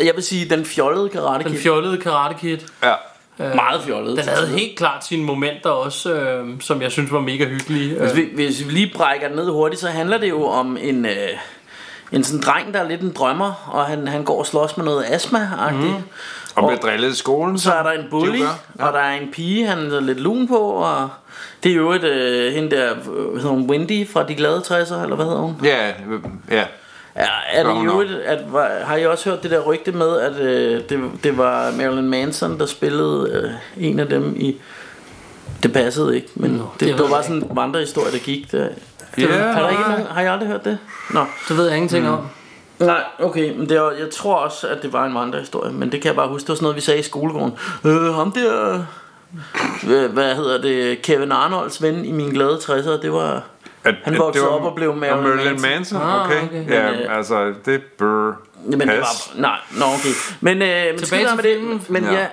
Jeg 0.00 0.12
vil 0.14 0.22
sige, 0.24 0.50
den 0.50 0.64
fjollede 0.64 1.08
Karate 1.08 1.44
Den 1.44 1.52
Kid. 1.52 1.60
fjollede 1.62 1.96
Karate 1.98 2.34
Kid. 2.40 2.58
Ja. 2.82 2.92
Øh, 3.40 3.54
Meget 3.54 3.82
fjollet. 3.82 4.16
Den 4.16 4.28
havde 4.28 4.48
helt 4.48 4.78
klart 4.78 5.04
sine 5.06 5.24
momenter 5.24 5.70
også, 5.70 6.12
øh, 6.14 6.48
som 6.60 6.82
jeg 6.82 6.92
synes 6.92 7.12
var 7.12 7.20
mega 7.20 7.44
hyggelige. 7.44 7.98
Hvis 7.98 8.10
Øh, 8.10 8.16
vi, 8.16 8.28
hvis 8.34 8.66
vi 8.66 8.72
lige 8.72 8.92
brækker 8.96 9.28
den 9.28 9.36
ned 9.36 9.50
hurtigt, 9.50 9.80
så 9.80 9.88
handler 9.88 10.18
det 10.18 10.28
jo 10.28 10.44
om 10.46 10.76
en, 10.80 11.06
øh, 11.06 11.12
en 12.12 12.24
sådan 12.24 12.40
dreng, 12.40 12.74
der 12.74 12.80
er 12.80 12.88
lidt 12.88 13.00
en 13.00 13.12
drømmer, 13.12 13.70
og 13.72 13.84
han, 13.86 14.08
han 14.08 14.24
går 14.24 14.38
og 14.38 14.46
slås 14.46 14.76
med 14.76 14.84
noget 14.84 15.04
astma-agtigt. 15.04 15.96
Mm. 15.96 16.02
Og 16.54 16.68
blev 16.68 16.78
drillet 16.78 17.12
i 17.12 17.16
skolen. 17.16 17.58
Så 17.58 17.72
er 17.72 17.82
der 17.82 17.90
en 17.90 18.06
bully, 18.10 18.38
de 18.38 18.38
gør. 18.78 18.84
og 18.86 18.92
der 18.92 18.98
er 18.98 19.12
en 19.20 19.28
pige, 19.32 19.66
han 19.66 19.78
er 19.92 20.00
lidt 20.00 20.20
lun 20.20 20.48
på, 20.48 20.58
og 20.58 21.08
det 21.62 21.72
er 21.72 21.76
jo 21.76 21.92
et, 21.92 22.04
øh, 22.04 22.52
hende 22.52 22.76
der, 22.76 22.90
øh, 23.16 23.34
hedder 23.36 23.48
hun, 23.48 23.70
Wendy 23.70 24.08
fra 24.08 24.26
De 24.28 24.34
Glade 24.34 24.58
60'er, 24.66 25.02
eller 25.02 25.16
hvad 25.16 25.24
hedder 25.26 25.40
hun? 25.40 25.56
Ja, 25.64 25.86
ja. 26.50 26.64
Ja, 27.16 27.26
er 27.52 27.62
det 27.64 27.84
jo 27.84 28.00
et, 28.00 28.10
at, 28.24 28.52
var, 28.52 28.70
har 28.84 28.96
I 28.96 29.06
også 29.06 29.30
hørt 29.30 29.42
det 29.42 29.50
der 29.50 29.60
rygte 29.60 29.92
med, 29.92 30.18
at 30.20 30.36
øh, 30.40 30.80
det, 30.88 31.00
det 31.24 31.38
var 31.38 31.70
Marilyn 31.72 32.04
Manson, 32.08 32.58
der 32.58 32.66
spillede 32.66 33.30
øh, 33.78 33.86
en 33.88 34.00
af 34.00 34.06
dem 34.06 34.34
i... 34.36 34.56
Det 35.62 35.72
passede 35.72 36.16
ikke, 36.16 36.28
men 36.34 36.50
det 36.52 36.60
det, 36.80 36.88
det, 36.88 36.98
det 36.98 37.10
var 37.10 37.16
jeg 37.16 37.24
sådan 37.24 37.36
en 37.42 37.48
vandrehistorie, 37.56 38.12
der 38.12 38.18
gik 38.18 38.52
der. 38.52 38.68
Ja. 39.18 39.26
Har, 39.26 39.62
der 39.62 39.68
ikke 39.70 39.82
nogen, 39.82 40.06
har 40.10 40.22
I 40.22 40.26
aldrig 40.26 40.48
hørt 40.48 40.64
det? 40.64 40.78
Nå. 41.10 41.20
det 41.48 41.56
ved 41.56 41.66
jeg 41.66 41.76
ingenting 41.76 42.04
Mm. 42.06 42.12
om. 42.12 42.28
Nej, 42.78 43.02
okay, 43.18 43.56
men 43.56 43.68
det 43.68 43.80
var, 43.80 43.90
jeg 43.90 44.10
tror 44.10 44.34
også, 44.34 44.68
at 44.68 44.82
det 44.82 44.92
var 44.92 45.04
en 45.06 45.14
vandrehistorie, 45.14 45.72
men 45.72 45.92
det 45.92 46.02
kan 46.02 46.08
jeg 46.08 46.16
bare 46.16 46.28
huske, 46.28 46.44
det 46.46 46.48
var 46.48 46.54
sådan 46.54 46.64
noget, 46.64 46.76
vi 46.76 46.80
sagde 46.80 47.00
i 47.00 47.02
skolegården. 47.02 47.52
Øh, 47.84 48.14
ham 48.14 48.32
der, 48.32 48.84
hvad, 49.86 50.08
hvad 50.08 50.34
hedder 50.34 50.60
det, 50.62 51.02
Kevin 51.02 51.32
Arnolds 51.32 51.82
ven 51.82 52.04
i 52.04 52.12
min 52.12 52.30
glade 52.30 52.56
60'er, 52.56 53.00
det 53.02 53.12
var... 53.12 53.42
At, 53.84 53.94
Han 54.04 54.14
at 54.14 54.18
voksede 54.20 54.44
det 54.44 54.52
var- 54.52 54.58
op 54.58 54.64
og 54.64 54.74
blev 54.74 54.94
Marilyn 54.96 55.16
og 55.16 55.22
Marilyn 55.22 55.44
Manson. 55.50 55.70
Manson. 55.70 56.00
Ah, 56.02 56.26
Okay. 56.26 56.42
okay. 56.44 56.70
Ja, 56.70 56.90
Men, 56.90 57.00
øh, 57.00 57.16
altså, 57.16 57.54
det 57.64 57.82
bør 57.98 58.32
Jamen, 58.70 58.88
det 58.88 58.98
var, 58.98 59.40
nej, 59.40 59.56
nå 59.78 59.84
okay. 59.84 60.08
Men, 60.40 60.62
øh, 60.62 60.68
men 60.90 60.98
Tilbage 60.98 61.26
til 61.26 61.36
med 61.36 61.74
det. 61.74 61.90
Men 61.90 62.04
Ja. 62.04 62.12
ja, 62.12 62.26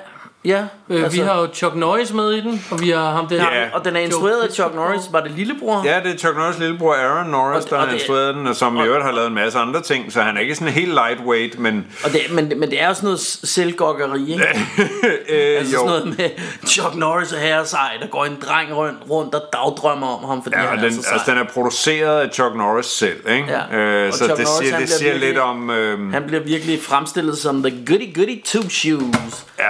ja 0.46 0.64
Øh, 0.89 1.04
altså, 1.04 1.22
Vi 1.22 1.28
har 1.28 1.39
jo 1.42 1.48
Chuck 1.54 1.76
Norris 1.76 2.14
med 2.14 2.32
i 2.34 2.42
den, 2.42 2.66
og 2.72 2.82
vi 2.82 2.89
har 2.89 3.12
ham 3.12 3.28
der. 3.28 3.36
Ja. 3.36 3.70
og 3.74 3.86
den 3.86 3.96
er 3.96 4.00
instrueret 4.00 4.42
af 4.42 4.52
Chuck 4.54 4.76
Norris. 4.76 5.02
Var 5.12 5.22
det 5.22 5.32
lillebror? 5.32 5.82
Ja, 5.86 6.00
det 6.04 6.14
er 6.14 6.18
Chuck 6.18 6.38
Norris 6.38 6.60
lillebror 6.60 6.94
Aaron 6.94 7.30
Norris, 7.30 7.64
Og- 7.64 7.70
der 7.70 7.76
og 7.78 7.88
har 7.88 7.94
instrueret 7.94 8.36
den, 8.36 8.48
og 8.48 8.56
som 8.56 8.78
i 8.78 8.82
øvrigt 8.84 9.04
har 9.04 9.12
lavet 9.12 9.28
en 9.28 9.34
masse 9.34 9.60
andre 9.60 9.82
ting, 9.82 10.14
så 10.14 10.22
han 10.22 10.38
er 10.38 10.42
ikke 10.42 10.56
sådan 10.56 10.74
helt 10.74 10.94
lightweight, 10.94 11.60
men 11.60 11.88
Og 12.06 12.12
det, 12.12 12.22
men, 12.32 12.54
men 12.60 12.70
det 12.70 12.82
er 12.82 12.88
jo 12.88 12.94
sådan 12.94 13.06
noget 13.08 13.20
selvgokkeri, 13.20 14.32
ikke? 14.32 14.44
øh, 15.30 15.60
altså 15.60 15.74
jo. 15.74 15.80
sådan 15.80 15.86
noget 15.86 16.18
med 16.18 16.30
Chuck 16.68 16.96
Norris 16.96 17.34
og 17.34 17.39
herre 17.39 17.66
sej, 17.66 17.98
der 18.02 18.08
går 18.08 18.26
en 18.26 18.38
dreng 18.48 18.76
rundt, 18.76 18.98
rundt 19.10 19.36
og 19.36 19.42
dagdrømmer 19.54 20.08
om 20.08 20.30
ham, 20.30 20.44
fordi 20.44 20.56
Ja, 20.56 20.62
han 20.62 20.70
og 20.80 20.86
er 20.86 20.89
den, 20.89 20.94
så 20.94 21.02
sej. 21.02 21.14
altså, 21.14 21.32
den 21.32 21.39
er 21.39 21.44
produceret 21.54 22.22
af 22.22 22.30
Chuck 22.34 22.56
Norris 22.56 22.86
selv, 22.86 23.30
ikke? 23.30 23.46
Ja. 23.72 23.78
Øh, 23.78 24.08
Og 24.08 24.14
så 24.14 24.18
Chuck 24.26 24.38
det 24.38 24.46
Norris, 24.46 24.68
siger, 24.68 24.80
det 24.80 24.89
siger 24.89 25.12
virkelig- 25.12 25.30
lidt 25.30 25.39
om... 25.39 25.70
Øh, 25.70 26.12
Han 26.14 26.24
bliver 26.28 26.44
virkelig 26.44 26.80
fremstillet 26.84 27.38
som 27.38 27.64
the 27.64 27.86
goody 27.88 28.16
goody 28.16 28.44
two 28.46 28.70
shoes. 28.70 29.46
Ja. 29.60 29.64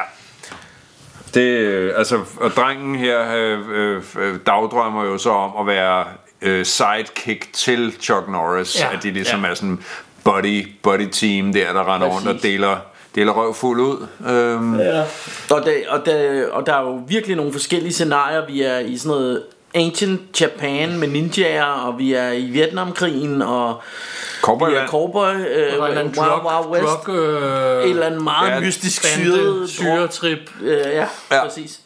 Det, 1.34 1.42
øh, 1.42 1.94
altså, 1.98 2.20
og 2.38 2.50
drengen 2.52 2.96
her 2.96 3.36
øh, 3.36 3.60
øh, 3.74 4.04
øh, 4.20 4.40
dagdrømmer 4.46 5.04
jo 5.06 5.18
så 5.18 5.30
om 5.30 5.52
at 5.60 5.76
være 5.76 6.06
øh, 6.42 6.66
sidekick 6.66 7.54
til 7.54 7.94
Chuck 8.02 8.28
Norris. 8.30 8.80
Ja. 8.80 8.96
At 8.98 9.04
de 9.04 9.12
ligesom 9.12 9.44
Ja. 9.44 9.50
er 9.50 9.54
sådan 9.54 9.80
buddy, 10.24 10.68
buddy 10.84 11.08
team 11.12 11.54
der, 11.54 11.74
der 11.74 11.94
render 11.96 12.08
rundt 12.08 12.28
og 12.28 12.34
Præcis. 12.36 12.52
deler, 12.52 12.78
deler 13.16 13.32
røv 13.32 13.54
fuld 13.54 13.80
ud. 13.80 14.08
Øhm, 14.30 14.80
Ja. 14.80 15.02
Og, 15.50 15.66
der, 15.66 15.72
og, 15.90 16.06
der, 16.06 16.48
og 16.52 16.66
der 16.66 16.74
er 16.74 16.82
jo 16.82 17.02
virkelig 17.08 17.36
nogle 17.36 17.52
forskellige 17.52 17.94
scenarier. 17.94 18.46
Vi 18.48 18.62
er 18.62 18.80
i 18.80 18.98
sådan 18.98 19.10
noget 19.18 19.44
ancient 19.76 20.42
Japan 20.42 20.98
med 21.00 21.08
ninjaer, 21.08 21.64
og 21.64 22.00
vi 22.00 22.14
er 22.14 22.32
i 22.32 22.42
Vietnamkrigen, 22.46 23.42
og 23.42 23.82
vi 24.44 24.76
er 24.76 24.88
cowboy, 24.88 25.34
øh, 25.36 25.80
Og 25.80 25.90
der 25.90 25.96
er 25.96 26.00
en 26.02 26.06
Wild, 26.08 26.16
drug, 26.16 26.72
Wild 26.72 26.84
West. 26.84 27.06
drug, 27.06 27.16
øh, 27.16 27.84
et 27.84 27.90
eller 27.90 28.06
andet 28.06 28.22
meget 28.24 28.50
ja, 28.52 28.60
mystisk 28.60 29.04
syret 29.06 29.70
syretrip. 29.70 30.40
Øh, 30.62 30.72
ja, 30.78 30.90
ja, 31.00 31.06
Ja. 31.32 31.44
præcis. 31.48 31.80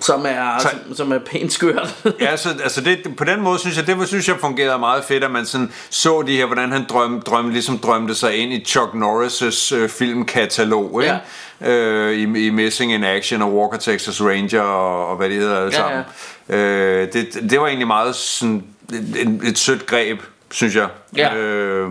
Som 0.00 0.24
er, 0.28 0.58
Så- 0.58 0.68
som, 0.68 0.94
som 0.94 1.12
er 1.12 1.18
pænt 1.18 1.52
skørt. 1.52 1.94
Ja, 2.20 2.36
så, 2.36 2.48
altså 2.62 2.80
det, 2.80 2.98
på 3.16 3.24
den 3.24 3.40
måde 3.40 3.58
synes 3.58 3.76
jeg, 3.76 3.86
det 3.86 4.08
synes 4.08 4.28
jeg 4.28 4.36
fungerede 4.40 4.78
meget 4.78 5.04
fedt, 5.04 5.24
at 5.24 5.30
man 5.30 5.46
sådan 5.46 5.72
så 5.90 6.22
de 6.26 6.36
her, 6.36 6.46
hvordan 6.46 6.72
han 6.72 6.84
drøm, 6.88 7.20
drøm, 7.20 7.48
ligesom 7.50 7.78
drømte 7.78 8.14
sig 8.14 8.36
ind 8.36 8.52
i 8.52 8.64
Chuck 8.64 8.90
Norris' 8.94 9.74
øh, 9.74 9.88
filmkatalog, 9.88 11.02
ikke? 11.02 11.18
Øh, 11.60 12.12
i, 12.12 12.46
i 12.46 12.50
Missing 12.50 12.92
in 12.92 13.04
Action 13.04 13.42
og 13.42 13.54
Walker 13.54 13.78
Texas 13.78 14.22
Ranger 14.22 14.60
og, 14.62 15.08
og 15.08 15.16
hvad 15.16 15.28
de 15.30 15.34
hedder 15.34 15.56
alle 15.56 15.70
Ja, 15.72 15.76
sammen. 15.78 16.02
Øh, 16.48 17.12
det, 17.12 17.38
det 17.50 17.60
var 17.60 17.66
egentlig 17.66 17.86
meget 17.86 18.14
sådan 18.14 18.64
et, 18.92 19.16
et, 19.16 19.40
et 19.48 19.58
sødt 19.58 19.86
greb, 19.86 20.20
synes 20.50 20.76
jeg. 20.76 20.88
Ja. 21.16 21.34
Øh, 21.36 21.90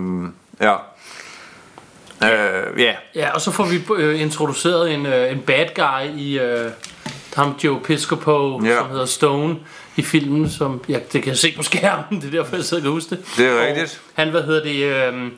ja. 0.60 0.74
Øh, 2.24 2.80
ja. 2.80 2.94
Ja, 3.14 3.30
og 3.34 3.40
så 3.40 3.50
får 3.50 3.64
vi 3.64 3.82
øh, 3.96 4.20
introduceret 4.20 4.94
en, 4.94 5.06
øh, 5.06 5.32
en 5.32 5.38
bad 5.40 5.66
guy 5.74 6.18
i 6.20 6.38
øh, 6.38 6.70
ham 7.36 7.54
Joe 7.64 7.80
Piscopo, 7.80 8.64
Ja. 8.64 8.78
som 8.78 8.90
hedder 8.90 9.06
Stone 9.06 9.56
i 9.96 10.02
filmen, 10.02 10.50
som 10.50 10.84
ja, 10.88 10.98
det 11.12 11.22
kan 11.22 11.26
jeg 11.30 11.38
se 11.38 11.54
på 11.56 11.62
skærmen, 11.62 12.20
det 12.20 12.26
er 12.34 12.42
derfor 12.42 12.56
jeg 12.56 12.64
sidder 12.64 12.82
og 12.82 12.84
kan 12.84 12.90
huske 12.92 13.10
det. 13.10 13.24
Det 13.36 13.46
er 13.46 13.52
Og 13.60 13.66
rigtigt. 13.66 14.00
Han, 14.14 14.30
hvad 14.30 14.42
hedder 14.42 14.62
det, 14.62 15.12
øh, 15.14 15.30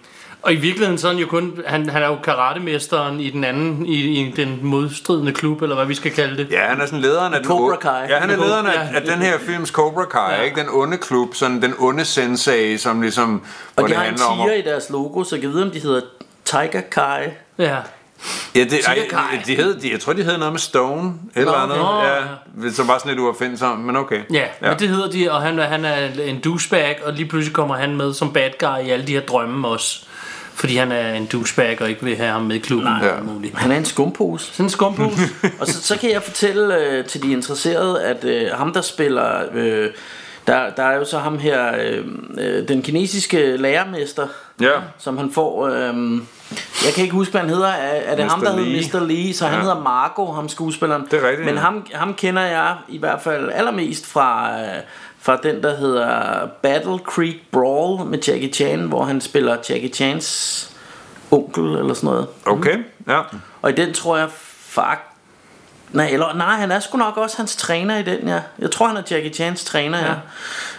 og 0.42 0.52
i 0.52 0.56
virkeligheden 0.56 0.98
så 0.98 1.08
er 1.08 1.12
han 1.12 1.20
jo 1.20 1.26
kun, 1.26 1.60
han, 1.66 1.88
han 1.90 2.02
er 2.02 2.06
jo 2.06 2.16
karatemesteren 2.24 3.20
i 3.20 3.30
den 3.30 3.44
anden, 3.44 3.86
i, 3.86 3.94
i 3.94 4.30
den 4.36 4.58
modstridende 4.62 5.32
klub, 5.32 5.62
eller 5.62 5.74
hvad 5.76 5.86
vi 5.86 5.94
skal 5.94 6.10
kalde 6.12 6.36
det. 6.36 6.50
Ja, 6.52 6.60
han 6.66 6.80
er 6.80 6.86
sådan 6.86 7.00
lederen 7.00 7.34
af 7.34 7.40
den 7.40 7.48
Cobra 7.48 7.76
Kai. 7.76 8.06
Ja, 8.08 8.18
han 8.18 8.30
er 8.30 8.36
lederen 8.36 8.66
af, 8.66 8.72
Ja. 8.74 8.96
af 8.96 9.02
den 9.02 9.18
her 9.22 9.38
films 9.38 9.68
Cobra 9.68 10.04
Kai, 10.04 10.34
Ja. 10.34 10.42
ikke? 10.42 10.60
Den 10.60 10.66
onde 10.72 10.96
klub, 10.96 11.34
sådan 11.34 11.62
den 11.62 11.74
onde 11.78 12.04
sensei, 12.04 12.76
som 12.78 13.00
ligesom 13.02 13.42
og 13.76 13.82
de 13.84 13.88
det 13.88 13.96
har 13.96 14.02
en 14.04 14.08
handler 14.08 14.26
om 14.26 14.38
tiger 14.38 14.52
i 14.56 14.62
deres 14.62 14.90
logo, 14.90 15.24
så 15.24 15.36
jeg 15.36 15.42
kan 15.42 15.50
vide, 15.52 15.62
om 15.62 15.70
de 15.70 15.78
hedder 15.80 16.00
Tiger 16.44 16.80
Kai. 16.90 17.22
Ja. 17.58 17.76
Ja, 18.54 18.64
det, 18.64 18.72
ej, 18.86 18.94
Tiger 18.94 19.08
Kai. 19.08 19.38
de 19.46 19.56
hed, 19.62 19.80
de, 19.80 19.92
jeg 19.92 20.00
tror, 20.00 20.12
de 20.12 20.22
hed 20.22 20.38
noget 20.38 20.52
med 20.52 20.60
Stone, 20.60 21.12
eller 21.36 21.52
andet. 21.52 21.78
okay. 21.80 22.06
Ja, 22.64 22.70
så 22.70 22.84
var 22.84 22.98
sådan 22.98 23.08
lidt 23.10 23.20
uopfindsomt, 23.20 23.84
men 23.84 23.96
okay. 23.96 24.20
Ja, 24.32 24.44
ja, 24.62 24.70
men 24.70 24.78
det 24.78 24.88
hedder 24.88 25.10
de, 25.10 25.32
og 25.32 25.42
han, 25.42 25.58
er- 25.58 25.64
han 25.66 25.84
er 25.84 26.08
en 26.24 26.40
douchebag, 26.40 26.98
og 27.04 27.12
lige 27.12 27.28
pludselig 27.28 27.54
kommer 27.54 27.74
han 27.76 27.96
med 27.96 28.14
som 28.14 28.32
bad 28.32 28.50
guy 28.58 28.86
i 28.86 28.90
alle 28.90 29.06
de 29.06 29.12
her 29.12 29.20
drømme 29.20 29.68
også. 29.68 30.05
Fordi 30.56 30.76
han 30.76 30.92
er 30.92 31.12
en 31.14 31.26
douchebag 31.26 31.82
og 31.82 31.88
ikke 31.88 32.04
vil 32.04 32.16
have 32.16 32.30
ham 32.30 32.42
med 32.42 32.56
i 32.56 32.58
klubben. 32.58 32.88
Nej. 32.88 33.08
alt 33.08 33.24
muligt. 33.34 33.58
Han 33.58 33.72
er 33.72 33.76
en 33.76 33.84
skumpose. 33.84 34.46
Sådan 34.52 34.66
en 34.66 34.70
skumpose. 34.70 35.22
og 35.60 35.66
så, 35.66 35.82
så 35.82 35.98
kan 35.98 36.10
jeg 36.10 36.22
fortælle 36.22 36.76
øh, 36.78 37.04
til 37.04 37.22
de 37.22 37.32
interesserede, 37.32 38.02
at 38.02 38.24
øh, 38.24 38.48
ham 38.54 38.72
der 38.72 38.80
spiller, 38.80 39.42
øh, 39.54 39.90
der, 40.46 40.70
der 40.70 40.82
er 40.82 40.96
jo 40.96 41.04
så 41.04 41.18
ham 41.18 41.38
her, 41.38 41.72
øh, 41.80 42.04
øh, 42.38 42.68
den 42.68 42.82
kinesiske 42.82 43.56
lærermester, 43.56 44.26
Ja. 44.60 44.70
som 44.98 45.18
han 45.18 45.30
får. 45.32 45.66
Øh, 45.66 45.94
jeg 46.84 46.92
kan 46.94 47.02
ikke 47.04 47.14
huske, 47.14 47.30
hvad 47.30 47.40
han 47.40 47.50
hedder. 47.50 47.68
Er, 47.68 48.12
er 48.12 48.16
det 48.16 48.24
Mr. 48.24 48.30
ham, 48.30 48.40
der 48.44 48.56
Lee. 48.56 48.64
hedder 48.82 49.00
Mr. 49.00 49.06
Lee? 49.06 49.34
Så 49.34 49.46
han 49.46 49.54
Ja. 49.54 49.60
hedder 49.60 49.80
Marco, 49.82 50.32
ham 50.32 50.48
skuespilleren. 50.48 51.06
Det 51.10 51.22
er 51.22 51.28
rigtigt, 51.28 51.46
Men 51.46 51.54
ja. 51.54 51.60
ham, 51.60 51.86
ham 51.94 52.14
kender 52.14 52.42
jeg 52.42 52.74
i 52.88 52.98
hvert 52.98 53.22
fald 53.22 53.50
allermest 53.54 54.06
fra... 54.06 54.50
Øh, 54.60 54.66
fra 55.26 55.36
den 55.42 55.62
der 55.62 55.76
hedder 55.76 56.46
Battle 56.62 56.98
Creek 56.98 57.36
Brawl 57.52 58.06
med 58.06 58.18
Jackie 58.18 58.52
Chan 58.52 58.80
Hvor 58.80 59.04
han 59.04 59.20
spiller 59.20 59.56
Jackie 59.70 59.94
Chans 59.94 60.70
onkel 61.30 61.64
eller 61.64 61.94
sådan 61.94 62.10
noget 62.10 62.26
Okay, 62.44 62.78
ja. 63.08 63.22
og 63.62 63.70
i 63.70 63.72
den 63.72 63.94
tror 63.94 64.16
jeg 64.16 64.28
fuck 64.30 65.00
Nej, 65.92 66.08
eller, 66.12 66.34
nej, 66.34 66.56
han 66.56 66.72
er 66.72 66.80
sgu 66.80 66.98
nok 66.98 67.16
også 67.16 67.36
hans 67.36 67.56
træner 67.56 67.98
i 67.98 68.02
den, 68.02 68.28
ja. 68.28 68.40
Jeg 68.58 68.70
tror, 68.70 68.86
han 68.86 68.96
er 68.96 69.02
Jackie 69.10 69.34
Chans 69.34 69.64
træner, 69.64 69.98
ja. 69.98 70.14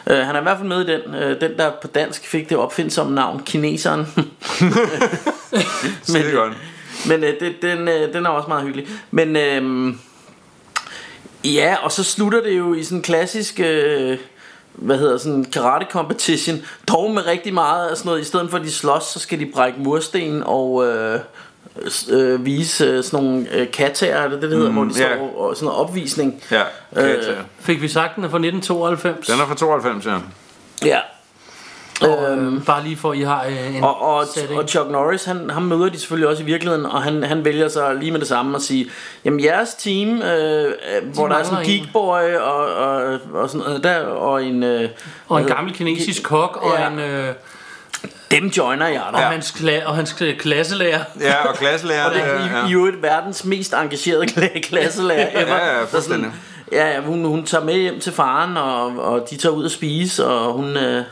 ja. 0.07 0.21
Uh, 0.21 0.25
han 0.25 0.35
er 0.35 0.39
i 0.39 0.43
hvert 0.43 0.57
fald 0.57 0.67
med 0.67 0.89
i 0.89 0.91
den. 0.91 1.01
Uh, 1.15 1.39
den, 1.41 1.57
der 1.57 1.71
på 1.81 1.87
dansk 1.87 2.27
fik 2.27 2.49
det 2.49 2.57
opfindsomme 2.57 3.15
navn, 3.15 3.43
Kineseren. 3.45 4.07
Skide 6.03 6.31
godt. 6.33 6.53
Men 7.07 7.23
uh, 7.23 7.29
det, 7.39 7.55
den, 7.61 7.79
uh, 7.79 8.13
den 8.13 8.25
er 8.25 8.29
også 8.29 8.47
meget 8.47 8.63
hyggelig. 8.63 8.87
Men 9.11 9.35
uh, 9.35 9.95
ja, 11.53 11.75
og 11.81 11.91
så 11.91 12.03
slutter 12.03 12.41
det 12.41 12.57
jo 12.57 12.73
i 12.73 12.83
sådan 12.83 12.97
en 12.97 13.01
klassisk... 13.01 13.59
Uh, 13.59 14.17
hvad 14.77 14.97
hedder 14.97 15.17
sådan 15.17 15.45
karate 15.45 15.85
competition 15.91 16.57
dog 16.87 17.11
med 17.11 17.25
rigtig 17.25 17.53
meget 17.53 17.89
af 17.89 17.97
sådan 17.97 18.09
noget. 18.09 18.21
I 18.21 18.25
stedet 18.25 18.49
for 18.49 18.57
at 18.57 18.63
de 18.63 18.71
slås 18.71 19.03
så 19.03 19.19
skal 19.19 19.39
de 19.39 19.45
brække 19.45 19.79
mursten 19.79 20.43
og 20.45 20.85
øh, 20.85 21.19
øh, 22.09 22.45
vise 22.45 22.85
øh, 22.85 23.03
sådan 23.03 23.25
nogle 23.25 23.47
øh, 23.53 23.71
katager 23.71 24.15
er 24.15 24.27
det 24.29 24.41
det, 24.41 24.41
det 24.41 24.57
hedder 24.57 24.71
Mm, 24.71 24.75
hvor 24.75 24.83
de 24.85 24.93
står 24.93 25.35
og 25.37 25.55
sådan 25.55 25.65
noget 25.65 25.79
opvisning. 25.81 26.43
Ja, 26.51 26.63
Øh, 26.95 27.09
øh, 27.09 27.37
Fik 27.59 27.81
vi 27.81 27.87
sagt, 27.87 28.15
den 28.15 28.23
er 28.23 28.29
fra 28.29 28.37
1992? 28.37 29.27
Den 29.27 29.39
er 29.39 29.45
fra 29.45 29.55
92, 29.55 30.05
ja. 30.05 30.17
ja 30.85 30.99
Og, 32.01 32.31
øh, 32.37 32.65
bare 32.65 32.83
lige 32.83 32.97
for, 32.97 33.11
at 33.11 33.17
I 33.17 33.21
har 33.21 33.45
øh, 33.45 33.75
en 33.75 33.83
og, 33.83 34.01
og, 34.01 34.25
setting. 34.33 34.59
og 34.59 34.69
Chuck 34.69 34.89
Norris, 34.91 35.25
han, 35.25 35.49
ham 35.49 35.61
møder 35.63 35.89
de 35.89 35.99
selvfølgelig 35.99 36.29
også 36.29 36.43
i 36.43 36.45
virkeligheden, 36.45 36.85
og 36.85 37.03
han, 37.03 37.23
han 37.23 37.45
vælger 37.45 37.67
så 37.69 37.93
lige 37.93 38.11
med 38.11 38.19
det 38.19 38.27
samme 38.27 38.55
at 38.55 38.61
sige, 38.61 38.89
jamen 39.25 39.43
jeres 39.43 39.73
team, 39.73 40.21
øh, 40.21 40.65
øh, 40.65 41.13
hvor 41.13 41.27
der 41.27 41.35
er 41.35 41.43
sådan 41.43 41.59
en 41.59 41.65
geekboy 41.65 42.33
og, 42.35 42.73
og, 42.75 43.19
og 43.33 43.49
sådan 43.49 43.61
noget 43.67 43.83
der, 43.83 43.99
og 43.99 44.43
en... 44.43 44.63
Øh, 44.63 44.89
og 45.27 45.41
en 45.41 45.47
gammel 45.47 45.73
kinesisk 45.73 46.23
kok, 46.23 46.59
og 46.61 46.79
Ja. 46.79 46.87
en... 46.87 46.99
Øh, 46.99 47.33
Dem 48.31 48.45
joiner 48.47 48.87
jeg 48.87 49.01
og, 49.13 49.13
da. 49.19 49.23
hans 49.25 49.51
kla- 49.51 49.85
og 49.85 49.95
hans 49.95 50.11
kla- 50.11 50.37
klasselærer. 50.37 50.99
Ja, 51.21 51.47
og 51.47 51.55
klasselærer. 51.55 52.05
Og 52.05 52.13
det 52.13 52.21
er 52.23 52.57
ja, 52.57 52.65
i, 52.67 52.69
i 52.69 52.73
øvrigt 52.73 53.01
verdens 53.01 53.45
mest 53.45 53.73
engagerede 53.73 54.25
kla- 54.25 54.59
klasselærer 54.59 55.29
ever. 55.43 55.55
Ja, 55.55 55.77
ja, 55.77 55.83
fuldstændig. 55.83 56.31
Ja, 56.71 56.87
ja 56.91 57.01
hun, 57.01 57.25
hun 57.25 57.45
tager 57.45 57.63
med 57.63 57.73
hjem 57.73 57.99
til 57.99 58.13
faren, 58.13 58.57
og, 58.57 58.85
og 59.13 59.27
de 59.29 59.37
tager 59.37 59.53
ud 59.55 59.65
at 59.65 59.71
spise, 59.71 60.25
og 60.27 60.53
hun, 60.53 60.77
øh, 60.77 61.03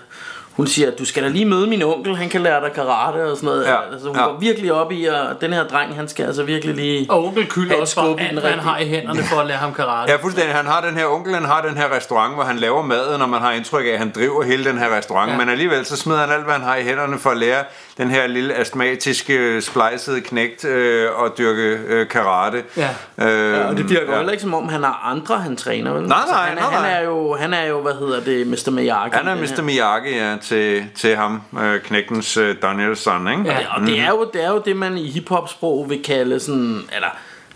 hun 0.56 0.68
siger, 0.68 0.92
du 0.92 1.06
skal 1.06 1.24
da 1.24 1.28
lige 1.28 1.46
møde 1.46 1.68
min 1.68 1.82
onkel, 1.82 2.16
han 2.16 2.30
kan 2.30 2.42
lære 2.42 2.62
dig 2.62 2.72
karate 2.74 3.32
og 3.32 3.38
sådan 3.38 3.48
noget. 3.48 3.66
Ja, 3.66 3.92
Altså, 3.92 4.08
hun 4.08 4.18
ja. 4.18 4.24
går 4.24 4.38
virkelig 4.40 4.74
op 4.74 4.92
i, 4.92 5.06
og 5.06 5.42
den 5.42 5.54
her 5.54 5.64
dreng, 5.64 5.96
han 5.96 6.08
skal 6.08 6.26
altså 6.26 6.44
virkelig 6.44 6.76
lige... 6.76 7.06
Og 7.10 7.26
onkel 7.26 7.44
et 7.44 7.74
også 7.80 7.96
for 7.96 8.16
alt, 8.20 8.44
han 8.44 8.60
har 8.60 8.78
i 8.78 8.88
hænderne 8.88 9.24
for 9.24 9.40
at 9.40 9.48
lære 9.48 9.58
ham 9.58 9.74
karate. 9.74 10.12
Ja, 10.12 10.18
fuldstændig. 10.18 10.56
Han 10.56 10.66
har 10.66 10.82
den 10.82 10.98
her 10.98 11.06
onkel, 11.06 11.34
han 11.34 11.46
har 11.46 11.62
den 11.62 11.78
her 11.78 11.96
restaurant, 11.96 12.34
hvor 12.34 12.44
han 12.44 12.58
laver 12.58 12.82
maden, 12.82 13.22
og 13.22 13.30
man 13.30 13.42
har 13.42 13.52
indtryk 13.52 13.86
af, 13.86 13.90
at 13.90 14.00
han 14.00 14.12
driver 14.16 14.44
hele 14.44 14.64
den 14.66 14.78
her 14.78 14.98
restaurant. 14.98 15.32
Ja. 15.32 15.38
Men 15.38 15.50
alligevel 15.50 15.86
så 15.86 15.98
smider 15.98 16.20
han 16.20 16.32
alt, 16.32 16.44
hvad 16.44 16.54
han 16.54 16.64
har 16.64 16.76
i 16.76 16.84
hænderne 16.84 17.20
for 17.20 17.30
at 17.30 17.38
lære 17.38 17.64
den 17.98 18.10
her 18.10 18.28
lille 18.28 18.54
astmatiske, 18.56 19.62
splejsede 19.62 20.22
knægt 20.22 20.66
øh, 20.66 21.10
og 21.16 21.38
dyrke 21.38 21.80
øh, 21.88 22.08
karate. 22.08 22.64
Ja. 22.78 22.90
Øh, 23.18 23.56
Ja, 23.56 23.68
og 23.68 23.78
det 23.78 23.90
virker 23.90 24.12
ja. 24.12 24.16
heller 24.18 24.32
ikke 24.32 24.42
som 24.42 24.54
om 24.54 24.70
han 24.70 24.84
har 24.84 25.02
andre 25.12 25.38
han 25.38 25.58
træner 25.58 25.94
vel? 25.94 26.02
Nej, 26.02 26.18
nej, 26.32 26.48
han, 26.50 26.58
er, 26.58 26.62
nej, 26.62 26.72
han 26.72 26.82
nej. 26.82 27.00
er 27.00 27.04
jo 27.06 27.36
han 27.36 27.54
er 27.54 27.64
jo 27.66 27.82
hvad 27.82 27.94
hedder 27.94 28.20
det 28.20 28.48
Mr. 28.48 28.72
Miyagi. 28.72 29.16
Han 29.16 29.28
er 29.28 29.36
Mr. 29.36 29.62
Miyagi 29.62 30.16
ja, 30.18 30.36
til, 30.46 30.84
til 30.96 31.16
ham, 31.16 31.42
øh, 31.62 31.80
knægtens 31.82 32.38
øh, 32.38 32.56
Danielson, 32.62 33.28
ikke? 33.28 33.44
Ja. 33.46 33.76
Og 33.76 33.88
det 33.88 34.00
er 34.00 34.10
jo 34.10 34.30
det 34.34 34.44
er 34.44 34.50
jo 34.52 34.62
det 34.66 34.76
man 34.78 34.98
i 34.98 35.12
hiphop 35.12 35.50
sprog 35.50 35.90
vil 35.90 36.04
kalde 36.04 36.40
sådan 36.40 36.82
eller 36.96 37.08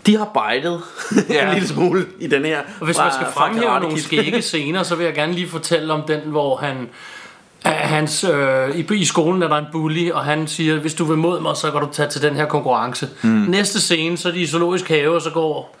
de 0.06 0.16
har 0.16 0.24
bejdet 0.34 0.80
Ja. 1.30 1.46
en 1.48 1.54
lille 1.54 1.68
smule 1.68 2.06
i 2.20 2.26
den 2.26 2.44
her. 2.44 2.58
Og 2.80 2.86
hvis 2.86 2.96
fra- 2.96 3.04
man 3.04 3.12
skal 3.12 3.26
fremhæve 3.34 3.80
nogle 3.80 4.00
skægge 4.00 4.42
scener, 4.52 4.82
så 4.82 4.94
vil 4.96 5.04
jeg 5.04 5.14
gerne 5.14 5.32
lige 5.32 5.48
fortælle 5.48 5.92
om 5.92 6.02
den, 6.08 6.20
hvor 6.24 6.56
han 6.56 6.88
at 7.64 7.72
hans, 7.72 8.24
øh, 8.24 8.70
i, 8.76 8.94
i 8.94 9.04
skolen 9.04 9.42
er 9.42 9.48
der 9.48 9.56
en 9.56 9.64
bully, 9.72 10.10
og 10.10 10.24
han 10.24 10.46
siger, 10.46 10.76
hvis 10.78 10.94
du 10.94 11.04
vil 11.04 11.18
mod 11.18 11.40
mig, 11.40 11.56
så 11.56 11.70
kan 11.70 11.80
du 11.80 11.88
tage 11.92 12.08
til 12.08 12.22
den 12.22 12.34
her 12.34 12.46
konkurrence. 12.46 13.08
Mm. 13.22 13.28
Næste 13.30 13.80
scene, 13.80 14.16
så 14.18 14.28
er 14.28 14.32
de 14.32 14.40
i 14.40 14.46
zoologisk 14.46 14.88
have, 14.88 15.14
og 15.14 15.22
så 15.22 15.30
går 15.30 15.76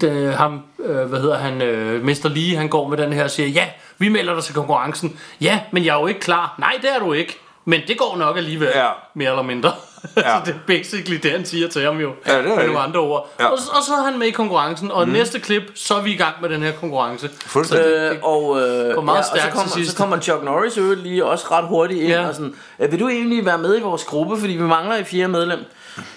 det, 0.00 0.34
ham, 0.34 0.60
øh, 0.86 1.02
hvad 1.04 1.20
hedder 1.20 1.38
han, 1.38 1.62
øh, 1.62 2.04
Mr. 2.04 2.28
Lee, 2.28 2.56
han 2.56 2.68
går 2.68 2.88
med 2.88 2.96
den 2.98 3.12
her 3.12 3.24
og 3.24 3.30
siger, 3.30 3.48
ja, 3.48 3.64
vi 3.98 4.08
melder 4.08 4.34
dig 4.34 4.44
til 4.44 4.54
konkurrencen. 4.54 5.20
Ja, 5.40 5.60
men 5.72 5.84
jeg 5.84 5.96
er 5.96 6.00
jo 6.00 6.06
ikke 6.06 6.20
klar. 6.20 6.54
Nej, 6.58 6.78
det 6.82 6.90
er 6.94 6.98
du 6.98 7.12
ikke. 7.12 7.38
Men 7.64 7.80
det 7.88 7.98
går 7.98 8.16
nok 8.16 8.36
alligevel, 8.36 8.68
ja. 8.74 8.88
mere 9.14 9.30
eller 9.30 9.42
mindre. 9.42 9.72
Ja. 10.16 10.22
så 10.38 10.42
det 10.44 10.54
er 10.54 10.58
basically 10.66 11.20
det, 11.22 11.30
han 11.32 11.44
siger 11.44 11.68
til 11.68 11.82
ham 11.82 11.98
jo. 11.98 12.12
Ja, 12.26 12.38
det 12.38 12.50
er 12.50 12.56
med 12.56 12.66
nogle 12.66 12.80
andre 12.80 13.00
ord. 13.00 13.30
Ja. 13.40 13.46
Og, 13.46 13.52
og 13.52 13.82
så 13.86 13.92
er 13.92 14.02
han 14.10 14.18
med 14.18 14.26
i 14.26 14.30
konkurrencen, 14.30 14.90
og 14.90 15.06
mm. 15.06 15.12
næste 15.12 15.40
klip, 15.40 15.62
så 15.74 15.94
er 15.94 16.02
vi 16.02 16.12
i 16.12 16.16
gang 16.16 16.34
med 16.40 16.48
den 16.48 16.62
her 16.62 16.72
konkurrence. 16.72 17.30
Fuldstændig. 17.46 17.86
Øh, 17.86 18.16
og, 18.22 18.60
øh, 18.60 19.04
meget 19.04 19.18
ja, 19.18 19.22
stærkt 19.22 19.56
og 19.56 19.68
så 19.68 19.72
kommer, 19.74 19.86
så 19.86 19.96
kommer 19.96 20.20
Chuck 20.20 20.42
Norris 20.44 20.76
jo 20.76 20.94
lige 20.94 21.24
også 21.24 21.46
ret 21.50 21.64
hurtigt 21.68 22.00
ind 22.00 22.10
Ja. 22.10 22.28
og 22.28 22.34
sådan, 22.34 22.54
vil 22.78 23.00
du 23.00 23.08
egentlig 23.08 23.46
være 23.46 23.58
med 23.58 23.78
i 23.78 23.80
vores 23.80 24.04
gruppe, 24.04 24.38
fordi 24.40 24.52
vi 24.52 24.62
mangler 24.62 24.96
et 24.96 25.06
fjerde 25.06 25.28
medlem? 25.28 25.58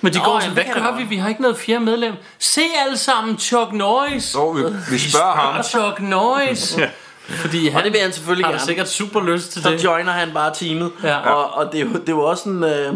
Men 0.01 0.13
de 0.13 0.17
Nå, 0.17 0.23
går 0.23 0.31
jamen, 0.31 0.41
sådan, 0.41 0.73
hvad 0.73 0.83
gør 0.83 0.97
vi? 0.97 1.03
Vi 1.03 1.15
har 1.15 1.29
ikke 1.29 1.41
noget 1.41 1.57
fjerde 1.57 1.85
medlem. 1.85 2.13
Se 2.39 2.61
alle 2.85 2.97
sammen 2.97 3.37
Chuck 3.37 3.73
Norris. 3.73 4.23
Så 4.23 4.51
vi, 4.51 4.61
vi 4.91 4.99
spørger 4.99 5.31
ham. 5.31 5.63
Chuck 5.73 6.01
Norris. 6.01 6.77
Fordi 7.29 7.67
han, 7.67 7.77
Og 7.77 7.83
det 7.83 7.93
vil 7.93 8.01
han 8.01 8.13
selvfølgelig 8.13 8.45
har 8.45 8.51
gerne. 8.51 8.65
sikkert 8.65 8.89
super 8.89 9.21
lyst 9.21 9.51
til 9.51 9.61
så 9.63 9.71
det. 9.71 9.83
joiner 9.83 10.11
han 10.11 10.31
bare 10.33 10.53
teamet. 10.53 10.91
Ja. 11.03 11.17
Og, 11.17 11.53
og 11.53 11.71
det, 11.71 11.81
er 11.81 11.85
jo, 11.85 11.89
det 12.07 12.15
var 12.15 12.21
også 12.21 12.43
sådan... 12.43 12.63
Øh, 12.63 12.93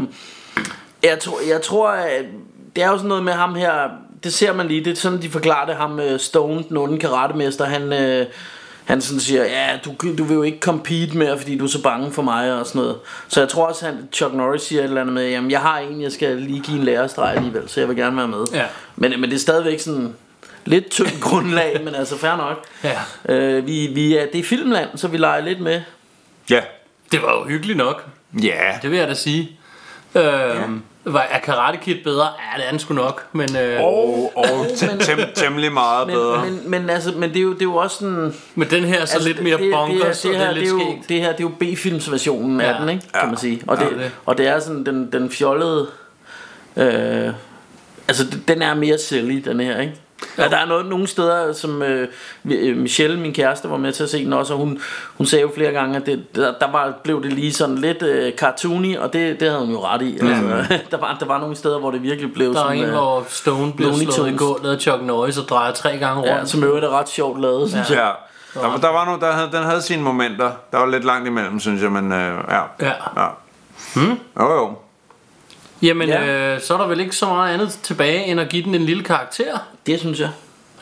jeg, 1.03 1.19
tror, 1.19 1.37
jeg 1.49 1.61
tror, 1.61 1.89
at 1.89 2.25
det 2.75 2.83
er 2.83 2.89
jo 2.89 2.97
sådan 2.97 3.07
noget 3.09 3.23
med 3.23 3.33
ham 3.33 3.55
her... 3.55 3.73
Det 4.23 4.33
ser 4.33 4.53
man 4.53 4.67
lige. 4.67 4.85
Det 4.85 4.91
er 4.91 4.95
sådan, 4.95 5.21
de 5.21 5.29
forklarer 5.29 5.65
det 5.65 5.75
ham 5.75 5.99
øh, 5.99 6.19
Stone, 6.19 6.63
den 6.69 6.77
onde 6.77 6.99
karatemester. 6.99 7.65
Han, 7.65 7.93
øh, 7.93 8.25
han 8.85 9.01
sådan 9.01 9.19
siger, 9.19 9.43
ja, 9.43 9.67
du, 9.85 9.91
du 10.17 10.23
vil 10.23 10.35
jo 10.35 10.43
ikke 10.43 10.59
compete 10.59 11.17
mere, 11.17 11.37
fordi 11.37 11.57
du 11.57 11.63
er 11.63 11.69
så 11.69 11.81
bange 11.81 12.11
for 12.11 12.21
mig 12.21 12.59
og 12.59 12.65
sådan 12.65 12.81
noget. 12.81 12.95
Så 13.27 13.39
jeg 13.39 13.49
tror 13.49 13.65
også, 13.65 13.87
at 13.87 13.93
Chuck 14.13 14.33
Norris 14.33 14.61
siger 14.61 14.81
et 14.81 14.83
eller 14.87 15.01
andet 15.01 15.13
med, 15.13 15.29
jamen 15.29 15.51
jeg 15.51 15.59
har 15.59 15.77
en, 15.79 16.01
jeg 16.01 16.11
skal 16.11 16.37
lige 16.37 16.59
give 16.59 16.77
en 16.77 16.83
lærestreg 16.83 17.35
alligevel, 17.35 17.69
så 17.69 17.79
jeg 17.79 17.89
vil 17.89 17.97
gerne 17.97 18.17
være 18.17 18.27
med. 18.27 18.45
Ja. 18.53 18.65
Men, 18.95 19.21
men 19.21 19.29
det 19.29 19.35
er 19.35 19.39
stadigvæk 19.39 19.79
sådan 19.79 20.13
lidt 20.65 20.89
tyndt 20.89 21.21
grundlag, 21.21 21.81
men 21.83 21.95
altså 21.95 22.17
fair 22.17 22.35
nok. 22.35 22.65
Ja. 22.83 22.99
Øh, 23.35 23.67
vi, 23.67 23.87
vi 23.93 24.17
er, 24.17 24.25
det 24.33 24.39
er 24.39 24.43
filmland, 24.43 24.89
så 24.95 25.07
vi 25.07 25.17
leger 25.17 25.41
lidt 25.41 25.59
med. 25.59 25.81
Ja. 26.49 26.61
Det 27.11 27.21
var 27.21 27.33
jo 27.39 27.43
hyggeligt 27.43 27.77
nok. 27.77 28.05
Ja. 28.43 28.79
Det 28.81 28.91
vil 28.91 28.99
jeg 28.99 29.07
da 29.07 29.13
sige. 29.13 29.51
Øhm, 30.15 30.81
var, 31.05 31.19
er 31.31 31.39
Karate 31.39 31.77
Kid 31.77 31.95
bedre? 32.03 32.23
Ja, 32.25 32.57
det 32.57 32.65
er 32.65 32.69
den 32.71 32.79
sgu 32.79 32.93
nok. 32.93 33.25
Men, 33.33 33.55
øh, 33.57 33.81
Og, 33.83 34.31
og 34.35 34.45
tem, 34.77 34.99
tem, 34.99 35.19
temmelig 35.35 35.71
meget 35.71 36.07
bedre. 36.07 36.45
Men, 36.45 36.53
men, 36.53 36.69
men, 36.71 36.89
altså, 36.89 37.11
men 37.11 37.29
det, 37.29 37.37
er 37.37 37.41
jo, 37.41 37.53
det 37.53 37.61
er 37.61 37.65
jo 37.65 37.75
også 37.75 37.97
sådan... 37.97 38.33
men 38.55 38.69
den 38.69 38.83
her 38.83 39.01
er 39.01 39.05
så 39.05 39.23
lidt 39.27 39.43
mere 39.43 39.57
bonkers, 39.71 40.21
det, 40.21 40.31
og 40.31 40.37
det 40.37 40.41
er 40.41 40.45
her, 40.45 40.53
lidt 40.53 40.65
det, 40.65 40.71
er 40.81 40.85
jo, 40.85 40.97
det 41.09 41.21
her 41.21 41.31
det 41.31 41.39
er 41.39 41.43
jo 41.43 41.73
B-filmsversionen 41.75 42.61
af 42.61 42.73
Ja. 42.73 42.81
den, 42.81 42.89
ikke? 42.89 43.01
kan 43.01 43.21
Ja. 43.23 43.27
man 43.27 43.37
sige. 43.37 43.61
Og, 43.67 43.77
Ja, 43.79 43.85
det, 43.89 43.97
det. 43.97 44.11
og 44.25 44.37
det 44.37 44.47
er 44.47 44.59
sådan 44.59 44.85
den, 44.85 45.11
den 45.11 45.29
fjollede... 45.31 45.87
Øh, 46.77 47.33
altså, 48.07 48.25
den 48.47 48.61
er 48.61 48.73
mere 48.73 48.97
silly, 48.97 49.41
den 49.45 49.59
her, 49.59 49.81
ikke? 49.81 49.93
Ja, 50.37 50.47
der 50.49 50.57
er 50.57 50.65
noget, 50.65 50.85
nogle 50.85 51.07
steder, 51.07 51.53
som 51.53 51.81
øh, 51.83 52.07
øh, 52.51 52.77
Michelle, 52.77 53.19
min 53.19 53.33
kæreste, 53.33 53.69
var 53.69 53.77
med 53.77 53.91
til 53.91 54.03
at 54.03 54.09
se 54.09 54.25
den 54.25 54.33
også, 54.33 54.53
og 54.53 54.59
hun, 54.59 54.79
hun 55.17 55.25
sagde 55.27 55.41
jo 55.41 55.51
flere 55.55 55.71
gange, 55.71 55.95
at 55.97 56.05
det, 56.05 56.35
der, 56.35 56.53
der 56.59 56.71
var, 56.71 56.93
blev 57.03 57.23
det 57.23 57.33
lige 57.33 57.53
sådan 57.53 57.75
lidt 57.75 58.01
øh, 58.03 58.33
cartoony, 58.33 58.97
og 58.97 59.13
det, 59.13 59.39
det 59.39 59.49
havde 59.49 59.65
hun 59.65 59.71
jo 59.73 59.85
ret 59.85 60.01
i. 60.01 60.13
Altså, 60.21 60.65
der, 60.91 60.97
var, 60.97 61.17
der 61.19 61.25
var 61.25 61.39
nogle 61.39 61.55
steder, 61.55 61.79
hvor 61.79 61.91
det 61.91 62.01
virkelig 62.03 62.33
blev 62.33 62.53
Der 62.53 62.59
er 62.59 62.63
sådan... 62.63 62.77
en, 62.77 62.83
øh, 62.85 62.91
hvor 62.91 63.25
Stone 63.29 63.73
bliver 63.73 63.91
Looney 63.91 64.05
slået 64.11 64.29
i 64.31 64.35
gulvet 64.37 64.71
af 64.75 64.79
Chuck 64.81 65.01
Norris 65.03 65.37
og 65.37 65.47
drejer 65.49 65.71
tre 65.73 65.97
gange 65.97 66.15
rundt. 66.21 66.27
Ja, 66.39 66.45
som 66.45 66.63
øvrigt 66.63 66.85
er 66.85 66.89
ret 66.99 67.09
sjovt 67.09 67.41
lavet, 67.41 67.69
synes 67.69 67.89
jeg. 67.89 67.97
Ja. 67.97 68.61
Der, 68.61 68.67
var- 68.67 68.77
der 68.77 68.89
var 68.89 69.05
nogle, 69.05 69.21
der 69.21 69.31
havde, 69.31 69.49
den 69.51 69.63
havde 69.63 69.81
sine 69.81 70.01
momenter. 70.03 70.51
Der 70.71 70.77
var 70.77 70.85
lidt 70.85 71.05
langt 71.05 71.27
imellem, 71.27 71.59
synes 71.59 71.81
jeg, 71.81 71.91
men 71.91 72.11
øh, 72.11 72.17
ja. 72.49 72.61
Ja. 72.81 72.91
ja. 73.17 73.27
Hmm? 73.95 74.19
Jo, 74.39 74.53
jo. 74.53 74.75
Jamen, 75.81 76.09
Ja. 76.09 76.53
øh, 76.55 76.61
så 76.61 76.73
er 76.73 76.77
der 76.77 76.87
vel 76.87 76.99
ikke 76.99 77.15
så 77.15 77.25
meget 77.25 77.53
andet 77.53 77.79
tilbage, 77.83 78.25
end 78.25 78.39
at 78.39 78.49
give 78.49 78.63
den 78.63 78.75
en 78.75 78.85
lille 78.85 79.03
karakter. 79.03 79.57
Det 79.85 79.99
synes 79.99 80.19
jeg. 80.19 80.29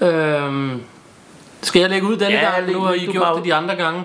Øhm, 0.07 0.81
skal 1.61 1.79
jeg 1.79 1.89
lægge 1.89 2.07
ud 2.07 2.17
denne 2.17 2.31
Ja, 2.35 2.51
gang? 2.51 2.71
Nu 2.71 2.79
har 2.81 2.93
I 2.93 2.99
gjort 2.99 3.23
bare 3.23 3.35
det 3.35 3.45
de 3.45 3.53
andre 3.53 3.75
gange. 3.75 4.03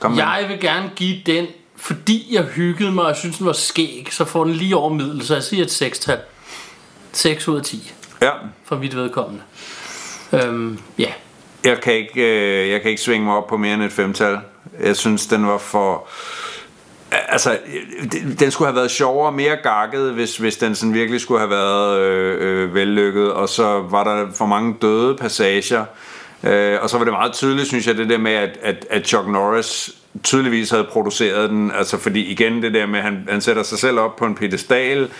Kom 0.00 0.10
med. 0.10 0.18
jeg 0.18 0.44
vil 0.48 0.60
gerne 0.60 0.90
give 0.96 1.16
den, 1.26 1.46
fordi 1.76 2.34
jeg 2.34 2.42
hyggede 2.44 2.92
mig 2.92 3.04
og 3.04 3.16
synes 3.16 3.36
den 3.38 3.46
var 3.46 3.52
skæg, 3.52 4.08
så 4.10 4.24
får 4.24 4.44
den 4.44 4.52
lige 4.52 4.76
over 4.76 4.88
middel, 4.92 5.26
så 5.26 5.34
jeg 5.34 5.42
siger 5.42 5.64
et 5.64 5.82
6-tal. 5.82 6.18
6 7.12 7.48
ud 7.48 7.56
af 7.56 7.62
10, 7.64 7.92
Ja. 8.22 8.30
for 8.64 8.76
mit 8.76 8.96
vedkommende. 8.96 9.42
Øhm, 10.32 10.78
ja. 10.98 11.08
Jeg 11.64 11.80
kan, 11.80 11.92
ikke, 11.92 12.22
øh, 12.62 12.70
jeg 12.70 12.80
kan 12.82 12.90
ikke 12.90 13.02
svinge 13.02 13.24
mig 13.26 13.36
op 13.36 13.46
på 13.46 13.56
mere 13.56 13.74
end 13.74 13.82
et 13.82 13.92
femtal. 13.92 14.38
Jeg 14.80 14.96
synes, 14.96 15.26
den 15.26 15.46
var 15.46 15.58
for... 15.58 16.08
Altså, 17.10 17.58
den- 18.40 18.50
skulle 18.50 18.68
have 18.68 18.76
været 18.76 18.90
sjovere 18.90 19.26
og 19.26 19.34
mere 19.34 19.56
gakket, 19.62 20.12
hvis, 20.12 20.36
hvis 20.36 20.56
den 20.56 20.74
sådan 20.74 20.94
virkelig 20.94 21.20
skulle 21.20 21.40
have 21.40 21.50
været 21.50 21.98
øh, 22.00 22.36
øh, 22.40 22.74
vellykket. 22.74 23.32
Og 23.32 23.48
så 23.48 23.82
var 23.90 24.04
der 24.04 24.26
for 24.34 24.46
mange 24.46 24.76
døde 24.82 25.16
passager. 25.16 25.84
Øh, 26.44 26.78
og 26.82 26.90
så 26.90 26.98
var 26.98 27.04
det 27.04 27.12
meget 27.12 27.32
tydeligt, 27.32 27.68
synes 27.68 27.86
jeg, 27.86 27.96
det 27.96 28.08
der 28.10 28.18
med, 28.18 28.32
at, 28.32 28.58
at, 28.62 28.86
at 28.90 29.06
Chuck 29.06 29.28
Norris 29.28 29.90
tydeligvis 30.22 30.70
havde 30.70 30.84
produceret 30.84 31.50
den. 31.50 31.70
Altså, 31.74 31.98
fordi 31.98 32.24
igen, 32.24 32.62
det 32.62 32.74
der 32.74 32.86
med, 32.86 32.98
at 32.98 33.04
han, 33.04 33.26
han 33.30 33.40
sætter 33.40 33.62
sig 33.62 33.78
selv 33.78 33.98
op 33.98 34.16
på 34.16 34.24
en 34.24 34.34
pedestal, 34.34 35.10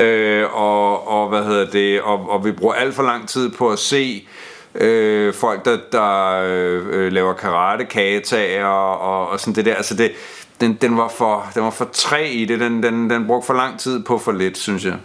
øh, 0.00 0.44
og, 0.54 1.08
og 1.08 1.28
hvad 1.28 1.44
hedder 1.44 1.66
det, 1.70 2.00
og, 2.00 2.30
og 2.30 2.44
vi 2.44 2.52
bruger 2.52 2.74
alt 2.74 2.94
for 2.94 3.02
lang 3.02 3.28
tid 3.28 3.50
på 3.50 3.70
at 3.70 3.78
se 3.78 4.28
øh, 4.74 5.34
folk, 5.34 5.64
der, 5.64 5.78
der 5.92 6.42
øh, 6.46 7.12
laver 7.12 7.32
karate, 7.32 7.84
kataer 7.84 8.64
og, 8.66 9.28
og 9.28 9.40
sådan 9.40 9.54
det 9.54 9.64
der. 9.64 9.74
Altså 9.74 9.94
det, 9.94 10.10
den, 10.60 10.74
den, 10.74 10.96
var 10.96 11.08
for, 11.08 11.46
den 11.54 11.62
var 11.62 11.70
for 11.70 11.88
træ 11.92 12.30
i 12.32 12.44
det. 12.44 12.60
Den, 12.60 12.82
den, 12.82 13.10
den 13.10 13.26
brugte 13.26 13.46
for 13.46 13.54
lang 13.54 13.78
tid 13.78 14.04
på 14.04 14.18
for 14.18 14.32
lidt, 14.32 14.58
synes 14.58 14.84
jeg. 14.84 14.96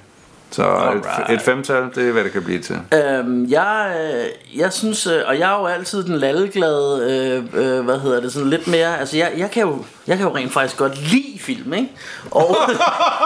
Så 0.52 0.64
et, 0.64 0.68
Alright. 0.68 1.30
et 1.30 1.42
femtal, 1.42 1.84
det 1.96 2.08
er, 2.08 2.12
hvad 2.12 2.24
det 2.24 2.32
kan 2.32 2.44
blive 2.44 2.62
til. 2.62 2.80
Øhm, 2.94 3.46
jeg, 3.50 3.96
øh, 4.02 4.60
jeg 4.60 4.74
synes, 4.74 5.08
øh, 5.08 5.22
og 5.26 5.40
jeg 5.40 5.54
er 5.54 5.60
jo 5.60 5.66
altid 5.66 6.04
den 6.04 6.16
lalleglade, 6.16 7.06
øh, 7.54 7.78
øh, 7.78 7.86
hvad 7.86 8.00
hedder 8.00 8.22
det, 8.22 8.34
sådan 8.34 8.50
lidt 8.50 8.68
mere, 8.68 9.00
altså 9.00 9.18
jeg, 9.18 9.32
jeg, 9.38 9.52
kan 9.52 9.62
jo, 9.64 9.84
jeg 10.08 10.18
kan 10.18 10.28
jo 10.28 10.36
rent 10.36 10.54
faktisk 10.54 10.78
godt 10.78 10.98
lide 10.98 11.40
film, 11.40 11.74
ikke? 11.74 11.90
Og, 12.32 12.58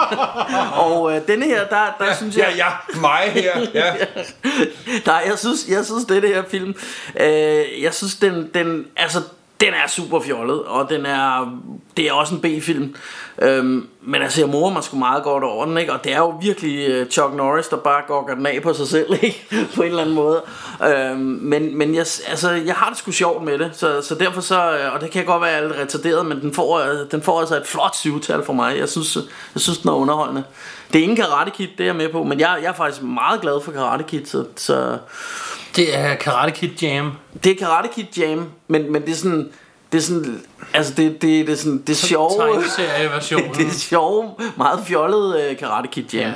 og 0.84 1.16
øh, 1.16 1.20
denne 1.28 1.44
her, 1.44 1.66
der, 1.66 1.96
der 1.98 2.14
synes 2.14 2.36
jeg... 2.36 2.52
Ja, 2.56 2.66
ja, 2.66 3.00
mig 3.00 3.30
her. 3.32 3.66
Ja. 3.74 3.94
Nej, 5.06 5.22
jeg 5.26 5.38
synes, 5.38 5.68
jeg 5.68 5.84
synes 5.84 6.04
det 6.04 6.22
her 6.22 6.42
film, 6.48 6.74
øh, 7.20 7.82
jeg 7.82 7.94
synes 7.94 8.14
den, 8.14 8.50
den, 8.54 8.84
altså 8.96 9.18
den 9.60 9.74
er 9.74 9.88
super 9.88 10.20
fjollet, 10.20 10.62
og 10.62 10.90
den 10.90 11.06
er, 11.06 11.58
det 11.96 12.08
er 12.08 12.12
også 12.12 12.34
en 12.34 12.40
B-film. 12.40 12.94
Øhm, 13.42 13.88
men 14.02 14.22
altså, 14.22 14.40
jeg 14.40 14.48
morer 14.48 14.72
mig 14.72 14.84
sgu 14.84 14.96
meget 14.96 15.22
godt 15.22 15.44
over 15.44 15.64
den, 15.64 15.78
ikke? 15.78 15.92
Og 15.92 16.04
det 16.04 16.12
er 16.12 16.18
jo 16.18 16.34
virkelig 16.40 17.02
uh, 17.02 17.08
Chuck 17.08 17.34
Norris, 17.34 17.68
der 17.68 17.76
bare 17.76 18.02
går 18.06 18.30
den 18.36 18.46
af 18.46 18.62
på 18.62 18.72
sig 18.74 18.88
selv, 18.88 19.12
ikke? 19.22 19.46
på 19.74 19.82
en 19.82 19.88
eller 19.88 20.02
anden 20.02 20.14
måde. 20.14 20.42
Øhm, 20.84 21.18
men 21.18 21.78
men 21.78 21.94
jeg, 21.94 22.06
altså, 22.28 22.50
jeg 22.50 22.74
har 22.74 22.88
det 22.88 22.98
sgu 22.98 23.10
sjovt 23.10 23.44
med 23.44 23.58
det, 23.58 23.70
så, 23.72 24.02
så 24.02 24.14
derfor 24.14 24.40
så, 24.40 24.78
øh, 24.78 24.94
og 24.94 25.00
det 25.00 25.10
kan 25.10 25.24
godt 25.24 25.42
være 25.42 25.50
alt 25.50 25.72
retarderet, 25.72 26.26
men 26.26 26.40
den 26.40 26.54
får, 26.54 26.78
øh, 26.78 26.98
den 27.10 27.22
får 27.22 27.40
altså 27.40 27.56
et 27.56 27.66
flot 27.66 27.96
syvtal 27.96 28.44
for 28.44 28.52
mig. 28.52 28.78
Jeg 28.78 28.88
synes, 28.88 29.16
jeg 29.54 29.60
synes 29.60 29.78
den 29.78 29.90
er 29.90 29.94
underholdende. 29.94 30.44
Det 30.92 30.98
er 30.98 31.02
ingen 31.02 31.16
Karate 31.16 31.50
Kid, 31.50 31.68
det 31.78 31.80
er 31.80 31.84
jeg 31.84 31.96
med 31.96 32.08
på, 32.08 32.22
men 32.22 32.40
jeg, 32.40 32.58
jeg 32.62 32.68
er 32.68 32.72
faktisk 32.72 33.02
meget 33.02 33.40
glad 33.40 33.60
for 33.64 33.72
Karate 33.72 34.04
Kid, 34.04 34.26
så, 34.26 34.44
så 34.56 34.98
det 35.76 35.96
er 35.96 36.14
Karate 36.14 36.52
Kid 36.52 36.68
Jam. 36.82 37.12
det 37.44 37.52
er 37.52 37.56
Karate 37.66 37.88
Kid 37.94 38.04
Jam, 38.18 38.48
men, 38.68 38.92
men 38.92 39.02
det 39.02 39.10
er 39.10 39.16
sådan... 39.16 39.48
Det 39.92 39.98
er 39.98 40.02
sådan, 40.02 40.40
altså 40.74 40.92
det, 40.96 41.12
det, 41.22 41.46
det 41.46 41.52
er 41.52 41.56
sådan, 41.56 41.78
det 41.86 41.92
er 41.92 41.96
sjove, 42.06 42.30
Tegneserieversionen. 42.40 43.54
det 43.58 43.66
er 43.66 43.70
sjove, 43.70 44.30
meget 44.56 44.80
fjollede 44.86 45.48
uh, 45.50 45.56
Karate 45.56 45.88
Kid 45.92 46.04
Jam. 46.12 46.32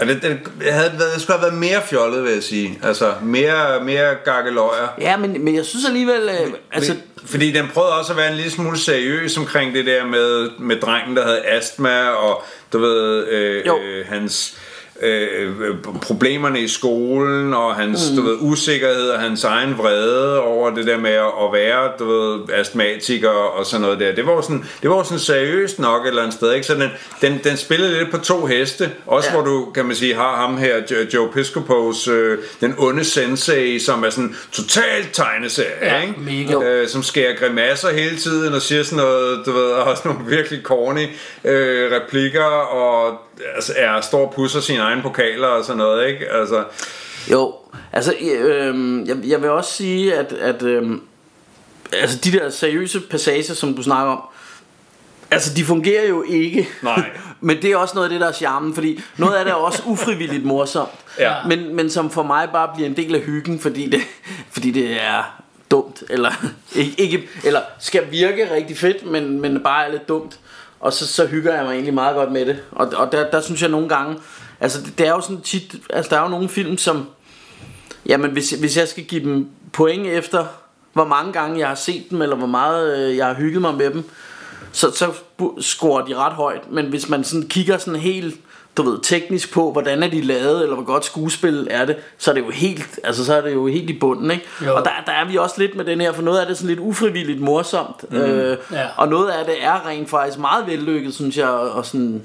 Ja, 0.00 0.04
det, 0.06 0.22
det, 0.22 0.38
det, 0.60 0.72
havde, 0.72 0.92
været- 0.98 1.14
det 1.14 1.22
skulle 1.22 1.38
have 1.38 1.42
været 1.50 1.60
mere 1.60 1.82
fjollet, 1.82 2.24
vil 2.24 2.32
jeg 2.32 2.42
sige. 2.42 2.78
Altså, 2.82 3.12
mere, 3.22 3.84
mere 3.84 4.14
gakkeløjer. 4.24 4.88
Ja, 5.00 5.16
men, 5.16 5.44
men 5.44 5.54
jeg 5.54 5.64
synes 5.64 5.84
alligevel, 5.86 6.30
uh, 6.46 6.52
altså, 6.72 6.96
Fordi 7.24 7.52
den 7.52 7.68
prøvede 7.74 7.92
også 7.98 8.12
at 8.12 8.16
være 8.16 8.30
en 8.30 8.36
lille 8.36 8.50
smule 8.50 8.78
seriøs 8.78 9.36
omkring 9.36 9.74
det 9.74 9.86
der 9.86 10.06
med, 10.06 10.50
med 10.58 10.80
drengen, 10.80 11.16
der 11.16 11.24
havde 11.24 11.46
astma, 11.46 12.08
og 12.08 12.42
du 12.72 12.78
ved, 12.78 13.26
øh, 13.28 13.64
øh, 13.84 14.06
hans 14.06 14.56
øh, 15.02 15.50
problemerne 16.02 16.60
i 16.60 16.68
skolen, 16.68 17.54
og 17.54 17.74
hans 17.74 18.10
Mm. 18.10 18.16
du 18.16 18.22
ved, 18.22 18.36
usikkerhed, 18.40 19.08
og 19.10 19.20
hans 19.20 19.44
egen 19.44 19.78
vrede 19.78 20.40
over 20.40 20.70
det 20.74 20.86
der 20.86 20.98
med 20.98 21.10
at 21.10 21.52
være, 21.52 21.90
du 21.98 22.04
ved, 22.04 22.40
astmatiker 22.54 23.28
og 23.30 23.66
sådan 23.66 23.80
noget 23.82 24.00
der. 24.00 24.14
Det 24.14 24.26
var 24.26 24.32
jo 24.32 24.42
sådan, 24.42 24.64
det 24.82 24.90
var 24.90 24.96
jo 24.96 25.04
sådan 25.04 25.18
seriøst 25.18 25.78
nok 25.78 26.02
et 26.04 26.08
eller 26.08 26.22
andet 26.22 26.34
sted, 26.34 26.52
ikke? 26.52 26.66
Så 26.66 26.74
den, 26.74 26.90
den, 27.20 27.40
den 27.44 27.56
spillede 27.56 27.98
lidt 27.98 28.10
på 28.10 28.18
to 28.18 28.46
heste, 28.46 28.90
også 29.06 29.28
ja. 29.28 29.34
hvor 29.34 29.44
du, 29.44 29.70
kan 29.74 29.84
man 29.86 29.96
sige, 29.96 30.14
har 30.14 30.36
ham 30.36 30.56
her, 30.56 30.76
Jo- 30.90 31.06
Joe 31.14 31.28
Piscopos, 31.32 32.08
øh, 32.08 32.38
den 32.60 32.74
onde 32.78 33.04
sensei, 33.04 33.78
som 33.78 34.04
er 34.04 34.10
sådan 34.10 34.36
totalt 34.52 35.08
tegneserie, 35.12 35.68
Ja, 35.82 36.00
ikke? 36.00 36.14
mega. 36.20 36.64
øh, 36.68 36.88
som 36.88 37.02
skærer 37.02 37.36
grimasser 37.36 37.88
hele 37.92 38.16
tiden 38.16 38.54
og 38.54 38.62
siger 38.62 38.82
sådan 38.82 39.04
noget, 39.04 39.42
du 39.46 39.52
ved, 39.52 39.62
og 39.70 39.96
sådan 39.96 40.12
nogle 40.12 40.30
virkelig 40.36 40.60
corny 40.62 41.06
øh, 41.44 41.92
replikker 41.92 42.44
og 42.44 43.18
altså, 43.54 43.72
er, 43.76 44.00
står 44.00 44.26
og 44.26 44.34
pusser 44.34 44.60
sine 44.60 44.80
egne 44.80 45.02
pokaler 45.02 45.48
og 45.48 45.64
sådan 45.64 45.78
noget, 45.78 46.08
ikke? 46.08 46.28
Altså, 46.30 46.64
Jo, 47.30 47.54
altså 47.92 48.14
øh, 48.20 49.08
jeg, 49.08 49.16
jeg 49.24 49.42
vil 49.42 49.50
også 49.50 49.72
sige, 49.72 50.14
at, 50.14 50.32
at 50.32 50.62
øh, 50.62 50.90
altså 51.92 52.18
de 52.18 52.32
der 52.32 52.50
seriøse 52.50 53.00
passager, 53.00 53.54
som 53.54 53.74
du 53.74 53.82
snakker 53.82 54.12
om, 54.12 54.22
Altså, 55.32 55.54
de 55.54 55.64
fungerer 55.64 56.08
jo 56.08 56.24
ikke. 56.28 56.68
Nej. 56.82 57.10
men 57.40 57.62
det 57.62 57.72
er 57.72 57.76
også 57.76 57.94
noget 57.94 58.06
af 58.06 58.10
det, 58.10 58.20
der 58.20 58.28
er 58.28 58.32
charmen, 58.32 58.74
fordi 58.74 59.02
noget 59.16 59.36
af 59.36 59.44
det 59.44 59.52
er 59.52 59.54
også 59.54 59.82
ufrivilligt 59.86 60.44
morsomt. 60.44 60.90
Ja. 61.18 61.34
Men, 61.46 61.76
men 61.76 61.90
som 61.90 62.10
for 62.10 62.22
mig 62.22 62.48
bare 62.52 62.70
bliver 62.74 62.88
en 62.88 62.96
del 62.96 63.14
af 63.14 63.20
hyggen, 63.20 63.60
fordi 63.60 63.90
det, 63.90 64.00
fordi 64.50 64.70
det 64.70 65.02
er 65.02 65.42
dumt, 65.70 66.02
eller, 66.10 66.30
ikke, 66.74 67.00
ikke, 67.00 67.28
eller 67.44 67.60
skal 67.78 68.10
virke 68.10 68.54
rigtig 68.54 68.78
fedt, 68.78 69.06
men, 69.06 69.40
men 69.40 69.62
bare 69.62 69.86
er 69.86 69.90
lidt 69.90 70.08
dumt. 70.08 70.38
Og 70.82 70.92
så, 70.92 71.06
så 71.06 71.26
hygger 71.26 71.54
jeg 71.54 71.64
mig 71.64 71.72
egentlig 71.72 71.94
meget 71.94 72.16
godt 72.16 72.32
med 72.32 72.46
det. 72.46 72.62
Og, 72.72 72.92
og 72.96 73.12
der, 73.12 73.30
der 73.30 73.40
synes 73.40 73.62
jeg 73.62 73.70
nogle 73.70 73.88
gange, 73.88 74.18
altså 74.60 74.80
det, 74.82 74.98
det 74.98 75.06
er 75.06 75.10
jo 75.10 75.20
sådan 75.20 75.40
tit, 75.40 75.74
altså 75.90 76.10
der 76.10 76.16
er 76.16 76.22
jo 76.22 76.28
nogle 76.28 76.48
film, 76.48 76.78
som, 76.78 77.06
jamen 78.06 78.30
hvis, 78.30 78.50
hvis 78.50 78.76
jeg 78.76 78.88
skal 78.88 79.04
give 79.04 79.24
dem 79.24 79.48
point 79.72 80.06
efter, 80.06 80.46
hvor 80.92 81.04
mange 81.04 81.32
gange 81.32 81.58
jeg 81.58 81.68
har 81.68 81.74
set 81.74 82.10
dem, 82.10 82.22
eller 82.22 82.36
hvor 82.36 82.46
meget 82.46 82.98
øh, 82.98 83.16
jeg 83.16 83.26
har 83.26 83.34
hygget 83.34 83.60
mig 83.60 83.74
med 83.74 83.90
dem, 83.90 84.10
så, 84.72 84.90
så 84.90 85.12
scorer 85.60 86.04
de 86.04 86.14
ret 86.14 86.32
højt. 86.32 86.70
Men 86.70 86.86
hvis 86.86 87.08
man 87.08 87.24
sådan 87.24 87.48
kigger 87.48 87.78
sådan 87.78 88.00
helt 88.00 88.34
du 88.76 88.82
ved, 88.82 88.98
teknisk 89.02 89.52
på, 89.52 89.72
hvordan 89.72 90.02
er 90.02 90.08
de 90.08 90.20
lavet, 90.20 90.62
eller 90.62 90.74
hvor 90.74 90.84
godt 90.84 91.04
skuespil 91.04 91.68
er 91.70 91.84
det, 91.84 91.96
så 92.18 92.30
er 92.30 92.34
det 92.34 92.40
jo 92.40 92.50
helt, 92.50 92.98
altså 93.04 93.24
så 93.24 93.34
er 93.34 93.40
det 93.40 93.52
jo 93.54 93.66
helt 93.66 93.90
i 93.90 93.98
bunden, 93.98 94.30
ikke? 94.30 94.44
Jo. 94.66 94.76
Og 94.76 94.84
der, 94.84 94.90
der 95.06 95.12
er 95.12 95.24
vi 95.28 95.36
også 95.36 95.54
lidt 95.58 95.76
med 95.76 95.84
den 95.84 96.00
her, 96.00 96.12
for 96.12 96.22
noget 96.22 96.38
af 96.38 96.46
det 96.46 96.52
er 96.52 96.56
sådan 96.56 96.68
lidt 96.68 96.80
ufrivilligt 96.80 97.40
morsomt, 97.40 98.04
Mhm. 98.10 98.20
øh, 98.20 98.56
Ja. 98.72 98.86
og 98.96 99.08
noget 99.08 99.28
af 99.30 99.44
det 99.44 99.54
er 99.64 99.86
rent 99.86 100.10
faktisk 100.10 100.38
meget 100.38 100.66
vellykket, 100.66 101.14
synes 101.14 101.36
jeg, 101.36 101.48
og 101.48 101.86
sådan, 101.86 102.22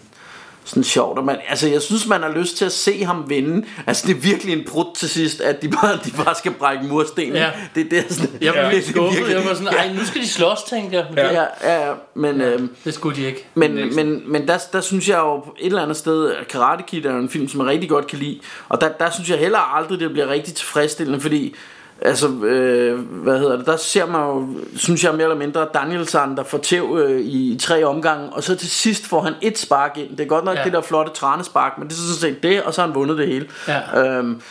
sådan 0.67 0.83
sjovt. 0.83 1.19
Og 1.19 1.25
man, 1.25 1.37
altså, 1.49 1.67
jeg 1.67 1.81
synes, 1.81 2.07
man 2.07 2.21
har 2.21 2.29
lyst 2.31 2.57
til 2.57 2.65
at 2.65 2.71
se 2.71 3.03
ham 3.05 3.23
vinde. 3.29 3.65
Altså, 3.87 4.07
det 4.07 4.15
er 4.15 4.19
virkelig 4.19 4.53
en 4.53 4.63
brud 4.67 4.85
til 4.95 5.09
sidst, 5.09 5.41
at 5.41 5.61
de 5.61 5.69
bare, 5.69 5.99
de 6.05 6.11
bare 6.23 6.35
skal 6.35 6.51
brække 6.51 6.83
mursten. 6.85 7.33
Ja. 7.33 7.51
Det, 7.75 7.91
det 7.91 7.99
er 7.99 8.03
sådan, 8.09 8.29
Jeg 8.41 8.53
lidt 8.71 8.71
det 8.83 8.89
er 8.89 8.91
skuffet. 8.91 9.17
virkelig- 9.19 9.37
Jeg 9.37 9.45
var 9.49 9.53
sådan, 9.53 9.67
ej, 9.67 9.93
nu 9.93 10.05
skal 10.05 10.21
de 10.21 10.27
slås, 10.27 10.63
tænkte 10.69 10.95
jeg. 10.97 11.05
Men 11.09 11.17
det- 11.17 11.23
Ja, 11.31 11.43
ja, 11.63 11.87
ja, 11.87 11.93
men, 12.15 12.41
ja, 12.41 12.47
øhm, 12.49 12.75
det 12.85 12.93
skulle 12.93 13.15
de 13.21 13.25
ikke. 13.27 13.45
men, 13.55 13.95
men, 13.95 14.23
men 14.31 14.47
der, 14.47 14.57
der 14.73 14.81
synes 14.81 15.09
jeg 15.09 15.17
jo 15.17 15.37
et 15.59 15.65
eller 15.65 15.81
andet 15.81 15.97
sted, 15.97 16.31
at 16.31 16.47
Karate 16.47 16.83
Kid 16.87 17.05
er 17.05 17.11
en 17.17 17.29
film, 17.29 17.47
som 17.49 17.59
jeg 17.59 17.67
rigtig 17.67 17.89
godt 17.89 18.07
kan 18.07 18.19
lide. 18.19 18.39
Og 18.69 18.81
der, 18.81 18.89
der 18.89 19.09
synes 19.09 19.29
jeg 19.29 19.37
heller 19.37 19.75
aldrig, 19.75 19.99
det 19.99 20.11
bliver 20.11 20.27
rigtig 20.27 20.53
tilfredsstillende, 20.53 21.21
fordi 21.21 21.55
Altså, 22.01 22.27
øh, 22.27 22.99
hvad 22.99 23.39
hedder 23.39 23.57
det, 23.57 23.65
der 23.65 23.77
ser 23.77 24.05
man 24.05 24.21
jo, 24.21 24.47
synes 24.75 25.03
jeg 25.03 25.13
mere 25.13 25.23
eller 25.23 25.35
mindre, 25.35 25.67
Danielson, 25.73 26.35
der 26.37 26.43
får 26.43 26.57
tæv 26.57 26.97
øh, 27.01 27.21
i, 27.21 27.53
i 27.53 27.57
tre 27.57 27.83
omgange, 27.83 28.29
og 28.29 28.43
så 28.43 28.55
til 28.55 28.69
sidst 28.69 29.05
får 29.05 29.21
han 29.21 29.33
et 29.41 29.57
spark 29.57 29.97
ind. 29.97 30.09
Det 30.09 30.19
er 30.19 30.25
godt 30.27 30.45
nok 30.45 30.57
Ja. 30.57 30.63
det 30.63 30.73
der 30.73 30.81
flotte 30.81 31.11
tranespark, 31.11 31.77
men 31.77 31.87
det 31.87 31.93
er 31.93 31.97
sådan 31.97 32.33
set 32.35 32.43
det, 32.43 32.63
og 32.63 32.73
så 32.73 32.81
har 32.81 32.87
han 32.87 32.95
vundet 32.95 33.17
det 33.17 33.27
hele. 33.27 33.47
Ja. 33.67 34.03
Øhm, 34.05 34.41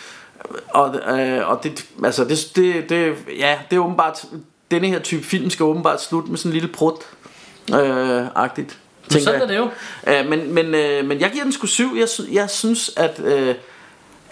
og, 0.69 0.95
øh, 1.19 1.51
og 1.51 1.61
det, 1.63 1.87
altså, 2.05 2.25
det, 2.25 2.51
det, 2.57 2.89
det, 2.89 3.15
ja, 3.39 3.59
det 3.71 3.77
er 3.77 3.81
åbenbart, 3.81 4.25
denne 4.71 4.89
her 4.89 4.99
type 4.99 5.25
film 5.25 5.51
skal 5.51 5.65
åbenbart 5.65 6.03
slutte 6.03 6.31
med 6.31 6.39
sådan 6.39 6.51
en 6.51 6.53
lille 6.53 6.69
prut, 6.69 6.95
øh, 7.75 8.27
agtigt. 8.35 8.79
Men 9.13 9.21
sådan 9.21 9.43
er 9.43 9.47
det 9.47 9.57
jo. 9.57 9.69
Øh, 10.07 10.29
men, 10.29 10.55
men, 10.55 10.67
øh, 10.75 11.05
men 11.05 11.21
jeg 11.21 11.31
giver 11.31 11.45
den 11.45 11.53
sgu 11.53 11.67
syv. 11.67 11.97
Jeg, 11.99 12.09
jeg 12.33 12.51
synes, 12.51 12.91
at... 12.97 13.21
Øh, 13.25 13.49
altså, 13.49 13.55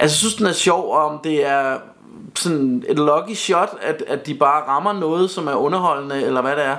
jeg 0.00 0.10
synes, 0.10 0.34
den 0.34 0.46
er 0.46 0.52
sjov, 0.52 0.94
om 0.96 1.20
det 1.24 1.46
er 1.46 1.78
sådan 2.36 2.84
et 2.88 2.96
lucky 2.98 3.34
shot, 3.34 3.68
at, 3.82 4.02
at 4.06 4.26
de 4.26 4.34
bare 4.34 4.62
rammer 4.68 4.92
noget, 4.92 5.30
som 5.30 5.46
er 5.48 5.54
underholdende, 5.54 6.22
eller 6.22 6.42
hvad 6.42 6.56
det 6.56 6.64
er. 6.64 6.76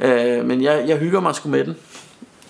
Øh, 0.00 0.44
men 0.44 0.62
jeg, 0.62 0.84
jeg 0.86 0.96
hygger 0.96 1.20
mig 1.20 1.34
sgu 1.34 1.48
med 1.48 1.64
den. 1.64 1.76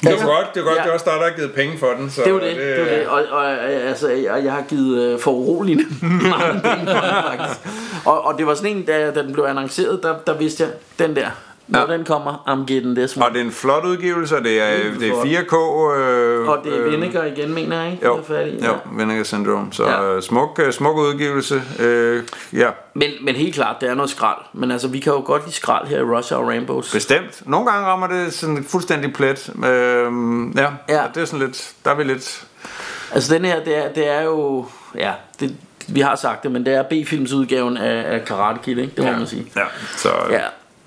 Det 0.01 0.07
er 0.09 0.23
jo 0.23 0.27
godt, 0.29 0.55
det 0.55 0.61
er 0.61 0.65
godt, 0.65 0.77
Ja. 0.77 0.83
det 0.83 0.89
er 0.89 0.93
også 0.93 1.05
dig, 1.11 1.15
der 1.21 1.29
har 1.31 1.37
givet 1.37 1.53
penge 1.53 1.79
for 1.79 1.87
den. 1.99 2.11
Så 2.11 2.21
Det 2.21 2.27
er 2.29 2.33
jo 2.33 2.41
det, 2.41 2.57
det, 2.57 2.65
er 2.65 2.79
jo 2.79 2.99
det. 3.01 3.09
Og, 3.09 3.23
og 3.31 3.51
altså, 3.65 4.09
jeg, 4.09 4.45
jeg 4.45 4.53
har 4.53 4.63
givet 4.69 5.03
øh, 5.03 5.21
for 5.21 5.31
uroligende 5.31 5.85
mange 6.03 6.61
penge 6.61 6.87
for 6.87 7.01
den, 7.07 7.39
faktisk. 7.39 7.61
Og, 8.07 8.25
og 8.25 8.39
det 8.39 8.47
var 8.47 8.55
sådan 8.55 8.77
en, 8.77 8.83
da, 8.83 9.11
da 9.11 9.23
den 9.23 9.33
blev 9.33 9.45
annonceret, 9.45 10.03
der, 10.03 10.15
der 10.27 10.35
vidste 10.35 10.63
jeg, 10.63 10.73
den 10.99 11.17
der, 11.17 11.27
når 11.69 11.87
den 11.87 12.05
kommer, 12.05 12.45
I'm 12.49 12.73
getting 12.73 12.97
this 12.97 13.17
one. 13.17 13.27
Og 13.27 13.33
det 13.33 13.41
er 13.41 13.45
en 13.45 13.53
flot 13.53 13.85
udgivelse, 13.85 14.37
og 14.37 14.45
det 14.45 14.61
er, 14.61 14.77
det 14.99 15.09
er 15.09 15.13
flot. 15.13 15.27
4K. 15.27 15.55
Øh, 15.99 16.49
Og 16.49 16.59
det 16.65 16.75
er 16.77 16.85
øh, 16.87 16.93
Vinegar 16.93 17.25
igen, 17.25 17.55
mener 17.55 17.83
jeg, 17.83 17.93
ikke? 17.93 18.07
Jo, 18.07 18.17
er 18.29 18.41
i. 18.41 18.65
jo 18.67 18.75
Vinegar 18.99 19.23
Syndrome. 19.23 19.73
Så 19.73 19.85
Ja. 19.85 20.15
ja. 20.15 20.21
smuk, 20.21 20.61
øh, 20.63 20.73
smuk 20.73 20.97
udgivelse. 20.97 21.63
Øh, 21.79 22.23
ja, 22.53 22.69
Men, 22.95 23.11
men 23.23 23.35
helt 23.37 23.55
klart, 23.55 23.77
det 23.81 23.89
er 23.91 23.95
noget 23.95 24.11
skrald. 24.11 24.39
Men 24.53 24.71
altså, 24.71 24.89
vi 24.89 24.99
kan 25.01 25.13
jo 25.13 25.23
godt 25.25 25.43
lide 25.45 25.55
skrald 25.57 25.87
her 25.89 25.99
i 25.99 26.03
Russia 26.03 26.37
og 26.37 26.49
Rainbows. 26.49 26.93
bestemt. 26.93 27.43
Nogle 27.47 27.71
gange 27.71 27.87
rammer 27.87 28.07
det 28.07 28.33
sådan 28.35 28.65
fuldstændig 28.69 29.13
plet. 29.13 29.51
Øh, 29.65 30.13
ja, 30.57 30.69
ja, 30.89 31.03
det 31.15 31.21
er 31.21 31.25
sådan 31.25 31.47
lidt, 31.47 31.73
der 31.85 31.91
er 31.91 31.95
vi 31.95 32.05
lidt... 32.05 32.45
Altså 33.15 33.35
den 33.35 33.45
her, 33.45 33.65
det 33.65 33.77
er, 33.85 33.93
det 33.93 34.09
er 34.11 34.23
jo, 34.23 34.67
ja, 34.95 35.13
det, 35.41 35.57
vi 35.89 36.01
har 36.01 36.17
sagt 36.17 36.43
det, 36.43 36.53
men 36.53 36.67
det 36.67 36.75
er 36.75 36.83
B-films 36.83 37.33
udgaven 37.33 37.77
af, 37.77 38.15
af 38.15 38.25
Karate 38.25 38.59
Kid, 38.65 38.79
ikke? 38.79 38.93
Det 38.97 39.05
må 39.05 39.11
Ja. 39.11 39.19
man 39.19 39.27
sige. 39.27 39.47
Ja, 39.57 39.63
så... 39.97 40.09
Ja. 40.31 40.41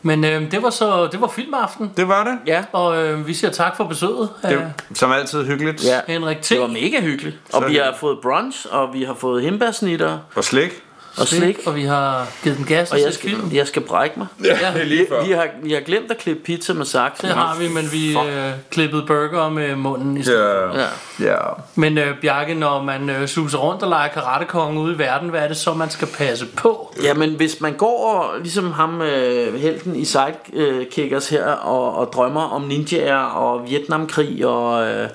Men 0.03 0.23
øh, 0.23 0.51
det 0.51 0.63
var 0.63 0.69
så 0.69 1.07
det 1.11 1.21
var 1.21 1.27
filmaften. 1.27 1.91
Det 1.97 2.07
var 2.07 2.23
det. 2.23 2.37
Ja. 2.47 2.63
Og 2.71 3.03
øh, 3.07 3.27
vi 3.27 3.33
siger 3.33 3.51
tak 3.51 3.77
for 3.77 3.83
besøget. 3.83 4.29
Det, 4.41 4.49
af 4.49 4.71
som 4.93 5.11
altid 5.11 5.45
hyggeligt. 5.45 5.85
Ja. 5.85 5.99
Henrik 6.07 6.41
T. 6.41 6.49
Det 6.49 6.61
var 6.61 6.67
mega 6.67 7.01
hyggeligt. 7.01 7.37
Og 7.53 7.61
Så 7.61 7.67
vi 7.67 7.75
har 7.75 7.95
fået 7.99 8.17
brunch, 8.21 8.67
og 8.71 8.93
vi 8.93 9.03
har 9.03 9.13
fået 9.13 9.43
hindbærsnitter 9.43 10.17
Og 10.35 10.43
slik. 10.43 10.83
Og 11.17 11.27
slik. 11.27 11.57
Og 11.65 11.75
vi 11.75 11.83
har 11.83 12.27
givet 12.43 12.57
den 12.57 12.65
gas 12.65 12.91
og, 12.91 12.95
Og 12.97 13.01
jeg 13.05 13.13
skal, 13.13 13.29
film. 13.29 13.49
jeg 13.53 13.67
skal 13.67 13.81
brække 13.81 14.19
mig. 14.19 14.27
Ja, 14.43 14.57
er 14.75 14.83
lige 14.83 15.05
før. 15.09 15.25
Vi 15.25 15.31
har, 15.31 15.47
vi 15.63 15.73
har 15.73 15.79
glemt 15.79 16.11
at 16.11 16.17
klippe 16.17 16.43
pizza 16.43 16.73
med 16.73 16.85
saks. 16.85 17.19
Det 17.19 17.29
har 17.29 17.57
vi, 17.59 17.67
men 17.67 17.91
vi 17.91 18.17
øh, 18.17 18.51
klippede 18.69 19.03
burger 19.07 19.49
med 19.49 19.75
munden 19.75 20.17
i 20.17 20.23
stedet. 20.23 20.71
for. 20.71 20.79
Ja, 20.79 20.85
Ja. 21.19 21.31
ja. 21.31 21.37
Men 21.75 21.97
øh, 21.97 22.19
Bjarke, 22.21 22.53
når 22.53 22.83
man 22.83 23.09
øh, 23.09 23.27
suser 23.27 23.57
rundt 23.57 23.83
og 23.83 23.89
leger 23.89 24.07
karatekongen 24.09 24.77
ude 24.77 24.95
i 24.95 24.97
verden, 24.97 25.29
hvad 25.29 25.41
er 25.41 25.47
det 25.47 25.57
så, 25.57 25.73
man 25.73 25.89
skal 25.89 26.07
passe 26.07 26.45
på? 26.45 26.93
Jamen 27.03 27.29
hvis 27.35 27.61
man 27.61 27.73
går 27.73 28.13
og, 28.13 28.39
ligesom 28.39 28.71
ham 28.71 29.01
øh, 29.01 29.55
helten 29.59 29.95
i 29.95 30.05
Sidekickers 30.05 31.29
her 31.29 31.45
og, 31.45 31.95
og 31.95 32.13
drømmer 32.13 32.41
om 32.41 32.61
ninjaer 32.61 33.15
og 33.17 33.69
Vietnamkrig 33.69 34.45
og 34.45 34.87
øh, 34.87 35.09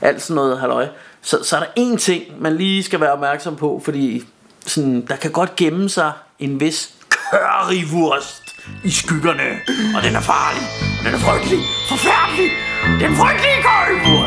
alt 0.00 0.22
sådan 0.22 0.34
noget 0.34 0.58
halløj, 0.60 0.86
så, 1.22 1.38
så 1.44 1.56
er 1.56 1.60
der 1.60 1.66
en 1.76 1.96
ting 1.96 2.24
man 2.38 2.56
lige 2.56 2.82
skal 2.82 3.00
være 3.00 3.12
opmærksom 3.12 3.56
på, 3.56 3.82
fordi 3.84 4.24
sådan, 4.66 5.06
der 5.06 5.16
kan 5.16 5.30
godt 5.30 5.56
gemme 5.56 5.88
sig 5.88 6.12
en 6.38 6.60
vis 6.60 6.90
currywurst 7.10 8.42
i 8.84 8.90
skyggerne, 8.90 9.48
og 9.96 10.02
den 10.02 10.16
er 10.16 10.20
farlig, 10.20 10.62
og 10.98 11.04
den 11.04 11.14
er 11.14 11.18
frygtelig, 11.18 11.58
forfærdelig, 11.88 12.50
den 13.00 13.16
frygtelige 13.16 13.60
currywurst. 13.68 14.19